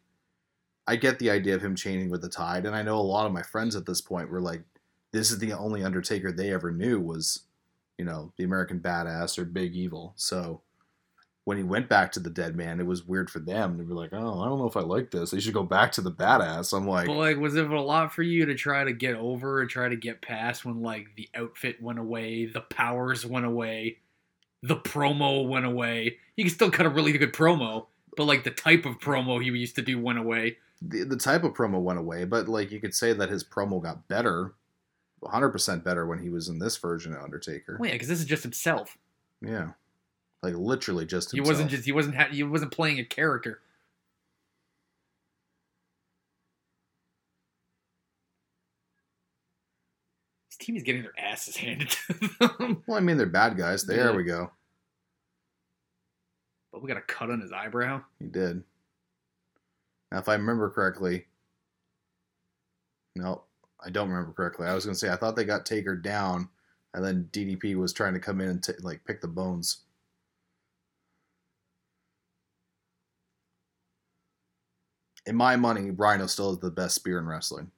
I 0.88 0.95
get 0.95 1.19
the 1.19 1.30
idea 1.30 1.55
of 1.55 1.61
him 1.61 1.76
changing 1.76 2.09
with 2.09 2.22
the 2.22 2.30
tide, 2.30 2.65
and 2.65 2.76
I 2.76 2.82
know 2.82 2.97
a 2.97 3.01
lot 3.01 3.26
of 3.26 3.34
my 3.34 3.43
friends 3.43 3.76
at 3.76 3.86
this 3.86 4.01
point 4.01 4.32
were 4.32 4.41
like, 4.41 4.63
this 5.11 5.32
is 5.32 5.39
the 5.39 5.51
only 5.51 5.84
Undertaker 5.84 6.32
they 6.32 6.53
ever 6.53 6.72
knew 6.72 6.99
was, 6.99 7.41
you 7.97 8.05
know, 8.05 8.33
the 8.37 8.43
American 8.43 8.79
Badass 8.79 9.37
or 9.37 9.45
Big 9.45 9.75
Evil. 9.75 10.13
So 10.15 10.61
when 11.45 11.57
he 11.57 11.63
went 11.63 11.89
back 11.89 12.11
to 12.11 12.19
the 12.19 12.29
dead 12.29 12.55
man, 12.55 12.79
it 12.79 12.85
was 12.85 13.07
weird 13.07 13.29
for 13.29 13.39
them. 13.39 13.77
They 13.77 13.83
were 13.83 13.95
like, 13.95 14.13
oh, 14.13 14.41
I 14.41 14.47
don't 14.47 14.59
know 14.59 14.67
if 14.67 14.77
I 14.77 14.81
like 14.81 15.09
this. 15.11 15.31
They 15.31 15.39
should 15.39 15.53
go 15.55 15.63
back 15.63 15.91
to 15.93 16.01
the 16.01 16.11
badass. 16.11 16.75
I'm 16.75 16.87
like, 16.87 17.07
but 17.07 17.15
like, 17.15 17.37
was 17.37 17.55
it 17.55 17.69
a 17.69 17.81
lot 17.81 18.13
for 18.13 18.21
you 18.21 18.45
to 18.45 18.53
try 18.55 18.83
to 18.83 18.93
get 18.93 19.15
over 19.15 19.61
and 19.61 19.69
try 19.69 19.89
to 19.89 19.95
get 19.95 20.21
past 20.21 20.65
when 20.65 20.81
like 20.81 21.07
the 21.15 21.29
outfit 21.35 21.81
went 21.81 21.99
away, 21.99 22.45
the 22.45 22.61
powers 22.61 23.25
went 23.25 23.45
away, 23.45 23.97
the 24.61 24.77
promo 24.77 25.47
went 25.47 25.65
away? 25.65 26.17
You 26.35 26.43
can 26.43 26.53
still 26.53 26.71
cut 26.71 26.85
a 26.85 26.89
really 26.89 27.11
good 27.11 27.33
promo, 27.33 27.87
but 28.15 28.25
like 28.25 28.43
the 28.43 28.51
type 28.51 28.85
of 28.85 28.99
promo 28.99 29.41
he 29.41 29.49
used 29.49 29.75
to 29.75 29.81
do 29.81 29.99
went 29.99 30.19
away. 30.19 30.57
the, 30.81 31.03
the 31.03 31.17
type 31.17 31.43
of 31.43 31.53
promo 31.53 31.81
went 31.81 31.99
away, 31.99 32.23
but 32.25 32.47
like 32.47 32.71
you 32.71 32.79
could 32.79 32.95
say 32.95 33.13
that 33.13 33.29
his 33.29 33.43
promo 33.43 33.81
got 33.81 34.07
better, 34.07 34.53
100% 35.24 35.84
better 35.84 36.05
when 36.05 36.19
he 36.19 36.30
was 36.30 36.49
in 36.49 36.59
this 36.59 36.78
version 36.78 37.13
of 37.13 37.22
Undertaker. 37.24 37.78
Well, 37.80 37.88
yeah, 37.89 37.95
because 37.95 38.07
this 38.07 38.19
is 38.19 38.26
just 38.26 38.43
himself. 38.43 38.97
Yeah, 39.41 39.72
like 40.43 40.55
literally 40.55 41.05
just 41.05 41.32
He 41.32 41.41
wasn't 41.41 41.69
just 41.69 41.86
he 41.86 41.91
wasn't 41.91 42.15
ha- 42.15 42.30
he 42.32 42.43
wasn't 42.43 42.72
playing 42.72 42.99
a 42.99 43.05
character. 43.05 43.59
This 50.49 50.57
team 50.57 50.76
is 50.76 50.84
getting 50.84 51.01
their 51.03 51.17
asses 51.17 51.55
handed 51.55 51.89
to 51.89 52.13
them. 52.57 52.84
Well, 52.88 52.97
I 52.97 52.99
mean 53.01 53.17
they're 53.17 53.26
bad 53.26 53.57
guys. 53.57 53.84
There 53.84 54.09
Yeah. 54.11 54.15
we 54.15 54.24
go. 54.24 54.51
but 56.72 56.82
we 56.82 56.88
got 56.88 56.95
a 56.97 57.01
cut 57.01 57.30
on 57.30 57.41
his 57.41 57.51
eyebrow. 57.51 58.01
He 58.19 58.28
did. 58.28 58.63
Now, 60.09 60.19
if 60.19 60.30
I 60.30 60.36
remember 60.36 60.69
correctly, 60.69 61.26
no, 63.15 63.43
I 63.84 63.89
don't 63.89 64.09
remember 64.09 64.34
correctly. 64.34 64.67
I 64.67 64.75
was 64.75 64.86
gonna 64.86 64.95
say 64.95 65.09
I 65.09 65.15
thought 65.15 65.36
they 65.36 65.43
got 65.43 65.65
Taker 65.65 65.95
down, 65.95 66.49
and 66.93 67.03
then 67.03 67.29
DDP 67.32 67.75
was 67.75 67.93
trying 67.93 68.13
to 68.13 68.19
come 68.19 68.41
in 68.41 68.49
and 68.49 68.63
t- 68.63 68.73
like 68.82 69.03
pick 69.05 69.21
the 69.21 69.27
bones. 69.27 69.82
In 75.25 75.36
my 75.36 75.55
money, 75.55 75.91
Rhino 75.91 76.27
still 76.27 76.51
is 76.51 76.59
the 76.59 76.71
best 76.71 76.95
spear 76.95 77.19
in 77.19 77.27
wrestling. 77.27 77.71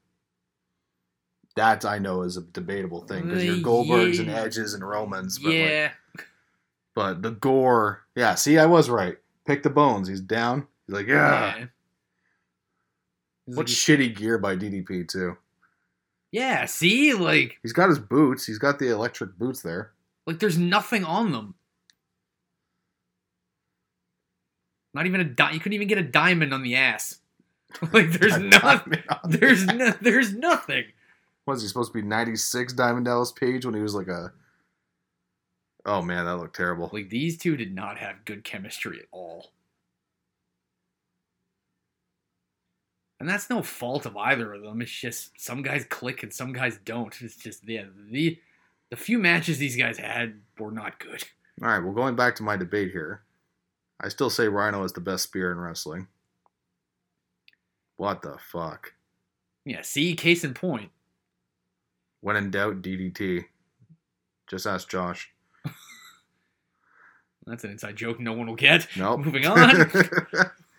That 1.56 1.86
I 1.86 2.00
know 2.00 2.24
is 2.24 2.38
a 2.38 2.42
debatable 2.42 3.02
thing 3.02 3.28
because 3.28 3.44
your 3.44 3.58
Goldbergs 3.58 4.20
and 4.20 4.28
yeah. 4.28 4.42
Edges 4.42 4.74
and 4.74 4.88
Romans, 4.88 5.38
but 5.38 5.50
like, 5.50 5.58
yeah, 5.58 5.92
but 6.96 7.22
the 7.22 7.32
gore, 7.32 8.04
yeah. 8.16 8.36
See, 8.36 8.58
I 8.58 8.66
was 8.66 8.90
right. 8.90 9.18
Pick 9.46 9.62
the 9.62 9.70
bones. 9.70 10.08
He's 10.08 10.22
down. 10.22 10.68
He's 10.88 10.96
like, 10.96 11.08
yeah. 11.08 11.58
yeah. 11.58 11.66
What 13.46 13.58
like- 13.58 13.68
shitty 13.68 14.16
gear 14.16 14.38
by 14.38 14.56
DDP 14.56 15.08
too. 15.08 15.38
Yeah, 16.34 16.66
see, 16.66 17.14
like, 17.14 17.60
He's 17.62 17.74
got 17.74 17.90
his 17.90 18.00
boots. 18.00 18.46
He's 18.46 18.58
got 18.58 18.80
the 18.80 18.90
electric 18.92 19.38
boots 19.38 19.62
there. 19.62 19.92
like 20.28 20.40
there's 20.40 20.58
nothing 20.58 21.06
on 21.06 21.32
them. 21.32 21.54
Not 24.94 25.06
even 25.06 25.22
a 25.22 25.26
di- 25.26 25.52
you 25.52 25.60
couldn't 25.60 25.74
even 25.74 25.88
get 25.88 25.98
a 26.00 26.04
diamond 26.04 26.54
on 26.54 26.64
the 26.64 26.76
ass. 26.76 27.20
like 27.94 28.12
there's 28.12 28.38
nothing. 28.38 29.04
not 29.10 29.30
the 29.30 29.38
there's 29.38 29.66
no, 29.66 29.92
there's 30.02 30.34
nothing. 30.34 30.86
Was 31.46 31.62
he 31.62 31.68
supposed 31.68 31.92
to 31.92 32.02
be 32.02 32.08
96 32.08 32.74
Diamond 32.74 33.06
Dallas 33.06 33.32
Page 33.32 33.66
when 33.66 33.76
he 33.76 33.82
was 33.82 33.96
like 33.96 34.08
a? 34.08 34.32
Oh 35.86 36.02
man, 36.02 36.26
that 36.26 36.38
looked 36.38 36.56
terrible. 36.56 36.90
Like 36.94 37.10
these 37.10 37.38
two 37.38 37.58
did 37.58 37.74
not 37.76 37.98
have 37.98 38.26
good 38.26 38.44
chemistry 38.44 39.00
at 39.00 39.06
all. 39.12 39.52
And 43.24 43.30
that's 43.30 43.50
no 43.50 43.62
fault 43.62 44.06
of 44.06 44.18
either 44.18 44.52
of 44.52 44.64
them. 44.64 44.82
It's 44.82 44.92
just 44.92 45.40
some 45.40 45.62
guys 45.62 45.86
click 45.86 46.24
and 46.24 46.34
some 46.34 46.52
guys 46.52 46.78
don't. 46.84 47.16
It's 47.22 47.38
just 47.38 47.66
yeah, 47.66 47.86
the 48.12 48.38
the 48.90 48.98
few 48.98 49.18
matches 49.18 49.60
these 49.60 49.78
guys 49.78 49.98
had 49.98 50.42
were 50.60 50.74
not 50.74 51.00
good. 51.00 51.24
All 51.62 51.70
right, 51.70 51.80
well, 51.80 51.94
going 51.94 52.18
back 52.18 52.36
to 52.36 52.44
my 52.44 52.58
debate 52.58 52.92
here, 52.92 53.22
I 54.02 54.10
still 54.10 54.30
say 54.30 54.50
Rhino 54.50 54.84
is 54.84 54.92
the 54.92 55.00
best 55.00 55.24
spear 55.24 55.54
in 55.54 55.58
wrestling. 55.58 56.10
What 57.96 58.24
the 58.24 58.38
fuck? 58.52 58.92
Yeah, 59.64 59.84
see, 59.84 60.16
case 60.16 60.44
in 60.44 60.54
point. 60.54 60.92
When 62.20 62.36
in 62.36 62.52
doubt, 62.52 62.82
DDT. 62.82 63.46
Just 64.48 64.68
ask 64.68 64.90
Josh. 64.90 65.32
That's 67.46 67.64
an 67.64 67.72
inside 67.72 67.96
joke 67.96 68.20
no 68.20 68.34
one 68.34 68.48
will 68.48 68.58
get. 68.58 68.86
Nope. 68.98 69.22
Moving 69.22 69.46
on. 69.46 69.90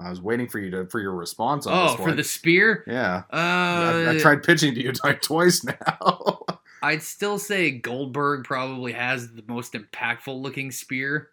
I 0.00 0.10
was 0.10 0.20
waiting 0.20 0.48
for 0.48 0.58
you 0.58 0.70
to 0.70 0.86
for 0.86 1.00
your 1.00 1.12
response 1.12 1.66
on 1.66 1.76
oh, 1.76 1.82
this 1.82 1.98
one. 1.98 2.00
Oh, 2.00 2.10
for 2.12 2.16
the 2.16 2.24
spear? 2.24 2.84
yeah. 2.86 3.22
Uh, 3.32 3.36
I, 3.36 4.10
I 4.14 4.18
tried 4.18 4.42
pitching 4.42 4.74
to 4.74 4.82
you 4.82 4.92
like 5.04 5.22
twice 5.22 5.64
now. 5.64 6.44
I'd 6.82 7.02
still 7.02 7.38
say 7.38 7.72
Goldberg 7.72 8.44
probably 8.44 8.92
has 8.92 9.32
the 9.32 9.42
most 9.48 9.72
impactful 9.72 10.40
looking 10.40 10.70
spear. 10.70 11.30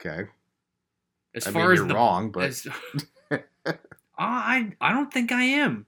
okay. 0.00 0.28
As 1.34 1.46
I 1.46 1.50
far 1.50 1.62
mean, 1.62 1.72
as 1.72 1.78
you're 1.78 1.88
the 1.88 1.94
wrong, 1.94 2.30
but 2.30 2.44
as, 2.44 2.66
Uh, 4.18 4.24
I 4.24 4.72
I 4.80 4.92
don't 4.92 5.12
think 5.12 5.32
I 5.32 5.42
am, 5.42 5.86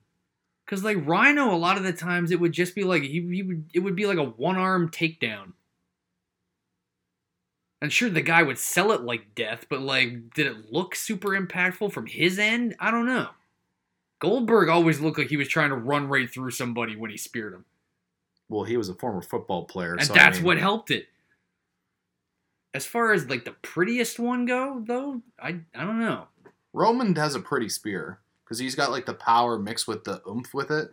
because 0.64 0.82
like 0.82 1.06
Rhino, 1.06 1.54
a 1.54 1.56
lot 1.56 1.76
of 1.76 1.84
the 1.84 1.92
times 1.92 2.30
it 2.30 2.40
would 2.40 2.52
just 2.52 2.74
be 2.74 2.82
like 2.82 3.02
he, 3.02 3.20
he 3.20 3.42
would 3.42 3.70
it 3.74 3.80
would 3.80 3.94
be 3.94 4.06
like 4.06 4.18
a 4.18 4.24
one 4.24 4.56
arm 4.56 4.90
takedown. 4.90 5.52
And 7.82 7.92
sure, 7.92 8.08
the 8.08 8.22
guy 8.22 8.42
would 8.42 8.58
sell 8.58 8.92
it 8.92 9.02
like 9.02 9.34
death, 9.34 9.66
but 9.68 9.80
like, 9.82 10.32
did 10.34 10.46
it 10.46 10.72
look 10.72 10.94
super 10.94 11.30
impactful 11.30 11.92
from 11.92 12.06
his 12.06 12.38
end? 12.38 12.74
I 12.80 12.90
don't 12.90 13.06
know. 13.06 13.28
Goldberg 14.20 14.70
always 14.70 15.00
looked 15.00 15.18
like 15.18 15.28
he 15.28 15.36
was 15.36 15.48
trying 15.48 15.68
to 15.68 15.76
run 15.76 16.08
right 16.08 16.30
through 16.30 16.52
somebody 16.52 16.96
when 16.96 17.10
he 17.10 17.16
speared 17.18 17.52
him, 17.52 17.64
well, 18.48 18.64
he 18.64 18.76
was 18.76 18.88
a 18.88 18.94
former 18.94 19.20
football 19.20 19.64
player, 19.64 19.94
and 19.94 20.02
so 20.04 20.14
I 20.14 20.16
that's 20.16 20.36
mean, 20.38 20.46
what 20.46 20.58
helped 20.58 20.90
it. 20.90 21.08
As 22.72 22.86
far 22.86 23.12
as 23.12 23.28
like 23.28 23.44
the 23.44 23.52
prettiest 23.62 24.18
one 24.18 24.46
go, 24.46 24.82
though, 24.86 25.22
I 25.38 25.60
I 25.74 25.84
don't 25.84 26.00
know. 26.00 26.28
Roman 26.72 27.14
has 27.16 27.34
a 27.34 27.40
pretty 27.40 27.68
spear 27.68 28.20
because 28.44 28.58
he's 28.58 28.74
got 28.74 28.90
like 28.90 29.06
the 29.06 29.14
power 29.14 29.58
mixed 29.58 29.86
with 29.86 30.04
the 30.04 30.22
oomph 30.28 30.52
with 30.54 30.70
it. 30.70 30.88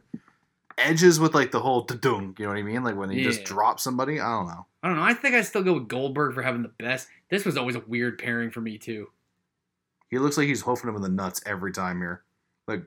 Edges 0.77 1.19
with 1.19 1.33
like 1.33 1.51
the 1.51 1.59
whole 1.59 1.81
dung, 1.81 2.35
you 2.37 2.45
know 2.45 2.51
what 2.51 2.59
I 2.59 2.63
mean? 2.63 2.83
Like 2.83 2.95
when 2.95 3.09
he 3.09 3.23
just 3.23 3.41
Yeah. 3.41 3.45
drops 3.45 3.83
somebody. 3.83 4.19
I 4.19 4.29
don't 4.29 4.47
know. 4.47 4.65
I 4.83 4.87
don't 4.87 4.97
know. 4.97 5.03
I 5.03 5.13
think 5.13 5.35
I 5.35 5.41
still 5.41 5.63
go 5.63 5.73
with 5.73 5.87
Goldberg 5.87 6.33
for 6.33 6.41
having 6.41 6.63
the 6.63 6.69
best. 6.69 7.07
This 7.29 7.45
was 7.45 7.57
always 7.57 7.75
a 7.75 7.81
weird 7.81 8.17
pairing 8.17 8.49
for 8.49 8.61
me 8.61 8.77
too. 8.77 9.09
He 10.09 10.19
looks 10.19 10.37
like 10.37 10.47
he's 10.47 10.61
hoofing 10.61 10.89
him 10.89 10.95
in 10.95 11.01
the 11.01 11.09
nuts 11.09 11.41
every 11.45 11.71
time 11.71 11.99
here. 11.99 12.23
Like 12.67 12.83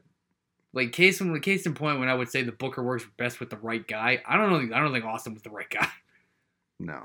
Like 0.72 0.92
case 0.92 1.20
in 1.20 1.38
case 1.40 1.66
in 1.66 1.74
point, 1.74 2.00
when 2.00 2.08
I 2.08 2.14
would 2.14 2.28
say 2.30 2.42
the 2.42 2.52
Booker 2.52 2.82
works 2.82 3.04
best 3.16 3.40
with 3.40 3.50
the 3.50 3.56
right 3.58 3.86
guy, 3.86 4.22
I 4.26 4.36
don't 4.36 4.50
know. 4.70 4.76
I 4.76 4.80
don't 4.80 4.92
think 4.92 5.04
Austin 5.04 5.34
was 5.34 5.42
the 5.42 5.50
right 5.50 5.70
guy. 5.70 5.88
no. 6.80 7.04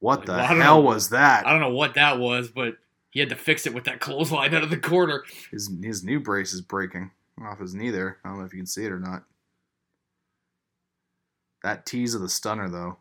What 0.00 0.24
Like, 0.24 0.26
the 0.26 0.32
well, 0.36 0.54
hell 0.54 0.82
know. 0.82 0.88
was 0.88 1.10
that? 1.10 1.46
I 1.46 1.52
don't 1.52 1.60
know 1.60 1.70
what 1.74 1.94
that 1.94 2.18
was, 2.18 2.50
but 2.50 2.76
he 3.10 3.20
had 3.20 3.28
to 3.30 3.36
fix 3.36 3.66
it 3.66 3.74
with 3.74 3.84
that 3.84 4.00
clothesline 4.00 4.54
out 4.54 4.62
of 4.62 4.70
the 4.70 4.78
corner. 4.78 5.24
His 5.50 5.70
his 5.82 6.04
new 6.04 6.20
brace 6.20 6.52
is 6.52 6.60
breaking 6.62 7.10
off 7.46 7.58
his 7.58 7.74
knee 7.74 7.90
there. 7.90 8.18
I 8.24 8.28
don't 8.28 8.38
know 8.38 8.44
if 8.44 8.52
you 8.52 8.58
can 8.58 8.66
see 8.66 8.84
it 8.84 8.92
or 8.92 8.98
not. 8.98 9.24
That 11.62 11.86
tease 11.86 12.14
of 12.14 12.22
the 12.22 12.28
stunner 12.28 12.68
though. 12.68 12.98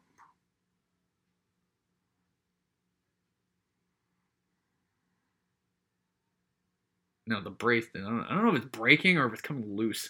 No, 7.29 7.41
the 7.41 7.51
brace. 7.51 7.85
I 7.95 7.99
don't, 7.99 8.23
I 8.23 8.33
don't 8.33 8.43
know 8.43 8.55
if 8.55 8.63
it's 8.63 8.77
breaking 8.77 9.17
or 9.19 9.27
if 9.27 9.33
it's 9.33 9.41
coming 9.41 9.75
loose. 9.75 10.09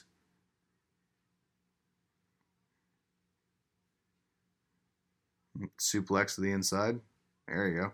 Suplex 5.78 6.36
to 6.36 6.42
the 6.42 6.52
inside. 6.54 7.02
There 7.48 7.68
you 7.68 7.82
go. 7.82 7.92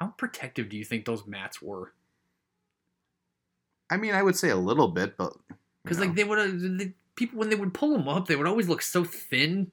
How 0.00 0.08
protective 0.08 0.68
do 0.68 0.76
you 0.76 0.84
think 0.84 1.04
those 1.04 1.24
mats 1.24 1.62
were? 1.62 1.92
I 3.90 3.96
mean, 3.96 4.14
I 4.14 4.22
would 4.22 4.36
say 4.36 4.50
a 4.50 4.56
little 4.56 4.88
bit, 4.88 5.16
but 5.16 5.34
Because 5.82 5.98
like 6.00 6.14
they 6.14 6.24
would 6.24 6.38
the 6.78 6.92
people 7.16 7.38
when 7.38 7.50
they 7.50 7.56
would 7.56 7.74
pull 7.74 7.92
them 7.92 8.08
up, 8.08 8.26
they 8.26 8.36
would 8.36 8.46
always 8.46 8.68
look 8.68 8.82
so 8.82 9.04
thin. 9.04 9.70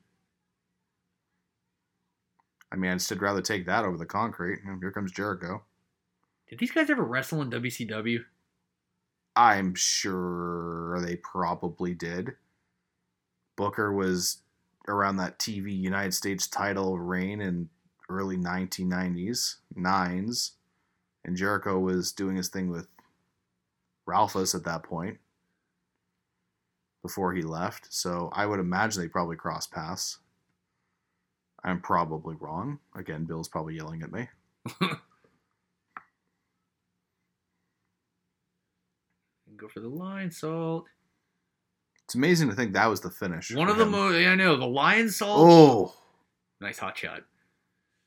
I 2.71 2.75
mean, 2.77 2.91
I'd 2.91 3.01
still 3.01 3.17
rather 3.17 3.41
take 3.41 3.65
that 3.65 3.83
over 3.83 3.97
the 3.97 4.05
concrete. 4.05 4.59
Here 4.79 4.91
comes 4.91 5.11
Jericho. 5.11 5.63
Did 6.49 6.59
these 6.59 6.71
guys 6.71 6.89
ever 6.89 7.03
wrestle 7.03 7.41
in 7.41 7.49
WCW? 7.49 8.19
I'm 9.35 9.75
sure 9.75 10.99
they 11.01 11.15
probably 11.17 11.93
did. 11.93 12.33
Booker 13.55 13.93
was 13.93 14.39
around 14.87 15.17
that 15.17 15.39
TV 15.39 15.77
United 15.77 16.13
States 16.13 16.47
title 16.47 16.99
reign 16.99 17.41
in 17.41 17.69
early 18.09 18.37
1990s, 18.37 19.57
nines, 19.75 20.53
and 21.23 21.37
Jericho 21.37 21.79
was 21.79 22.11
doing 22.11 22.35
his 22.35 22.49
thing 22.49 22.69
with 22.69 22.87
Ralphus 24.11 24.53
at 24.53 24.65
that 24.65 24.83
point 24.83 25.17
before 27.01 27.33
he 27.33 27.41
left. 27.41 27.87
So 27.93 28.29
I 28.33 28.45
would 28.45 28.59
imagine 28.59 29.01
they 29.01 29.07
probably 29.07 29.37
crossed 29.37 29.71
paths. 29.71 30.19
I'm 31.63 31.79
probably 31.81 32.35
wrong. 32.39 32.79
Again, 32.95 33.23
Bill's 33.23 33.47
probably 33.47 33.75
yelling 33.75 34.01
at 34.01 34.11
me. 34.11 34.27
Go 39.57 39.67
for 39.67 39.79
the 39.79 39.89
Lionsault. 39.89 40.85
It's 42.05 42.15
amazing 42.15 42.49
to 42.49 42.55
think 42.55 42.73
that 42.73 42.87
was 42.87 43.01
the 43.01 43.09
finish. 43.11 43.53
One 43.53 43.69
of 43.69 43.77
the 43.77 43.85
most. 43.85 44.19
Yeah, 44.19 44.31
I 44.31 44.35
know 44.35 44.57
the 44.57 44.65
Lionsault. 44.65 45.25
Oh, 45.37 45.93
Nice 46.59 46.77
hot 46.79 46.97
shot. 46.97 47.21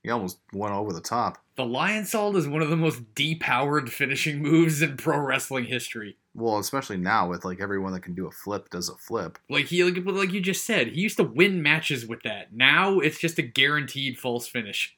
he 0.03 0.11
almost 0.11 0.39
went 0.53 0.75
over 0.75 0.93
the 0.93 1.01
top. 1.01 1.39
The 1.57 1.63
Lionsault 1.63 2.35
is 2.37 2.49
one 2.49 2.63
of 2.63 2.69
the 2.71 2.77
most 2.77 3.15
depowered 3.15 3.89
finishing 3.89 4.43
moves 4.43 4.83
in 4.83 4.97
pro 4.97 5.19
wrestling 5.19 5.67
history. 5.67 6.17
Well, 6.35 6.59
especially 6.59 6.97
now 6.97 7.29
with 7.29 7.45
like 7.45 7.61
everyone 7.61 7.93
that 7.93 8.01
can 8.03 8.15
do 8.15 8.27
a 8.27 8.33
flip 8.33 8.71
does 8.71 8.89
a 8.89 8.97
flip. 8.97 9.39
Like 9.49 9.67
he, 9.67 9.85
like, 9.85 10.05
like 10.05 10.33
you 10.33 10.41
just 10.41 10.65
said, 10.65 10.89
he 10.89 11.01
used 11.01 11.17
to 11.19 11.23
win 11.23 11.63
matches 11.63 12.07
with 12.07 12.23
that. 12.25 12.53
Now 12.53 12.99
it's 12.99 13.21
just 13.21 13.39
a 13.39 13.43
guaranteed 13.43 14.19
false 14.19 14.49
finish, 14.49 14.97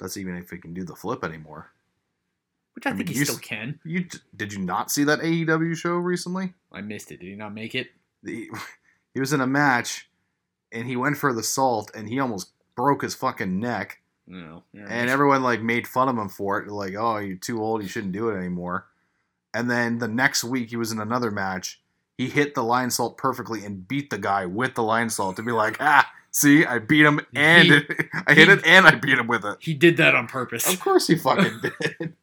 That's 0.00 0.16
even 0.16 0.36
if 0.36 0.50
he 0.50 0.58
can 0.58 0.74
do 0.74 0.82
the 0.82 0.96
flip 0.96 1.22
anymore. 1.22 1.70
which 2.74 2.84
I, 2.86 2.90
I 2.90 2.94
think 2.94 3.08
mean, 3.10 3.14
he 3.14 3.20
you 3.20 3.24
still 3.26 3.38
can. 3.38 3.78
You 3.84 4.06
did 4.36 4.52
you 4.52 4.58
not 4.58 4.90
see 4.90 5.04
that 5.04 5.20
AEW 5.20 5.76
show 5.76 5.94
recently? 5.94 6.54
I 6.72 6.80
missed 6.80 7.12
it. 7.12 7.20
Did 7.20 7.28
he 7.28 7.36
not 7.36 7.54
make 7.54 7.76
it? 7.76 7.90
The, 8.24 8.48
he 9.14 9.20
was 9.20 9.32
in 9.32 9.40
a 9.40 9.46
match, 9.46 10.10
and 10.72 10.88
he 10.88 10.96
went 10.96 11.16
for 11.16 11.32
the 11.32 11.44
salt, 11.44 11.92
and 11.94 12.08
he 12.08 12.18
almost 12.18 12.50
broke 12.74 13.02
his 13.02 13.14
fucking 13.14 13.60
neck. 13.60 14.00
No. 14.26 14.62
And 14.72 15.10
everyone 15.10 15.42
like 15.42 15.60
made 15.60 15.86
fun 15.86 16.08
of 16.08 16.16
him 16.16 16.28
for 16.30 16.58
it, 16.60 16.68
like, 16.68 16.94
"Oh, 16.94 17.18
you're 17.18 17.36
too 17.36 17.62
old. 17.62 17.82
You 17.82 17.88
shouldn't 17.88 18.12
do 18.12 18.30
it 18.30 18.36
anymore." 18.38 18.86
And 19.52 19.70
then 19.70 19.98
the 19.98 20.08
next 20.08 20.42
week, 20.44 20.70
he 20.70 20.76
was 20.76 20.90
in 20.92 20.98
another 21.00 21.30
match. 21.30 21.80
He 22.16 22.28
hit 22.28 22.54
the 22.54 22.62
Lionsault 22.62 23.16
perfectly 23.18 23.64
and 23.64 23.86
beat 23.86 24.10
the 24.10 24.18
guy 24.18 24.46
with 24.46 24.74
the 24.74 24.82
Lionsault 24.82 25.36
to 25.36 25.42
be 25.42 25.52
like, 25.52 25.76
"Ah, 25.80 26.10
see, 26.30 26.64
I 26.64 26.78
beat 26.78 27.04
him, 27.04 27.20
and 27.34 27.68
He- 27.68 27.80
I 28.26 28.34
hit 28.34 28.48
he- 28.48 28.54
it, 28.54 28.66
and 28.66 28.86
I 28.86 28.94
beat 28.94 29.18
him 29.18 29.26
with 29.26 29.44
it." 29.44 29.58
he 29.60 29.74
did 29.74 29.96
that 29.98 30.14
on 30.14 30.26
purpose. 30.26 30.72
Of 30.72 30.80
course 30.80 31.06
he 31.06 31.16
fucking 31.16 31.60
did. 31.62 32.14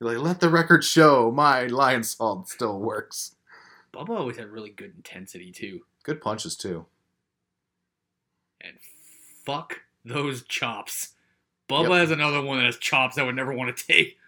You're 0.00 0.14
like, 0.14 0.18
let 0.18 0.40
the 0.40 0.48
record 0.48 0.84
show 0.84 1.30
my 1.30 1.66
Lionsault 1.68 2.48
still 2.48 2.78
works. 2.80 3.36
Bubba 3.94 4.10
always 4.18 4.36
had 4.36 4.48
really 4.48 4.70
good 4.70 4.92
intensity 4.96 5.52
too. 5.52 5.82
Good 6.02 6.20
punches 6.20 6.56
too. 6.56 6.86
And 8.60 8.78
fuck 9.44 9.80
those 10.04 10.42
chops. 10.44 11.10
Bubba 11.68 11.90
Yep. 11.90 11.92
has 11.92 12.10
another 12.10 12.42
one 12.42 12.58
that 12.58 12.66
has 12.66 12.76
chops 12.76 13.18
I 13.18 13.22
would 13.22 13.36
never 13.36 13.52
want 13.52 13.74
to 13.76 13.86
take. 13.86 14.18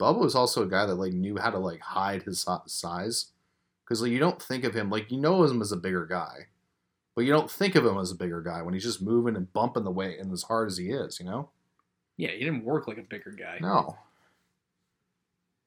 Bubba 0.00 0.18
was 0.18 0.34
also 0.34 0.62
a 0.62 0.68
guy 0.68 0.86
that 0.86 0.94
like 0.96 1.12
knew 1.12 1.36
how 1.38 1.50
to 1.50 1.58
like 1.58 1.80
hide 1.80 2.22
his 2.22 2.46
size, 2.66 3.26
because 3.84 4.02
like 4.02 4.10
you 4.10 4.18
don't 4.18 4.42
think 4.42 4.64
of 4.64 4.74
him 4.74 4.90
like 4.90 5.10
you 5.10 5.18
know 5.18 5.44
him 5.44 5.62
as 5.62 5.72
a 5.72 5.76
bigger 5.76 6.06
guy, 6.06 6.46
but 7.14 7.24
you 7.24 7.32
don't 7.32 7.50
think 7.50 7.74
of 7.76 7.86
him 7.86 7.98
as 7.98 8.10
a 8.10 8.16
bigger 8.16 8.42
guy 8.42 8.62
when 8.62 8.74
he's 8.74 8.82
just 8.82 9.02
moving 9.02 9.36
and 9.36 9.52
bumping 9.52 9.84
the 9.84 9.90
weight 9.90 10.18
and 10.18 10.32
as 10.32 10.42
hard 10.42 10.68
as 10.68 10.78
he 10.78 10.90
is. 10.90 11.20
You 11.20 11.26
know? 11.26 11.50
Yeah, 12.16 12.30
he 12.30 12.40
didn't 12.40 12.64
work 12.64 12.88
like 12.88 12.98
a 12.98 13.02
bigger 13.02 13.30
guy. 13.30 13.58
No. 13.60 13.96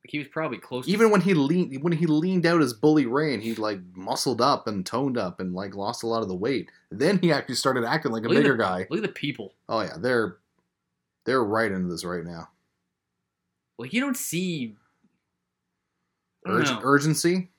He 0.10 0.20
was 0.20 0.28
probably 0.28 0.58
close. 0.58 0.86
to 0.86 0.91
Even 0.91 1.10
when 1.12 1.22
he 1.22 1.34
leaned 1.34 1.81
when 1.84 1.94
he 1.94 2.06
leaned 2.06 2.45
out 2.45 2.61
as 2.61 2.73
Bully 2.73 3.06
Ray 3.06 3.34
and 3.34 3.41
he 3.44 3.56
like 3.56 3.80
muscled 3.95 4.41
up 4.41 4.68
and 4.68 4.86
toned 4.86 5.18
up 5.18 5.40
and 5.40 5.53
like 5.53 5.76
lost 5.76 6.03
a 6.03 6.07
lot 6.07 6.22
of 6.22 6.27
the 6.27 6.36
weight, 6.36 6.69
then 6.91 7.19
he 7.19 7.31
actually 7.31 7.56
started 7.56 7.84
acting 7.84 8.11
like 8.11 8.23
a 8.23 8.27
Look 8.27 8.38
bigger 8.38 8.57
the- 8.57 8.64
guy. 8.64 8.88
Look 8.90 8.98
at 8.99 9.03
the 9.03 9.10
people. 9.10 9.53
Oh 9.69 9.81
yeah, 9.81 9.98
they're 9.99 10.38
they're 11.26 11.44
right 11.44 11.72
into 11.72 11.90
this 11.90 12.03
right 12.06 12.23
now. 12.26 12.49
Like 13.77 13.94
you 13.94 14.02
don't 14.02 14.18
see. 14.18 14.76
Don't 16.45 16.84
urgency. 16.84 17.49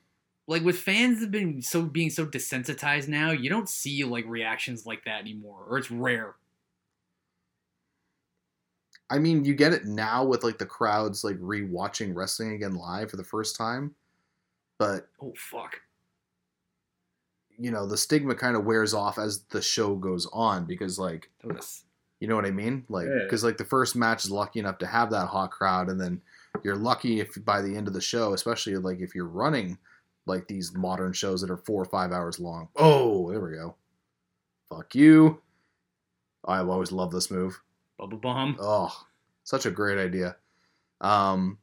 like 0.47 0.63
with 0.65 0.79
fans 0.79 1.21
have 1.21 1.31
been 1.31 1.61
so 1.61 1.83
being 1.83 2.09
so 2.11 2.25
desensitized 2.25 3.07
now, 3.09 3.31
you 3.33 3.51
don't 3.51 3.69
see 3.69 4.03
like 4.05 4.25
reactions 4.27 4.87
like 4.87 5.05
that 5.05 5.21
anymore, 5.21 5.65
or 5.69 5.79
it's 5.79 5.91
rare. 5.91 6.37
I 9.11 9.19
mean, 9.19 9.45
you 9.45 9.55
get 9.55 9.73
it 9.73 9.87
now 9.87 10.25
with 10.25 10.45
like 10.45 10.59
the 10.59 10.67
crowds 10.67 11.25
like 11.25 11.37
rewatching 11.39 12.15
wrestling 12.15 12.53
again 12.53 12.75
live 12.75 13.11
for 13.11 13.17
the 13.17 13.25
first 13.25 13.57
time, 13.57 13.95
but 14.79 15.09
Oh 15.23 15.33
fuck. 15.37 15.81
you 17.57 17.71
know 17.71 17.87
the 17.87 17.97
stigma 17.97 18.35
kind 18.35 18.55
of 18.57 18.65
wears 18.65 18.95
off 18.95 19.19
as 19.19 19.41
the 19.51 19.63
show 19.63 19.95
goes 19.97 20.27
on 20.33 20.65
because 20.67 20.99
like 20.99 21.31
you 22.21 22.29
know 22.29 22.37
what 22.37 22.45
I 22.47 22.51
mean, 22.51 22.85
like 22.89 23.07
Yeah. 23.09 23.23
because 23.25 23.45
like 23.45 23.57
the 23.57 23.65
first 23.65 23.97
match 23.97 24.25
is 24.25 24.31
lucky 24.31 24.61
enough 24.61 24.79
to 24.79 24.87
have 24.87 25.11
that 25.11 25.27
hot 25.29 25.51
crowd, 25.53 25.89
and 25.89 26.01
then 26.01 26.21
you're 26.63 26.77
lucky 26.77 27.21
if 27.21 27.31
by 27.45 27.63
the 27.63 27.77
end 27.77 27.89
of 27.89 27.95
the 27.95 28.01
show, 28.01 28.33
especially 28.35 28.77
like 28.77 29.01
if 29.01 29.15
you're 29.15 29.25
running 29.27 29.79
like 30.27 30.47
these 30.49 30.75
modern 30.75 31.13
shows 31.15 31.41
that 31.41 31.51
are 31.51 31.57
four 31.57 31.81
or 31.81 31.87
five 31.87 32.13
hours 32.13 32.39
long. 32.39 32.69
Oh, 32.77 33.31
there 33.31 33.41
we 33.41 33.53
go. 33.57 33.75
Fuck 34.69 34.95
you. 34.95 35.41
I've 36.45 36.69
always 36.69 36.93
loved 36.93 37.13
this 37.15 37.31
move. 37.31 37.59
Bubba 37.99 38.21
Bomb. 38.21 38.57
Oh, 38.61 38.95
such 39.45 39.67
a 39.67 39.71
great 39.71 39.99
idea. 39.99 40.37
Um, 41.01 41.59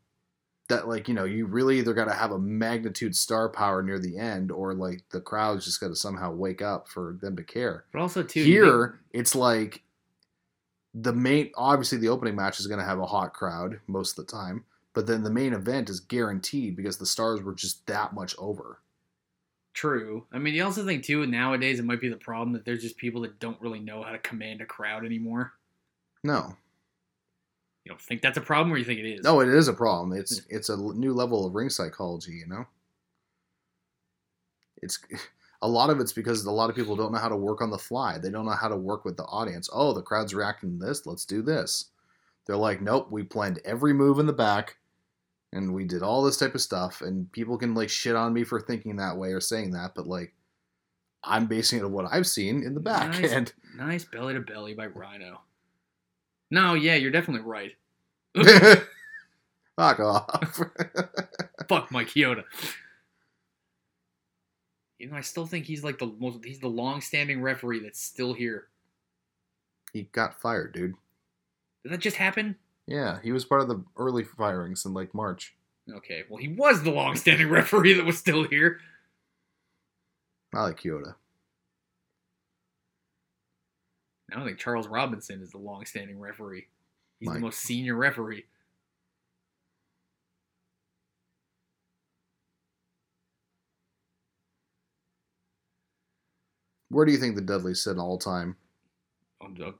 that 0.67 0.87
like 0.87 1.07
you 1.07 1.13
know 1.13 1.25
you 1.25 1.45
really 1.45 1.79
either 1.79 1.93
got 1.93 2.05
to 2.05 2.13
have 2.13 2.31
a 2.31 2.39
magnitude 2.39 3.15
star 3.15 3.49
power 3.49 3.83
near 3.83 3.99
the 3.99 4.17
end, 4.17 4.51
or 4.51 4.73
like 4.73 5.03
the 5.11 5.21
crowd's 5.21 5.65
just 5.65 5.79
got 5.79 5.89
to 5.89 5.95
somehow 5.95 6.31
wake 6.33 6.61
up 6.61 6.87
for 6.87 7.17
them 7.21 7.35
to 7.35 7.43
care. 7.43 7.85
But 7.91 8.01
also 8.01 8.23
too 8.23 8.41
you 8.41 8.63
Here, 8.63 8.99
it's 9.11 9.35
like 9.35 9.83
the 10.93 11.13
main. 11.13 11.51
Obviously, 11.55 11.99
the 11.99 12.09
opening 12.09 12.35
match 12.35 12.59
is 12.59 12.67
going 12.67 12.79
to 12.79 12.85
have 12.85 12.99
a 12.99 13.05
hot 13.05 13.33
crowd 13.33 13.79
most 13.87 14.17
of 14.17 14.25
the 14.25 14.31
time, 14.31 14.65
but 14.93 15.05
then 15.05 15.23
the 15.23 15.31
main 15.31 15.53
event 15.53 15.89
is 15.89 15.99
guaranteed 15.99 16.75
because 16.75 16.97
the 16.97 17.05
stars 17.05 17.41
were 17.43 17.53
just 17.53 17.85
that 17.87 18.13
much 18.13 18.35
over. 18.39 18.79
True. 19.73 20.25
I 20.31 20.39
mean, 20.39 20.53
you 20.53 20.63
also 20.63 20.85
think 20.85 21.03
too 21.03 21.27
nowadays 21.27 21.79
it 21.79 21.85
might 21.85 21.99
be 21.99 22.07
the 22.07 22.15
problem 22.15 22.53
that 22.53 22.63
there's 22.63 22.81
just 22.81 22.97
people 22.97 23.21
that 23.21 23.39
don't 23.39 23.59
really 23.61 23.81
know 23.81 24.01
how 24.01 24.11
to 24.11 24.17
command 24.19 24.61
a 24.61 24.65
crowd 24.65 25.05
anymore. 25.05 25.51
No, 26.25 26.57
You 27.83 27.89
don't 27.89 28.01
think 28.01 28.23
that's 28.23 28.37
a 28.37 28.41
problem, 28.41 28.73
or 28.73 28.77
you 28.77 28.83
think 28.83 28.99
it 28.99 29.05
is? 29.05 29.23
No, 29.23 29.41
it 29.41 29.47
is 29.47 29.67
a 29.67 29.73
problem. 29.73 30.17
It's 30.17 30.41
it's 30.49 30.69
a 30.69 30.77
new 30.77 31.13
level 31.13 31.45
of 31.45 31.53
ring 31.53 31.69
psychology. 31.69 32.33
You 32.33 32.47
know, 32.47 32.65
it's 34.81 34.99
a 35.61 35.67
lot 35.67 35.91
of 35.91 35.99
it's 35.99 36.13
because 36.13 36.43
a 36.45 36.51
lot 36.51 36.71
of 36.71 36.75
people 36.75 36.95
don't 36.95 37.11
know 37.11 37.19
how 37.19 37.29
to 37.29 37.35
work 37.35 37.61
on 37.61 37.69
the 37.69 37.77
fly. 37.77 38.17
They 38.17 38.31
don't 38.31 38.45
know 38.45 38.51
how 38.51 38.69
to 38.69 38.75
work 38.75 39.05
with 39.05 39.17
the 39.17 39.25
audience. 39.25 39.69
Oh, 39.71 39.93
the 39.93 40.01
crowd's 40.01 40.33
reacting 40.33 40.79
to 40.79 40.85
this. 40.85 41.05
Let's 41.05 41.25
do 41.25 41.43
this. 41.43 41.91
They're 42.47 42.57
like, 42.57 42.81
nope. 42.81 43.11
We 43.11 43.21
planned 43.23 43.59
every 43.63 43.93
move 43.93 44.17
in 44.17 44.25
the 44.25 44.33
back, 44.33 44.77
and 45.53 45.73
we 45.73 45.85
did 45.85 46.01
all 46.01 46.23
this 46.23 46.37
type 46.37 46.55
of 46.55 46.61
stuff. 46.61 47.01
And 47.01 47.31
people 47.31 47.57
can 47.57 47.75
like 47.75 47.89
shit 47.89 48.15
on 48.15 48.33
me 48.33 48.43
for 48.43 48.59
thinking 48.59 48.95
that 48.95 49.17
way 49.17 49.29
or 49.29 49.41
saying 49.41 49.71
that, 49.71 49.93
but 49.95 50.07
like, 50.07 50.33
I'm 51.23 51.45
basing 51.45 51.79
it 51.79 51.85
on 51.85 51.91
what 51.91 52.11
I've 52.11 52.27
seen 52.27 52.63
in 52.63 52.73
the 52.73 52.79
back. 52.79 53.11
Nice. 53.11 53.31
And 53.33 53.53
Nice 53.77 54.05
belly 54.05 54.33
to 54.33 54.39
belly 54.39 54.73
by 54.73 54.87
Rhino. 54.87 55.41
No, 56.55 56.73
yeah, 56.73 56.95
you're 56.95 57.11
definitely 57.11 57.45
right. 57.45 57.75
fuck 59.75 59.99
off. 59.99 60.61
Fuck 61.67 61.91
Mike 61.91 62.07
Chioda. 62.07 62.45
You 64.97 65.09
know, 65.09 65.17
I 65.17 65.21
still 65.21 65.45
think 65.45 65.65
he's 65.65 65.83
like 65.83 65.99
the 65.99 66.07
most. 66.17 66.45
He's 66.45 66.59
the 66.59 66.69
long-standing 66.69 67.41
referee 67.41 67.81
that's 67.81 68.01
still 68.01 68.33
here. 68.33 68.67
he 69.91 70.03
got 70.13 70.39
fired, 70.39 70.71
dude. 70.71 70.93
Did 71.83 71.91
that 71.91 71.99
just 71.99 72.15
happen? 72.15 72.55
Yeah, 72.87 73.19
he 73.21 73.33
was 73.33 73.43
part 73.43 73.59
of 73.59 73.67
the 73.67 73.83
early 73.97 74.23
firings 74.23 74.85
in 74.85 74.93
like 74.93 75.13
March. 75.13 75.53
Okay, 75.93 76.23
well, 76.29 76.37
he 76.37 76.47
was 76.47 76.83
the 76.83 76.91
long-standing 76.91 77.49
referee 77.59 77.95
that 77.95 78.05
was 78.05 78.17
still 78.17 78.47
here. 78.47 78.79
I 80.53 80.61
like 80.61 80.79
Chioda. 80.79 81.15
I 84.35 84.43
think 84.43 84.57
Charles 84.59 84.87
Robinson 84.87 85.41
is 85.41 85.51
the 85.51 85.57
long-standing 85.57 86.19
referee. 86.19 86.67
He's 87.19 87.27
Mike. 87.27 87.35
the 87.35 87.41
most 87.41 87.59
senior 87.59 87.95
referee. 87.95 88.45
Where 96.89 97.05
do 97.05 97.11
you 97.11 97.17
think 97.17 97.35
the 97.35 97.41
Dudleys 97.41 97.83
sit 97.83 97.97
all 97.97 98.17
time? 98.17 98.55
Um, 99.43 99.55
the, 99.55 99.73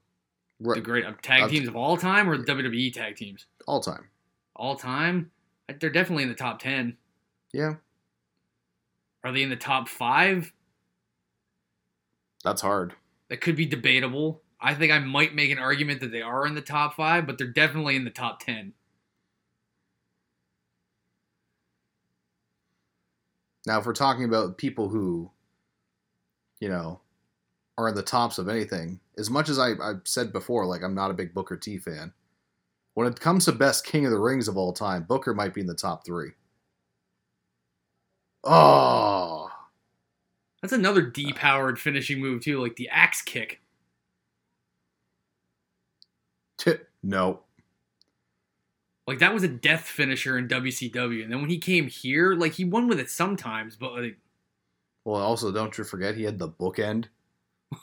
the 0.59 0.81
great 0.81 1.05
uh, 1.05 1.13
tag 1.21 1.49
teams 1.49 1.67
of 1.67 1.75
all 1.75 1.97
time, 1.97 2.29
or 2.29 2.37
the 2.37 2.43
WWE 2.43 2.91
tag 2.93 3.15
teams 3.15 3.45
all 3.67 3.79
time. 3.79 4.09
all 4.55 4.75
time. 4.75 5.31
They're 5.79 5.89
definitely 5.89 6.23
in 6.23 6.29
the 6.29 6.35
top 6.35 6.59
ten. 6.59 6.97
Yeah, 7.53 7.75
Are 9.23 9.31
they 9.31 9.43
in 9.43 9.49
the 9.49 9.55
top 9.55 9.87
five? 9.87 10.51
that's 12.43 12.61
hard. 12.61 12.93
That 13.29 13.41
could 13.41 13.55
be 13.55 13.65
debatable. 13.65 14.41
I 14.59 14.73
think 14.73 14.91
I 14.91 14.99
might 14.99 15.35
make 15.35 15.51
an 15.51 15.59
argument 15.59 15.99
that 15.99 16.11
they 16.11 16.21
are 16.21 16.47
in 16.47 16.55
the 16.55 16.61
top 16.61 16.95
five, 16.95 17.27
but 17.27 17.37
they're 17.37 17.47
definitely 17.47 17.95
in 17.95 18.05
the 18.05 18.09
top 18.09 18.39
ten. 18.39 18.73
Now, 23.67 23.79
if 23.79 23.85
we're 23.85 23.93
talking 23.93 24.25
about 24.25 24.57
people 24.57 24.89
who, 24.89 25.31
you 26.59 26.69
know, 26.69 27.01
are 27.77 27.89
in 27.89 27.95
the 27.95 28.03
tops 28.03 28.37
of 28.37 28.47
anything, 28.47 28.99
as 29.17 29.29
much 29.29 29.49
as 29.49 29.59
I, 29.59 29.71
I've 29.81 30.01
said 30.05 30.31
before, 30.31 30.65
like 30.65 30.83
I'm 30.83 30.95
not 30.95 31.11
a 31.11 31.15
big 31.15 31.33
Booker 31.33 31.57
T 31.57 31.77
fan. 31.77 32.13
When 32.93 33.07
it 33.07 33.19
comes 33.19 33.45
to 33.45 33.51
best 33.51 33.85
King 33.85 34.05
of 34.05 34.11
the 34.11 34.19
Rings 34.19 34.47
of 34.47 34.55
all 34.57 34.71
time, 34.71 35.03
Booker 35.03 35.33
might 35.33 35.53
be 35.53 35.61
in 35.61 35.67
the 35.67 35.73
top 35.75 36.05
three. 36.05 36.31
Oh, 38.43 39.49
That's 40.61 40.73
another 40.73 41.03
depowered 41.09 41.77
finishing 41.77 42.19
move 42.19 42.41
too, 42.43 42.61
like 42.61 42.75
the 42.75 42.89
axe 42.89 43.21
kick. 43.21 43.61
No. 47.03 47.41
Like 49.07 49.19
that 49.19 49.33
was 49.33 49.43
a 49.43 49.47
death 49.47 49.83
finisher 49.83 50.37
in 50.37 50.47
WCW, 50.47 51.23
and 51.23 51.31
then 51.31 51.41
when 51.41 51.49
he 51.49 51.59
came 51.59 51.87
here, 51.87 52.33
like 52.33 52.53
he 52.53 52.65
won 52.65 52.87
with 52.87 52.99
it 52.99 53.09
sometimes, 53.09 53.75
but 53.75 53.93
like 53.93 54.17
Well, 55.03 55.21
also 55.21 55.51
don't 55.51 55.77
you 55.77 55.83
forget 55.83 56.15
he 56.15 56.23
had 56.23 56.39
the 56.39 56.49
bookend. 56.49 57.05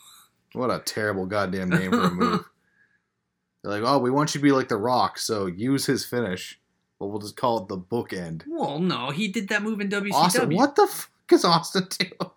What 0.55 0.71
a 0.71 0.81
terrible 0.81 1.25
goddamn 1.25 1.71
name 1.71 1.93
for 1.93 2.03
a 2.03 2.11
move. 2.11 2.45
They're 3.63 3.73
like, 3.73 3.83
oh, 3.87 3.99
we 3.99 4.11
want 4.11 4.35
you 4.35 4.41
to 4.41 4.43
be 4.43 4.53
like 4.53 4.69
The 4.69 4.77
Rock, 4.77 5.19
so 5.19 5.47
use 5.47 5.87
his 5.87 6.05
finish, 6.05 6.61
but 6.99 7.07
we'll 7.07 7.21
just 7.21 7.37
call 7.37 7.63
it 7.63 7.69
the 7.69 7.79
bookend. 7.79 8.43
well, 8.47 8.79
no, 8.79 9.09
he 9.09 9.29
did 9.29 9.49
that 9.49 9.63
move 9.63 9.81
in 9.81 9.89
WCW. 9.89 10.13
Austin, 10.13 10.55
what 10.55 10.77
the 10.77 10.87
fuck 10.87 11.09
is 11.31 11.45
Austin 11.47 11.87
doing? 11.99 12.31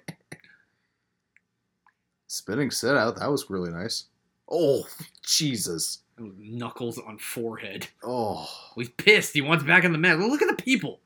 Spinning 2.28 2.72
set 2.72 2.96
out, 2.96 3.18
that 3.18 3.30
was 3.30 3.50
really 3.50 3.72
nice. 3.72 4.06
Oh, 4.50 4.88
Jesus. 5.22 6.00
Knuckles 6.18 6.98
on 7.00 7.18
forehead. 7.18 7.88
Oh, 8.04 8.50
he's 8.76 8.90
pissed. 8.90 9.34
He 9.34 9.42
wants 9.42 9.64
back 9.64 9.84
in 9.84 9.92
the 9.92 9.98
match. 9.98 10.18
Look 10.20 10.42
at 10.42 10.56
the 10.56 10.62
people. 10.62 11.02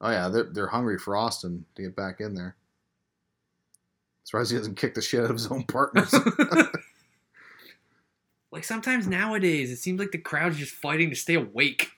oh 0.00 0.10
yeah, 0.10 0.28
they're, 0.28 0.44
they're 0.52 0.66
hungry 0.66 0.98
for 0.98 1.16
Austin 1.16 1.64
to 1.76 1.82
get 1.82 1.96
back 1.96 2.20
in 2.20 2.34
there. 2.34 2.56
Surprised 4.24 4.50
he 4.50 4.58
doesn't 4.58 4.76
kick 4.76 4.94
the 4.94 5.00
shit 5.00 5.20
out 5.20 5.30
of 5.30 5.36
his 5.36 5.46
own 5.46 5.62
partners. 5.64 6.12
like 8.52 8.64
sometimes 8.64 9.06
nowadays, 9.06 9.70
it 9.70 9.78
seems 9.78 9.98
like 9.98 10.10
the 10.10 10.18
crowd's 10.18 10.58
just 10.58 10.74
fighting 10.74 11.08
to 11.10 11.16
stay 11.16 11.34
awake. 11.34 11.92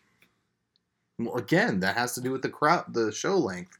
Well, 1.18 1.34
again, 1.34 1.80
that 1.80 1.96
has 1.96 2.14
to 2.14 2.20
do 2.20 2.30
with 2.30 2.42
the 2.42 2.48
crowd, 2.48 2.94
the 2.94 3.10
show 3.10 3.36
length. 3.36 3.78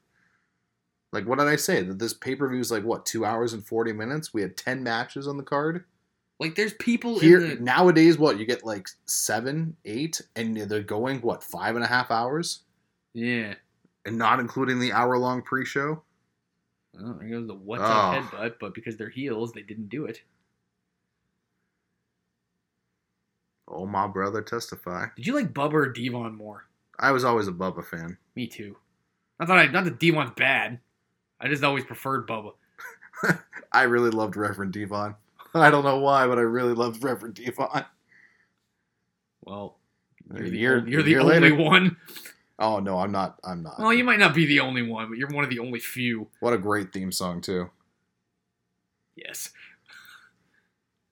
Like, 1.12 1.26
what 1.26 1.38
did 1.38 1.48
I 1.48 1.56
say? 1.56 1.82
That 1.82 1.98
this 1.98 2.12
pay 2.12 2.34
per 2.34 2.48
view 2.48 2.60
is 2.60 2.70
like 2.70 2.84
what 2.84 3.06
two 3.06 3.24
hours 3.24 3.52
and 3.52 3.66
forty 3.66 3.92
minutes? 3.92 4.32
We 4.32 4.42
had 4.42 4.56
ten 4.56 4.82
matches 4.82 5.26
on 5.26 5.36
the 5.36 5.42
card. 5.42 5.84
Like 6.40 6.54
there's 6.54 6.72
people 6.74 7.18
Here 7.18 7.38
in 7.38 7.48
the 7.50 7.62
nowadays, 7.62 8.18
what 8.18 8.38
you 8.38 8.46
get 8.46 8.64
like 8.64 8.88
seven, 9.04 9.76
eight, 9.84 10.22
and 10.34 10.56
they're 10.56 10.82
going 10.82 11.20
what 11.20 11.44
five 11.44 11.76
and 11.76 11.84
a 11.84 11.88
half 11.88 12.10
hours, 12.10 12.60
yeah. 13.12 13.54
and 14.06 14.16
not 14.16 14.40
including 14.40 14.80
the 14.80 14.92
hour 14.92 15.18
long 15.18 15.42
pre 15.42 15.66
show. 15.66 16.02
Well, 16.94 17.14
oh, 17.14 17.18
there 17.20 17.28
goes 17.28 17.46
the 17.46 17.54
what's 17.54 17.82
Oh. 17.82 17.84
up 17.84 18.24
headbutt, 18.24 18.54
but 18.58 18.74
because 18.74 18.96
they're 18.96 19.10
heels, 19.10 19.52
they 19.52 19.60
didn't 19.60 19.90
do 19.90 20.06
it. 20.06 20.22
Oh, 23.68 23.86
my 23.86 24.06
brother, 24.06 24.40
testify. 24.42 25.06
Did 25.16 25.26
you 25.26 25.34
like 25.34 25.52
Bubba 25.52 25.74
or 25.74 25.92
Devon 25.92 26.34
more? 26.34 26.64
I 26.98 27.12
was 27.12 27.22
always 27.22 27.48
a 27.48 27.52
Bubba 27.52 27.84
fan. 27.84 28.16
Me 28.34 28.46
too. 28.46 28.76
I 29.38 29.44
thought 29.46 29.58
I 29.58 29.66
not 29.66 29.84
that 29.84 30.00
Devon's 30.00 30.32
bad. 30.36 30.80
I 31.38 31.48
just 31.48 31.62
always 31.62 31.84
preferred 31.84 32.26
Bubba. 32.26 32.52
I 33.72 33.82
really 33.82 34.10
loved 34.10 34.36
Reverend 34.36 34.72
Devon. 34.72 35.14
I 35.54 35.70
don't 35.70 35.84
know 35.84 35.98
why, 35.98 36.26
but 36.26 36.38
I 36.38 36.42
really 36.42 36.74
loved 36.74 37.02
Reverend 37.02 37.34
Devon. 37.34 37.84
Well, 39.42 39.78
you're 40.34 40.50
the, 40.50 40.56
year- 40.58 40.78
only, 40.78 40.90
you're 40.92 41.02
the 41.02 41.18
only 41.18 41.40
later. 41.40 41.54
one. 41.56 41.96
Oh 42.58 42.78
no, 42.78 42.98
I'm 42.98 43.10
not. 43.10 43.38
I'm 43.42 43.62
not. 43.62 43.78
Well, 43.78 43.92
you 43.92 44.04
might 44.04 44.18
not 44.18 44.34
be 44.34 44.44
the 44.46 44.60
only 44.60 44.82
one, 44.82 45.08
but 45.08 45.16
you're 45.18 45.30
one 45.30 45.44
of 45.44 45.50
the 45.50 45.58
only 45.58 45.80
few. 45.80 46.28
What 46.40 46.52
a 46.52 46.58
great 46.58 46.92
theme 46.92 47.10
song 47.10 47.40
too. 47.40 47.70
Yes. 49.16 49.50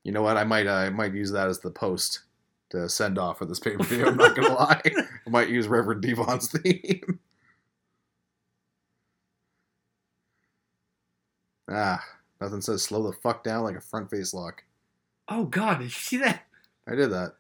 You 0.05 0.13
know 0.13 0.23
what? 0.23 0.37
I 0.37 0.45
might 0.45 0.67
uh, 0.67 0.73
I 0.75 0.91
might 0.91 1.15
use 1.15 1.31
that 1.33 1.49
as 1.49 1.59
the 1.61 1.71
post 1.71 2.21
to 2.71 2.89
send 2.89 3.19
off 3.19 3.39
for 3.39 3.47
this 3.47 3.59
pay 3.59 3.77
per 3.77 3.83
view. 3.85 4.07
I'm 4.07 4.17
not 4.17 4.37
gonna 4.37 4.53
lie. 4.55 4.81
I 5.27 5.31
might 5.31 5.49
use 5.49 5.69
Reverend 5.69 6.03
Devon's 6.03 6.49
theme. 6.53 7.19
ah, 11.71 12.03
nothing 12.41 12.61
says 12.61 12.83
slow 12.83 13.03
the 13.03 13.13
fuck 13.13 13.45
down 13.45 13.65
like 13.65 13.77
a 13.77 13.81
front 13.81 14.11
face 14.11 14.33
lock. 14.35 14.65
Oh 15.29 15.45
God, 15.45 15.79
did 15.79 15.85
you 15.85 15.91
see 15.91 16.17
that? 16.19 16.45
I 16.87 16.95
did 16.95 17.11
that. 17.11 17.35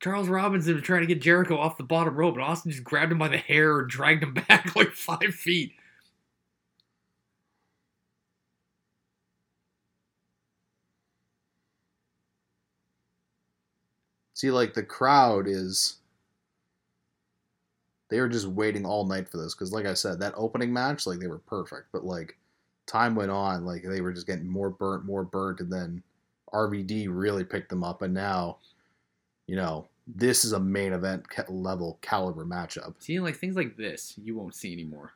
Charles 0.00 0.28
Robinson 0.28 0.74
was 0.74 0.82
trying 0.82 1.00
to 1.00 1.06
get 1.06 1.22
Jericho 1.22 1.56
off 1.56 1.78
the 1.78 1.82
bottom 1.82 2.14
rope, 2.14 2.34
and 2.34 2.42
Austin 2.42 2.70
just 2.70 2.84
grabbed 2.84 3.12
him 3.12 3.18
by 3.18 3.28
the 3.28 3.38
hair 3.38 3.78
and 3.78 3.88
dragged 3.88 4.22
him 4.22 4.34
back 4.48 4.76
like 4.76 4.92
five 4.92 5.34
feet. 5.34 5.72
See, 14.34 14.50
like 14.50 14.74
the 14.74 14.82
crowd 14.82 15.46
is. 15.48 15.96
They 18.10 18.20
were 18.20 18.28
just 18.28 18.46
waiting 18.46 18.84
all 18.84 19.06
night 19.06 19.28
for 19.28 19.38
this 19.38 19.54
because, 19.54 19.72
like 19.72 19.86
I 19.86 19.94
said, 19.94 20.20
that 20.20 20.34
opening 20.36 20.72
match, 20.72 21.06
like 21.06 21.18
they 21.18 21.26
were 21.26 21.38
perfect. 21.38 21.86
But 21.92 22.04
like, 22.04 22.36
time 22.86 23.14
went 23.14 23.30
on, 23.30 23.64
like 23.64 23.82
they 23.82 24.00
were 24.00 24.12
just 24.12 24.26
getting 24.26 24.46
more 24.46 24.70
burnt, 24.70 25.04
more 25.04 25.24
burnt, 25.24 25.60
and 25.60 25.72
then 25.72 26.02
RVD 26.52 27.06
really 27.08 27.44
picked 27.44 27.68
them 27.68 27.82
up, 27.82 28.02
and 28.02 28.14
now, 28.14 28.58
you 29.46 29.56
know, 29.56 29.88
this 30.06 30.44
is 30.44 30.52
a 30.52 30.60
main 30.60 30.92
event 30.92 31.24
level 31.48 31.98
caliber 32.02 32.44
matchup. 32.44 32.94
See, 32.98 33.18
like 33.20 33.36
things 33.36 33.56
like 33.56 33.76
this, 33.76 34.14
you 34.22 34.36
won't 34.36 34.54
see 34.54 34.72
anymore. 34.72 35.14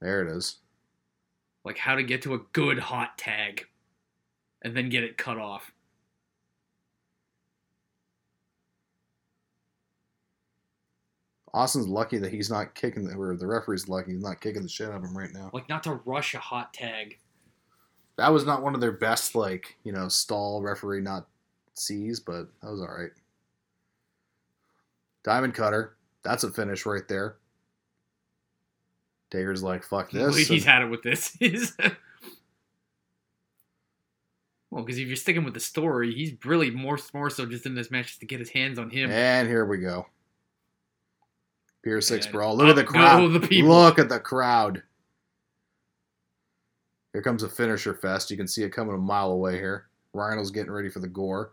There 0.00 0.22
it 0.26 0.36
is. 0.36 0.58
Like 1.64 1.78
how 1.78 1.94
to 1.94 2.02
get 2.02 2.22
to 2.22 2.34
a 2.34 2.40
good 2.52 2.78
hot 2.78 3.18
tag, 3.18 3.66
and 4.62 4.76
then 4.76 4.88
get 4.88 5.04
it 5.04 5.18
cut 5.18 5.38
off. 5.38 5.71
Austin's 11.54 11.86
lucky 11.88 12.18
that 12.18 12.32
he's 12.32 12.50
not 12.50 12.74
kicking, 12.74 13.04
the, 13.04 13.14
or 13.14 13.36
the 13.36 13.46
referee's 13.46 13.88
lucky 13.88 14.12
he's 14.12 14.22
not 14.22 14.40
kicking 14.40 14.62
the 14.62 14.68
shit 14.68 14.88
out 14.88 14.96
of 14.96 15.04
him 15.04 15.16
right 15.16 15.32
now. 15.32 15.50
Like 15.52 15.68
not 15.68 15.82
to 15.84 16.00
rush 16.04 16.34
a 16.34 16.38
hot 16.38 16.72
tag. 16.72 17.18
That 18.16 18.32
was 18.32 18.46
not 18.46 18.62
one 18.62 18.74
of 18.74 18.80
their 18.80 18.92
best, 18.92 19.34
like 19.34 19.76
you 19.84 19.92
know, 19.92 20.08
stall 20.08 20.62
referee 20.62 21.00
not 21.00 21.26
sees, 21.74 22.20
but 22.20 22.46
that 22.62 22.70
was 22.70 22.80
all 22.80 22.88
right. 22.88 23.10
Diamond 25.24 25.54
Cutter. 25.54 25.96
That's 26.22 26.44
a 26.44 26.50
finish 26.50 26.86
right 26.86 27.06
there. 27.08 27.36
Taker's 29.30 29.62
like, 29.62 29.82
fuck 29.82 30.10
this. 30.10 30.46
He's 30.46 30.64
had 30.64 30.82
it 30.82 30.90
with 30.90 31.02
this. 31.02 31.36
Well, 34.70 34.82
because 34.82 34.98
if 34.98 35.06
you're 35.06 35.16
sticking 35.16 35.44
with 35.44 35.52
the 35.52 35.60
story, 35.60 36.14
he's 36.14 36.32
really 36.46 36.70
more 36.70 36.98
more 37.12 37.28
so 37.28 37.44
just 37.44 37.66
in 37.66 37.74
this 37.74 37.90
match 37.90 38.06
just 38.06 38.20
to 38.20 38.26
get 38.26 38.40
his 38.40 38.48
hands 38.48 38.78
on 38.78 38.88
him. 38.88 39.10
and 39.10 39.46
here 39.46 39.66
we 39.66 39.76
go. 39.76 40.06
Pier 41.82 42.00
6 42.00 42.26
And 42.26 42.32
brawl. 42.32 42.56
Look 42.56 42.68
at 42.68 42.76
the 42.76 42.84
crowd. 42.84 43.32
the. 43.32 43.62
Look 43.62 43.98
at 43.98 44.08
the 44.08 44.20
crowd. 44.20 44.82
Here 47.12 47.22
comes 47.22 47.42
a 47.42 47.48
finisher 47.48 47.94
fest. 47.94 48.30
You 48.30 48.36
can 48.36 48.48
see 48.48 48.62
it 48.62 48.70
coming 48.70 48.94
a 48.94 48.98
mile 48.98 49.32
away 49.32 49.56
here. 49.56 49.86
Rhino's 50.14 50.50
getting 50.50 50.72
ready 50.72 50.88
for 50.88 51.00
the 51.00 51.08
gore. 51.08 51.52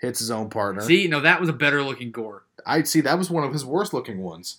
Hits 0.00 0.18
his 0.18 0.30
own 0.30 0.50
partner. 0.50 0.82
See, 0.82 1.08
no, 1.08 1.20
that 1.20 1.40
was 1.40 1.48
a 1.48 1.54
better 1.54 1.82
looking 1.82 2.10
gore. 2.10 2.44
I'd 2.64 2.86
see 2.86 3.00
that 3.02 3.18
was 3.18 3.30
one 3.30 3.44
of 3.44 3.52
his 3.52 3.64
worst 3.64 3.92
looking 3.92 4.22
ones. 4.22 4.58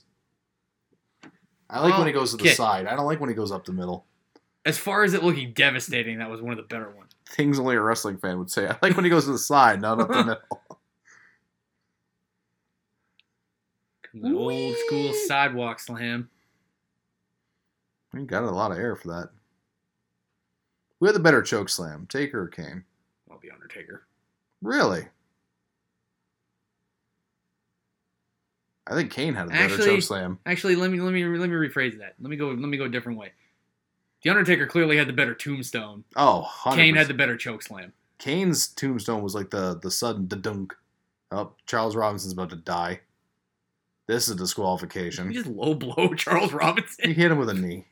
I 1.69 1.81
like 1.81 1.97
when 1.97 2.07
he 2.07 2.13
oh, 2.13 2.19
goes 2.19 2.31
to 2.31 2.37
the 2.37 2.43
Okay. 2.43 2.53
side. 2.53 2.87
I 2.87 2.95
don't 2.95 3.05
like 3.05 3.19
when 3.19 3.29
he 3.29 3.35
goes 3.35 3.51
up 3.51 3.65
the 3.65 3.73
middle. 3.73 4.05
As 4.65 4.77
far 4.77 5.03
as 5.03 5.13
it 5.13 5.23
looking 5.23 5.53
devastating, 5.53 6.19
that 6.19 6.29
was 6.29 6.41
one 6.41 6.51
of 6.51 6.57
the 6.57 6.63
better 6.63 6.89
ones. 6.89 7.11
Things 7.29 7.59
only 7.59 7.75
a 7.75 7.81
wrestling 7.81 8.17
fan 8.17 8.37
would 8.39 8.49
say. 8.49 8.67
I 8.67 8.77
like 8.81 8.95
when 8.95 9.03
he 9.05 9.09
goes 9.09 9.25
to 9.25 9.31
the 9.31 9.37
side, 9.37 9.81
not 9.81 9.99
up 9.99 10.07
the 10.09 10.23
middle. 10.25 10.61
That 14.21 14.33
old 14.33 14.75
school 14.85 15.13
sidewalk 15.27 15.79
slam. 15.79 16.29
We 18.13 18.21
got 18.23 18.43
a 18.43 18.49
lot 18.51 18.71
of 18.71 18.77
air 18.77 18.95
for 18.95 19.09
that. 19.09 19.29
Who 20.99 21.05
had 21.05 21.15
the 21.15 21.19
better 21.19 21.41
choke 21.41 21.69
slam, 21.69 22.07
Taker 22.09 22.41
or 22.43 22.47
Kane? 22.47 22.83
Well, 23.27 23.39
the 23.41 23.51
Undertaker. 23.51 24.07
Really? 24.61 25.05
I 28.87 28.95
think 28.95 29.11
Kane 29.11 29.33
had 29.35 29.47
a 29.47 29.49
better 29.49 29.63
Actually- 29.73 29.85
choke 29.87 30.01
slam. 30.03 30.39
Actually, 30.45 30.75
let 30.75 30.89
me 30.91 30.99
let 30.99 31.13
me 31.13 31.25
let 31.25 31.49
me 31.49 31.55
rephrase 31.55 31.97
that. 31.99 32.15
Let 32.19 32.29
me 32.29 32.37
go 32.37 32.47
let 32.49 32.57
me 32.59 32.77
go 32.77 32.85
a 32.85 32.89
different 32.89 33.17
way. 33.19 33.33
The 34.23 34.29
Undertaker 34.29 34.65
clearly 34.65 34.97
had 34.97 35.07
the 35.07 35.13
better 35.13 35.35
tombstone. 35.35 36.03
Oh, 36.15 36.49
100%. 36.63 36.75
Kane 36.75 36.95
had 36.95 37.07
the 37.07 37.13
better 37.13 37.37
choke 37.37 37.61
slam. 37.61 37.93
Kane's 38.17 38.67
tombstone 38.69 39.21
was 39.21 39.35
like 39.35 39.49
the 39.51 39.77
the 39.81 39.91
sudden 39.91 40.27
dunk. 40.27 40.73
Oh, 41.31 41.51
Charles 41.65 41.95
Robinson's 41.95 42.33
about 42.33 42.49
to 42.51 42.55
die. 42.55 43.01
This 44.07 44.23
is 44.23 44.29
a 44.31 44.33
You 44.33 44.39
disqualification. 44.39 45.31
just 45.33 45.47
low 45.47 45.73
blow 45.75 46.13
Charles 46.17 46.53
Robinson. 46.53 47.09
He 47.09 47.13
hit 47.13 47.29
him 47.31 47.37
with 47.37 47.49
a 47.49 47.53
knee. 47.53 47.85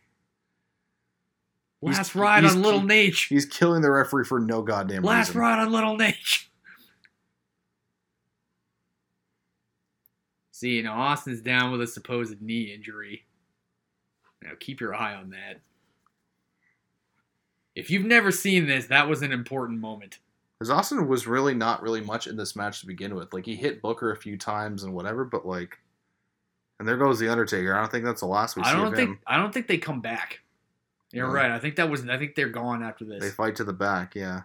He's- 1.82 1.98
Last 1.98 2.16
ride 2.16 2.44
he's- 2.44 2.56
on 2.56 2.62
Little 2.62 2.82
Nate. 2.82 3.16
He's 3.30 3.46
killing 3.46 3.82
the 3.82 3.92
referee 3.92 4.24
for 4.26 4.40
no 4.40 4.62
goddamn 4.62 5.04
Last 5.04 5.30
reason. 5.30 5.42
Last 5.42 5.58
ride 5.58 5.62
on 5.66 5.72
Little 5.72 5.98
Nate. 5.98 6.16
See, 10.52 10.82
now 10.82 10.94
Austin's 11.00 11.42
down 11.42 11.72
with 11.72 11.82
a 11.82 11.88
supposed 11.88 12.42
knee 12.42 12.74
injury. 12.74 13.26
Now 14.42 14.52
keep 14.60 14.80
your 14.80 14.96
eye 14.96 15.16
on 15.16 15.32
that. 15.32 15.60
If 17.76 17.90
you've 17.92 18.06
never 18.06 18.32
seen 18.32 18.66
this, 18.68 18.86
that 18.88 19.10
was 19.10 19.22
an 19.22 19.34
important 19.34 19.82
moment. 19.82 20.20
Because 20.58 20.70
Austin 20.70 21.08
was 21.10 21.28
really 21.28 21.54
not 21.54 21.82
really 21.82 22.00
much 22.00 22.28
in 22.28 22.38
this 22.38 22.56
match 22.56 22.80
to 22.80 22.88
begin 22.88 23.16
with. 23.16 23.34
Like 23.34 23.46
he 23.46 23.56
hit 23.56 23.82
Booker 23.82 24.12
a 24.14 24.18
few 24.18 24.38
times 24.38 24.84
and 24.84 24.94
whatever, 24.94 25.26
but 25.26 25.46
like, 25.46 25.78
and 26.80 26.88
there 26.88 26.98
goes 26.98 27.20
the 27.20 27.30
Undertaker. 27.30 27.74
I 27.76 27.80
don't 27.80 27.92
think 27.92 28.06
that's 28.06 28.22
the 28.22 28.28
last 28.28 28.56
we 28.56 28.64
I 28.64 28.72
see 28.72 28.78
don't 28.78 28.88
of 28.88 28.96
think 28.96 29.10
him. 29.12 29.20
I 29.28 29.38
don't 29.38 29.54
think 29.54 29.68
they 29.68 29.78
come 29.78 30.02
back. 30.02 30.42
You're 31.12 31.28
No. 31.28 31.34
right. 31.34 31.52
I 31.52 31.60
think 31.60 31.76
that 31.78 31.90
was 31.90 32.08
I 32.10 32.18
think 32.18 32.36
they're 32.36 32.50
gone 32.50 32.84
after 32.84 33.06
this. 33.06 33.22
They 33.22 33.30
fight 33.30 33.56
to 33.58 33.64
the 33.64 33.74
back. 33.74 34.16
Yeah. 34.16 34.42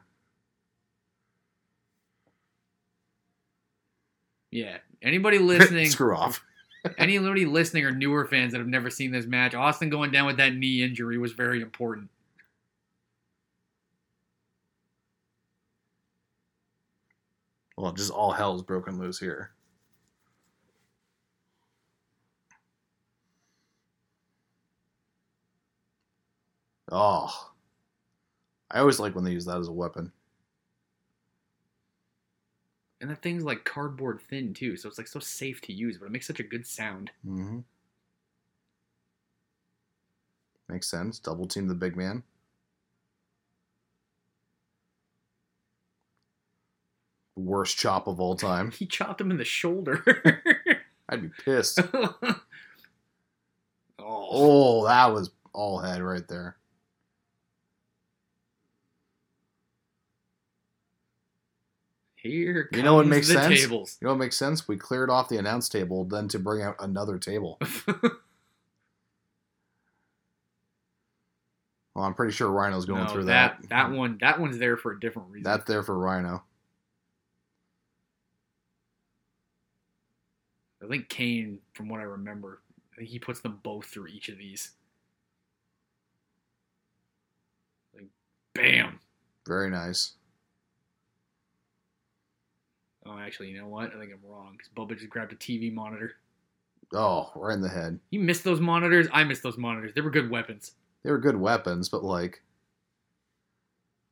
yeah. 4.50 4.78
Anybody 5.02 5.38
listening 5.40 5.86
Screw 5.90 6.16
off. 6.16 6.44
anybody 6.98 7.44
listening 7.44 7.84
or 7.84 7.90
newer 7.90 8.24
fans 8.26 8.52
that 8.52 8.58
have 8.58 8.68
never 8.68 8.88
seen 8.90 9.10
this 9.10 9.26
match, 9.26 9.54
Austin 9.54 9.90
going 9.90 10.10
down 10.12 10.26
with 10.26 10.36
that 10.38 10.54
knee 10.54 10.82
injury 10.82 11.18
was 11.18 11.32
very 11.32 11.60
important. 11.60 12.08
Well, 17.76 17.92
just 17.92 18.10
all 18.10 18.32
hell's 18.32 18.62
broken 18.62 18.98
loose 18.98 19.18
here. 19.18 19.52
Oh. 26.90 27.50
I 28.70 28.80
always 28.80 29.00
like 29.00 29.14
when 29.14 29.24
they 29.24 29.32
use 29.32 29.44
that 29.46 29.58
as 29.58 29.68
a 29.68 29.72
weapon. 29.72 30.12
And 33.00 33.10
that 33.10 33.22
thing's 33.22 33.44
like 33.44 33.64
cardboard 33.64 34.20
thin 34.20 34.52
too, 34.52 34.76
so 34.76 34.88
it's 34.88 34.98
like 34.98 35.08
so 35.08 35.20
safe 35.20 35.60
to 35.62 35.72
use, 35.72 35.96
but 35.98 36.06
it 36.06 36.12
makes 36.12 36.26
such 36.26 36.40
a 36.40 36.44
good 36.44 36.66
sound. 36.66 37.10
Mm-hmm. 37.26 37.60
Makes 40.68 40.88
sense. 40.88 41.18
Double 41.18 41.46
team 41.46 41.66
the 41.66 41.74
big 41.74 41.96
man. 41.96 42.22
Worst 47.36 47.78
chop 47.78 48.06
of 48.06 48.20
all 48.20 48.36
time. 48.36 48.70
He 48.78 48.86
chopped 48.86 49.20
him 49.20 49.30
in 49.30 49.38
the 49.38 49.44
shoulder. 49.44 50.04
I'd 51.08 51.22
be 51.22 51.30
pissed. 51.44 51.80
oh. 51.94 52.36
Oh, 53.98 54.86
that 54.86 55.12
was 55.12 55.30
all 55.52 55.80
head 55.80 56.02
right 56.02 56.26
there. 56.28 56.56
Here 62.22 62.68
You 62.72 62.82
know 62.82 62.94
what 62.94 63.06
makes 63.06 63.28
the 63.28 63.34
sense? 63.34 63.60
tables. 63.62 63.96
You 64.00 64.06
know 64.06 64.12
what 64.12 64.18
makes 64.18 64.36
sense? 64.36 64.68
We 64.68 64.76
cleared 64.76 65.08
off 65.10 65.28
the 65.28 65.38
announce 65.38 65.68
table 65.68 66.04
then 66.04 66.28
to 66.28 66.38
bring 66.38 66.62
out 66.62 66.76
another 66.80 67.18
table. 67.18 67.58
Well, 71.94 72.04
I'm 72.04 72.14
pretty 72.14 72.32
sure 72.32 72.48
Rhino's 72.50 72.86
going 72.86 73.02
No, 73.04 73.08
through 73.10 73.24
that, 73.24 73.58
that. 73.62 73.68
that 73.70 73.90
one 73.90 74.16
that 74.20 74.38
one's 74.40 74.58
there 74.58 74.76
for 74.76 74.92
a 74.92 75.00
different 75.00 75.28
reason. 75.30 75.42
That's 75.42 75.64
there 75.64 75.82
for 75.82 75.98
Rhino. 75.98 76.42
I 80.82 80.86
think 80.86 81.08
Kane, 81.08 81.58
from 81.74 81.88
what 81.88 82.00
I 82.00 82.04
remember, 82.04 82.60
I 82.92 82.98
think 82.98 83.08
he 83.10 83.18
puts 83.18 83.40
them 83.40 83.58
both 83.62 83.86
through 83.86 84.06
each 84.06 84.28
of 84.28 84.38
these. 84.38 84.70
Like, 87.94 88.06
bam. 88.54 89.00
Very 89.46 89.68
nice. 89.68 90.12
Oh, 93.06 93.18
actually, 93.18 93.48
you 93.48 93.58
know 93.58 93.68
what? 93.68 93.94
I 93.94 93.98
think 93.98 94.12
I'm 94.12 94.30
wrong 94.30 94.56
because 94.56 94.70
Bubba 94.76 94.96
just 94.96 95.10
grabbed 95.10 95.32
a 95.32 95.36
TV 95.36 95.72
monitor. 95.72 96.12
Oh, 96.92 97.30
right 97.34 97.54
in 97.54 97.60
the 97.60 97.68
head. 97.68 97.98
You 98.10 98.20
missed 98.20 98.44
those 98.44 98.60
monitors. 98.60 99.06
I 99.12 99.24
missed 99.24 99.42
those 99.42 99.56
monitors. 99.56 99.92
They 99.94 100.00
were 100.00 100.10
good 100.10 100.30
weapons. 100.30 100.72
They 101.02 101.10
were 101.10 101.18
good 101.18 101.36
weapons, 101.36 101.88
but 101.88 102.04
like, 102.04 102.42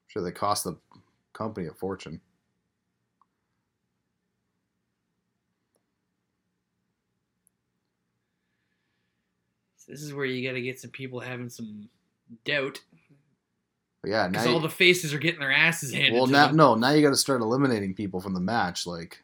I'm 0.05 0.09
sure 0.09 0.23
they 0.23 0.31
cost 0.31 0.65
the 0.65 0.77
company 1.33 1.67
a 1.67 1.73
fortune. 1.73 2.21
This 9.87 10.03
is 10.03 10.13
where 10.13 10.27
you 10.27 10.47
got 10.47 10.55
to 10.55 10.61
get 10.61 10.79
some 10.79 10.91
people 10.91 11.19
having 11.19 11.49
some 11.49 11.89
doubt 12.45 12.81
yeah, 14.09 14.23
now 14.23 14.29
because 14.31 14.47
you, 14.47 14.53
all 14.53 14.61
the 14.61 14.71
faces 14.71 15.13
are 15.13 15.19
getting 15.19 15.41
their 15.41 15.53
asses 15.53 15.93
handed 15.93 16.15
well 16.15 16.27
to 16.27 16.33
now 16.33 16.47
them. 16.47 16.57
no 16.57 16.75
now 16.75 16.91
you 16.91 17.03
got 17.03 17.11
to 17.11 17.17
start 17.17 17.43
eliminating 17.43 17.95
people 17.95 18.21
from 18.21 18.33
the 18.33 18.41
match. 18.41 18.87
Like, 18.87 19.23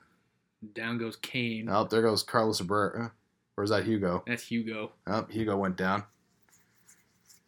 Down 0.74 0.98
goes 0.98 1.16
Kane. 1.16 1.68
oh, 1.70 1.84
there 1.84 2.02
goes 2.02 2.22
Carlos 2.22 2.60
Abreu. 2.60 3.10
Where's 3.54 3.70
uh, 3.70 3.78
that 3.78 3.86
Hugo? 3.86 4.22
That's 4.26 4.46
Hugo. 4.46 4.92
Oh, 5.06 5.26
Hugo 5.30 5.56
went 5.56 5.76
down. 5.76 6.04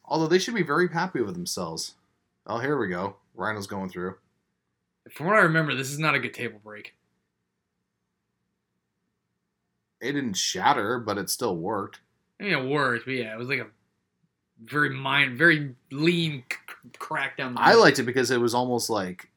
Although 0.05 0.29
they 0.29 0.39
should 0.39 0.55
be 0.55 0.63
very 0.63 0.89
happy 0.89 1.21
with 1.21 1.35
themselves. 1.35 1.95
Oh, 2.47 2.59
here 2.59 2.79
we 2.79 2.89
go. 2.89 3.17
Rhino's 3.35 3.67
going 3.67 3.91
through. 3.91 4.17
From 5.11 5.27
what 5.27 5.37
I 5.37 5.41
remember, 5.41 5.75
this 5.75 5.91
is 5.91 5.99
not 5.99 6.15
a 6.15 6.21
good 6.21 6.33
table 6.35 6.61
break. 6.63 6.95
It 10.01 10.13
didn't 10.13 10.35
shatter, 10.35 10.99
but 10.99 11.19
it 11.19 11.29
still 11.29 11.57
worked. 11.57 12.01
I 12.41 12.45
mean, 12.45 12.53
it 12.53 12.69
worked, 12.69 13.07
but 13.07 13.15
yeah, 13.15 13.33
it 13.33 13.39
was 13.39 13.49
like 13.49 13.61
a 13.61 13.67
very 14.65 14.91
mind, 14.91 15.37
very 15.37 15.75
lean 15.91 16.45
c- 16.51 16.91
crack 16.99 17.37
down 17.37 17.55
the 17.55 17.61
I 17.61 17.75
liked 17.75 17.99
it 17.99 18.05
because 18.05 18.31
it 18.31 18.41
was 18.41 18.55
almost 18.55 18.91
like 18.91 19.31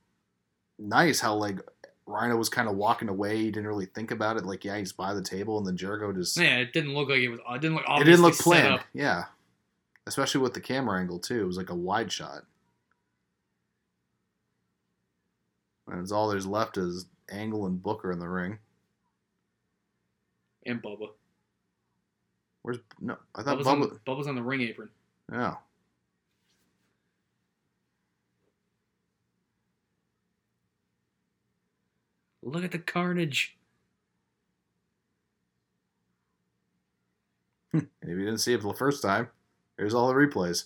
nice 0.78 1.20
how 1.20 1.36
like 1.36 1.60
Rhino 2.06 2.36
was 2.38 2.50
kind 2.50 2.68
of 2.68 2.76
walking 2.76 3.10
away. 3.10 3.38
He 3.38 3.52
didn't 3.52 3.68
really 3.68 3.86
think 3.86 4.12
about 4.12 4.38
it. 4.38 4.46
Like, 4.46 4.66
yeah, 4.66 4.78
he's 4.78 4.92
by 4.92 5.14
the 5.14 5.22
table, 5.22 5.58
and 5.58 5.68
then 5.68 5.78
Jericho 5.78 6.12
just 6.12 6.38
Yeah, 6.38 6.58
it 6.58 6.74
didn't 6.74 6.94
look 6.94 7.10
like 7.10 7.20
it 7.20 7.30
was. 7.30 7.40
It 7.40 7.62
didn't 7.62 7.76
look. 7.76 7.86
it 7.88 8.04
didn't 8.04 8.22
look 8.22 8.38
planned. 8.38 8.82
Yeah, 8.94 9.26
especially 10.08 10.42
with 10.42 10.54
the 10.54 10.62
camera 10.62 11.00
angle 11.00 11.20
too. 11.20 11.42
It 11.42 11.46
was 11.46 11.58
like 11.58 11.70
a 11.70 11.76
wide 11.76 12.12
shot. 12.12 12.44
And 15.88 16.02
it's 16.02 16.12
all 16.12 16.30
there's 16.30 16.46
left 16.46 16.78
is 16.78 17.08
Angle 17.32 17.66
and 17.66 17.82
Booker 17.82 18.12
in 18.12 18.20
the 18.20 18.28
ring. 18.28 18.60
And 20.66 20.82
Bubba. 20.82 21.10
Where's 22.62 22.78
no? 23.00 23.18
I 23.34 23.44
thought 23.44 23.58
Bubba's, 23.58 23.68
on, 23.68 23.82
Bubba. 23.82 24.00
Bubba's 24.06 24.28
on 24.28 24.36
the 24.36 24.44
ring 24.44 24.62
apron. 24.62 24.90
Yeah. 25.32 25.56
Look 32.42 32.64
at 32.64 32.72
the 32.72 32.80
carnage. 32.80 33.58
If 38.02 38.18
you 38.18 38.26
didn't 38.26 38.40
see 38.40 38.54
it 38.54 38.62
for 38.64 38.72
the 38.72 38.78
first 38.78 39.04
time, 39.04 39.28
here's 39.78 39.94
all 39.94 40.08
the 40.08 40.16
replays. 40.16 40.66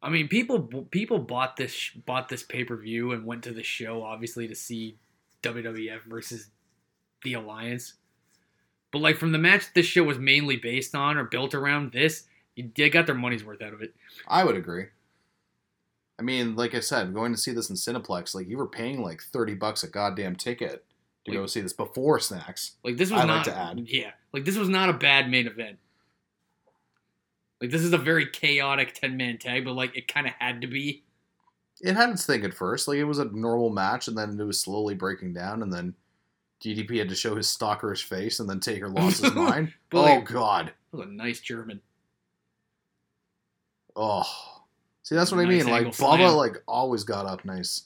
I 0.00 0.08
mean, 0.08 0.28
people 0.28 0.60
people 0.90 1.18
bought 1.18 1.56
this 1.56 1.90
bought 1.90 2.28
this 2.28 2.44
pay 2.44 2.62
per 2.62 2.76
view 2.76 3.10
and 3.10 3.26
went 3.26 3.42
to 3.44 3.52
the 3.52 3.64
show 3.64 4.04
obviously 4.04 4.46
to 4.46 4.54
see 4.54 4.98
WWF 5.42 6.02
versus 6.06 6.50
the 7.24 7.34
Alliance. 7.34 7.94
But 8.92 9.00
like 9.00 9.16
from 9.16 9.32
the 9.32 9.38
match 9.38 9.72
this 9.74 9.86
show 9.86 10.04
was 10.04 10.18
mainly 10.18 10.56
based 10.56 10.94
on 10.94 11.16
or 11.16 11.24
built 11.24 11.54
around 11.54 11.90
this, 11.90 12.28
they 12.74 12.90
got 12.90 13.06
their 13.06 13.14
money's 13.14 13.44
worth 13.44 13.62
out 13.62 13.72
of 13.74 13.82
it. 13.82 13.94
I 14.28 14.44
would 14.44 14.56
agree. 14.56 14.86
I 16.18 16.22
mean, 16.22 16.56
like 16.56 16.74
I 16.74 16.80
said, 16.80 17.12
going 17.12 17.32
to 17.32 17.38
see 17.38 17.52
this 17.52 17.68
in 17.68 17.76
Cineplex, 17.76 18.34
like 18.34 18.48
you 18.48 18.56
were 18.56 18.66
paying 18.66 19.02
like 19.02 19.22
thirty 19.22 19.54
bucks 19.54 19.82
a 19.82 19.88
goddamn 19.88 20.36
ticket 20.36 20.84
to 21.26 21.32
go 21.32 21.46
see 21.46 21.60
this 21.60 21.72
before 21.72 22.20
snacks. 22.20 22.72
Like 22.84 22.96
this 22.96 23.10
was 23.10 23.20
I'd 23.20 23.28
like 23.28 23.36
not 23.36 23.44
to 23.46 23.56
add. 23.56 23.84
yeah, 23.86 24.12
like 24.32 24.44
this 24.44 24.56
was 24.56 24.68
not 24.68 24.88
a 24.88 24.94
bad 24.94 25.28
main 25.30 25.46
event. 25.46 25.78
Like 27.60 27.70
this 27.70 27.82
is 27.82 27.92
a 27.92 27.98
very 27.98 28.26
chaotic 28.26 28.94
ten 28.94 29.16
man 29.16 29.38
tag, 29.38 29.64
but 29.64 29.72
like 29.74 29.96
it 29.96 30.08
kind 30.08 30.26
of 30.26 30.32
had 30.38 30.60
to 30.62 30.66
be. 30.66 31.02
It 31.82 31.94
had 31.94 32.08
its 32.10 32.24
thing 32.24 32.44
at 32.44 32.54
first, 32.54 32.88
like 32.88 32.96
it 32.96 33.04
was 33.04 33.18
a 33.18 33.26
normal 33.26 33.68
match, 33.70 34.08
and 34.08 34.16
then 34.16 34.40
it 34.40 34.44
was 34.44 34.58
slowly 34.58 34.94
breaking 34.94 35.34
down, 35.34 35.62
and 35.62 35.70
then 35.70 35.94
DDP 36.64 36.98
had 36.98 37.10
to 37.10 37.14
show 37.14 37.36
his 37.36 37.46
stalkerish 37.48 38.04
face, 38.04 38.40
and 38.40 38.48
then 38.48 38.60
Taker 38.60 38.88
lost 38.88 39.22
his 39.22 39.34
mind. 39.34 39.74
But, 39.90 39.98
oh 39.98 40.02
like- 40.16 40.24
God! 40.24 40.72
That 40.92 40.96
was 40.96 41.06
a 41.08 41.10
nice 41.10 41.40
German. 41.40 41.82
Oh, 43.96 44.22
see 45.02 45.14
that's 45.14 45.32
what 45.32 45.40
I 45.40 45.46
mean. 45.48 45.66
Like 45.66 45.86
angle 45.86 45.92
Bubba, 45.92 46.36
like 46.36 46.62
always 46.68 47.02
got 47.04 47.24
up 47.26 47.44
nice. 47.44 47.84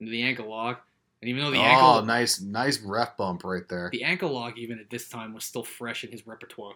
The 0.00 0.22
ankle 0.22 0.48
lock, 0.48 0.80
and 1.20 1.28
even 1.28 1.42
though 1.44 1.50
the 1.50 1.58
ankle 1.58 1.86
oh, 1.86 1.90
ankle 1.96 2.06
nice, 2.06 2.40
nice 2.40 2.80
ref 2.80 3.18
bump 3.18 3.44
right 3.44 3.68
there. 3.68 3.90
the 3.92 4.02
ankle 4.02 4.30
lock 4.30 4.56
even 4.56 4.78
at 4.78 4.88
this 4.88 5.08
time 5.08 5.34
was 5.34 5.44
still 5.44 5.62
fresh 5.62 6.04
in 6.04 6.10
his 6.10 6.26
repertoire. 6.26 6.74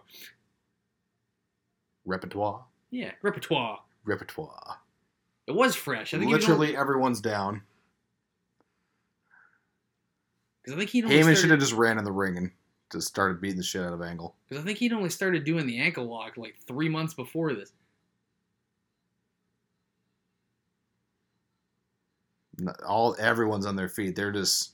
Repertoire, 2.05 2.65
Yeah, 2.91 3.11
repertoire. 3.23 3.79
repertoire. 4.03 4.77
It 5.47 5.55
was 5.55 5.75
fresh. 5.75 6.13
I 6.13 6.19
think 6.19 6.29
he 6.29 6.35
Literally, 6.35 6.77
everyone's 6.77 7.19
down. 7.19 7.63
because 10.63 10.77
I 10.79 10.85
think 10.85 11.03
only 11.05 11.17
Heyman 11.17 11.35
should 11.35 11.49
have 11.49 11.59
just 11.59 11.73
ran 11.73 11.97
in 11.97 12.03
the 12.03 12.11
ring 12.11 12.37
and 12.37 12.51
just 12.91 13.07
started 13.07 13.41
beating 13.41 13.57
the 13.57 13.63
shit 13.63 13.83
out 13.83 13.93
of 13.93 14.01
Angle. 14.01 14.35
because 14.47 14.63
I 14.63 14.65
think 14.65 14.77
he'd 14.79 14.93
only 14.93 15.09
started 15.09 15.43
doing 15.43 15.65
the 15.65 15.79
ankle 15.79 16.05
lock 16.05 16.37
like 16.37 16.55
three 16.67 16.89
months 16.89 17.13
before 17.13 17.53
this. 17.53 17.71
All 22.87 23.15
everyone's 23.19 23.65
on 23.65 23.75
their 23.75 23.89
feet. 23.89 24.15
They're 24.15 24.31
just 24.31 24.73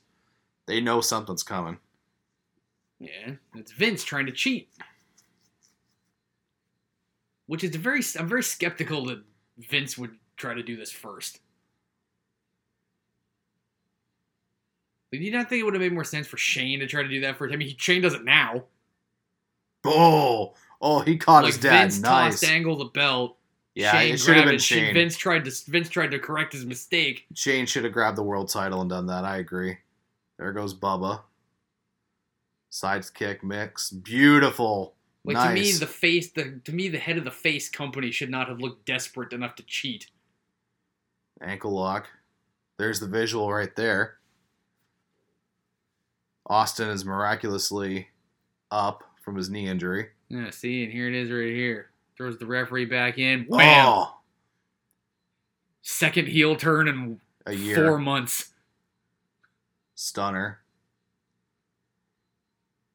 they 0.66 0.80
know 0.80 1.00
something's 1.00 1.42
coming. 1.42 1.78
Yeah, 3.00 3.32
it's 3.56 3.72
Vince 3.72 4.04
trying 4.04 4.26
to 4.26 4.32
cheat. 4.32 4.68
Which 7.46 7.64
is 7.64 7.74
very 7.74 8.02
I'm 8.18 8.28
very 8.28 8.44
skeptical 8.44 9.06
that 9.06 9.22
Vince 9.58 9.98
would 9.98 10.16
try 10.36 10.54
to 10.54 10.62
do 10.62 10.76
this 10.76 10.92
first. 10.92 11.40
Like, 15.12 15.20
do 15.20 15.26
you 15.26 15.32
not 15.32 15.48
think 15.48 15.60
it 15.60 15.64
would 15.64 15.74
have 15.74 15.82
made 15.82 15.92
more 15.92 16.04
sense 16.04 16.26
for 16.26 16.38
Shane 16.38 16.80
to 16.80 16.86
try 16.86 17.02
to 17.02 17.08
do 17.08 17.20
that 17.20 17.36
first? 17.36 17.52
I 17.52 17.56
mean, 17.56 17.68
he- 17.68 17.76
Shane 17.78 18.00
does 18.00 18.14
it 18.14 18.24
now. 18.24 18.64
Oh, 19.84 20.54
oh, 20.80 21.00
he 21.00 21.18
caught 21.18 21.44
like 21.44 21.52
his 21.54 21.62
dad. 21.62 21.82
Vince 21.82 22.00
nice. 22.00 22.40
tossed 22.40 22.50
Angle 22.50 22.76
the 22.78 22.86
belt. 22.86 23.36
Yeah, 23.74 23.92
Shane 23.92 24.14
it 24.14 24.18
should 24.18 24.36
have 24.36 24.44
grabbed 24.44 24.46
been 24.46 24.54
it. 24.56 24.62
Shane. 24.62 24.94
Vince 24.94 25.16
tried 25.16 25.44
to 25.44 25.70
Vince 25.70 25.88
tried 25.88 26.10
to 26.12 26.18
correct 26.18 26.52
his 26.52 26.64
mistake. 26.64 27.26
Shane 27.34 27.66
should 27.66 27.84
have 27.84 27.92
grabbed 27.92 28.16
the 28.16 28.22
world 28.22 28.48
title 28.48 28.80
and 28.80 28.88
done 28.90 29.06
that. 29.06 29.24
I 29.24 29.38
agree. 29.38 29.78
There 30.38 30.52
goes 30.52 30.74
Bubba. 30.74 31.22
Sides 32.70 33.10
kick 33.10 33.42
mix. 33.44 33.90
Beautiful. 33.90 34.94
Like 35.24 35.34
nice. 35.36 35.48
to 35.48 35.54
me, 35.54 35.72
the 35.72 35.86
face, 35.86 36.32
the 36.32 36.60
to 36.64 36.72
me, 36.72 36.88
the 36.88 36.98
head 36.98 37.18
of 37.18 37.24
the 37.24 37.30
face 37.30 37.68
company 37.68 38.10
should 38.10 38.30
not 38.30 38.48
have 38.48 38.60
looked 38.60 38.86
desperate 38.86 39.32
enough 39.32 39.54
to 39.56 39.62
cheat. 39.62 40.10
ankle 41.40 41.72
lock. 41.72 42.08
There's 42.78 43.00
the 43.00 43.06
visual 43.06 43.52
right 43.52 43.74
there. 43.76 44.18
Austin 46.46 46.88
is 46.88 47.04
miraculously 47.04 48.08
up 48.70 49.04
from 49.22 49.36
his 49.36 49.48
knee 49.50 49.68
injury. 49.68 50.08
Yeah, 50.28 50.50
see, 50.50 50.84
and 50.84 50.92
here 50.92 51.08
it 51.08 51.14
is 51.14 51.30
right 51.30 51.52
here. 51.52 51.90
Throws 52.16 52.38
the 52.38 52.46
referee 52.46 52.86
back 52.86 53.18
in. 53.18 53.44
Wham! 53.44 53.86
Oh, 53.86 54.16
Second 55.82 56.28
heel 56.28 56.54
turn 56.56 56.88
in 56.88 57.20
a 57.46 57.52
year. 57.54 57.76
four 57.76 57.98
months. 57.98 58.50
Stunner. 59.94 60.60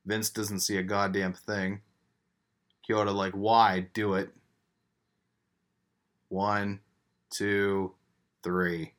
Vince 0.05 0.29
doesn't 0.29 0.61
see 0.61 0.77
a 0.77 0.83
goddamn 0.83 1.33
thing. 1.33 1.81
Chioda 2.87 3.13
like, 3.13 3.33
why? 3.33 3.87
Do 3.93 4.13
it. 4.13 4.29
One, 6.29 6.79
two, 7.29 7.93
three. 8.43 8.93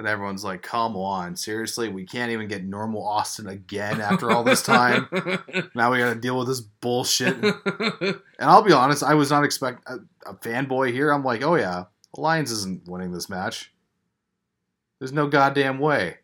And 0.00 0.08
everyone's 0.08 0.42
like, 0.42 0.62
come 0.62 0.96
on, 0.96 1.36
seriously? 1.36 1.90
We 1.90 2.06
can't 2.06 2.32
even 2.32 2.48
get 2.48 2.64
normal 2.64 3.06
Austin 3.06 3.46
again 3.46 4.00
after 4.00 4.30
all 4.30 4.42
this 4.42 4.62
time. 4.62 5.06
now 5.74 5.92
we 5.92 5.98
gotta 5.98 6.18
deal 6.18 6.38
with 6.38 6.48
this 6.48 6.62
bullshit. 6.62 7.36
And 7.36 8.18
I'll 8.38 8.62
be 8.62 8.72
honest, 8.72 9.02
I 9.02 9.12
was 9.12 9.30
not 9.30 9.44
expect 9.44 9.86
a, 9.86 9.98
a 10.24 10.32
fanboy 10.36 10.94
here. 10.94 11.10
I'm 11.10 11.22
like, 11.22 11.42
oh 11.42 11.54
yeah, 11.54 11.84
Alliance 12.16 12.50
isn't 12.50 12.88
winning 12.88 13.12
this 13.12 13.28
match. 13.28 13.74
There's 15.00 15.12
no 15.12 15.26
goddamn 15.26 15.78
way. 15.78 16.20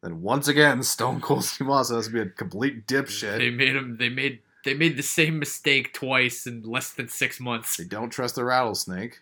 Then 0.00 0.22
once 0.22 0.46
again, 0.46 0.80
Stone 0.84 1.20
Cold 1.20 1.42
Steve 1.42 1.68
Austin 1.68 1.96
has 1.96 2.06
to 2.06 2.12
be 2.12 2.20
a 2.20 2.26
complete 2.26 2.86
dipshit. 2.86 3.38
they 3.38 3.50
made 3.50 3.74
him. 3.74 3.96
They 3.98 4.08
made. 4.08 4.38
They 4.64 4.74
made 4.74 4.96
the 4.96 5.02
same 5.02 5.40
mistake 5.40 5.92
twice 5.92 6.46
in 6.46 6.62
less 6.62 6.92
than 6.92 7.08
six 7.08 7.40
months. 7.40 7.76
They 7.76 7.84
don't 7.84 8.10
trust 8.10 8.36
the 8.36 8.44
rattlesnake. 8.44 9.18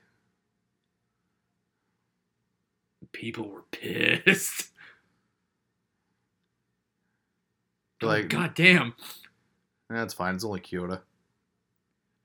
People 3.13 3.49
were 3.49 3.63
pissed. 3.71 4.69
Oh, 8.05 8.09
like, 8.09 8.31
God 8.31 8.55
damn. 8.57 8.95
that's 9.89 10.13
fine. 10.13 10.35
It's 10.35 10.43
only 10.45 10.59
Chioda. 10.59 11.03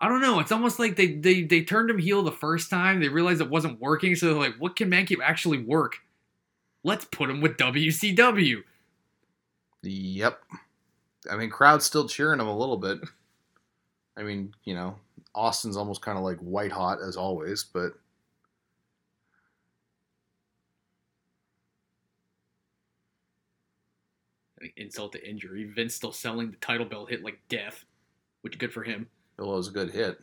I 0.02 0.08
don't 0.08 0.22
know. 0.22 0.40
It's 0.40 0.52
almost 0.52 0.80
like 0.80 0.96
they, 0.96 1.14
they 1.14 1.44
they 1.44 1.64
turned 1.64 1.90
him 1.90 2.00
heel 2.00 2.24
the 2.24 2.32
first 2.32 2.70
time. 2.70 3.00
They 3.00 3.10
realized 3.10 3.42
it 3.42 3.50
wasn't 3.50 3.80
working, 3.80 4.16
so 4.16 4.26
they're 4.28 4.36
like, 4.36 4.56
"What 4.58 4.76
can 4.76 4.90
Mankey 4.90 5.18
actually 5.24 5.60
work? 5.60 5.98
Let's 6.84 7.06
put 7.06 7.30
him 7.30 7.42
with 7.42 7.58
WCW." 7.58 8.64
Yep. 9.84 10.42
I 11.32 11.38
mean, 11.38 11.50
crowd's 11.50 11.86
still 11.86 12.08
cheering 12.08 12.40
him 12.40 12.48
a 12.48 12.58
little 12.58 12.78
bit. 12.78 13.00
I 14.18 14.24
mean, 14.24 14.54
you 14.64 14.74
know, 14.74 14.96
Austin's 15.36 15.78
almost 15.78 16.02
kind 16.02 16.18
of 16.18 16.24
like 16.24 16.40
white 16.40 16.72
hot 16.72 17.00
as 17.02 17.16
always, 17.18 17.64
but 17.64 17.92
I 17.92 17.92
think 17.92 17.96
insult 24.76 25.14
to 25.14 25.30
injury. 25.30 25.66
Vince 25.66 25.96
still 25.96 26.12
selling 26.12 26.52
the 26.52 26.58
title 26.58 26.86
belt 26.86 27.10
hit 27.10 27.24
like 27.24 27.40
death, 27.50 27.86
which 28.42 28.58
good 28.58 28.74
for 28.74 28.84
him. 28.84 29.08
it 29.38 29.46
was 29.46 29.68
a 29.68 29.72
good 29.72 29.92
hit. 29.92 30.20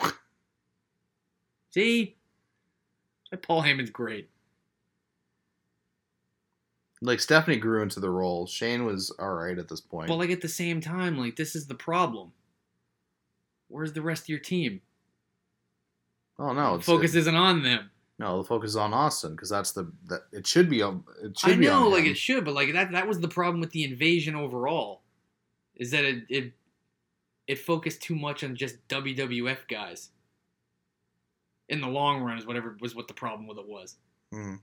See, 1.70 2.16
that 3.30 3.42
Paul 3.42 3.62
Heyman's 3.62 3.90
great. 3.90 4.28
Like 7.02 7.20
Stephanie 7.20 7.56
grew 7.56 7.82
into 7.82 7.98
the 7.98 8.10
role. 8.10 8.46
Shane 8.46 8.84
was 8.84 9.10
all 9.18 9.32
right 9.32 9.56
at 9.58 9.68
this 9.68 9.80
point. 9.80 10.08
But 10.08 10.16
like 10.16 10.30
at 10.30 10.42
the 10.42 10.48
same 10.48 10.82
time, 10.82 11.16
like 11.16 11.36
this 11.36 11.56
is 11.56 11.66
the 11.66 11.74
problem. 11.74 12.32
Where's 13.68 13.94
the 13.94 14.02
rest 14.02 14.24
of 14.24 14.28
your 14.28 14.38
team? 14.38 14.82
Oh 16.40 16.52
no, 16.52 16.74
it's, 16.74 16.86
Focus 16.86 17.14
isn't 17.14 17.36
on 17.36 17.62
them. 17.62 17.90
no, 18.18 18.38
the 18.38 18.44
focus 18.48 18.70
is 18.70 18.76
on 18.76 18.92
Austin 18.92 19.36
because 19.36 19.48
that's 19.50 19.70
the 19.72 19.92
that 20.08 20.22
it 20.32 20.46
should 20.46 20.68
be. 20.68 20.80
It 20.80 21.38
should 21.38 21.52
I 21.52 21.56
be 21.56 21.66
know, 21.66 21.88
like 21.88 22.04
it 22.06 22.16
should, 22.16 22.44
but 22.44 22.54
like 22.54 22.72
that 22.72 22.90
that 22.90 23.06
was 23.06 23.20
the 23.20 23.28
problem 23.28 23.60
with 23.60 23.70
the 23.70 23.84
invasion 23.84 24.34
overall. 24.34 25.02
Is 25.76 25.90
that 25.92 26.04
it 26.04 26.24
it, 26.28 26.52
it 27.46 27.58
focused 27.58 28.02
too 28.02 28.14
much 28.16 28.42
on 28.42 28.56
just 28.56 28.76
WWF 28.88 29.58
guys. 29.68 30.10
In 31.68 31.80
the 31.80 31.86
long 31.88 32.22
run 32.22 32.36
is 32.36 32.46
whatever 32.46 32.76
was 32.80 32.94
what 32.96 33.06
the 33.06 33.14
problem 33.14 33.46
with 33.46 33.58
it 33.58 33.66
was. 33.68 33.96
Hmm. 34.32 34.56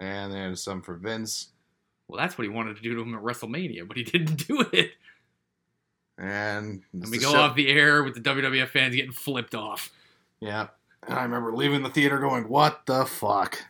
And 0.00 0.32
there's 0.32 0.62
some 0.62 0.82
for 0.82 0.96
Vince. 0.96 1.50
Well, 2.12 2.20
that's 2.20 2.36
what 2.36 2.42
he 2.44 2.50
wanted 2.50 2.76
to 2.76 2.82
do 2.82 2.94
to 2.94 3.00
him 3.00 3.14
at 3.14 3.22
WrestleMania, 3.22 3.88
but 3.88 3.96
he 3.96 4.02
didn't 4.02 4.46
do 4.46 4.60
it. 4.70 4.90
And 6.18 6.82
And 6.92 7.10
we 7.10 7.16
go 7.18 7.32
show- 7.32 7.40
off 7.40 7.56
the 7.56 7.68
air 7.70 8.02
with 8.04 8.12
the 8.14 8.20
WWF 8.20 8.68
fans 8.68 8.94
getting 8.94 9.12
flipped 9.12 9.54
off. 9.54 9.90
Yeah. 10.40 10.68
And 11.08 11.18
I 11.18 11.22
remember 11.22 11.54
leaving 11.54 11.82
the 11.82 11.88
theater 11.88 12.18
going, 12.18 12.48
"What 12.50 12.84
the 12.84 13.06
fuck?" 13.06 13.64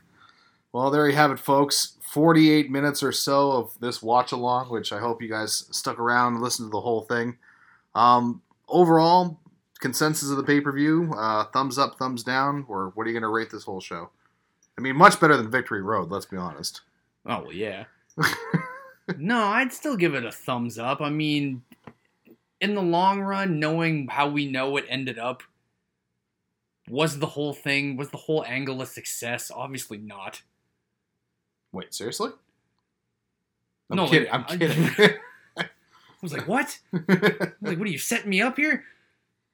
Well, 0.73 0.91
there 0.91 1.09
you 1.09 1.15
have 1.15 1.31
it, 1.31 1.39
folks. 1.39 1.97
48 2.11 2.69
minutes 2.71 3.03
or 3.03 3.13
so 3.13 3.53
of 3.53 3.79
this 3.81 4.03
watch 4.03 4.33
along, 4.33 4.71
which 4.71 4.93
I 4.93 4.99
hope 4.99 5.23
you 5.23 5.29
guys 5.29 5.67
stuck 5.71 5.99
around 6.01 6.35
and 6.35 6.43
listened 6.43 6.67
to 6.67 6.71
the 6.73 6.81
whole 6.81 7.03
thing. 7.03 7.39
Um, 7.95 8.43
overall, 8.69 9.39
consensus 9.81 10.31
of 10.31 10.37
the 10.37 10.43
pay 10.43 10.61
per 10.61 10.73
view: 10.73 11.15
uh, 11.17 11.45
thumbs 11.45 11.79
up, 11.79 11.97
thumbs 11.97 12.25
down, 12.25 12.65
or 12.69 12.91
what 12.97 13.05
are 13.07 13.11
you 13.11 13.15
going 13.15 13.23
to 13.23 13.29
rate 13.29 13.51
this 13.51 13.65
whole 13.65 13.81
show? 13.81 14.11
I 14.77 14.81
mean, 14.81 14.97
much 14.97 15.21
better 15.21 15.37
than 15.37 15.49
Victory 15.49 15.81
Road. 15.83 16.11
Let's 16.11 16.27
be 16.27 16.37
honest. 16.37 16.81
Oh 17.25 17.43
well, 17.45 17.53
yeah. 17.53 17.85
no, 19.17 19.39
I'd 19.47 19.73
still 19.73 19.97
give 19.97 20.15
it 20.15 20.25
a 20.25 20.33
thumbs 20.33 20.79
up. 20.79 21.01
I 21.01 21.11
mean, 21.11 21.63
in 22.61 22.75
the 22.75 22.83
long 22.83 23.21
run, 23.21 23.59
knowing 23.59 24.09
how 24.09 24.29
we 24.29 24.51
know 24.51 24.77
it 24.77 24.85
ended 24.89 25.19
up, 25.19 25.43
was 26.89 27.19
the 27.19 27.27
whole 27.27 27.53
thing, 27.53 27.97
was 27.97 28.11
the 28.11 28.17
whole 28.19 28.45
angle 28.47 28.83
a 28.83 28.87
success? 28.87 29.51
Obviously 29.55 29.99
not. 29.99 30.43
Wait, 31.73 31.95
seriously? 31.95 32.31
I'm 33.91 33.97
No, 33.97 34.09
kidding. 34.09 34.31
like, 34.31 34.35
I'm 34.35 34.45
I- 34.49 34.57
kidding. 34.57 34.89
I 35.59 35.65
was 36.23 36.33
like, 36.33 36.47
what? 36.47 36.79
like, 36.93 37.57
what 37.61 37.81
are 37.81 37.87
you 37.87 37.99
setting 37.99 38.31
me 38.31 38.41
up 38.43 38.57
here? 38.57 38.85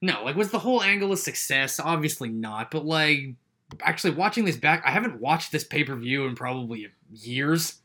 No, 0.02 0.22
like, 0.24 0.36
was 0.36 0.50
the 0.50 0.58
whole 0.58 0.82
angle 0.82 1.12
a 1.12 1.16
success? 1.16 1.80
Obviously 1.80 2.28
not. 2.28 2.70
But 2.70 2.84
like, 2.84 3.34
actually, 3.80 4.14
watching 4.14 4.44
this 4.44 4.56
back, 4.56 4.82
I 4.84 4.90
haven't 4.90 5.20
watched 5.20 5.50
this 5.50 5.64
pay 5.64 5.82
per 5.84 5.96
view 5.96 6.26
in 6.26 6.34
probably 6.34 6.88
years. 7.12 7.80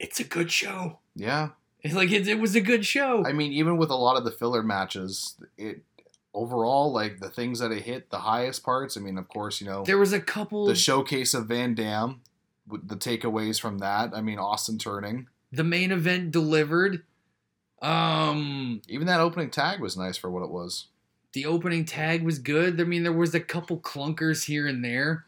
It's 0.00 0.18
a 0.18 0.24
good 0.24 0.50
show. 0.50 0.98
yeah. 1.14 1.50
It's 1.82 1.94
like 1.94 2.10
it, 2.10 2.26
it 2.28 2.38
was 2.40 2.54
a 2.54 2.60
good 2.60 2.84
show. 2.84 3.24
I 3.24 3.32
mean, 3.32 3.52
even 3.52 3.76
with 3.78 3.88
a 3.90 3.94
lot 3.96 4.16
of 4.18 4.24
the 4.24 4.30
filler 4.30 4.62
matches, 4.62 5.36
it 5.56 5.82
overall 6.34 6.92
like 6.92 7.20
the 7.20 7.30
things 7.30 7.58
that 7.60 7.70
it 7.72 7.82
hit 7.84 8.10
the 8.10 8.18
highest 8.18 8.62
parts. 8.64 8.96
I 8.98 9.00
mean, 9.00 9.16
of 9.16 9.28
course, 9.28 9.60
you 9.62 9.66
know 9.66 9.82
there 9.84 9.96
was 9.98 10.12
a 10.12 10.20
couple. 10.20 10.66
the 10.66 10.74
showcase 10.74 11.32
of 11.32 11.46
Van 11.46 11.74
Dam, 11.74 12.20
with 12.68 12.88
the 12.88 12.96
takeaways 12.96 13.58
from 13.60 13.78
that. 13.78 14.10
I 14.14 14.20
mean, 14.20 14.38
Austin 14.38 14.76
turning. 14.78 15.28
the 15.52 15.64
main 15.64 15.90
event 15.90 16.32
delivered. 16.32 17.02
Um, 17.80 18.82
Even 18.88 19.06
that 19.06 19.20
opening 19.20 19.50
tag 19.50 19.80
was 19.80 19.96
nice 19.96 20.16
for 20.18 20.30
what 20.30 20.42
it 20.42 20.50
was. 20.50 20.86
the 21.32 21.46
opening 21.46 21.84
tag 21.86 22.22
was 22.22 22.38
good. 22.38 22.78
I 22.80 22.84
mean, 22.84 23.04
there 23.04 23.12
was 23.12 23.34
a 23.34 23.40
couple 23.40 23.78
clunkers 23.78 24.44
here 24.44 24.66
and 24.66 24.84
there. 24.84 25.24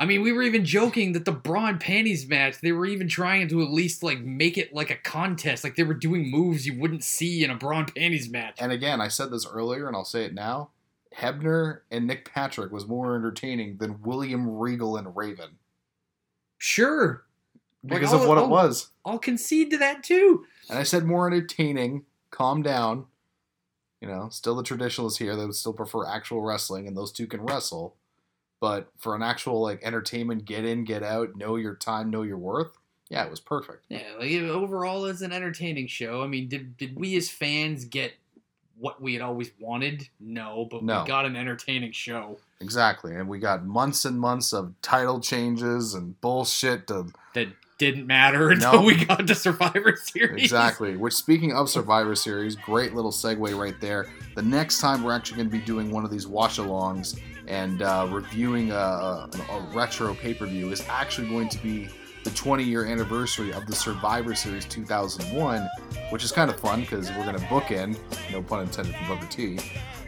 I 0.00 0.06
mean, 0.06 0.22
we 0.22 0.32
were 0.32 0.42
even 0.42 0.64
joking 0.64 1.12
that 1.12 1.26
the 1.26 1.32
bra 1.32 1.66
and 1.66 1.78
panties 1.78 2.26
match, 2.26 2.62
they 2.62 2.72
were 2.72 2.86
even 2.86 3.06
trying 3.06 3.48
to 3.48 3.60
at 3.60 3.68
least 3.70 4.02
like 4.02 4.20
make 4.20 4.56
it 4.56 4.72
like 4.72 4.88
a 4.88 4.96
contest. 4.96 5.62
Like 5.62 5.76
they 5.76 5.82
were 5.82 5.92
doing 5.92 6.30
moves 6.30 6.66
you 6.66 6.80
wouldn't 6.80 7.04
see 7.04 7.44
in 7.44 7.50
a 7.50 7.54
bra 7.54 7.80
and 7.80 7.94
panties 7.94 8.30
match. 8.30 8.56
And 8.58 8.72
again, 8.72 9.02
I 9.02 9.08
said 9.08 9.30
this 9.30 9.46
earlier, 9.46 9.86
and 9.86 9.94
I'll 9.94 10.06
say 10.06 10.24
it 10.24 10.32
now. 10.32 10.70
Hebner 11.14 11.80
and 11.90 12.06
Nick 12.06 12.32
Patrick 12.32 12.72
was 12.72 12.86
more 12.86 13.14
entertaining 13.14 13.76
than 13.76 14.00
William 14.00 14.48
Regal 14.58 14.96
and 14.96 15.14
Raven 15.14 15.58
Sure. 16.56 17.24
Because 17.84 18.14
I'll- 18.14 18.22
of 18.22 18.28
what 18.28 18.38
I'll- 18.38 18.44
it 18.44 18.50
was. 18.50 18.88
I'll 19.04 19.18
concede 19.18 19.70
to 19.70 19.78
that 19.78 20.02
too. 20.02 20.46
And 20.70 20.78
I 20.78 20.82
said 20.82 21.04
more 21.04 21.26
entertaining. 21.26 22.06
Calm 22.30 22.62
down. 22.62 23.06
You 24.00 24.08
know, 24.08 24.28
still 24.30 24.54
the 24.54 24.62
traditionalists 24.62 25.18
here. 25.18 25.36
They 25.36 25.44
would 25.44 25.54
still 25.54 25.74
prefer 25.74 26.06
actual 26.06 26.40
wrestling, 26.40 26.86
and 26.86 26.96
those 26.96 27.12
two 27.12 27.26
can 27.26 27.42
wrestle. 27.42 27.96
But 28.60 28.88
for 28.98 29.14
an 29.16 29.22
actual 29.22 29.62
like 29.62 29.80
entertainment, 29.82 30.44
get 30.44 30.64
in, 30.64 30.84
get 30.84 31.02
out, 31.02 31.34
know 31.36 31.56
your 31.56 31.74
time, 31.76 32.10
know 32.10 32.22
your 32.22 32.36
worth. 32.38 32.76
Yeah, 33.08 33.24
it 33.24 33.30
was 33.30 33.40
perfect. 33.40 33.84
Yeah, 33.88 34.02
like 34.18 34.30
overall, 34.32 35.06
it's 35.06 35.22
an 35.22 35.32
entertaining 35.32 35.86
show. 35.88 36.22
I 36.22 36.26
mean, 36.26 36.48
did 36.48 36.76
did 36.76 36.96
we 36.96 37.16
as 37.16 37.28
fans 37.30 37.84
get 37.84 38.12
what 38.78 39.00
we 39.02 39.14
had 39.14 39.22
always 39.22 39.50
wanted? 39.58 40.08
No, 40.20 40.66
but 40.70 40.82
No. 40.84 41.02
we 41.02 41.08
got 41.08 41.26
an 41.26 41.36
entertaining 41.36 41.92
show 41.92 42.38
Exactly. 42.62 43.14
And 43.14 43.26
we 43.28 43.38
got 43.38 43.64
months 43.64 44.04
and 44.04 44.20
months 44.20 44.52
of 44.52 44.74
title 44.82 45.18
changes 45.20 45.94
and 45.94 46.20
bullshit 46.20 46.86
to 46.88 47.06
that 47.34 47.48
didn't 47.78 48.06
matter 48.06 48.50
until 48.50 48.74
No. 48.74 48.82
we 48.82 49.02
got 49.04 49.26
to 49.26 49.34
Survivor 49.34 49.96
Series. 49.96 50.42
Exactly. 50.44 50.96
Which, 50.96 51.14
speaking 51.14 51.52
of 51.54 51.70
Survivor 51.70 52.14
Series, 52.14 52.54
great 52.56 52.94
little 52.94 53.10
segue 53.12 53.58
right 53.58 53.80
there. 53.80 54.06
The 54.36 54.42
next 54.42 54.80
time 54.80 55.02
we're 55.02 55.14
actually 55.14 55.38
going 55.38 55.48
to 55.50 55.58
be 55.58 55.64
doing 55.64 55.90
one 55.90 56.04
of 56.04 56.10
these 56.10 56.26
watch 56.26 56.58
alongs 56.58 57.18
and 57.50 57.82
uh, 57.82 58.06
reviewing 58.10 58.70
a, 58.70 58.74
a, 58.74 59.28
a 59.50 59.60
retro 59.74 60.14
pay 60.14 60.32
per 60.32 60.46
view 60.46 60.70
is 60.70 60.82
actually 60.88 61.28
going 61.28 61.48
to 61.48 61.58
be 61.58 61.88
the 62.22 62.30
20 62.30 62.62
year 62.62 62.84
anniversary 62.86 63.52
of 63.52 63.66
the 63.66 63.74
Survivor 63.74 64.34
Series 64.34 64.64
2001, 64.66 65.68
which 66.10 66.22
is 66.22 66.32
kind 66.32 66.50
of 66.50 66.60
fun 66.60 66.82
because 66.82 67.10
we're 67.10 67.24
going 67.24 67.36
to 67.36 67.44
bookend, 67.46 67.98
no 68.30 68.42
pun 68.42 68.62
intended 68.62 68.94
from 68.94 69.08
Booker 69.08 69.26
T, 69.26 69.58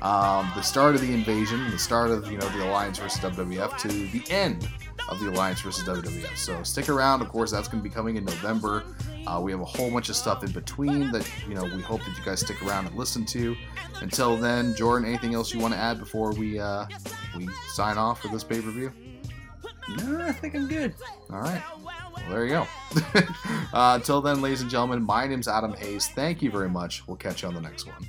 um, 0.02 0.50
the 0.54 0.62
start 0.62 0.94
of 0.94 1.00
the 1.00 1.12
invasion, 1.12 1.70
the 1.70 1.78
start 1.78 2.10
of 2.10 2.30
you 2.30 2.38
know 2.38 2.48
the 2.50 2.68
Alliance 2.68 2.98
versus 2.98 3.20
WWF 3.20 3.78
to 3.78 3.88
the 3.88 4.22
end 4.30 4.68
of 5.08 5.20
the 5.20 5.30
Alliance 5.30 5.60
versus 5.60 5.86
WWF. 5.86 6.36
So 6.36 6.62
stick 6.62 6.88
around. 6.88 7.22
Of 7.22 7.28
course, 7.28 7.50
that's 7.50 7.68
going 7.68 7.82
to 7.82 7.88
be 7.88 7.94
coming 7.94 8.16
in 8.16 8.24
November. 8.24 8.84
Uh, 9.26 9.40
we 9.40 9.52
have 9.52 9.60
a 9.60 9.64
whole 9.64 9.90
bunch 9.90 10.08
of 10.08 10.16
stuff 10.16 10.42
in 10.42 10.50
between 10.52 11.12
that 11.12 11.28
you 11.48 11.54
know 11.54 11.64
we 11.64 11.80
hope 11.80 12.00
that 12.04 12.16
you 12.16 12.24
guys 12.24 12.40
stick 12.40 12.62
around 12.62 12.86
and 12.86 12.96
listen 12.96 13.24
to. 13.26 13.56
Until 14.00 14.36
then, 14.36 14.74
Jordan, 14.74 15.08
anything 15.08 15.34
else 15.34 15.52
you 15.54 15.60
want 15.60 15.74
to 15.74 15.80
add 15.80 15.98
before 15.98 16.32
we 16.32 16.58
uh, 16.58 16.86
we 17.36 17.48
sign 17.74 17.98
off 17.98 18.20
for 18.22 18.28
this 18.28 18.44
pay 18.44 18.60
per 18.60 18.70
view? 18.70 18.92
No, 19.88 20.20
I 20.20 20.32
think 20.32 20.54
I'm 20.54 20.68
good. 20.68 20.94
All 21.30 21.40
right. 21.40 21.62
Well, 21.84 22.30
there 22.30 22.44
you 22.44 22.50
go. 22.50 22.66
uh, 23.72 23.94
until 23.96 24.20
then, 24.20 24.40
ladies 24.40 24.60
and 24.60 24.70
gentlemen, 24.70 25.02
my 25.02 25.26
name's 25.26 25.48
Adam 25.48 25.72
Hayes. 25.74 26.08
Thank 26.08 26.42
you 26.42 26.50
very 26.50 26.68
much. 26.68 27.06
We'll 27.06 27.16
catch 27.16 27.42
you 27.42 27.48
on 27.48 27.54
the 27.54 27.60
next 27.60 27.86
one. 27.86 28.06